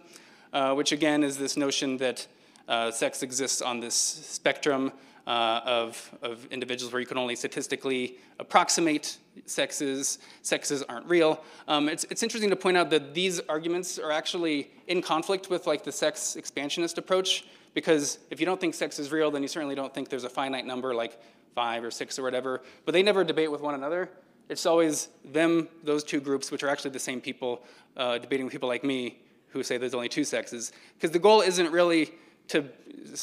uh, 0.55 0.73
which 0.73 0.91
again 0.91 1.23
is 1.23 1.37
this 1.37 1.55
notion 1.55 1.99
that 1.99 2.27
uh, 2.67 2.91
sex 2.91 3.23
exists 3.23 3.61
on 3.61 3.79
this 3.79 3.95
spectrum 3.95 4.91
uh, 5.27 5.61
of, 5.67 6.11
of 6.23 6.47
individuals 6.47 6.95
where 6.95 7.01
you 7.01 7.07
can 7.07 7.19
only 7.19 7.37
statistically 7.37 8.17
approximate 8.39 9.19
sexes. 9.45 10.19
Sexes 10.41 10.83
aren't 10.85 11.05
real. 11.05 11.45
Um, 11.69 11.91
it's, 11.91 12.05
it's 12.05 12.23
interesting 12.23 12.49
to 12.49 12.57
point 12.57 12.79
out 12.79 12.89
that 12.89 13.13
these 13.13 13.39
arguments 13.51 13.99
are 13.99 14.11
actually 14.11 14.71
in 14.87 15.03
conflict 15.03 15.51
with 15.51 15.67
like 15.67 15.85
the 15.85 15.93
sex 15.93 16.37
expansionist 16.37 16.97
approach, 16.97 17.45
because 17.75 18.19
if 18.31 18.41
you 18.41 18.47
don't 18.47 18.59
think 18.59 18.73
sex 18.73 18.99
is 18.99 19.13
real, 19.13 19.31
then 19.31 19.43
you 19.43 19.49
certainly 19.49 19.75
don't 19.75 19.93
think 19.93 20.09
there's 20.09 20.25
a 20.25 20.31
finite 20.31 20.65
number 20.65 20.95
like 20.95 21.21
five 21.55 21.85
or 21.85 21.91
six 21.91 22.19
or 22.19 22.23
whatever. 22.23 22.63
But 22.87 22.93
they 22.93 23.03
never 23.03 23.25
debate 23.25 23.53
with 23.53 23.61
one 23.61 23.75
another. 23.75 24.09
It's 24.49 24.67
always 24.67 25.09
them, 25.25 25.69
those 25.83 26.05
two 26.05 26.21
groups, 26.21 26.51
which 26.51 26.63
are 26.63 26.69
actually 26.69 26.93
the 26.93 26.99
same 26.99 27.21
people, 27.21 27.65
uh, 27.97 28.19
debating 28.19 28.47
with 28.47 28.53
people 28.53 28.69
like 28.69 28.85
me 28.85 29.19
who 29.49 29.63
say 29.63 29.77
there's 29.79 29.95
only 29.95 30.09
two 30.09 30.25
sexes. 30.25 30.73
Because 30.95 31.11
the 31.11 31.19
goal 31.19 31.41
isn't 31.41 31.71
really 31.73 32.13
to 32.49 32.65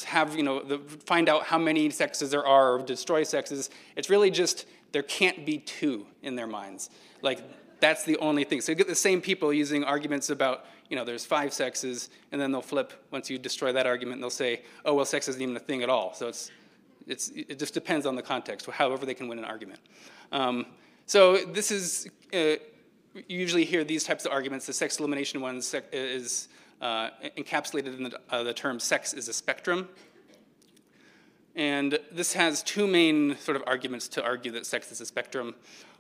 have, 0.05 0.36
you 0.36 0.43
know, 0.43 0.61
the, 0.61 0.80
find 1.05 1.30
out 1.30 1.43
how 1.43 1.57
many 1.57 1.89
sexes 1.89 2.32
there 2.32 2.45
are 2.45 2.74
or 2.74 2.80
destroy 2.80 3.24
sexes. 3.24 3.69
It's 3.95 4.09
really 4.09 4.32
just 4.32 4.65
there 4.91 5.03
can't 5.03 5.45
be 5.45 5.59
two 5.59 6.05
in 6.21 6.36
their 6.36 6.47
minds. 6.47 6.89
Like, 7.21 7.41
that's 7.80 8.03
the 8.03 8.17
only 8.17 8.43
thing. 8.43 8.61
So 8.61 8.71
you 8.71 8.76
get 8.76 8.88
the 8.88 8.95
same 8.95 9.21
people 9.21 9.53
using 9.53 9.84
arguments 9.84 10.30
about, 10.30 10.65
you 10.89 10.95
know, 10.95 11.03
there's 11.03 11.26
five 11.26 11.53
sexes, 11.53 12.09
and 12.32 12.39
then 12.39 12.51
they'll 12.51 12.61
flip 12.61 12.93
once 13.11 13.30
you 13.30 13.38
destroy 13.38 13.71
that 13.74 13.86
argument, 13.86 14.15
and 14.15 14.24
they'll 14.24 14.30
say, 14.30 14.61
oh, 14.86 14.93
well, 14.93 15.05
sex 15.05 15.28
isn't 15.28 15.41
even 15.41 15.55
a 15.55 15.59
thing 15.59 15.84
at 15.84 15.89
all. 15.89 16.13
So 16.13 16.28
it's 16.28 16.51
it's, 17.05 17.30
it 17.30 17.59
just 17.59 17.74
depends 17.74 18.05
on 18.05 18.15
the 18.15 18.21
context, 18.21 18.65
however 18.69 19.05
they 19.05 19.13
can 19.13 19.28
win 19.28 19.38
an 19.38 19.45
argument. 19.45 19.82
Um, 20.32 20.65
so 21.05 21.37
this 21.45 21.71
is, 21.71 22.09
uh, 22.33 22.37
you 22.37 22.59
usually 23.27 23.65
hear 23.65 23.83
these 23.83 24.03
types 24.03 24.25
of 24.25 24.31
arguments. 24.31 24.65
The 24.65 24.73
sex 24.73 24.99
elimination 24.99 25.41
one 25.41 25.61
is 25.91 26.47
uh, 26.81 27.09
encapsulated 27.37 27.97
in 27.97 28.03
the, 28.03 28.19
uh, 28.29 28.43
the 28.43 28.53
term 28.53 28.79
sex 28.79 29.13
is 29.13 29.27
a 29.27 29.33
spectrum. 29.33 29.89
And 31.55 31.99
this 32.11 32.33
has 32.33 32.63
two 32.63 32.87
main 32.87 33.37
sort 33.37 33.55
of 33.55 33.63
arguments 33.67 34.07
to 34.09 34.23
argue 34.23 34.51
that 34.53 34.65
sex 34.65 34.91
is 34.91 35.01
a 35.01 35.05
spectrum. 35.05 35.53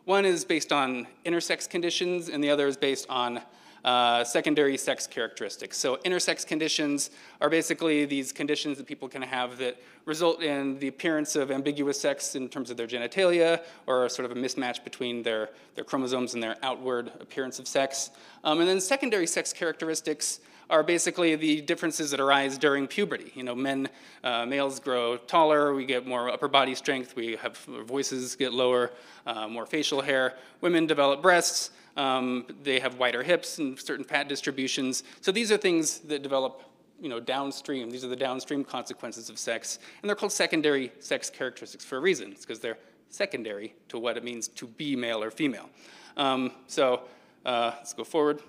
One 0.05 0.25
is 0.25 0.43
based 0.43 0.71
on 0.71 1.07
intersex 1.25 1.69
conditions, 1.69 2.29
and 2.29 2.43
the 2.43 2.49
other 2.49 2.67
is 2.67 2.75
based 2.75 3.05
on 3.09 3.41
uh, 3.83 4.23
secondary 4.23 4.77
sex 4.77 5.07
characteristics. 5.07 5.77
So 5.77 5.97
intersex 6.05 6.45
conditions 6.45 7.09
are 7.41 7.49
basically 7.49 8.05
these 8.05 8.31
conditions 8.31 8.77
that 8.77 8.87
people 8.87 9.09
can 9.09 9.21
have 9.21 9.57
that 9.57 9.77
result 10.05 10.41
in 10.41 10.79
the 10.79 10.87
appearance 10.87 11.35
of 11.35 11.51
ambiguous 11.51 11.99
sex 11.99 12.35
in 12.35 12.49
terms 12.49 12.69
of 12.69 12.77
their 12.77 12.87
genitalia 12.87 13.61
or 13.87 14.09
sort 14.09 14.29
of 14.29 14.37
a 14.37 14.39
mismatch 14.39 14.83
between 14.83 15.23
their, 15.23 15.49
their 15.75 15.83
chromosomes 15.83 16.33
and 16.33 16.41
their 16.41 16.57
outward 16.63 17.11
appearance 17.19 17.59
of 17.59 17.67
sex. 17.67 18.11
Um, 18.43 18.59
and 18.59 18.69
then 18.69 18.79
secondary 18.79 19.27
sex 19.27 19.53
characteristics 19.53 20.39
are 20.69 20.83
basically 20.83 21.35
the 21.35 21.61
differences 21.61 22.11
that 22.11 22.19
arise 22.19 22.57
during 22.57 22.87
puberty. 22.87 23.31
You 23.35 23.43
know, 23.43 23.55
men, 23.55 23.89
uh, 24.23 24.45
males 24.45 24.79
grow 24.79 25.17
taller, 25.17 25.73
we 25.73 25.85
get 25.85 26.07
more 26.07 26.29
upper 26.29 26.47
body 26.47 26.73
strength, 26.73 27.15
we 27.15 27.35
have 27.35 27.57
voices 27.57 28.35
get 28.35 28.53
lower, 28.53 28.91
uh, 29.27 29.47
more 29.47 29.65
facial 29.65 30.01
hair. 30.01 30.35
Women 30.61 30.87
develop 30.87 31.21
breasts, 31.21 31.71
um, 31.95 32.45
they 32.63 32.79
have 32.79 32.97
wider 32.97 33.23
hips 33.23 33.59
and 33.59 33.79
certain 33.79 34.05
fat 34.05 34.27
distributions. 34.27 35.03
So 35.21 35.31
these 35.31 35.51
are 35.51 35.57
things 35.57 35.99
that 35.99 36.23
develop 36.23 36.63
you 36.99 37.09
know, 37.09 37.19
downstream. 37.19 37.89
These 37.89 38.05
are 38.05 38.07
the 38.07 38.15
downstream 38.15 38.63
consequences 38.63 39.29
of 39.29 39.37
sex. 39.37 39.79
And 40.01 40.09
they're 40.09 40.15
called 40.15 40.31
secondary 40.31 40.91
sex 40.99 41.29
characteristics 41.29 41.83
for 41.83 41.97
a 41.97 42.01
reason. 42.01 42.31
It's 42.31 42.45
because 42.45 42.59
they're 42.59 42.77
secondary 43.09 43.75
to 43.89 43.99
what 43.99 44.17
it 44.17 44.23
means 44.23 44.47
to 44.47 44.67
be 44.67 44.95
male 44.95 45.21
or 45.21 45.29
female. 45.29 45.69
Um, 46.17 46.51
so 46.67 47.01
uh, 47.45 47.73
let's 47.77 47.93
go 47.93 48.03
forward. 48.03 48.41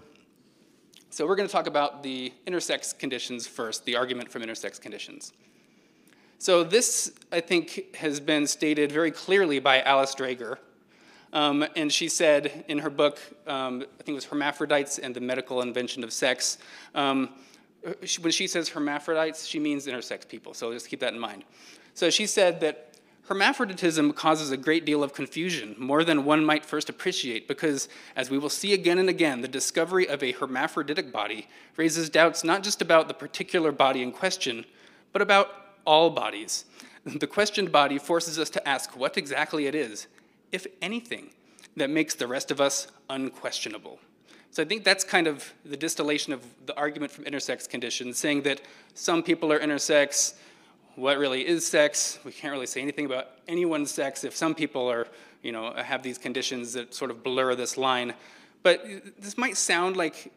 So 1.10 1.26
we're 1.26 1.36
going 1.36 1.48
to 1.48 1.52
talk 1.52 1.66
about 1.66 2.02
the 2.02 2.32
intersex 2.46 2.96
conditions 2.98 3.46
first, 3.46 3.84
the 3.84 3.96
argument 3.96 4.30
from 4.30 4.42
intersex 4.42 4.80
conditions. 4.80 5.32
So 6.38 6.64
this, 6.64 7.12
I 7.30 7.40
think, 7.40 7.94
has 7.96 8.20
been 8.20 8.46
stated 8.46 8.90
very 8.90 9.10
clearly 9.10 9.58
by 9.58 9.80
Alice 9.82 10.14
Dreger, 10.14 10.58
um, 11.34 11.66
and 11.76 11.92
she 11.92 12.08
said 12.08 12.64
in 12.68 12.78
her 12.78 12.90
book, 12.90 13.18
um, 13.46 13.82
I 13.82 14.02
think 14.02 14.08
it 14.08 14.14
was 14.14 14.24
Hermaphrodites 14.24 14.98
and 14.98 15.14
the 15.14 15.20
Medical 15.20 15.60
Invention 15.60 16.02
of 16.02 16.12
Sex, 16.12 16.56
um, 16.94 17.28
when 18.20 18.32
she 18.32 18.46
says 18.46 18.68
hermaphrodites, 18.70 19.46
she 19.46 19.58
means 19.58 19.86
intersex 19.86 20.26
people, 20.26 20.54
so 20.54 20.72
just 20.72 20.88
keep 20.88 21.00
that 21.00 21.12
in 21.12 21.20
mind. 21.20 21.44
So 21.92 22.08
she 22.08 22.26
said 22.26 22.60
that 22.60 22.94
hermaphroditism 23.28 24.12
causes 24.14 24.50
a 24.50 24.56
great 24.56 24.84
deal 24.84 25.02
of 25.02 25.12
confusion, 25.12 25.74
more 25.78 26.02
than 26.02 26.24
one 26.24 26.44
might 26.44 26.64
first 26.64 26.88
appreciate, 26.88 27.46
because 27.46 27.88
as 28.16 28.30
we 28.30 28.38
will 28.38 28.48
see 28.48 28.72
again 28.72 28.98
and 28.98 29.08
again, 29.08 29.42
the 29.42 29.48
discovery 29.48 30.08
of 30.08 30.22
a 30.22 30.32
hermaphroditic 30.32 31.12
body 31.12 31.46
raises 31.76 32.08
doubts 32.08 32.42
not 32.42 32.62
just 32.62 32.80
about 32.80 33.08
the 33.08 33.14
particular 33.14 33.70
body 33.70 34.02
in 34.02 34.12
question, 34.12 34.64
but 35.12 35.20
about 35.20 35.48
all 35.86 36.10
bodies. 36.10 36.64
The 37.04 37.26
questioned 37.26 37.70
body 37.70 37.98
forces 37.98 38.38
us 38.38 38.48
to 38.50 38.66
ask 38.66 38.96
what 38.96 39.18
exactly 39.18 39.66
it 39.66 39.74
is, 39.74 40.06
if 40.54 40.66
anything, 40.80 41.30
that 41.76 41.90
makes 41.90 42.14
the 42.14 42.28
rest 42.28 42.52
of 42.52 42.60
us 42.60 42.86
unquestionable. 43.10 43.98
So 44.52 44.62
I 44.62 44.66
think 44.66 44.84
that's 44.84 45.02
kind 45.02 45.26
of 45.26 45.52
the 45.64 45.76
distillation 45.76 46.32
of 46.32 46.40
the 46.64 46.76
argument 46.76 47.10
from 47.10 47.24
intersex 47.24 47.68
conditions, 47.68 48.18
saying 48.18 48.42
that 48.42 48.60
some 48.94 49.20
people 49.20 49.52
are 49.52 49.58
intersex, 49.58 50.34
what 50.94 51.18
really 51.18 51.44
is 51.44 51.66
sex? 51.66 52.20
We 52.24 52.30
can't 52.30 52.52
really 52.52 52.66
say 52.66 52.80
anything 52.80 53.04
about 53.04 53.30
anyone's 53.48 53.90
sex 53.90 54.22
if 54.22 54.36
some 54.36 54.54
people 54.54 54.88
are, 54.88 55.08
you 55.42 55.50
know, 55.50 55.72
have 55.72 56.04
these 56.04 56.18
conditions 56.18 56.72
that 56.74 56.94
sort 56.94 57.10
of 57.10 57.24
blur 57.24 57.56
this 57.56 57.76
line. 57.76 58.14
But 58.62 58.86
this 59.18 59.36
might 59.36 59.56
sound 59.56 59.96
like 59.96 60.32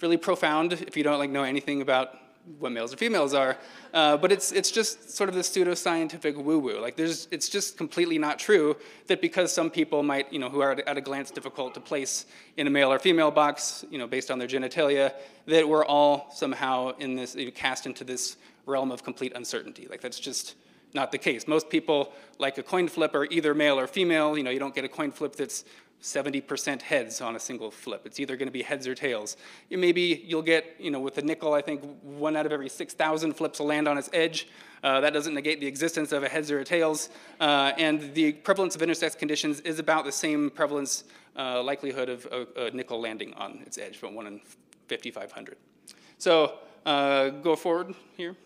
really 0.00 0.16
profound 0.16 0.72
if 0.72 0.96
you 0.96 1.04
don't 1.04 1.20
like 1.20 1.30
know 1.30 1.44
anything 1.44 1.80
about 1.80 2.18
what 2.58 2.72
males 2.72 2.92
or 2.92 2.96
females 2.96 3.32
are, 3.32 3.56
uh, 3.94 4.16
but 4.16 4.30
it's, 4.30 4.52
it's 4.52 4.70
just 4.70 5.10
sort 5.10 5.28
of 5.28 5.34
the 5.34 5.40
pseudoscientific 5.40 6.36
woo-woo. 6.36 6.78
Like 6.80 6.96
there's, 6.96 7.26
it's 7.30 7.48
just 7.48 7.76
completely 7.76 8.18
not 8.18 8.38
true 8.38 8.76
that 9.06 9.20
because 9.20 9.52
some 9.52 9.70
people 9.70 10.02
might, 10.02 10.32
you 10.32 10.38
know, 10.38 10.50
who 10.50 10.60
are 10.60 10.72
at 10.72 10.98
a 10.98 11.00
glance 11.00 11.30
difficult 11.30 11.74
to 11.74 11.80
place 11.80 12.26
in 12.56 12.66
a 12.66 12.70
male 12.70 12.92
or 12.92 12.98
female 12.98 13.30
box, 13.30 13.84
you 13.90 13.98
know, 13.98 14.06
based 14.06 14.30
on 14.30 14.38
their 14.38 14.48
genitalia, 14.48 15.12
that 15.46 15.66
we're 15.68 15.84
all 15.86 16.28
somehow 16.34 16.92
in 16.98 17.16
this, 17.16 17.36
cast 17.54 17.86
into 17.86 18.04
this 18.04 18.36
realm 18.66 18.90
of 18.90 19.02
complete 19.02 19.32
uncertainty. 19.34 19.86
Like 19.88 20.00
that's 20.00 20.20
just 20.20 20.54
not 20.94 21.10
the 21.10 21.18
case. 21.18 21.48
Most 21.48 21.68
people, 21.68 22.12
like 22.38 22.56
a 22.56 22.62
coin 22.62 22.88
flip, 22.88 23.14
are 23.14 23.24
either 23.24 23.52
male 23.52 23.78
or 23.78 23.86
female. 23.86 24.38
You 24.38 24.44
know, 24.44 24.50
you 24.50 24.60
don't 24.60 24.74
get 24.74 24.84
a 24.84 24.88
coin 24.88 25.10
flip 25.10 25.34
that's 25.34 25.64
70% 26.04 26.82
heads 26.82 27.22
on 27.22 27.34
a 27.34 27.40
single 27.40 27.70
flip. 27.70 28.02
It's 28.04 28.20
either 28.20 28.36
going 28.36 28.46
to 28.46 28.52
be 28.52 28.62
heads 28.62 28.86
or 28.86 28.94
tails. 28.94 29.38
Maybe 29.70 30.22
you'll 30.26 30.42
get, 30.42 30.76
you 30.78 30.90
know, 30.90 31.00
with 31.00 31.16
a 31.16 31.22
nickel, 31.22 31.54
I 31.54 31.62
think 31.62 31.82
one 32.02 32.36
out 32.36 32.44
of 32.44 32.52
every 32.52 32.68
6,000 32.68 33.32
flips 33.32 33.58
will 33.58 33.66
land 33.66 33.88
on 33.88 33.96
its 33.96 34.10
edge. 34.12 34.46
Uh, 34.82 35.00
that 35.00 35.14
doesn't 35.14 35.32
negate 35.32 35.60
the 35.60 35.66
existence 35.66 36.12
of 36.12 36.22
a 36.22 36.28
heads 36.28 36.50
or 36.50 36.58
a 36.58 36.64
tails. 36.64 37.08
Uh, 37.40 37.72
and 37.78 38.12
the 38.12 38.34
prevalence 38.34 38.76
of 38.76 38.82
intersex 38.82 39.16
conditions 39.16 39.60
is 39.60 39.78
about 39.78 40.04
the 40.04 40.12
same 40.12 40.50
prevalence 40.50 41.04
uh, 41.36 41.62
likelihood 41.62 42.10
of 42.10 42.26
a, 42.26 42.66
a, 42.66 42.70
nickel 42.72 43.00
landing 43.00 43.32
on 43.34 43.62
its 43.64 43.78
edge, 43.78 43.98
but 44.02 44.12
1 44.12 44.26
in 44.26 44.40
5,500. 44.88 45.56
So 46.18 46.58
uh, 46.84 47.30
go 47.30 47.56
forward 47.56 47.94
here. 48.14 48.36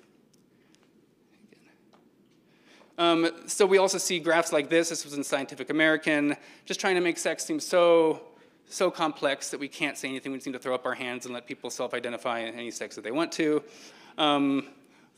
Um, 2.98 3.30
so 3.46 3.64
we 3.64 3.78
also 3.78 3.96
see 3.96 4.18
graphs 4.18 4.52
like 4.52 4.68
this. 4.68 4.88
This 4.88 5.04
was 5.04 5.14
in 5.14 5.22
Scientific 5.22 5.70
American, 5.70 6.36
just 6.64 6.80
trying 6.80 6.96
to 6.96 7.00
make 7.00 7.16
sex 7.16 7.44
seem 7.44 7.60
so, 7.60 8.22
so 8.68 8.90
complex 8.90 9.50
that 9.50 9.60
we 9.60 9.68
can't 9.68 9.96
say 9.96 10.08
anything. 10.08 10.32
We 10.32 10.38
just 10.38 10.48
need 10.48 10.54
to 10.54 10.58
throw 10.58 10.74
up 10.74 10.84
our 10.84 10.94
hands 10.94 11.24
and 11.24 11.32
let 11.32 11.46
people 11.46 11.70
self-identify 11.70 12.40
any 12.40 12.72
sex 12.72 12.96
that 12.96 13.04
they 13.04 13.12
want 13.12 13.30
to. 13.32 13.62
Um, 14.18 14.66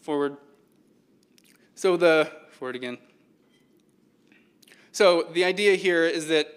forward. 0.02 0.36
So 1.74 1.96
the, 1.96 2.30
forward 2.50 2.76
again. 2.76 2.98
So 4.92 5.28
the 5.32 5.44
idea 5.44 5.74
here 5.76 6.04
is 6.04 6.28
that 6.28 6.48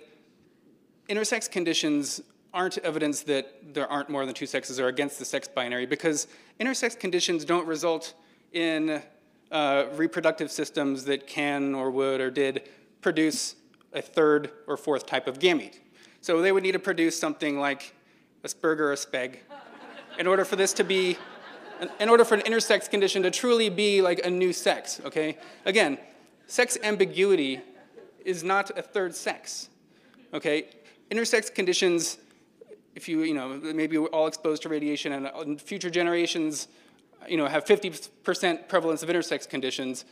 intersex 1.07 1.49
conditions 1.49 2.21
aren't 2.53 2.80
evidence 2.80 3.21
that 3.21 3.74
there 3.74 3.88
aren't 3.88 4.09
more 4.09 4.26
than 4.26 4.36
two 4.36 4.45
sexes 4.45 4.78
or 4.78 4.88
against 4.88 5.19
the 5.19 5.26
sex 5.26 5.47
binary 5.47 5.86
because 5.86 6.28
intersex 6.59 6.99
conditions 6.99 7.45
don't 7.45 7.65
result 7.65 8.13
in 8.51 9.01
uh, 9.54 9.86
reproductive 9.93 10.51
systems 10.51 11.06
that 11.06 11.28
can 11.28 11.76
or 11.76 11.91
would 11.91 12.20
or 12.20 12.32
did 12.32 12.68
produce 13.01 13.56
a 13.93 14.01
third 14.01 14.51
or 14.68 14.76
fourth 14.76 15.06
type 15.06 15.28
of 15.28 15.38
gamete. 15.38 15.80
So 16.22 16.41
they 16.41 16.51
would 16.51 16.64
need 16.64 16.72
to 16.72 16.80
produce 16.80 17.18
something 17.18 17.60
like 17.60 17.93
a 18.43 18.47
spurg 18.47 18.80
or 18.80 18.91
a 18.91 18.95
speg 18.95 19.38
in 20.18 20.26
order 20.26 20.43
for 20.43 20.56
this 20.56 20.74
to 20.74 20.84
be, 20.84 21.18
in 21.99 22.10
order 22.10 22.26
for 22.26 22.36
an 22.36 22.41
intersex 22.41 22.89
condition 22.89 23.22
to 23.24 23.32
truly 23.32 23.70
be 23.70 24.01
like 24.01 24.26
a 24.26 24.30
new 24.30 24.51
sex, 24.51 24.99
okay? 25.06 25.38
Again, 25.66 25.99
sex 26.47 26.78
ambiguity 26.84 27.62
is 28.26 28.43
not 28.43 28.76
a 28.78 28.82
third 28.82 29.16
sex, 29.16 29.70
okay? 30.34 30.70
Intersex 31.12 31.54
conditions, 31.54 32.18
if 32.95 33.08
you, 33.08 33.22
you 33.22 33.34
know, 33.34 33.49
maybe 33.49 33.97
we're 33.97 34.08
all 34.08 34.28
exposed 34.28 34.64
to 34.64 34.70
radiation 34.70 35.14
and 35.14 35.62
future 35.62 35.89
generations 35.89 36.68
you 37.28 37.38
know, 37.38 37.47
have 37.47 37.65
50% 37.65 38.67
prevalence 38.67 39.03
of 39.03 39.09
intersex 39.09 39.47
conditions, 39.47 40.05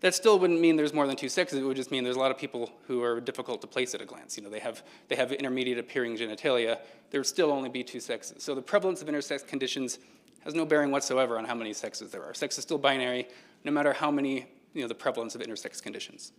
that 0.00 0.14
still 0.14 0.38
wouldn't 0.38 0.60
mean 0.60 0.76
there's 0.76 0.92
more 0.92 1.06
than 1.06 1.16
two 1.16 1.28
sexes. 1.28 1.58
It 1.58 1.62
would 1.62 1.76
just 1.76 1.90
mean 1.90 2.04
there's 2.04 2.16
a 2.16 2.20
lot 2.20 2.30
of 2.30 2.36
people 2.36 2.70
who 2.86 3.02
are 3.02 3.20
difficult 3.20 3.60
to 3.62 3.66
place 3.66 3.94
at 3.94 4.02
a 4.02 4.04
glance. 4.04 4.36
You 4.36 4.42
know, 4.42 4.50
they 4.50 4.58
have, 4.58 4.82
they 5.08 5.16
have 5.16 5.32
intermediate 5.32 5.78
appearing 5.78 6.16
genitalia. 6.16 6.78
There 7.10 7.20
would 7.20 7.26
still 7.26 7.50
only 7.50 7.70
be 7.70 7.82
two 7.82 8.00
sexes. 8.00 8.42
So 8.42 8.54
the 8.54 8.62
prevalence 8.62 9.00
of 9.00 9.08
intersex 9.08 9.46
conditions 9.46 9.98
has 10.40 10.54
no 10.54 10.66
bearing 10.66 10.90
whatsoever 10.90 11.38
on 11.38 11.46
how 11.46 11.54
many 11.54 11.72
sexes 11.72 12.10
there 12.10 12.22
are. 12.22 12.34
Sex 12.34 12.58
is 12.58 12.64
still 12.64 12.76
binary, 12.76 13.26
no 13.64 13.72
matter 13.72 13.94
how 13.94 14.10
many, 14.10 14.46
you 14.74 14.82
know, 14.82 14.88
the 14.88 14.94
prevalence 14.94 15.34
of 15.34 15.40
intersex 15.40 15.82
conditions. 15.82 16.32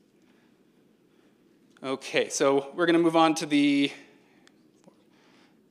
Okay, 1.83 2.29
so 2.29 2.71
we're 2.75 2.85
going 2.85 2.97
to 2.97 3.01
move 3.01 3.15
on 3.15 3.33
to 3.35 3.45
the 3.45 3.91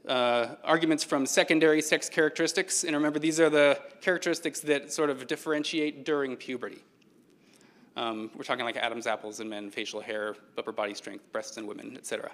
uh, 0.09 0.57
arguments 0.63 1.03
from 1.03 1.27
secondary 1.27 1.81
sex 1.81 2.09
characteristics. 2.09 2.85
And 2.85 2.95
remember, 2.95 3.19
these 3.19 3.41
are 3.41 3.51
the 3.51 3.81
characteristics 4.01 4.61
that 4.61 4.93
sort 4.93 5.11
of 5.11 5.27
differentiate 5.27 6.05
during 6.05 6.37
puberty. 6.37 6.83
Um, 7.97 8.31
we're 8.37 8.45
talking 8.45 8.65
like 8.65 8.77
Adam's 8.77 9.07
apples 9.07 9.41
in 9.41 9.49
men, 9.49 9.71
facial 9.71 10.01
hair, 10.01 10.35
upper 10.59 10.73
body 10.73 10.95
strength, 10.95 11.31
breasts 11.33 11.57
in 11.57 11.67
women, 11.67 11.97
etc. 11.97 12.33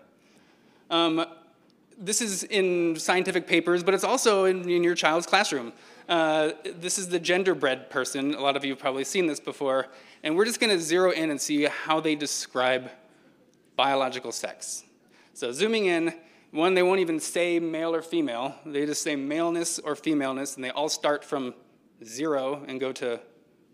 Um, 0.88 1.24
this 1.98 2.22
is 2.22 2.44
in 2.44 2.96
scientific 2.98 3.46
papers, 3.46 3.82
but 3.82 3.92
it's 3.92 4.04
also 4.04 4.46
in, 4.46 4.68
in 4.68 4.82
your 4.82 4.94
child's 4.94 5.26
classroom. 5.26 5.72
Uh, 6.08 6.52
this 6.76 6.98
is 6.98 7.08
the 7.08 7.20
genderbread 7.20 7.90
person. 7.90 8.34
A 8.34 8.40
lot 8.40 8.56
of 8.56 8.64
you 8.64 8.72
have 8.72 8.78
probably 8.78 9.04
seen 9.04 9.26
this 9.26 9.38
before. 9.38 9.88
And 10.22 10.34
we're 10.34 10.46
just 10.46 10.60
going 10.60 10.76
to 10.76 10.82
zero 10.82 11.10
in 11.10 11.30
and 11.30 11.40
see 11.40 11.64
how 11.64 12.00
they 12.00 12.14
describe 12.14 12.90
biological 13.76 14.32
sex. 14.32 14.84
So 15.34 15.52
zooming 15.52 15.86
in, 15.86 16.14
one, 16.50 16.74
they 16.74 16.82
won't 16.82 17.00
even 17.00 17.20
say 17.20 17.60
male 17.60 17.94
or 17.94 18.02
female. 18.02 18.56
They 18.66 18.84
just 18.86 19.02
say 19.02 19.16
maleness 19.16 19.78
or 19.78 19.94
femaleness, 19.94 20.56
and 20.56 20.64
they 20.64 20.70
all 20.70 20.88
start 20.88 21.24
from 21.24 21.54
zero 22.04 22.64
and 22.66 22.80
go 22.80 22.92
to 22.92 23.20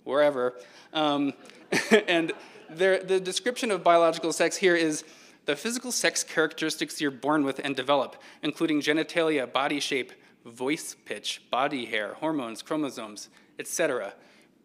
wherever. 0.05 0.55
Um, 0.93 1.33
and 2.09 2.33
the 2.71 3.21
description 3.23 3.71
of 3.71 3.83
biological 3.83 4.33
sex 4.33 4.57
here 4.57 4.75
is 4.75 5.05
the 5.47 5.57
physical 5.57 5.93
sex 5.93 6.25
characteristics 6.25 7.01
you're 7.01 7.11
born 7.11 7.45
with 7.45 7.61
and 7.63 7.75
develop, 7.77 8.17
including 8.43 8.81
genitalia, 8.81 9.51
body 9.51 9.81
shape, 9.81 10.13
voice 10.45 10.97
pitch, 11.05 11.43
body 11.51 11.87
hair, 11.87 12.15
hormones, 12.15 12.63
chromosomes, 12.63 13.29
etc. 13.59 14.13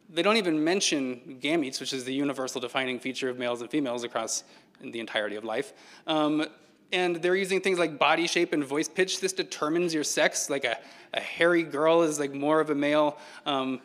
They 0.09 0.21
don't 0.21 0.37
even 0.37 0.63
mention 0.63 1.39
gametes, 1.41 1.79
which 1.79 1.93
is 1.93 2.03
the 2.03 2.13
universal 2.13 2.59
defining 2.59 2.99
feature 2.99 3.29
of 3.29 3.37
males 3.37 3.61
and 3.61 3.69
females 3.69 4.03
across 4.03 4.43
the 4.81 4.99
entirety 4.99 5.35
of 5.35 5.43
life. 5.43 5.73
Um, 6.07 6.45
and 6.91 7.17
they're 7.17 7.35
using 7.35 7.61
things 7.61 7.79
like 7.79 7.97
body 7.97 8.27
shape 8.27 8.53
and 8.53 8.63
voice 8.63 8.87
pitch. 8.87 9.19
This 9.19 9.33
determines 9.33 9.93
your 9.93 10.03
sex. 10.03 10.49
Like 10.49 10.65
a, 10.65 10.77
a 11.13 11.19
hairy 11.19 11.63
girl 11.63 12.01
is 12.01 12.19
like 12.19 12.33
more 12.33 12.59
of 12.59 12.69
a 12.69 12.75
male. 12.75 13.17
Um, 13.45 13.81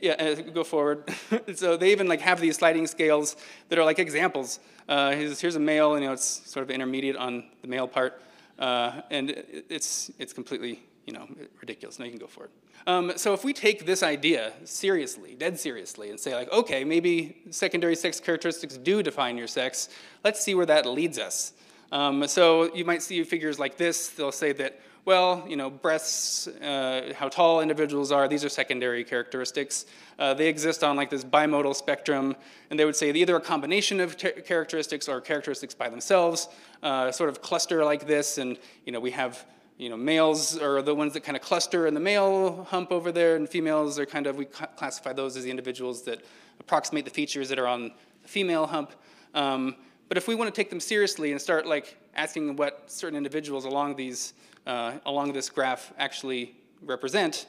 yeah, 0.00 0.12
uh, 0.12 0.34
go 0.34 0.64
forward. 0.64 1.10
so 1.54 1.76
they 1.76 1.92
even 1.92 2.08
like 2.08 2.20
have 2.20 2.40
these 2.40 2.56
sliding 2.56 2.86
scales 2.86 3.36
that 3.68 3.78
are 3.78 3.84
like 3.84 3.98
examples. 3.98 4.60
Uh, 4.88 5.12
here's, 5.12 5.40
here's, 5.40 5.56
a 5.56 5.60
male, 5.60 5.94
and 5.94 6.02
you 6.02 6.08
know 6.08 6.12
it's 6.12 6.42
sort 6.50 6.62
of 6.62 6.70
intermediate 6.70 7.16
on 7.16 7.44
the 7.62 7.68
male 7.68 7.88
part, 7.88 8.20
uh, 8.58 9.00
and 9.10 9.30
it's 9.70 10.10
it's 10.18 10.32
completely 10.34 10.82
you 11.06 11.14
know 11.14 11.26
ridiculous. 11.60 11.98
Now 11.98 12.04
you 12.04 12.10
can 12.10 12.20
go 12.20 12.26
forward. 12.26 12.50
Um, 12.86 13.12
so 13.16 13.32
if 13.32 13.44
we 13.44 13.54
take 13.54 13.86
this 13.86 14.02
idea 14.02 14.52
seriously, 14.64 15.34
dead 15.36 15.58
seriously, 15.58 16.10
and 16.10 16.20
say 16.20 16.34
like, 16.34 16.52
okay, 16.52 16.84
maybe 16.84 17.38
secondary 17.48 17.96
sex 17.96 18.20
characteristics 18.20 18.76
do 18.76 19.02
define 19.02 19.38
your 19.38 19.46
sex. 19.46 19.88
Let's 20.22 20.40
see 20.40 20.54
where 20.54 20.66
that 20.66 20.84
leads 20.84 21.18
us. 21.18 21.54
Um, 21.92 22.26
so 22.26 22.74
you 22.74 22.84
might 22.84 23.02
see 23.02 23.22
figures 23.24 23.58
like 23.58 23.76
this. 23.76 24.08
They'll 24.08 24.32
say 24.32 24.52
that, 24.52 24.80
well, 25.04 25.44
you 25.48 25.56
know, 25.56 25.70
breasts, 25.70 26.46
uh, 26.46 27.12
how 27.16 27.28
tall 27.28 27.60
individuals 27.60 28.10
are, 28.10 28.26
these 28.26 28.44
are 28.44 28.48
secondary 28.48 29.04
characteristics. 29.04 29.86
Uh, 30.18 30.34
they 30.34 30.48
exist 30.48 30.82
on 30.82 30.96
like 30.96 31.10
this 31.10 31.24
bimodal 31.24 31.74
spectrum, 31.74 32.34
and 32.70 32.78
they 32.78 32.84
would 32.84 32.96
say 32.96 33.10
either 33.10 33.36
a 33.36 33.40
combination 33.40 34.00
of 34.00 34.16
characteristics 34.18 35.08
or 35.08 35.20
characteristics 35.20 35.74
by 35.74 35.88
themselves, 35.88 36.48
uh, 36.82 37.12
sort 37.12 37.28
of 37.28 37.42
cluster 37.42 37.84
like 37.84 38.06
this, 38.06 38.38
and 38.38 38.58
you 38.86 38.92
know, 38.92 39.00
we 39.00 39.10
have 39.10 39.44
you 39.76 39.88
know, 39.88 39.96
males 39.96 40.56
are 40.58 40.82
the 40.82 40.94
ones 40.94 41.12
that 41.14 41.24
kind 41.24 41.36
of 41.36 41.42
cluster 41.42 41.86
in 41.86 41.94
the 41.94 42.00
male 42.00 42.64
hump 42.70 42.92
over 42.92 43.10
there, 43.10 43.36
and 43.36 43.48
females 43.48 43.98
are 43.98 44.06
kind 44.06 44.26
of, 44.26 44.36
we 44.36 44.44
classify 44.44 45.12
those 45.12 45.36
as 45.36 45.44
the 45.44 45.50
individuals 45.50 46.02
that 46.02 46.24
approximate 46.60 47.04
the 47.04 47.10
features 47.10 47.48
that 47.48 47.58
are 47.58 47.66
on 47.66 47.90
the 48.22 48.28
female 48.28 48.66
hump. 48.66 48.92
Um, 49.34 49.74
but 50.08 50.16
if 50.16 50.28
we 50.28 50.34
want 50.34 50.52
to 50.52 50.58
take 50.58 50.70
them 50.70 50.80
seriously 50.80 51.32
and 51.32 51.40
start 51.40 51.66
like 51.66 51.96
asking 52.14 52.56
what 52.56 52.90
certain 52.90 53.16
individuals 53.16 53.64
along 53.64 53.96
these 53.96 54.34
uh, 54.66 54.92
along 55.06 55.32
this 55.32 55.50
graph 55.50 55.92
actually 55.98 56.54
represent, 56.82 57.46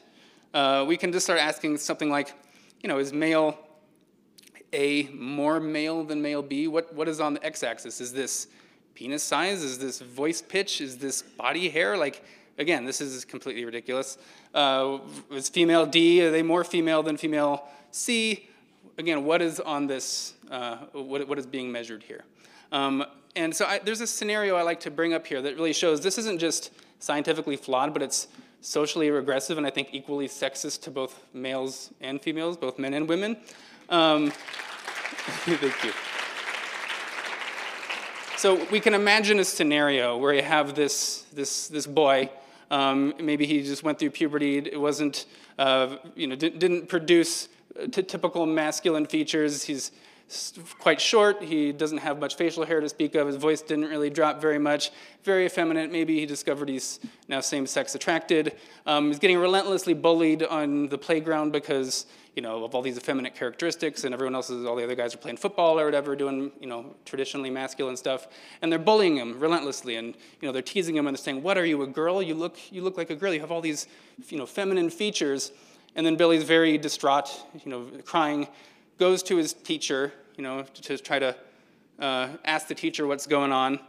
uh, 0.53 0.85
we 0.87 0.97
can 0.97 1.11
just 1.11 1.25
start 1.25 1.39
asking 1.39 1.77
something 1.77 2.09
like, 2.09 2.33
you 2.81 2.89
know, 2.89 2.97
is 2.97 3.13
male 3.13 3.57
A 4.73 5.03
more 5.13 5.59
male 5.59 6.03
than 6.03 6.21
male 6.21 6.41
B? 6.41 6.67
What 6.67 6.93
what 6.93 7.07
is 7.07 7.19
on 7.19 7.33
the 7.35 7.45
x-axis? 7.45 8.01
Is 8.01 8.13
this 8.13 8.47
penis 8.93 9.23
size? 9.23 9.63
Is 9.63 9.77
this 9.77 9.99
voice 9.99 10.41
pitch? 10.41 10.81
Is 10.81 10.97
this 10.97 11.21
body 11.21 11.69
hair? 11.69 11.97
Like 11.97 12.23
again, 12.57 12.85
this 12.85 13.01
is 13.01 13.25
completely 13.25 13.65
ridiculous. 13.65 14.17
Uh, 14.53 14.99
is 15.31 15.49
female 15.49 15.85
D? 15.85 16.25
Are 16.25 16.31
they 16.31 16.43
more 16.43 16.63
female 16.63 17.03
than 17.03 17.17
female 17.17 17.67
C? 17.91 18.49
Again, 18.97 19.25
what 19.25 19.41
is 19.41 19.59
on 19.59 19.87
this? 19.87 20.35
Uh, 20.49 20.77
what, 20.93 21.27
what 21.27 21.37
is 21.37 21.45
being 21.45 21.71
measured 21.71 22.01
here? 22.03 22.23
Um, 22.71 23.03
and 23.35 23.53
so 23.53 23.65
I, 23.65 23.79
there's 23.79 23.99
a 23.99 24.07
scenario 24.07 24.55
I 24.55 24.61
like 24.61 24.79
to 24.81 24.91
bring 24.91 25.13
up 25.13 25.27
here 25.27 25.41
that 25.41 25.55
really 25.55 25.73
shows 25.73 25.99
this 25.99 26.17
isn't 26.17 26.39
just 26.39 26.71
scientifically 26.99 27.57
flawed, 27.57 27.91
but 27.93 28.01
it's 28.01 28.27
socially 28.61 29.11
regressive 29.11 29.57
and 29.57 29.67
I 29.67 29.69
think 29.69 29.89
equally 29.91 30.29
sexist 30.29 30.81
to 30.83 30.91
both 30.91 31.21
males 31.33 31.91
and 31.99 32.21
females, 32.21 32.55
both 32.55 32.79
men 32.79 32.93
and 32.93 33.07
women. 33.09 33.35
Um, 33.89 34.31
thank 35.45 35.83
you. 35.83 35.91
So 38.37 38.65
we 38.71 38.79
can 38.79 38.93
imagine 38.93 39.39
a 39.39 39.43
scenario 39.43 40.17
where 40.17 40.33
you 40.33 40.41
have 40.41 40.73
this, 40.73 41.25
this, 41.33 41.67
this 41.67 41.85
boy, 41.85 42.29
um, 42.71 43.13
maybe 43.19 43.45
he 43.45 43.61
just 43.61 43.83
went 43.83 43.99
through 43.99 44.11
puberty, 44.11 44.57
it 44.57 44.79
wasn't, 44.79 45.25
uh, 45.59 45.97
you 46.15 46.27
know, 46.27 46.35
didn't 46.35 46.87
produce 46.87 47.49
typical 47.91 48.45
masculine 48.45 49.05
features, 49.05 49.63
he's 49.63 49.91
quite 50.79 50.99
short. 50.99 51.43
He 51.43 51.71
doesn't 51.71 51.99
have 51.99 52.19
much 52.19 52.35
facial 52.35 52.65
hair 52.65 52.79
to 52.79 52.89
speak 52.89 53.13
of. 53.15 53.27
His 53.27 53.35
voice 53.35 53.61
didn't 53.61 53.85
really 53.85 54.09
drop 54.09 54.41
very 54.41 54.57
much. 54.57 54.91
Very 55.23 55.45
effeminate. 55.45 55.91
Maybe 55.91 56.19
he 56.19 56.25
discovered 56.25 56.67
he's 56.67 56.99
now 57.27 57.41
same-sex 57.41 57.93
attracted. 57.93 58.55
Um, 58.85 59.07
he's 59.07 59.19
getting 59.19 59.37
relentlessly 59.37 59.93
bullied 59.93 60.43
on 60.43 60.89
the 60.89 60.97
playground 60.97 61.51
because 61.51 62.07
you 62.35 62.41
know 62.41 62.63
of 62.65 62.75
all 62.75 62.81
these 62.81 62.97
effeminate 62.97 63.35
characteristics, 63.35 64.03
and 64.03 64.13
everyone 64.13 64.35
else 64.35 64.49
is 64.49 64.65
all 64.65 64.75
the 64.75 64.83
other 64.83 64.95
guys 64.95 65.13
are 65.13 65.19
playing 65.19 65.37
football 65.37 65.79
or 65.79 65.85
whatever, 65.85 66.15
doing 66.15 66.51
you 66.59 66.67
know 66.67 66.95
traditionally 67.05 67.49
masculine 67.49 67.95
stuff, 67.95 68.27
and 68.61 68.71
they're 68.71 68.79
bullying 68.79 69.17
him 69.17 69.39
relentlessly, 69.39 69.95
and 69.95 70.15
you 70.41 70.47
know 70.47 70.51
they're 70.51 70.61
teasing 70.61 70.97
him 70.97 71.07
and 71.07 71.15
they're 71.15 71.23
saying, 71.23 71.41
"What 71.43 71.57
are 71.57 71.65
you, 71.65 71.81
a 71.83 71.87
girl? 71.87 72.21
You 72.21 72.33
look 72.33 72.57
you 72.71 72.81
look 72.81 72.97
like 72.97 73.09
a 73.09 73.15
girl. 73.15 73.33
You 73.33 73.39
have 73.41 73.51
all 73.51 73.61
these 73.61 73.87
you 74.29 74.37
know 74.37 74.45
feminine 74.45 74.89
features." 74.89 75.51
And 75.95 76.05
then 76.05 76.17
Billy's 76.17 76.43
very 76.43 76.77
distraught, 76.77 77.29
you 77.63 77.71
know, 77.71 77.87
crying 78.03 78.47
goes 78.97 79.23
to 79.23 79.37
his 79.37 79.53
teacher, 79.53 80.13
you 80.37 80.43
know, 80.43 80.63
to, 80.63 80.97
try 80.97 81.19
to 81.19 81.35
uh, 81.99 82.29
ask 82.43 82.67
the 82.67 82.75
teacher 82.75 83.07
what's 83.07 83.27
going 83.27 83.51
on. 83.51 83.79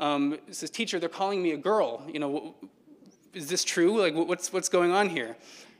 Um, 0.00 0.38
says, 0.50 0.70
teacher, 0.70 0.98
they're 0.98 1.08
calling 1.08 1.42
me 1.42 1.52
a 1.52 1.56
girl. 1.56 2.02
You 2.12 2.18
know, 2.18 2.54
is 3.34 3.48
this 3.48 3.64
true? 3.64 4.00
Like, 4.00 4.14
what's, 4.14 4.52
what's 4.52 4.68
going 4.68 4.90
on 4.90 5.08
here? 5.08 5.36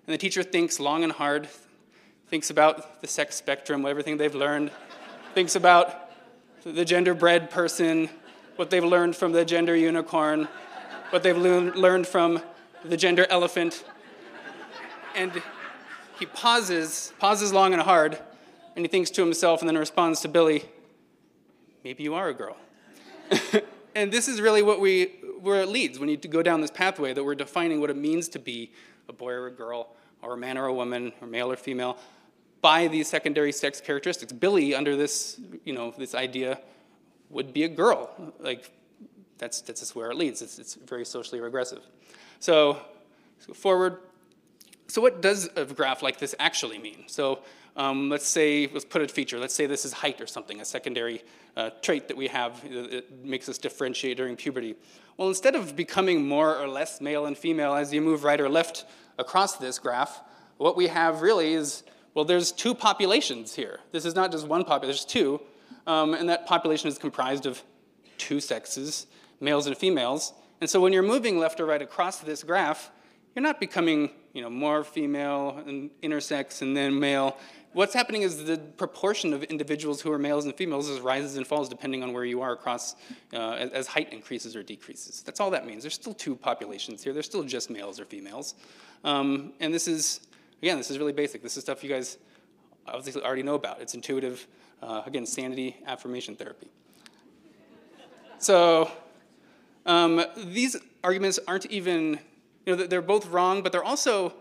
And 0.07 0.15
the 0.15 0.19
teacher 0.19 0.43
thinks 0.43 0.79
long 0.81 1.05
and 1.05 1.13
hard, 1.13 1.49
thinks 2.29 2.51
about 2.51 3.01
the 3.01 3.07
sex 3.07 3.37
spectrum, 3.37 3.85
everything 3.85 4.17
they've 4.17 4.35
learned, 4.35 4.71
thinks 5.35 5.57
about 5.57 6.11
the 6.65 6.85
genderbread 6.85 7.51
person, 7.51 8.09
what 8.57 8.71
they've 8.71 8.85
learned 8.85 9.17
from 9.17 9.33
the 9.33 9.45
gender 9.45 9.75
unicorn, 9.75 10.49
what 11.11 11.23
they've 11.23 11.37
learned 11.37 12.07
from 12.07 12.41
the 12.85 12.97
gender 12.97 13.27
elephant. 13.29 13.85
And 15.15 15.33
he 16.23 16.27
pauses, 16.27 17.13
pauses 17.19 17.53
long 17.53 17.73
and 17.73 17.83
hard, 17.83 18.17
and 18.77 18.85
he 18.85 18.89
thinks 18.89 19.11
to 19.11 19.21
himself 19.21 19.61
and 19.61 19.69
then 19.69 19.77
responds 19.77 20.21
to 20.21 20.29
Billy, 20.29 20.65
maybe 21.83 22.05
you 22.05 22.15
are 22.15 22.29
a 22.29 22.33
girl. 22.33 22.57
and 23.97 24.13
this 24.13 24.29
is 24.29 24.41
really 24.41 24.63
what 24.63 24.79
we, 24.79 25.07
where 25.41 25.61
it 25.61 25.69
leads 25.69 25.99
when 25.99 26.09
you 26.09 26.17
go 26.17 26.41
down 26.41 26.61
this 26.61 26.71
pathway 26.71 27.13
that 27.13 27.25
we're 27.25 27.35
defining 27.35 27.81
what 27.81 27.91
it 27.91 27.97
means 27.97 28.29
to 28.29 28.39
be 28.39 28.71
a 29.09 29.13
boy 29.13 29.33
or 29.33 29.49
a 29.49 29.51
girl, 29.51 29.97
or 30.23 30.35
a 30.35 30.37
man 30.37 30.57
or 30.57 30.67
a 30.67 30.73
woman, 30.73 31.13
or 31.21 31.27
male 31.27 31.51
or 31.51 31.57
female, 31.57 31.99
by 32.61 32.87
these 32.87 33.09
secondary 33.09 33.51
sex 33.51 33.81
characteristics. 33.81 34.33
Billy, 34.33 34.77
under 34.77 34.95
this, 34.95 35.41
you 35.65 35.73
know, 35.73 35.93
this 35.99 36.15
idea, 36.15 36.61
would 37.31 37.53
be 37.53 37.65
a 37.65 37.69
girl. 37.69 38.11
Like, 38.39 38.71
that's, 39.39 39.61
that's 39.61 39.81
just 39.81 39.97
where 39.97 40.13
it 40.13 40.17
leads. 40.17 40.41
It's, 40.41 40.61
it's 40.61 40.75
very 40.75 41.05
socially 41.05 41.41
regressive. 41.41 41.83
So, 42.39 42.79
let's 43.37 43.47
go 43.49 43.55
forward. 43.55 43.99
So 44.93 45.01
what 45.01 45.23
does 45.23 45.49
a 45.57 45.65
graph 45.65 46.03
like 46.03 46.19
this 46.19 46.35
actually 46.39 46.79
mean? 46.79 47.05
So 47.07 47.39
um, 47.77 48.11
let's 48.11 48.29
say, 48.29 48.69
let's 48.75 48.85
put 48.85 49.01
a 49.01 49.09
feature. 49.09 49.39
Let's 49.39 49.55
say 49.55 49.65
this 49.65 49.87
is 49.87 49.95
height 49.95 50.21
or 50.21 50.27
something, 50.27 50.61
a 50.61 50.67
secondary 50.67 51.23
uh, 51.57 51.71
trait 51.81 52.09
that 52.09 52.17
we 52.19 52.29
have 52.29 52.63
that 52.71 53.25
makes 53.25 53.49
us 53.49 53.57
differentiate 53.57 54.19
during 54.19 54.37
puberty. 54.37 54.75
Well, 55.17 55.29
instead 55.29 55.55
of 55.55 55.75
becoming 55.77 56.29
more 56.29 56.59
or 56.59 56.69
less 56.69 57.01
male 57.01 57.25
and 57.25 57.39
female 57.39 57.73
as 57.73 57.91
you 57.91 58.03
move 58.03 58.23
right 58.23 58.39
or 58.39 58.51
left 58.51 58.85
across 59.17 59.57
this 59.57 59.79
graph, 59.79 60.21
what 60.59 60.77
we 60.77 60.89
have 60.89 61.23
really 61.23 61.55
is, 61.55 61.85
well, 62.13 62.27
there's 62.27 62.53
two 62.53 62.75
populations 62.75 63.55
here. 63.55 63.81
This 63.93 64.05
is 64.05 64.15
not 64.15 64.31
just 64.31 64.47
one 64.47 64.63
population, 64.63 64.89
there's 64.89 65.07
two. 65.07 65.41
Um, 65.87 66.13
and 66.13 66.29
that 66.29 66.47
population 66.47 66.89
is 66.89 66.99
comprised 66.99 67.47
of 67.47 67.63
two 68.19 68.41
sexes, 68.41 69.07
males 69.41 69.67
and 69.67 69.75
females. 69.75 70.35
And 70.61 70.69
so 70.69 70.83
when 70.83 70.93
you're 70.93 71.03
moving 71.03 71.39
left 71.39 71.61
or 71.61 71.65
right 71.65 71.81
across 71.81 72.19
this 72.19 72.43
graph, 72.43 72.91
you're 73.35 73.43
not 73.43 73.59
becoming 73.59 74.11
you 74.33 74.43
know, 74.43 74.51
more 74.51 74.85
female 74.85 75.63
and 75.67 75.91
intersex 76.03 76.63
and 76.63 76.77
then 76.77 76.99
male. 76.99 77.37
What's 77.75 77.95
happening 77.95 78.23
is 78.23 78.45
the 78.45 78.59
proportion 78.59 79.33
of 79.33 79.43
individuals 79.45 80.03
who 80.03 80.13
are 80.13 80.19
males 80.19 80.45
and 80.45 80.55
females 80.55 80.91
is 80.91 81.01
rises 81.01 81.37
and 81.37 81.47
falls 81.47 81.71
depending 81.71 82.03
on 82.03 82.13
where 82.13 82.25
you 82.25 82.43
are 82.43 82.53
across 82.53 82.97
uh, 83.33 83.53
as, 83.53 83.87
height 83.87 84.13
increases 84.13 84.55
or 84.55 84.63
decreases. 84.63 85.23
That's 85.23 85.41
all 85.41 85.51
that 85.51 85.67
means. 85.67 85.83
There's 85.83 85.95
still 85.95 86.13
two 86.13 86.37
populations 86.37 87.03
here. 87.03 87.15
There's 87.15 87.27
still 87.27 87.45
just 87.45 87.71
males 87.71 87.99
or 87.99 88.05
females. 88.05 88.57
Um, 89.05 89.55
and 89.61 89.73
this 89.73 89.89
is, 89.89 90.21
again, 90.63 90.77
this 90.77 90.91
is 90.91 90.99
really 90.99 91.15
basic. 91.15 91.43
This 91.43 91.57
is 91.57 91.63
stuff 91.63 91.83
you 91.83 91.89
guys 91.89 92.19
obviously 92.87 93.23
already 93.23 93.43
know 93.43 93.55
about. 93.55 93.81
It's 93.81 93.95
intuitive, 93.95 94.47
uh, 94.83 95.03
again, 95.07 95.25
sanity 95.25 95.77
affirmation 95.87 96.37
therapy. 96.37 96.69
So 98.39 98.91
um, 99.87 100.23
these 100.37 100.77
arguments 101.03 101.39
aren't 101.47 101.67
even 101.67 102.19
you 102.67 102.77
know, 102.77 102.87
they're 102.87 103.03
both 103.03 103.27
wrong, 103.29 103.63
but 103.63 103.73
they're 103.73 103.85
also 103.85 104.35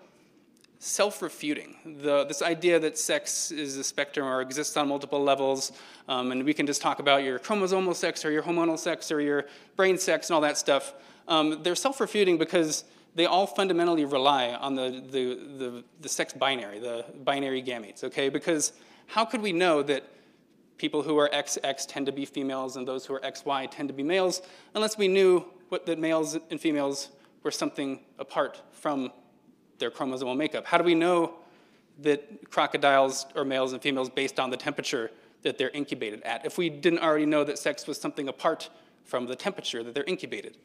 self-refuting. 0.80 2.00
The, 2.02 2.26
this 2.26 2.42
idea 2.42 2.80
that 2.80 2.98
sex 2.98 3.52
is 3.52 3.78
a 3.78 3.84
spectrum 3.84 4.28
or 4.28 4.42
exists 4.42 4.76
on 4.78 4.88
multiple 4.88 5.24
levels, 5.24 5.72
um, 6.08 6.32
and 6.32 6.44
we 6.44 6.54
can 6.54 6.66
just 6.66 6.82
talk 6.82 7.00
about 7.00 7.24
your 7.24 7.38
chromosomal 7.38 7.96
sex 7.96 8.26
or 8.26 8.32
your 8.32 8.42
hormonal 8.42 8.80
sex 8.80 9.12
or 9.12 9.22
your 9.22 9.46
brain 9.76 9.98
sex 9.98 10.30
and 10.30 10.36
all 10.36 10.42
that 10.42 10.58
stuff. 10.58 10.94
Um, 11.28 11.62
they're 11.62 11.76
self-refuting 11.76 12.40
because 12.40 12.84
they 13.14 13.26
all 13.26 13.46
fundamentally 13.46 14.06
rely 14.06 14.54
on 14.54 14.76
the, 14.76 15.04
the, 15.12 15.36
the, 15.58 15.84
the 16.02 16.10
sex 16.10 16.34
binary, 16.34 16.80
the 16.80 17.06
binary 17.24 17.62
gametes, 17.62 18.04
okay? 18.04 18.30
Because 18.30 18.74
how 19.06 19.26
could 19.26 19.42
we 19.42 19.52
know 19.52 19.84
that 19.84 20.04
people 20.78 21.04
who 21.04 21.18
are 21.18 21.30
XX 21.30 21.86
tend 21.88 22.08
to 22.08 22.12
be 22.12 22.26
females 22.26 22.76
and 22.76 22.88
those 22.88 23.06
who 23.06 23.14
are 23.14 23.20
XY 23.20 23.70
tend 23.70 23.88
to 23.90 23.94
be 23.94 24.02
males, 24.02 24.42
unless 24.74 24.98
we 24.98 25.08
knew 25.08 25.46
what 25.70 25.86
that 25.86 26.00
males 26.00 26.38
and 26.50 26.60
females 26.60 27.10
were 27.44 27.52
something 27.52 28.00
apart 28.20 28.62
from 28.72 29.12
their 29.80 29.92
chromosomal 29.92 30.38
makeup. 30.38 30.66
How 30.66 30.78
do 30.78 30.84
we 30.84 30.96
know 30.96 31.34
that 32.00 32.50
crocodiles 32.50 33.26
are 33.36 33.44
males 33.46 33.74
and 33.74 33.82
females 33.82 34.10
based 34.10 34.40
on 34.40 34.50
the 34.50 34.58
temperature 34.58 35.12
that 35.44 35.58
they're 35.58 35.70
incubated 35.72 36.22
at 36.24 36.46
if 36.46 36.58
we 36.58 36.70
didn't 36.70 37.00
already 37.00 37.26
know 37.26 37.44
that 37.44 37.58
sex 37.58 37.88
was 37.88 38.00
something 38.00 38.28
apart 38.28 38.70
from 39.04 39.26
the 39.26 39.36
temperature 39.36 39.84
that 39.84 39.94
they're 39.94 40.04
incubated? 40.04 40.58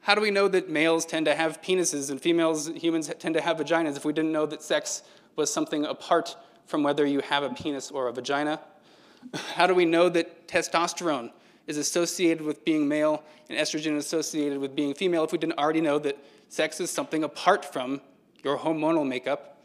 How 0.00 0.14
do 0.14 0.20
we 0.20 0.30
know 0.30 0.48
that 0.48 0.68
males 0.68 1.06
tend 1.06 1.26
to 1.26 1.34
have 1.34 1.62
penises 1.62 2.10
and 2.10 2.20
females, 2.20 2.68
humans 2.68 3.10
tend 3.18 3.34
to 3.34 3.40
have 3.40 3.56
vaginas 3.56 3.96
if 3.96 4.04
we 4.04 4.12
didn't 4.12 4.32
know 4.32 4.44
that 4.46 4.62
sex 4.62 5.02
was 5.36 5.52
something 5.52 5.86
apart 5.86 6.36
from 6.66 6.82
whether 6.82 7.06
you 7.06 7.20
have 7.20 7.42
a 7.42 7.50
penis 7.50 7.90
or 7.90 8.08
a 8.08 8.12
vagina? 8.12 8.60
How 9.54 9.66
do 9.66 9.74
we 9.74 9.86
know 9.86 10.08
that 10.10 10.46
testosterone 10.46 11.30
is 11.66 11.76
associated 11.76 12.44
with 12.44 12.64
being 12.64 12.86
male 12.88 13.22
and 13.48 13.58
estrogen 13.58 13.96
is 13.96 14.06
associated 14.06 14.58
with 14.58 14.74
being 14.74 14.94
female 14.94 15.24
if 15.24 15.32
we 15.32 15.38
didn't 15.38 15.58
already 15.58 15.80
know 15.80 15.98
that 15.98 16.18
sex 16.48 16.80
is 16.80 16.90
something 16.90 17.24
apart 17.24 17.64
from 17.64 18.00
your 18.42 18.58
hormonal 18.58 19.06
makeup? 19.06 19.62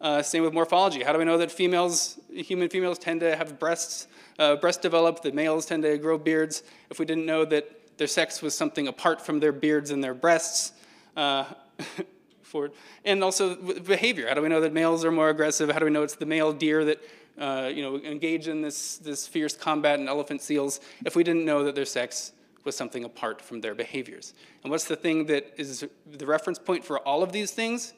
Uh, 0.00 0.22
same 0.22 0.44
with 0.44 0.52
morphology. 0.52 1.02
How 1.02 1.12
do 1.12 1.18
we 1.18 1.24
know 1.24 1.38
that 1.38 1.50
females, 1.50 2.20
human 2.30 2.68
females, 2.68 2.98
tend 2.98 3.20
to 3.20 3.34
have 3.34 3.58
breasts, 3.58 4.06
uh, 4.38 4.56
breast 4.56 4.80
develop, 4.80 5.22
that 5.22 5.34
males 5.34 5.66
tend 5.66 5.82
to 5.82 5.98
grow 5.98 6.16
beards 6.16 6.62
if 6.88 7.00
we 7.00 7.04
didn't 7.04 7.26
know 7.26 7.44
that 7.46 7.98
their 7.98 8.06
sex 8.06 8.40
was 8.40 8.56
something 8.56 8.86
apart 8.86 9.20
from 9.20 9.40
their 9.40 9.50
beards 9.50 9.90
and 9.90 10.04
their 10.04 10.14
breasts? 10.14 10.72
Uh, 11.16 11.44
for, 12.42 12.70
and 13.04 13.22
also 13.22 13.56
behavior. 13.56 14.28
How 14.28 14.34
do 14.34 14.42
we 14.42 14.48
know 14.48 14.60
that 14.60 14.72
males 14.72 15.04
are 15.04 15.10
more 15.10 15.28
aggressive? 15.28 15.70
How 15.70 15.78
do 15.78 15.84
we 15.84 15.90
know 15.90 16.02
it's 16.02 16.16
the 16.16 16.26
male 16.26 16.52
deer 16.52 16.84
that 16.84 17.02
uh, 17.38 17.70
you 17.72 17.82
know, 17.82 17.96
engage 17.98 18.48
in 18.48 18.62
this, 18.62 18.98
this 18.98 19.26
fierce 19.26 19.56
combat 19.56 20.00
in 20.00 20.08
elephant 20.08 20.42
seals 20.42 20.80
if 21.04 21.16
we 21.16 21.22
didn't 21.22 21.44
know 21.44 21.64
that 21.64 21.74
their 21.74 21.84
sex 21.84 22.32
was 22.64 22.76
something 22.76 23.04
apart 23.04 23.40
from 23.40 23.60
their 23.60 23.74
behaviors? 23.74 24.34
And 24.62 24.70
what's 24.70 24.84
the 24.84 24.96
thing 24.96 25.26
that 25.26 25.54
is 25.56 25.86
the 26.06 26.26
reference 26.26 26.58
point 26.58 26.84
for 26.84 26.98
all 27.00 27.22
of 27.22 27.32
these 27.32 27.50
things? 27.52 27.94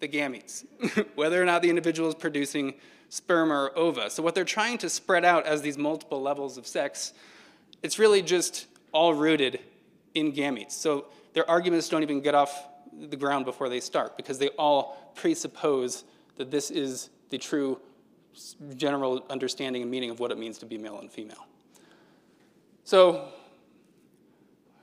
The 0.00 0.08
gametes, 0.08 0.64
whether 1.14 1.40
or 1.40 1.44
not 1.44 1.62
the 1.62 1.70
individual 1.70 2.08
is 2.08 2.14
producing 2.14 2.74
sperm 3.08 3.52
or 3.52 3.70
ova. 3.76 4.10
So 4.10 4.22
what 4.22 4.34
they're 4.34 4.44
trying 4.44 4.78
to 4.78 4.88
spread 4.88 5.24
out 5.24 5.46
as 5.46 5.62
these 5.62 5.78
multiple 5.78 6.20
levels 6.20 6.56
of 6.56 6.66
sex, 6.66 7.12
it's 7.82 7.98
really 7.98 8.22
just 8.22 8.66
all 8.90 9.14
rooted 9.14 9.60
in 10.14 10.32
gametes. 10.32 10.72
So 10.72 11.06
their 11.34 11.48
arguments 11.48 11.88
don't 11.88 12.02
even 12.02 12.20
get 12.20 12.34
off 12.34 12.68
the 12.92 13.16
ground 13.16 13.44
before 13.44 13.68
they 13.68 13.80
start 13.80 14.16
because 14.16 14.38
they 14.38 14.48
all 14.50 15.12
presuppose 15.14 16.04
that 16.36 16.50
this 16.50 16.70
is 16.70 17.10
the 17.30 17.38
true 17.38 17.80
general 18.76 19.24
understanding 19.30 19.82
and 19.82 19.90
meaning 19.90 20.10
of 20.10 20.20
what 20.20 20.30
it 20.30 20.38
means 20.38 20.58
to 20.58 20.66
be 20.66 20.78
male 20.78 20.98
and 20.98 21.10
female. 21.10 21.46
So, 22.84 23.28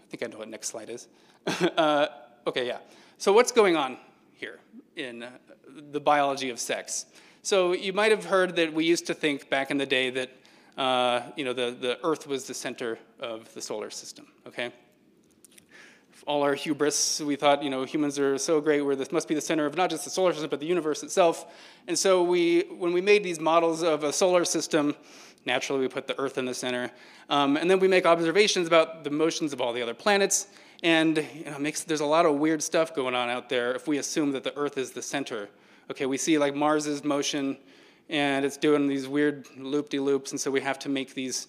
I 0.02 0.06
think 0.10 0.24
I 0.24 0.28
know 0.28 0.40
what 0.40 0.48
next 0.48 0.68
slide 0.70 0.90
is. 0.90 1.08
uh, 1.78 2.08
okay, 2.48 2.68
yeah. 2.68 2.80
So, 3.18 3.34
what's 3.34 3.52
going 3.52 3.76
on 3.76 3.98
here 4.34 4.60
in 4.96 5.24
uh, 5.24 5.32
the 5.92 6.00
biology 6.00 6.50
of 6.50 6.60
sex? 6.60 7.06
So, 7.42 7.74
you 7.74 7.94
might 7.94 8.12
have 8.12 8.26
heard 8.26 8.56
that 8.56 8.74
we 8.74 8.86
used 8.86 9.08
to 9.08 9.14
think 9.14 9.50
back 9.50 9.72
in 9.72 9.78
the 9.78 9.86
day 9.86 10.10
that 10.12 10.30
uh, 10.78 11.22
you 11.36 11.44
know 11.44 11.54
the, 11.54 11.76
the 11.80 12.00
Earth 12.06 12.26
was 12.26 12.46
the 12.46 12.54
center 12.54 12.98
of 13.20 13.54
the 13.54 13.62
solar 13.62 13.90
system. 13.90 14.28
Okay, 14.48 14.72
all 16.28 16.44
our 16.44 16.54
hubris. 16.54 17.22
We 17.22 17.36
thought, 17.36 17.64
you 17.64 17.70
know, 17.70 17.84
humans 17.84 18.20
are 18.20 18.38
so 18.38 18.62
great, 18.62 18.82
where 18.82 18.96
this 18.96 19.12
must 19.12 19.28
be 19.28 19.36
the 19.36 19.42
center 19.42 19.66
of 19.66 19.76
not 19.76 19.90
just 19.90 20.04
the 20.04 20.10
solar 20.10 20.34
system, 20.34 20.50
but 20.50 20.60
the 20.60 20.66
universe 20.66 21.04
itself. 21.04 21.46
And 21.88 21.98
so 21.98 22.24
we, 22.24 22.62
when 22.78 22.94
we 22.94 23.02
made 23.02 23.24
these 23.24 23.40
models 23.40 23.84
of 23.84 24.04
a 24.04 24.14
solar 24.14 24.46
system, 24.46 24.96
naturally 25.46 25.82
we 25.82 25.88
put 25.88 26.08
the 26.08 26.20
Earth 26.20 26.38
in 26.38 26.46
the 26.46 26.54
center. 26.54 26.92
Um, 27.30 27.58
and 27.58 27.70
then 27.70 27.80
we 27.80 27.88
make 27.88 28.06
observations 28.06 28.68
about 28.68 29.04
the 29.04 29.10
motions 29.10 29.54
of 29.54 29.62
all 29.62 29.74
the 29.74 29.82
other 29.82 29.94
planets. 29.94 30.48
And 30.84 31.18
you 31.34 31.46
know, 31.46 31.60
makes, 31.60 31.84
there's 31.84 32.00
a 32.00 32.06
lot 32.06 32.26
of 32.26 32.36
weird 32.36 32.64
stuff 32.64 32.96
going 32.96 33.16
on 33.16 33.30
out 33.30 33.50
there 33.50 33.74
if 33.74 33.88
we 33.88 33.98
assume 33.98 34.32
that 34.32 34.44
the 34.44 34.56
Earth 34.56 34.78
is 34.78 34.92
the 34.92 35.02
center. 35.02 35.50
Okay, 35.92 36.06
we 36.06 36.18
see 36.18 36.38
like 36.38 36.56
Mars's 36.56 37.04
motion, 37.04 37.58
and 38.10 38.46
it's 38.46 38.58
doing 38.58 38.88
these 38.88 39.08
weird 39.08 39.48
loop-de-loops, 39.58 40.32
and 40.32 40.40
so 40.40 40.52
we 40.52 40.62
have 40.62 40.80
to 40.80 40.90
make 40.90 41.14
these 41.14 41.48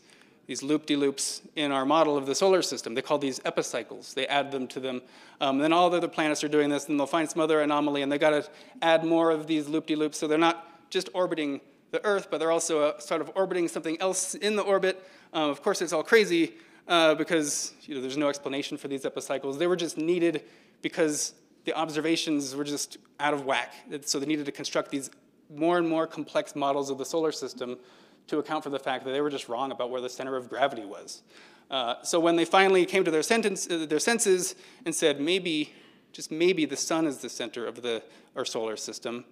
these 0.50 0.64
loop-de-loops 0.64 1.42
in 1.54 1.70
our 1.70 1.86
model 1.86 2.16
of 2.16 2.26
the 2.26 2.34
solar 2.34 2.60
system. 2.60 2.92
They 2.92 3.02
call 3.02 3.18
these 3.18 3.40
epicycles. 3.44 4.14
They 4.14 4.26
add 4.26 4.50
them 4.50 4.66
to 4.66 4.80
them. 4.80 5.00
Um, 5.40 5.58
then 5.58 5.72
all 5.72 5.88
the 5.90 5.98
other 5.98 6.08
planets 6.08 6.42
are 6.42 6.48
doing 6.48 6.68
this, 6.68 6.88
and 6.88 6.98
they'll 6.98 7.06
find 7.06 7.30
some 7.30 7.40
other 7.40 7.60
anomaly, 7.60 8.02
and 8.02 8.10
they've 8.10 8.18
got 8.18 8.30
to 8.30 8.44
add 8.82 9.04
more 9.04 9.30
of 9.30 9.46
these 9.46 9.68
loop-de-loops. 9.68 10.18
So 10.18 10.26
they're 10.26 10.38
not 10.38 10.90
just 10.90 11.08
orbiting 11.14 11.60
the 11.92 12.04
Earth, 12.04 12.32
but 12.32 12.38
they're 12.38 12.50
also 12.50 12.82
uh, 12.82 12.98
sort 12.98 13.20
of 13.20 13.30
orbiting 13.36 13.68
something 13.68 13.96
else 14.00 14.34
in 14.34 14.56
the 14.56 14.62
orbit. 14.62 15.00
Um, 15.32 15.50
of 15.50 15.62
course, 15.62 15.82
it's 15.82 15.92
all 15.92 16.02
crazy 16.02 16.54
uh, 16.88 17.14
because 17.14 17.72
you 17.82 17.94
know, 17.94 18.00
there's 18.00 18.16
no 18.16 18.28
explanation 18.28 18.76
for 18.76 18.88
these 18.88 19.04
epicycles. 19.04 19.56
They 19.56 19.68
were 19.68 19.76
just 19.76 19.98
needed 19.98 20.42
because 20.82 21.34
the 21.62 21.74
observations 21.74 22.56
were 22.56 22.64
just 22.64 22.96
out 23.20 23.34
of 23.34 23.44
whack. 23.44 23.72
So 24.00 24.18
they 24.18 24.26
needed 24.26 24.46
to 24.46 24.52
construct 24.52 24.90
these 24.90 25.12
more 25.48 25.78
and 25.78 25.88
more 25.88 26.08
complex 26.08 26.56
models 26.56 26.90
of 26.90 26.98
the 26.98 27.04
solar 27.04 27.30
system 27.30 27.78
to 28.26 28.38
account 28.38 28.64
for 28.64 28.70
the 28.70 28.78
fact 28.78 29.04
that 29.04 29.12
they 29.12 29.20
were 29.20 29.30
just 29.30 29.48
wrong 29.48 29.72
about 29.72 29.90
where 29.90 30.00
the 30.00 30.08
center 30.08 30.36
of 30.36 30.48
gravity 30.48 30.84
was. 30.84 31.22
Uh, 31.70 31.94
so 32.02 32.18
when 32.18 32.36
they 32.36 32.44
finally 32.44 32.84
came 32.84 33.04
to 33.04 33.10
their, 33.10 33.22
sentence, 33.22 33.70
uh, 33.70 33.86
their 33.88 34.00
senses 34.00 34.56
and 34.84 34.94
said, 34.94 35.20
maybe, 35.20 35.72
just 36.12 36.30
maybe 36.30 36.64
the 36.64 36.76
sun 36.76 37.06
is 37.06 37.18
the 37.18 37.28
center 37.28 37.66
of 37.66 37.82
the, 37.82 38.02
our 38.36 38.44
solar 38.44 38.76
system, 38.76 39.24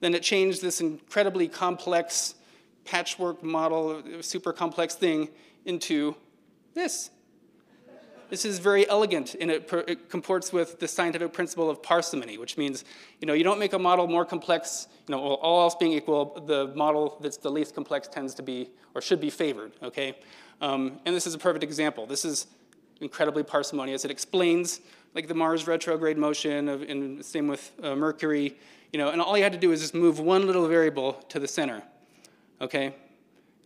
then 0.00 0.14
it 0.14 0.22
changed 0.22 0.62
this 0.62 0.80
incredibly 0.80 1.46
complex 1.48 2.34
patchwork 2.84 3.42
model, 3.42 4.02
super 4.20 4.52
complex 4.52 4.94
thing, 4.94 5.28
into 5.64 6.16
this. 6.74 7.10
This 8.32 8.46
is 8.46 8.60
very 8.60 8.88
elegant, 8.88 9.36
and 9.38 9.50
it, 9.50 9.70
it, 9.86 10.08
comports 10.08 10.54
with 10.54 10.80
the 10.80 10.88
scientific 10.88 11.34
principle 11.34 11.68
of 11.68 11.82
parsimony, 11.82 12.38
which 12.38 12.56
means, 12.56 12.82
you 13.20 13.26
know, 13.26 13.34
you 13.34 13.44
don't 13.44 13.58
make 13.58 13.74
a 13.74 13.78
model 13.78 14.06
more 14.06 14.24
complex, 14.24 14.88
you 15.06 15.14
know, 15.14 15.20
all 15.20 15.60
else 15.60 15.74
being 15.74 15.92
equal, 15.92 16.42
the 16.46 16.68
model 16.68 17.18
that's 17.20 17.36
the 17.36 17.50
least 17.50 17.74
complex 17.74 18.08
tends 18.08 18.32
to 18.36 18.42
be, 18.42 18.70
or 18.94 19.02
should 19.02 19.20
be 19.20 19.28
favored, 19.28 19.72
okay? 19.82 20.16
Um, 20.62 20.98
and 21.04 21.14
this 21.14 21.26
is 21.26 21.34
a 21.34 21.38
perfect 21.38 21.62
example. 21.62 22.06
This 22.06 22.24
is 22.24 22.46
incredibly 23.02 23.42
parsimonious. 23.42 24.06
It 24.06 24.10
explains, 24.10 24.80
like, 25.14 25.28
the 25.28 25.34
Mars 25.34 25.66
retrograde 25.66 26.16
motion, 26.16 26.70
of, 26.70 26.80
and 26.80 27.22
same 27.22 27.48
with 27.48 27.70
uh, 27.82 27.94
Mercury, 27.94 28.56
you 28.94 28.98
know, 28.98 29.10
and 29.10 29.20
all 29.20 29.36
you 29.36 29.42
had 29.42 29.52
to 29.52 29.58
do 29.58 29.72
is 29.72 29.82
just 29.82 29.94
move 29.94 30.20
one 30.20 30.46
little 30.46 30.66
variable 30.66 31.12
to 31.28 31.38
the 31.38 31.46
center, 31.46 31.82
okay? 32.62 32.94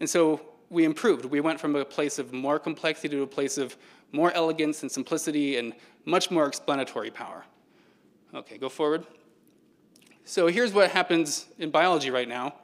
And 0.00 0.10
so 0.10 0.40
we 0.70 0.84
improved. 0.84 1.24
We 1.24 1.38
went 1.38 1.60
from 1.60 1.76
a 1.76 1.84
place 1.84 2.18
of 2.18 2.32
more 2.32 2.58
complexity 2.58 3.10
to 3.10 3.22
a 3.22 3.28
place 3.28 3.58
of 3.58 3.76
more 4.12 4.32
elegance 4.32 4.82
and 4.82 4.90
simplicity 4.90 5.56
and 5.56 5.74
much 6.04 6.30
more 6.30 6.46
explanatory 6.46 7.10
power. 7.10 7.44
Okay, 8.34 8.58
go 8.58 8.68
forward. 8.68 9.06
So 10.24 10.48
here's 10.48 10.72
what 10.72 10.90
happens 10.90 11.46
in 11.58 11.70
biology 11.70 12.10
right 12.10 12.28
now. 12.28 12.54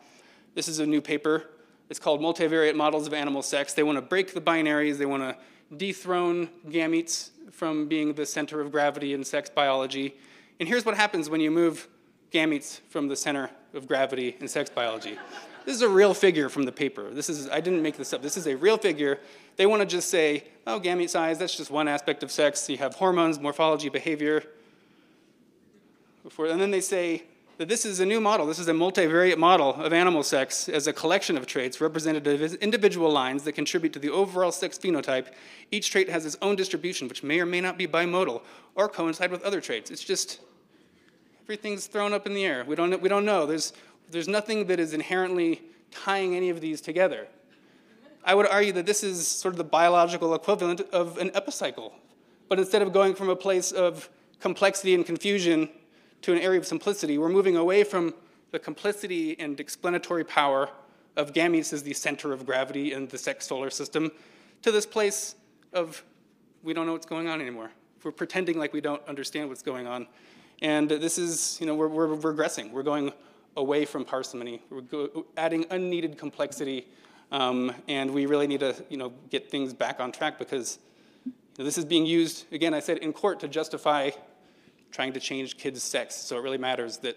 This 0.55 0.69
is 0.69 0.81
a 0.81 0.87
new 0.87 1.01
paper. 1.01 1.49
It's 1.89 1.99
called 1.99 2.21
Multivariate 2.21 2.75
Models 2.75 3.07
of 3.07 3.15
Animal 3.15 3.43
Sex. 3.43 3.75
They 3.75 3.83
want 3.83 3.97
to 3.97 4.03
break 4.03 4.35
the 4.35 4.41
binaries. 4.41 4.99
They 4.99 5.07
want 5.07 5.23
to 5.23 5.37
dethrone 5.77 6.49
gametes 6.69 7.31
from 7.51 7.87
being 7.87 8.15
the 8.15 8.27
center 8.27 8.61
of 8.61 8.73
gravity 8.73 9.15
in 9.15 9.25
sex 9.25 9.51
biology. 9.51 10.17
And 10.59 10.69
here's 10.69 10.85
what 10.85 10.97
happens 10.97 11.31
when 11.31 11.41
you 11.41 11.51
move 11.51 11.89
gametes 12.31 12.81
from 12.89 13.09
the 13.09 13.17
center 13.17 13.51
of 13.75 13.87
gravity 13.87 14.37
in 14.41 14.49
sex 14.49 14.71
biology. 14.71 15.19
This 15.65 15.77
is 15.77 15.83
a 15.83 15.89
real 15.89 16.15
figure 16.15 16.49
from 16.49 16.65
the 16.65 16.73
paper. 16.73 17.11
This 17.11 17.29
is, 17.29 17.49
I 17.49 17.61
didn't 17.61 17.83
make 17.83 17.97
this 17.97 18.13
up. 18.13 18.23
This 18.23 18.37
is 18.37 18.47
a 18.47 18.57
real 18.57 18.77
figure. 18.77 19.21
They 19.57 19.67
want 19.67 19.81
to 19.81 19.87
just 19.87 20.09
say, 20.09 20.45
oh, 20.67 20.81
gamete 20.81 21.11
size, 21.11 21.39
that's 21.39 21.57
just 21.57 21.71
one 21.71 21.89
aspect 21.89 22.23
of 22.23 22.31
sex. 22.31 22.69
You 22.69 22.79
have 22.79 22.95
hormones, 22.95 23.39
morphology, 23.39 23.89
behavior. 23.89 24.45
Before, 26.25 26.47
and 26.47 26.61
then 26.61 26.71
they 26.71 26.81
say 26.81 27.25
that 27.59 27.69
this 27.69 27.85
is 27.85 28.01
a 28.01 28.07
new 28.07 28.21
model. 28.21 28.47
This 28.47 28.59
is 28.59 28.69
a 28.69 28.73
multivariate 28.73 29.37
model 29.37 29.75
of 29.75 29.93
animal 29.93 30.23
sex 30.23 30.69
as 30.69 30.87
a 30.87 30.93
collection 30.93 31.37
of 31.37 31.47
traits 31.47 31.81
representative 31.81 32.43
as 32.43 32.55
individual 32.55 33.11
lines 33.11 33.45
that 33.45 33.53
contribute 33.53 33.93
to 33.93 33.99
the 33.99 34.11
overall 34.11 34.53
sex 34.53 34.79
phenotype. 34.79 35.29
Each 35.71 35.91
trait 35.91 36.09
has 36.09 36.27
its 36.27 36.37
own 36.43 36.57
distribution, 36.57 37.09
which 37.09 37.23
may 37.23 37.41
or 37.41 37.47
may 37.47 37.61
not 37.61 37.77
be 37.77 37.87
bimodal 37.87 38.43
or 38.75 38.89
coincide 38.89 39.31
with 39.31 39.43
other 39.43 39.61
traits. 39.61 39.91
It's 39.91 40.03
just 40.03 40.41
everything's 41.45 41.87
thrown 41.87 42.13
up 42.13 42.27
in 42.27 42.35
the 42.35 42.45
air. 42.45 42.65
We 42.65 42.75
don't, 42.75 43.01
we 43.03 43.09
don't 43.09 43.25
know. 43.25 43.47
There's, 43.47 43.73
there's 44.13 44.29
nothing 44.29 44.67
that 44.67 44.79
is 44.79 44.93
inherently 44.93 45.63
tying 45.91 46.37
any 46.37 46.51
of 46.51 46.61
these 46.61 46.81
together. 46.81 47.27
I 48.25 48.35
would 48.35 48.47
argue 48.47 48.73
that 48.73 48.87
this 48.87 49.03
is 49.03 49.27
sort 49.27 49.55
of 49.55 49.59
the 49.59 49.65
biological 49.65 50.35
equivalent 50.35 50.81
of 50.93 51.19
an 51.19 51.31
epicycle. 51.35 51.93
But 52.49 52.59
instead 52.59 52.83
of 52.83 52.93
going 52.93 53.15
from 53.15 53.31
a 53.31 53.37
place 53.37 53.73
of 53.73 54.09
complexity 54.39 54.95
and 54.95 55.05
confusion 55.05 55.69
to 56.23 56.33
an 56.33 56.39
area 56.39 56.61
of 56.61 56.67
simplicity, 56.67 57.19
we're 57.19 57.29
moving 57.29 57.57
away 57.57 57.83
from 57.83 58.15
the 58.53 58.59
complicity 58.59 59.39
and 59.41 59.59
explanatory 59.59 60.25
power 60.25 60.69
of 61.17 61.33
gametes 61.33 61.73
as 61.73 61.83
the 61.83 61.95
center 61.95 62.33
of 62.33 62.47
gravity 62.47 62.93
in 62.93 63.09
the 63.09 63.19
sex 63.19 63.47
solar 63.47 63.71
system 63.71 64.11
to 64.63 64.71
this 64.71 64.87
place 64.87 65.35
of 65.73 66.05
we 66.63 66.73
don't 66.73 66.87
know 66.87 66.93
what's 66.93 67.07
going 67.07 67.29
on 67.29 67.41
anymore. 67.41 67.71
We're 68.05 68.13
pretending 68.13 68.59
like 68.59 68.73
we 68.73 68.81
don't 68.81 69.03
understand 69.09 69.49
what's 69.49 69.63
going 69.63 69.87
on. 69.87 70.07
And 70.61 70.89
this 70.89 71.19
is, 71.19 71.59
you 71.61 71.67
know, 71.67 71.75
we're, 71.75 71.89
we're 71.89 72.09
regressing. 72.09 72.71
We're 72.71 72.83
going 72.83 73.13
away 73.57 73.85
from 73.85 74.05
parsimony. 74.05 74.63
We're 74.71 75.09
adding 75.37 75.67
unneeded 75.71 76.19
complexity, 76.19 76.87
um, 77.31 77.73
and 77.89 78.11
we 78.11 78.27
really 78.27 78.47
need 78.47 78.61
to, 78.61 78.75
you 78.89 78.97
know, 78.97 79.13
get 79.31 79.51
things 79.51 79.73
back 79.73 80.01
on 80.01 80.13
track 80.13 80.39
because 80.39 80.79
you 81.25 81.33
know, 81.59 81.65
this 81.65 81.79
is 81.79 81.85
being 81.85 82.07
used 82.07 82.53
again. 82.53 82.75
I 82.75 82.81
said 82.81 82.99
in 82.99 83.13
court 83.13 83.41
to 83.41 83.49
justify 83.49 84.11
trying 84.91 85.13
to 85.15 85.21
change 85.21 85.57
kids' 85.57 85.83
sex. 85.83 86.15
So 86.15 86.37
it 86.37 86.43
really 86.43 86.59
matters 86.59 86.99
that 86.99 87.17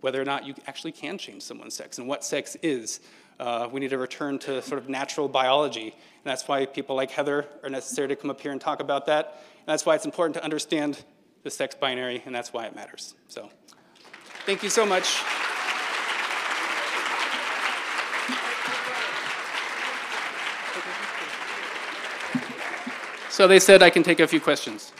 whether 0.00 0.20
or 0.20 0.24
not 0.24 0.46
you 0.46 0.54
actually 0.66 0.92
can 0.92 1.18
change 1.18 1.42
someone's 1.42 1.74
sex 1.74 1.98
and 1.98 2.08
what 2.08 2.24
sex 2.24 2.56
is. 2.62 3.00
Uh, 3.38 3.68
we 3.70 3.80
need 3.80 3.90
to 3.90 3.98
return 3.98 4.38
to 4.38 4.62
sort 4.62 4.80
of 4.80 4.88
natural 4.88 5.28
biology. 5.28 5.90
And 5.90 6.24
that's 6.24 6.46
why 6.48 6.66
people 6.66 6.96
like 6.96 7.10
Heather 7.10 7.46
are 7.62 7.70
necessary 7.70 8.08
to 8.08 8.16
come 8.16 8.30
up 8.30 8.40
here 8.40 8.52
and 8.52 8.60
talk 8.60 8.80
about 8.80 9.06
that. 9.06 9.42
And 9.58 9.66
that's 9.66 9.86
why 9.86 9.94
it's 9.94 10.04
important 10.04 10.34
to 10.34 10.44
understand 10.44 11.04
the 11.42 11.50
sex 11.50 11.74
binary, 11.74 12.22
and 12.24 12.34
that's 12.34 12.52
why 12.52 12.66
it 12.66 12.74
matters. 12.74 13.14
So 13.28 13.50
thank 14.46 14.62
you 14.62 14.70
so 14.70 14.86
much. 14.86 15.22
So 23.32 23.48
they 23.48 23.60
said 23.60 23.82
I 23.82 23.88
can 23.88 24.02
take 24.02 24.20
a 24.20 24.28
few 24.28 24.42
questions. 24.42 24.92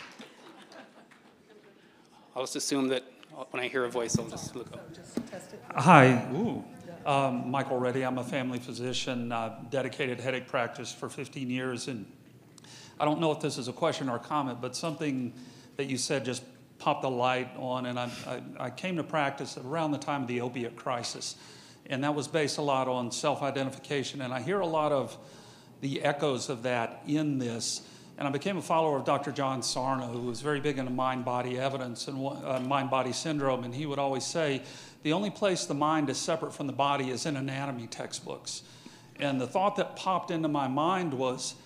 I'll 2.35 2.45
just 2.45 2.57
assume 2.57 2.89
that 2.89 3.05
when 3.51 3.63
I 3.63 3.69
hear 3.69 3.85
a 3.85 3.91
voice, 3.91 4.19
I'll 4.19 4.27
just 4.27 4.57
look 4.57 4.73
up. 4.73 4.89
Hi, 5.77 6.27
ooh. 6.33 6.65
Um, 7.05 7.51
Michael 7.51 7.79
Reddy. 7.79 8.07
I'm 8.07 8.17
a 8.17 8.25
family 8.25 8.59
physician, 8.59 9.33
uh, 9.33 9.61
dedicated 9.69 10.19
headache 10.19 10.49
practice 10.49 10.91
for 10.91 11.11
15 11.11 11.51
years. 11.51 11.89
And 11.89 12.11
I 12.99 13.05
don't 13.05 13.21
know 13.21 13.33
if 13.33 13.41
this 13.41 13.59
is 13.59 13.69
a 13.69 13.73
question 13.73 14.09
or 14.09 14.17
a 14.17 14.19
comment, 14.19 14.63
but 14.63 14.75
something 14.75 15.35
that 15.77 15.85
you 15.85 15.99
said 15.99 16.25
just 16.25 16.43
popped 16.79 17.05
a 17.05 17.09
light 17.09 17.51
on. 17.59 17.85
And 17.85 17.99
I, 17.99 18.11
I, 18.27 18.43
I 18.59 18.71
came 18.71 18.97
to 18.97 19.05
practice 19.05 19.59
around 19.59 19.91
the 19.91 19.99
time 19.99 20.23
of 20.23 20.29
the 20.29 20.41
opiate 20.41 20.75
crisis. 20.75 21.37
And 21.85 22.03
that 22.03 22.15
was 22.15 22.29
based 22.29 22.57
a 22.57 22.63
lot 22.63 22.89
on 22.89 23.13
self 23.13 23.43
identification. 23.43 24.23
And 24.23 24.33
I 24.33 24.41
hear 24.41 24.61
a 24.61 24.67
lot 24.67 24.91
of 24.91 25.19
the 25.83 26.01
echoes 26.01 26.49
of 26.49 26.63
that 26.63 27.03
in 27.07 27.37
this. 27.37 27.83
And 28.23 28.29
I 28.29 28.31
became 28.31 28.57
a 28.57 28.63
follower 28.63 28.97
of 28.97 29.05
Dr. 29.05 29.33
John 29.33 29.65
Sarno, 29.65 30.07
who 30.07 30.21
was 30.21 30.43
very 30.43 30.61
big 30.61 30.79
into 30.79 30.93
mind 30.93 31.25
body 31.25 31.59
evidence 31.59 32.07
and 32.07 32.25
uh, 32.25 32.61
mind 32.61 32.89
body 32.89 33.11
syndrome. 33.11 33.65
And 33.65 33.75
he 33.75 33.85
would 33.85 33.99
always 33.99 34.25
say, 34.25 34.63
the 35.03 35.13
only 35.13 35.29
place 35.29 35.65
the 35.67 35.75
mind 35.75 36.09
is 36.09 36.19
separate 36.19 36.55
from 36.55 36.69
the 36.69 36.73
body 36.73 37.11
is 37.11 37.27
in 37.27 37.37
anatomy 37.37 37.89
textbooks. 37.89 38.63
And 39.19 39.41
the 39.41 39.49
thought 39.49 39.75
that 39.75 39.97
popped 39.97 40.31
into 40.31 40.47
my 40.47 40.69
mind 40.69 41.13
was, 41.13 41.57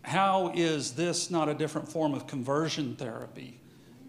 how 0.00 0.50
is 0.54 0.92
this 0.92 1.30
not 1.30 1.50
a 1.50 1.52
different 1.52 1.86
form 1.86 2.14
of 2.14 2.26
conversion 2.26 2.96
therapy? 2.96 3.60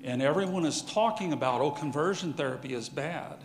And 0.02 0.22
everyone 0.22 0.66
is 0.66 0.82
talking 0.82 1.34
about, 1.34 1.60
oh, 1.60 1.72
conversion 1.72 2.32
therapy 2.32 2.74
is 2.74 2.88
bad. 2.88 3.44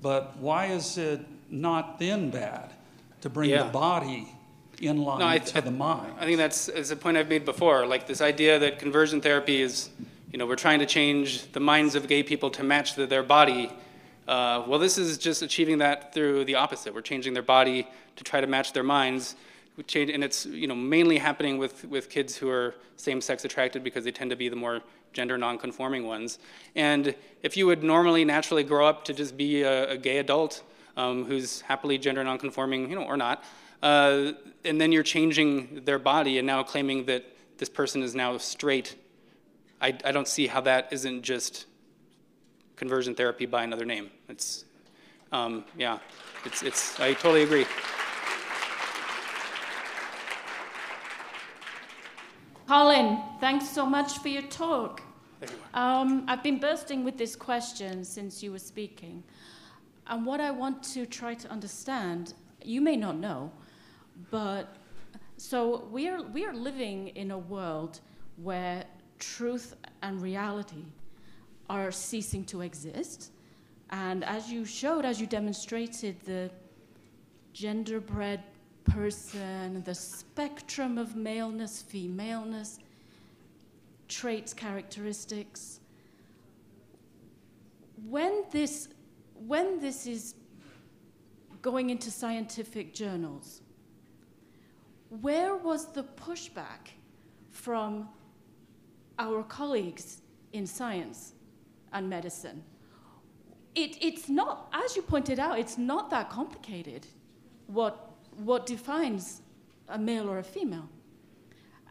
But 0.00 0.38
why 0.38 0.68
is 0.68 0.96
it 0.96 1.20
not 1.50 1.98
then 1.98 2.30
bad 2.30 2.72
to 3.20 3.28
bring 3.28 3.50
Yeah. 3.50 3.64
the 3.64 3.68
body 3.68 4.34
in 4.80 4.98
line 5.02 5.18
No, 5.20 5.26
I, 5.26 5.38
to 5.38 5.60
the 5.60 5.70
mind? 5.70 6.14
I 6.18 6.24
think 6.24 6.38
that's, 6.38 6.68
is 6.68 6.90
a 6.90 6.96
point 6.96 7.16
I've 7.16 7.28
made 7.28 7.44
before. 7.44 7.86
Like 7.86 8.06
this 8.06 8.20
idea 8.20 8.58
that 8.58 8.78
conversion 8.78 9.20
therapy 9.20 9.62
is, 9.62 9.90
you 10.30 10.38
know, 10.38 10.46
we're 10.46 10.56
trying 10.56 10.80
to 10.80 10.86
change 10.86 11.50
the 11.52 11.60
minds 11.60 11.94
of 11.94 12.08
gay 12.08 12.22
people 12.22 12.50
to 12.50 12.62
match 12.62 12.94
the, 12.94 13.06
their 13.06 13.22
body. 13.22 13.70
Uh, 14.26 14.64
well, 14.66 14.78
this 14.78 14.98
is 14.98 15.18
just 15.18 15.42
achieving 15.42 15.78
that 15.78 16.14
through 16.14 16.44
the 16.44 16.54
opposite. 16.54 16.94
We're 16.94 17.02
changing 17.02 17.34
their 17.34 17.42
body 17.42 17.86
to 18.16 18.24
try 18.24 18.40
to 18.40 18.46
match 18.46 18.72
their 18.72 18.82
minds. 18.82 19.36
Change, 19.88 20.10
and 20.10 20.22
it's 20.22 20.46
you 20.46 20.68
know 20.68 20.74
mainly 20.76 21.18
happening 21.18 21.58
with, 21.58 21.84
with 21.86 22.08
kids 22.08 22.36
who 22.36 22.48
are 22.48 22.76
same-sex 22.96 23.44
attracted 23.44 23.82
because 23.82 24.04
they 24.04 24.12
tend 24.12 24.30
to 24.30 24.36
be 24.36 24.48
the 24.48 24.54
more 24.54 24.82
gender 25.12 25.36
non-conforming 25.36 26.06
ones. 26.06 26.38
And 26.76 27.14
if 27.42 27.56
you 27.56 27.66
would 27.66 27.82
normally 27.82 28.24
naturally 28.24 28.62
grow 28.62 28.86
up 28.86 29.04
to 29.06 29.12
just 29.12 29.36
be 29.36 29.62
a, 29.62 29.90
a 29.90 29.96
gay 29.96 30.18
adult 30.18 30.62
um, 30.96 31.24
who's 31.24 31.60
happily 31.62 31.98
gender 31.98 32.22
non-conforming, 32.22 32.88
you 32.88 32.94
know, 32.94 33.02
or 33.02 33.16
not, 33.16 33.42
uh, 33.84 34.32
and 34.64 34.80
then 34.80 34.92
you're 34.92 35.02
changing 35.02 35.82
their 35.84 35.98
body 35.98 36.38
and 36.38 36.46
now 36.46 36.62
claiming 36.62 37.04
that 37.04 37.22
this 37.58 37.68
person 37.68 38.02
is 38.02 38.14
now 38.14 38.38
straight, 38.38 38.96
I, 39.80 39.88
I 40.04 40.10
don't 40.10 40.26
see 40.26 40.46
how 40.46 40.62
that 40.62 40.90
isn't 40.90 41.22
just 41.22 41.66
conversion 42.76 43.14
therapy 43.14 43.44
by 43.44 43.62
another 43.62 43.84
name. 43.84 44.10
It's, 44.28 44.64
um, 45.32 45.64
yeah, 45.76 45.98
it's, 46.46 46.62
it's, 46.62 46.98
I 46.98 47.12
totally 47.12 47.42
agree. 47.42 47.66
Colin, 52.66 53.18
thanks 53.38 53.68
so 53.68 53.84
much 53.84 54.18
for 54.20 54.28
your 54.28 54.42
talk. 54.44 55.02
You. 55.42 55.48
Um, 55.74 56.24
I've 56.26 56.42
been 56.42 56.58
bursting 56.58 57.04
with 57.04 57.18
this 57.18 57.36
question 57.36 58.02
since 58.02 58.42
you 58.42 58.50
were 58.50 58.58
speaking. 58.58 59.22
And 60.06 60.24
what 60.24 60.40
I 60.40 60.50
want 60.50 60.82
to 60.94 61.04
try 61.04 61.34
to 61.34 61.50
understand, 61.50 62.32
you 62.62 62.80
may 62.80 62.96
not 62.96 63.16
know, 63.16 63.52
but 64.30 64.76
so 65.36 65.88
we 65.90 66.08
are, 66.08 66.22
we 66.22 66.44
are 66.44 66.54
living 66.54 67.08
in 67.08 67.30
a 67.30 67.38
world 67.38 68.00
where 68.36 68.84
truth 69.18 69.74
and 70.02 70.20
reality 70.22 70.84
are 71.68 71.90
ceasing 71.90 72.44
to 72.44 72.60
exist. 72.60 73.32
And 73.90 74.24
as 74.24 74.50
you 74.50 74.64
showed, 74.64 75.04
as 75.04 75.20
you 75.20 75.26
demonstrated, 75.26 76.20
the 76.20 76.50
genderbread 77.54 78.40
person, 78.84 79.82
the 79.84 79.94
spectrum 79.94 80.98
of 80.98 81.16
maleness, 81.16 81.82
femaleness, 81.82 82.78
traits, 84.08 84.52
characteristics. 84.52 85.80
When 88.08 88.44
this, 88.50 88.88
when 89.46 89.80
this 89.80 90.06
is 90.06 90.34
going 91.62 91.90
into 91.90 92.10
scientific 92.10 92.94
journals, 92.94 93.62
where 95.20 95.56
was 95.56 95.92
the 95.92 96.02
pushback 96.02 96.92
from 97.50 98.08
our 99.18 99.42
colleagues 99.44 100.18
in 100.52 100.66
science 100.66 101.32
and 101.92 102.08
medicine? 102.08 102.62
It, 103.74 103.96
it's 104.00 104.28
not, 104.28 104.68
as 104.72 104.96
you 104.96 105.02
pointed 105.02 105.38
out, 105.38 105.58
it's 105.58 105.78
not 105.78 106.10
that 106.10 106.30
complicated 106.30 107.06
what, 107.66 108.12
what 108.36 108.66
defines 108.66 109.42
a 109.88 109.98
male 109.98 110.28
or 110.30 110.38
a 110.38 110.44
female. 110.44 110.88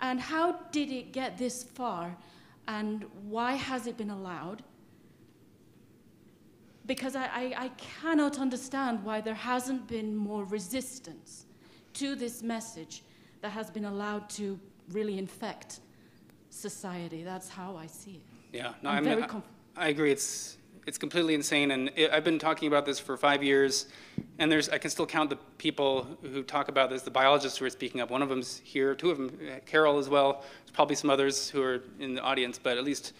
And 0.01 0.19
how 0.19 0.59
did 0.71 0.91
it 0.91 1.11
get 1.11 1.37
this 1.37 1.63
far? 1.63 2.15
And 2.67 3.05
why 3.23 3.53
has 3.53 3.87
it 3.87 3.97
been 3.97 4.09
allowed? 4.09 4.63
Because 6.85 7.15
I, 7.15 7.25
I, 7.25 7.53
I 7.57 7.67
cannot 7.77 8.39
understand 8.39 9.03
why 9.03 9.21
there 9.21 9.33
hasn't 9.33 9.87
been 9.87 10.15
more 10.15 10.43
resistance 10.43 11.45
to 11.93 12.15
this 12.15 12.41
message 12.41 13.03
that 13.43 13.51
has 13.51 13.69
been 13.69 13.85
allowed 13.85 14.29
to 14.29 14.57
really 14.93 15.19
infect 15.19 15.81
society. 16.49 17.23
That's 17.23 17.49
how 17.49 17.75
I 17.75 17.87
see 17.87 18.11
it. 18.11 18.57
Yeah, 18.57 18.73
no, 18.81 18.89
I'm 18.89 18.99
I'm, 18.99 19.03
very 19.03 19.25
I, 19.75 19.89
agree. 19.89 20.11
It's 20.11 20.57
it's 20.87 20.97
completely 20.97 21.33
insane, 21.35 21.71
and 21.71 21.91
it, 21.95 22.09
I've 22.11 22.23
been 22.23 22.39
talking 22.39 22.69
about 22.69 22.85
this 22.85 22.99
for 22.99 23.17
five 23.17 23.43
years, 23.43 23.87
and 24.39 24.49
there's 24.49 24.69
I 24.69 24.77
can 24.77 24.89
still 24.89 25.05
count 25.05 25.29
the 25.29 25.35
people 25.57 26.07
who 26.21 26.41
talk 26.41 26.69
about 26.69 26.89
this. 26.89 27.01
The 27.01 27.11
biologists 27.11 27.57
who 27.57 27.65
are 27.65 27.69
speaking 27.69 27.99
up. 27.99 28.09
One 28.09 28.21
of 28.21 28.29
them's 28.29 28.61
here. 28.63 28.95
Two 28.95 29.11
of 29.11 29.17
them, 29.17 29.37
Carole 29.65 29.99
as 29.99 30.07
well. 30.07 30.45
There's 30.63 30.71
probably 30.71 30.95
some 30.95 31.09
others 31.09 31.49
who 31.49 31.61
are 31.61 31.81
in 31.99 32.15
the 32.15 32.21
audience, 32.21 32.57
but 32.57 32.77
at 32.77 32.85
least 32.85 33.11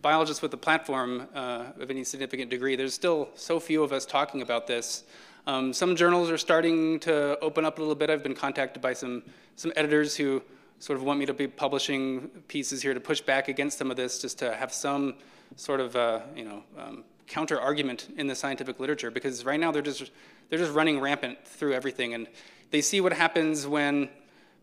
biologists 0.00 0.40
with 0.40 0.54
a 0.54 0.56
platform 0.56 1.28
uh, 1.34 1.64
of 1.78 1.90
any 1.90 2.04
significant 2.04 2.48
degree. 2.48 2.74
There's 2.74 2.94
still 2.94 3.28
so 3.34 3.60
few 3.60 3.82
of 3.82 3.92
us 3.92 4.06
talking 4.06 4.40
about 4.40 4.66
this. 4.66 5.04
Um, 5.48 5.72
some 5.72 5.96
journals 5.96 6.30
are 6.30 6.36
starting 6.36 7.00
to 7.00 7.38
open 7.40 7.64
up 7.64 7.78
a 7.78 7.80
little 7.80 7.94
bit. 7.94 8.10
I've 8.10 8.22
been 8.22 8.34
contacted 8.34 8.82
by 8.82 8.92
some 8.92 9.22
some 9.56 9.72
editors 9.76 10.14
who 10.14 10.42
sort 10.78 10.98
of 10.98 11.04
want 11.04 11.18
me 11.18 11.24
to 11.24 11.32
be 11.32 11.48
publishing 11.48 12.28
pieces 12.48 12.82
here 12.82 12.92
to 12.92 13.00
push 13.00 13.22
back 13.22 13.48
against 13.48 13.78
some 13.78 13.90
of 13.90 13.96
this, 13.96 14.20
just 14.20 14.38
to 14.40 14.54
have 14.54 14.74
some 14.74 15.14
sort 15.56 15.80
of 15.80 15.96
uh, 15.96 16.20
you 16.36 16.44
know 16.44 16.62
um, 16.76 17.02
counter 17.26 17.58
argument 17.58 18.08
in 18.18 18.26
the 18.26 18.34
scientific 18.34 18.78
literature. 18.78 19.10
Because 19.10 19.42
right 19.46 19.58
now 19.58 19.72
they're 19.72 19.80
just 19.80 20.10
they're 20.50 20.58
just 20.58 20.74
running 20.74 21.00
rampant 21.00 21.38
through 21.46 21.72
everything, 21.72 22.12
and 22.12 22.28
they 22.70 22.82
see 22.82 23.00
what 23.00 23.14
happens 23.14 23.66
when 23.66 24.10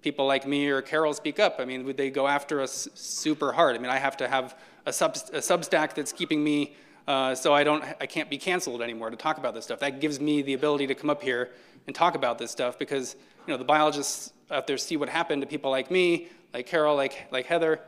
people 0.04 0.28
like 0.28 0.46
me 0.46 0.68
or 0.68 0.84
Carole 0.84 1.16
speak 1.16 1.40
up. 1.40 1.56
I 1.58 1.66
mean, 1.66 1.84
would 1.86 1.98
they 1.98 2.12
go 2.12 2.28
after 2.28 2.62
us 2.62 2.88
super 2.94 3.54
hard? 3.54 3.76
I 3.76 3.80
mean, 3.80 3.90
I 3.90 3.98
have 3.98 4.18
to 4.18 4.28
have 4.28 4.56
a, 4.86 4.94
sub, 4.94 5.16
a 5.34 5.40
Substack 5.40 5.96
that's 5.96 6.14
keeping 6.14 6.44
me 6.44 6.76
uh, 7.08 7.36
so 7.36 7.54
I 7.54 7.64
don't 7.64 7.84
I 8.02 8.06
can't 8.06 8.30
be 8.30 8.38
canceled 8.38 8.82
anymore 8.82 9.10
to 9.10 9.16
talk 9.16 9.38
about 9.38 9.54
this 9.54 9.66
stuff. 9.66 9.80
That 9.80 10.00
gives 10.00 10.20
me 10.20 10.42
the 10.42 10.54
ability 10.54 10.88
to 10.88 10.96
come 10.96 11.10
up 11.10 11.22
here 11.22 11.52
and 11.88 11.96
talk 11.96 12.16
about 12.16 12.38
this 12.38 12.52
stuff 12.52 12.80
because 12.80 13.16
you 13.46 13.54
know 13.54 13.58
the 13.58 13.64
biologists 13.64 14.34
out 14.50 14.68
there 14.68 14.78
see 14.78 14.98
what 14.98 15.10
happened 15.10 15.42
to 15.42 15.48
people 15.48 15.70
like 15.72 15.92
me, 15.92 16.30
like 16.54 16.66
Carole, 16.66 16.96
like 16.96 17.28
like 17.32 17.46
Heather, 17.46 17.80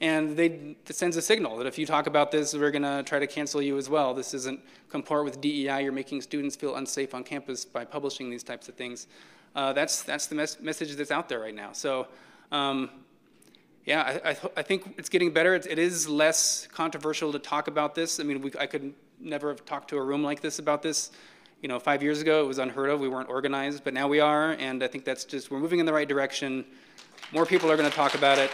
and 0.00 0.36
they 0.36 0.76
it 0.86 0.94
sends 0.94 1.16
a 1.16 1.22
signal 1.22 1.58
that 1.58 1.66
if 1.66 1.78
you 1.78 1.84
talk 1.84 2.06
about 2.06 2.30
this, 2.30 2.54
we're 2.54 2.70
gonna 2.70 3.02
try 3.02 3.18
to 3.18 3.26
cancel 3.26 3.60
you 3.60 3.76
as 3.76 3.90
well. 3.90 4.14
This 4.14 4.32
isn't 4.32 4.60
comport 4.88 5.24
with 5.24 5.40
DEI. 5.40 5.82
You're 5.82 5.92
making 5.92 6.22
students 6.22 6.56
feel 6.56 6.76
unsafe 6.76 7.14
on 7.14 7.24
campus 7.24 7.64
by 7.66 7.84
publishing 7.84 8.30
these 8.30 8.42
types 8.42 8.68
of 8.68 8.74
things. 8.74 9.06
Uh, 9.54 9.74
that's 9.74 10.02
that's 10.02 10.28
the 10.28 10.34
mes- 10.34 10.60
message 10.60 10.96
that's 10.96 11.10
out 11.10 11.28
there 11.28 11.40
right 11.40 11.54
now. 11.54 11.72
So. 11.72 12.08
Um, 12.50 12.90
yeah, 13.84 14.02
I, 14.02 14.30
I, 14.30 14.34
th- 14.34 14.52
I 14.56 14.62
think 14.62 14.94
it's 14.96 15.08
getting 15.08 15.32
better. 15.32 15.54
It's, 15.54 15.66
it 15.66 15.78
is 15.78 16.08
less 16.08 16.68
controversial 16.72 17.32
to 17.32 17.38
talk 17.38 17.68
about 17.68 17.94
this. 17.94 18.20
I 18.20 18.22
mean, 18.22 18.40
we, 18.40 18.52
I 18.58 18.66
could 18.66 18.94
never 19.20 19.48
have 19.48 19.64
talked 19.64 19.88
to 19.90 19.98
a 19.98 20.02
room 20.02 20.22
like 20.22 20.40
this 20.40 20.58
about 20.58 20.82
this, 20.82 21.10
you 21.60 21.68
know, 21.68 21.78
five 21.78 22.02
years 22.02 22.20
ago, 22.20 22.42
it 22.44 22.48
was 22.48 22.58
unheard 22.58 22.90
of. 22.90 23.00
We 23.00 23.08
weren't 23.08 23.28
organized, 23.28 23.84
but 23.84 23.94
now 23.94 24.08
we 24.08 24.20
are, 24.20 24.52
and 24.52 24.82
I 24.82 24.88
think 24.88 25.04
that's 25.04 25.24
just, 25.24 25.50
we're 25.50 25.60
moving 25.60 25.78
in 25.78 25.86
the 25.86 25.92
right 25.92 26.08
direction. 26.08 26.64
More 27.32 27.46
people 27.46 27.70
are 27.70 27.76
going 27.76 27.88
to 27.88 27.94
talk 27.94 28.14
about 28.14 28.38
it. 28.38 28.50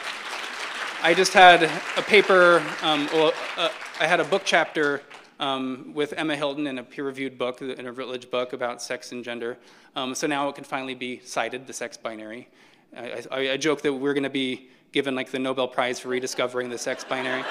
I 1.02 1.14
just 1.14 1.32
had 1.32 1.62
a 1.96 2.02
paper, 2.02 2.62
um, 2.82 3.08
well, 3.12 3.32
uh, 3.56 3.70
I 4.00 4.06
had 4.06 4.20
a 4.20 4.24
book 4.24 4.42
chapter 4.44 5.00
um, 5.40 5.92
with 5.94 6.12
Emma 6.16 6.36
Hilton 6.36 6.66
in 6.66 6.78
a 6.78 6.82
peer-reviewed 6.82 7.38
book, 7.38 7.62
in 7.62 7.86
a 7.86 7.92
Routledge 7.92 8.30
book 8.30 8.52
about 8.52 8.82
sex 8.82 9.12
and 9.12 9.24
gender. 9.24 9.56
Um, 9.96 10.14
so 10.14 10.26
now 10.26 10.48
it 10.48 10.54
can 10.54 10.64
finally 10.64 10.94
be 10.94 11.20
cited, 11.20 11.66
the 11.66 11.72
sex 11.72 11.96
binary. 11.96 12.48
I, 12.96 13.24
I, 13.30 13.38
I 13.52 13.56
joke 13.56 13.82
that 13.82 13.92
we're 13.92 14.14
going 14.14 14.24
to 14.24 14.30
be 14.30 14.70
given 14.92 15.14
like 15.14 15.30
the 15.30 15.38
Nobel 15.38 15.68
Prize 15.68 16.00
for 16.00 16.08
rediscovering 16.08 16.70
the 16.70 16.78
sex 16.78 17.04
binary. 17.04 17.44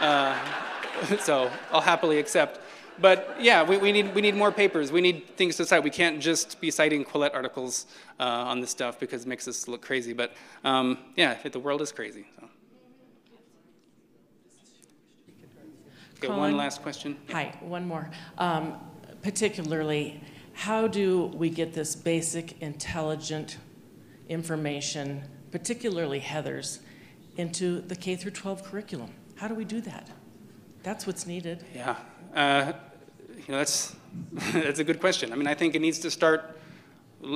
Uh, 0.00 0.38
so 1.20 1.50
I'll 1.72 1.80
happily 1.80 2.18
accept. 2.18 2.60
But 3.00 3.36
yeah, 3.40 3.64
we, 3.64 3.76
we, 3.76 3.90
need, 3.90 4.14
we 4.14 4.20
need 4.20 4.36
more 4.36 4.52
papers. 4.52 4.92
We 4.92 5.00
need 5.00 5.36
things 5.36 5.56
to 5.56 5.66
cite. 5.66 5.82
We 5.82 5.90
can't 5.90 6.20
just 6.20 6.60
be 6.60 6.70
citing 6.70 7.04
Quillette 7.04 7.34
articles 7.34 7.86
uh, 8.20 8.22
on 8.22 8.60
this 8.60 8.70
stuff 8.70 9.00
because 9.00 9.22
it 9.22 9.28
makes 9.28 9.48
us 9.48 9.66
look 9.66 9.82
crazy. 9.82 10.12
But 10.12 10.32
um, 10.62 10.98
yeah, 11.16 11.36
the 11.48 11.58
world 11.58 11.82
is 11.82 11.90
crazy. 11.90 12.26
So. 12.38 12.48
Okay, 16.18 16.28
one 16.28 16.56
last 16.56 16.82
question. 16.82 17.16
Hi, 17.30 17.52
one 17.60 17.86
more. 17.86 18.08
Um, 18.38 18.78
Particularly, 19.24 20.20
how 20.52 20.86
do 20.86 21.32
we 21.34 21.48
get 21.48 21.72
this 21.72 21.96
basic, 21.96 22.60
intelligent 22.60 23.56
information, 24.28 25.22
particularly 25.54 26.18
Heather's, 26.18 26.80
into 27.36 27.80
the 27.82 27.94
K 27.94 28.16
through 28.16 28.32
12 28.32 28.64
curriculum? 28.64 29.10
How 29.36 29.46
do 29.46 29.54
we 29.54 29.64
do 29.64 29.80
that? 29.82 30.10
That's 30.82 31.06
what's 31.06 31.28
needed. 31.28 31.64
Yeah, 31.72 31.94
uh, 32.34 32.72
you 33.28 33.52
know 33.52 33.58
that's 33.58 33.94
that's 34.52 34.80
a 34.80 34.84
good 34.84 34.98
question. 34.98 35.32
I 35.32 35.36
mean, 35.36 35.46
I 35.46 35.54
think 35.54 35.76
it 35.76 35.78
needs 35.80 36.00
to 36.00 36.10
start 36.10 36.58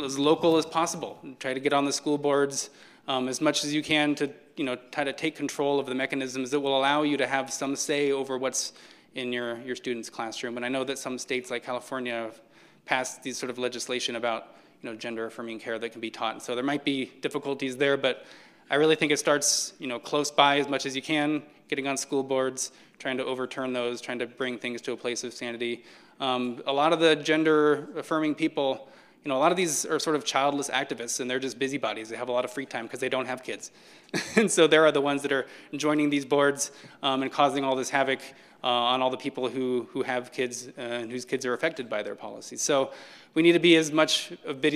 as 0.04 0.18
local 0.18 0.56
as 0.56 0.66
possible. 0.66 1.16
Try 1.38 1.54
to 1.54 1.60
get 1.60 1.72
on 1.72 1.84
the 1.84 1.92
school 1.92 2.18
boards 2.18 2.70
um, 3.06 3.28
as 3.28 3.40
much 3.40 3.62
as 3.62 3.72
you 3.72 3.84
can 3.84 4.16
to 4.16 4.28
you 4.56 4.64
know 4.64 4.74
try 4.90 5.04
to 5.04 5.12
take 5.12 5.36
control 5.36 5.78
of 5.78 5.86
the 5.86 5.94
mechanisms 5.94 6.50
that 6.50 6.58
will 6.58 6.76
allow 6.76 7.02
you 7.02 7.16
to 7.18 7.26
have 7.26 7.52
some 7.52 7.76
say 7.76 8.10
over 8.10 8.36
what's 8.36 8.72
in 9.14 9.32
your 9.32 9.60
your 9.60 9.76
students' 9.76 10.10
classroom. 10.10 10.56
And 10.56 10.66
I 10.66 10.68
know 10.68 10.82
that 10.82 10.98
some 10.98 11.18
states 11.18 11.52
like 11.52 11.62
California 11.62 12.14
have 12.14 12.40
passed 12.84 13.22
these 13.22 13.38
sort 13.38 13.50
of 13.50 13.58
legislation 13.58 14.16
about 14.16 14.57
you 14.82 14.90
know 14.90 14.96
gender 14.96 15.26
affirming 15.26 15.58
care 15.58 15.78
that 15.78 15.90
can 15.90 16.00
be 16.00 16.10
taught. 16.10 16.34
And 16.34 16.42
so 16.42 16.54
there 16.54 16.64
might 16.64 16.84
be 16.84 17.12
difficulties 17.20 17.76
there, 17.76 17.96
but 17.96 18.24
I 18.70 18.76
really 18.76 18.96
think 18.96 19.12
it 19.12 19.18
starts 19.18 19.72
you 19.78 19.86
know 19.86 19.98
close 19.98 20.30
by 20.30 20.58
as 20.58 20.68
much 20.68 20.86
as 20.86 20.94
you 20.94 21.02
can, 21.02 21.42
getting 21.68 21.86
on 21.86 21.96
school 21.96 22.22
boards, 22.22 22.72
trying 22.98 23.16
to 23.18 23.24
overturn 23.24 23.72
those, 23.72 24.00
trying 24.00 24.18
to 24.18 24.26
bring 24.26 24.58
things 24.58 24.80
to 24.82 24.92
a 24.92 24.96
place 24.96 25.24
of 25.24 25.32
sanity. 25.32 25.84
Um, 26.20 26.62
a 26.66 26.72
lot 26.72 26.92
of 26.92 27.00
the 27.00 27.14
gender 27.14 27.88
affirming 27.96 28.34
people, 28.34 28.88
you 29.24 29.28
know, 29.28 29.36
a 29.36 29.38
lot 29.40 29.50
of 29.50 29.56
these 29.56 29.84
are 29.84 29.98
sort 29.98 30.16
of 30.16 30.24
childless 30.24 30.70
activists 30.70 31.20
and 31.20 31.30
they're 31.30 31.38
just 31.38 31.58
busybodies. 31.58 32.08
They 32.08 32.16
have 32.16 32.28
a 32.28 32.32
lot 32.32 32.44
of 32.44 32.52
free 32.52 32.66
time 32.66 32.86
because 32.86 33.00
they 33.00 33.08
don't 33.08 33.26
have 33.26 33.42
kids. 33.42 33.70
and 34.36 34.50
so 34.50 34.66
there 34.66 34.86
are 34.86 34.92
the 34.92 35.00
ones 35.00 35.22
that 35.22 35.32
are 35.32 35.46
joining 35.74 36.08
these 36.08 36.24
boards 36.24 36.70
um, 37.02 37.22
and 37.22 37.30
causing 37.30 37.64
all 37.64 37.76
this 37.76 37.90
havoc 37.90 38.20
uh, 38.62 38.66
on 38.66 39.02
all 39.02 39.10
the 39.10 39.16
people 39.16 39.48
who, 39.48 39.88
who 39.92 40.02
have 40.02 40.32
kids 40.32 40.68
uh, 40.78 40.80
and 40.80 41.10
whose 41.10 41.24
kids 41.24 41.44
are 41.46 41.52
affected 41.52 41.88
by 41.88 42.02
their 42.02 42.14
policies. 42.14 42.62
So 42.62 42.92
we 43.34 43.42
need 43.42 43.52
to 43.52 43.60
be 43.60 43.76
as 43.76 43.92
much 43.92 44.32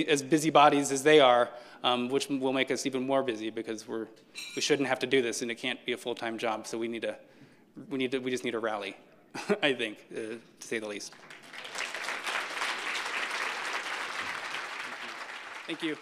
as 0.07 0.21
busybodies 0.21 0.91
as 0.91 1.03
they 1.03 1.19
are, 1.19 1.49
um, 1.83 2.09
which 2.09 2.29
will 2.29 2.53
make 2.53 2.71
us 2.71 2.85
even 2.85 3.05
more 3.05 3.23
busy 3.23 3.49
because 3.49 3.87
we're, 3.87 4.07
we 4.55 4.61
shouldn't 4.61 4.87
have 4.87 4.99
to 4.99 5.07
do 5.07 5.21
this 5.21 5.41
and 5.41 5.51
it 5.51 5.55
can't 5.55 5.83
be 5.85 5.93
a 5.93 5.97
full-time 5.97 6.37
job. 6.37 6.67
So 6.67 6.77
we 6.77 6.87
need 6.87 7.01
to, 7.01 7.15
we 7.89 7.97
need 7.97 8.11
to, 8.11 8.19
we 8.19 8.31
just 8.31 8.43
need 8.43 8.55
a 8.55 8.59
rally, 8.59 8.95
I 9.61 9.73
think, 9.73 10.05
uh, 10.11 10.19
to 10.19 10.39
say 10.59 10.79
the 10.79 10.87
least. 10.87 11.13
Thank 15.67 15.81
you. 15.81 15.95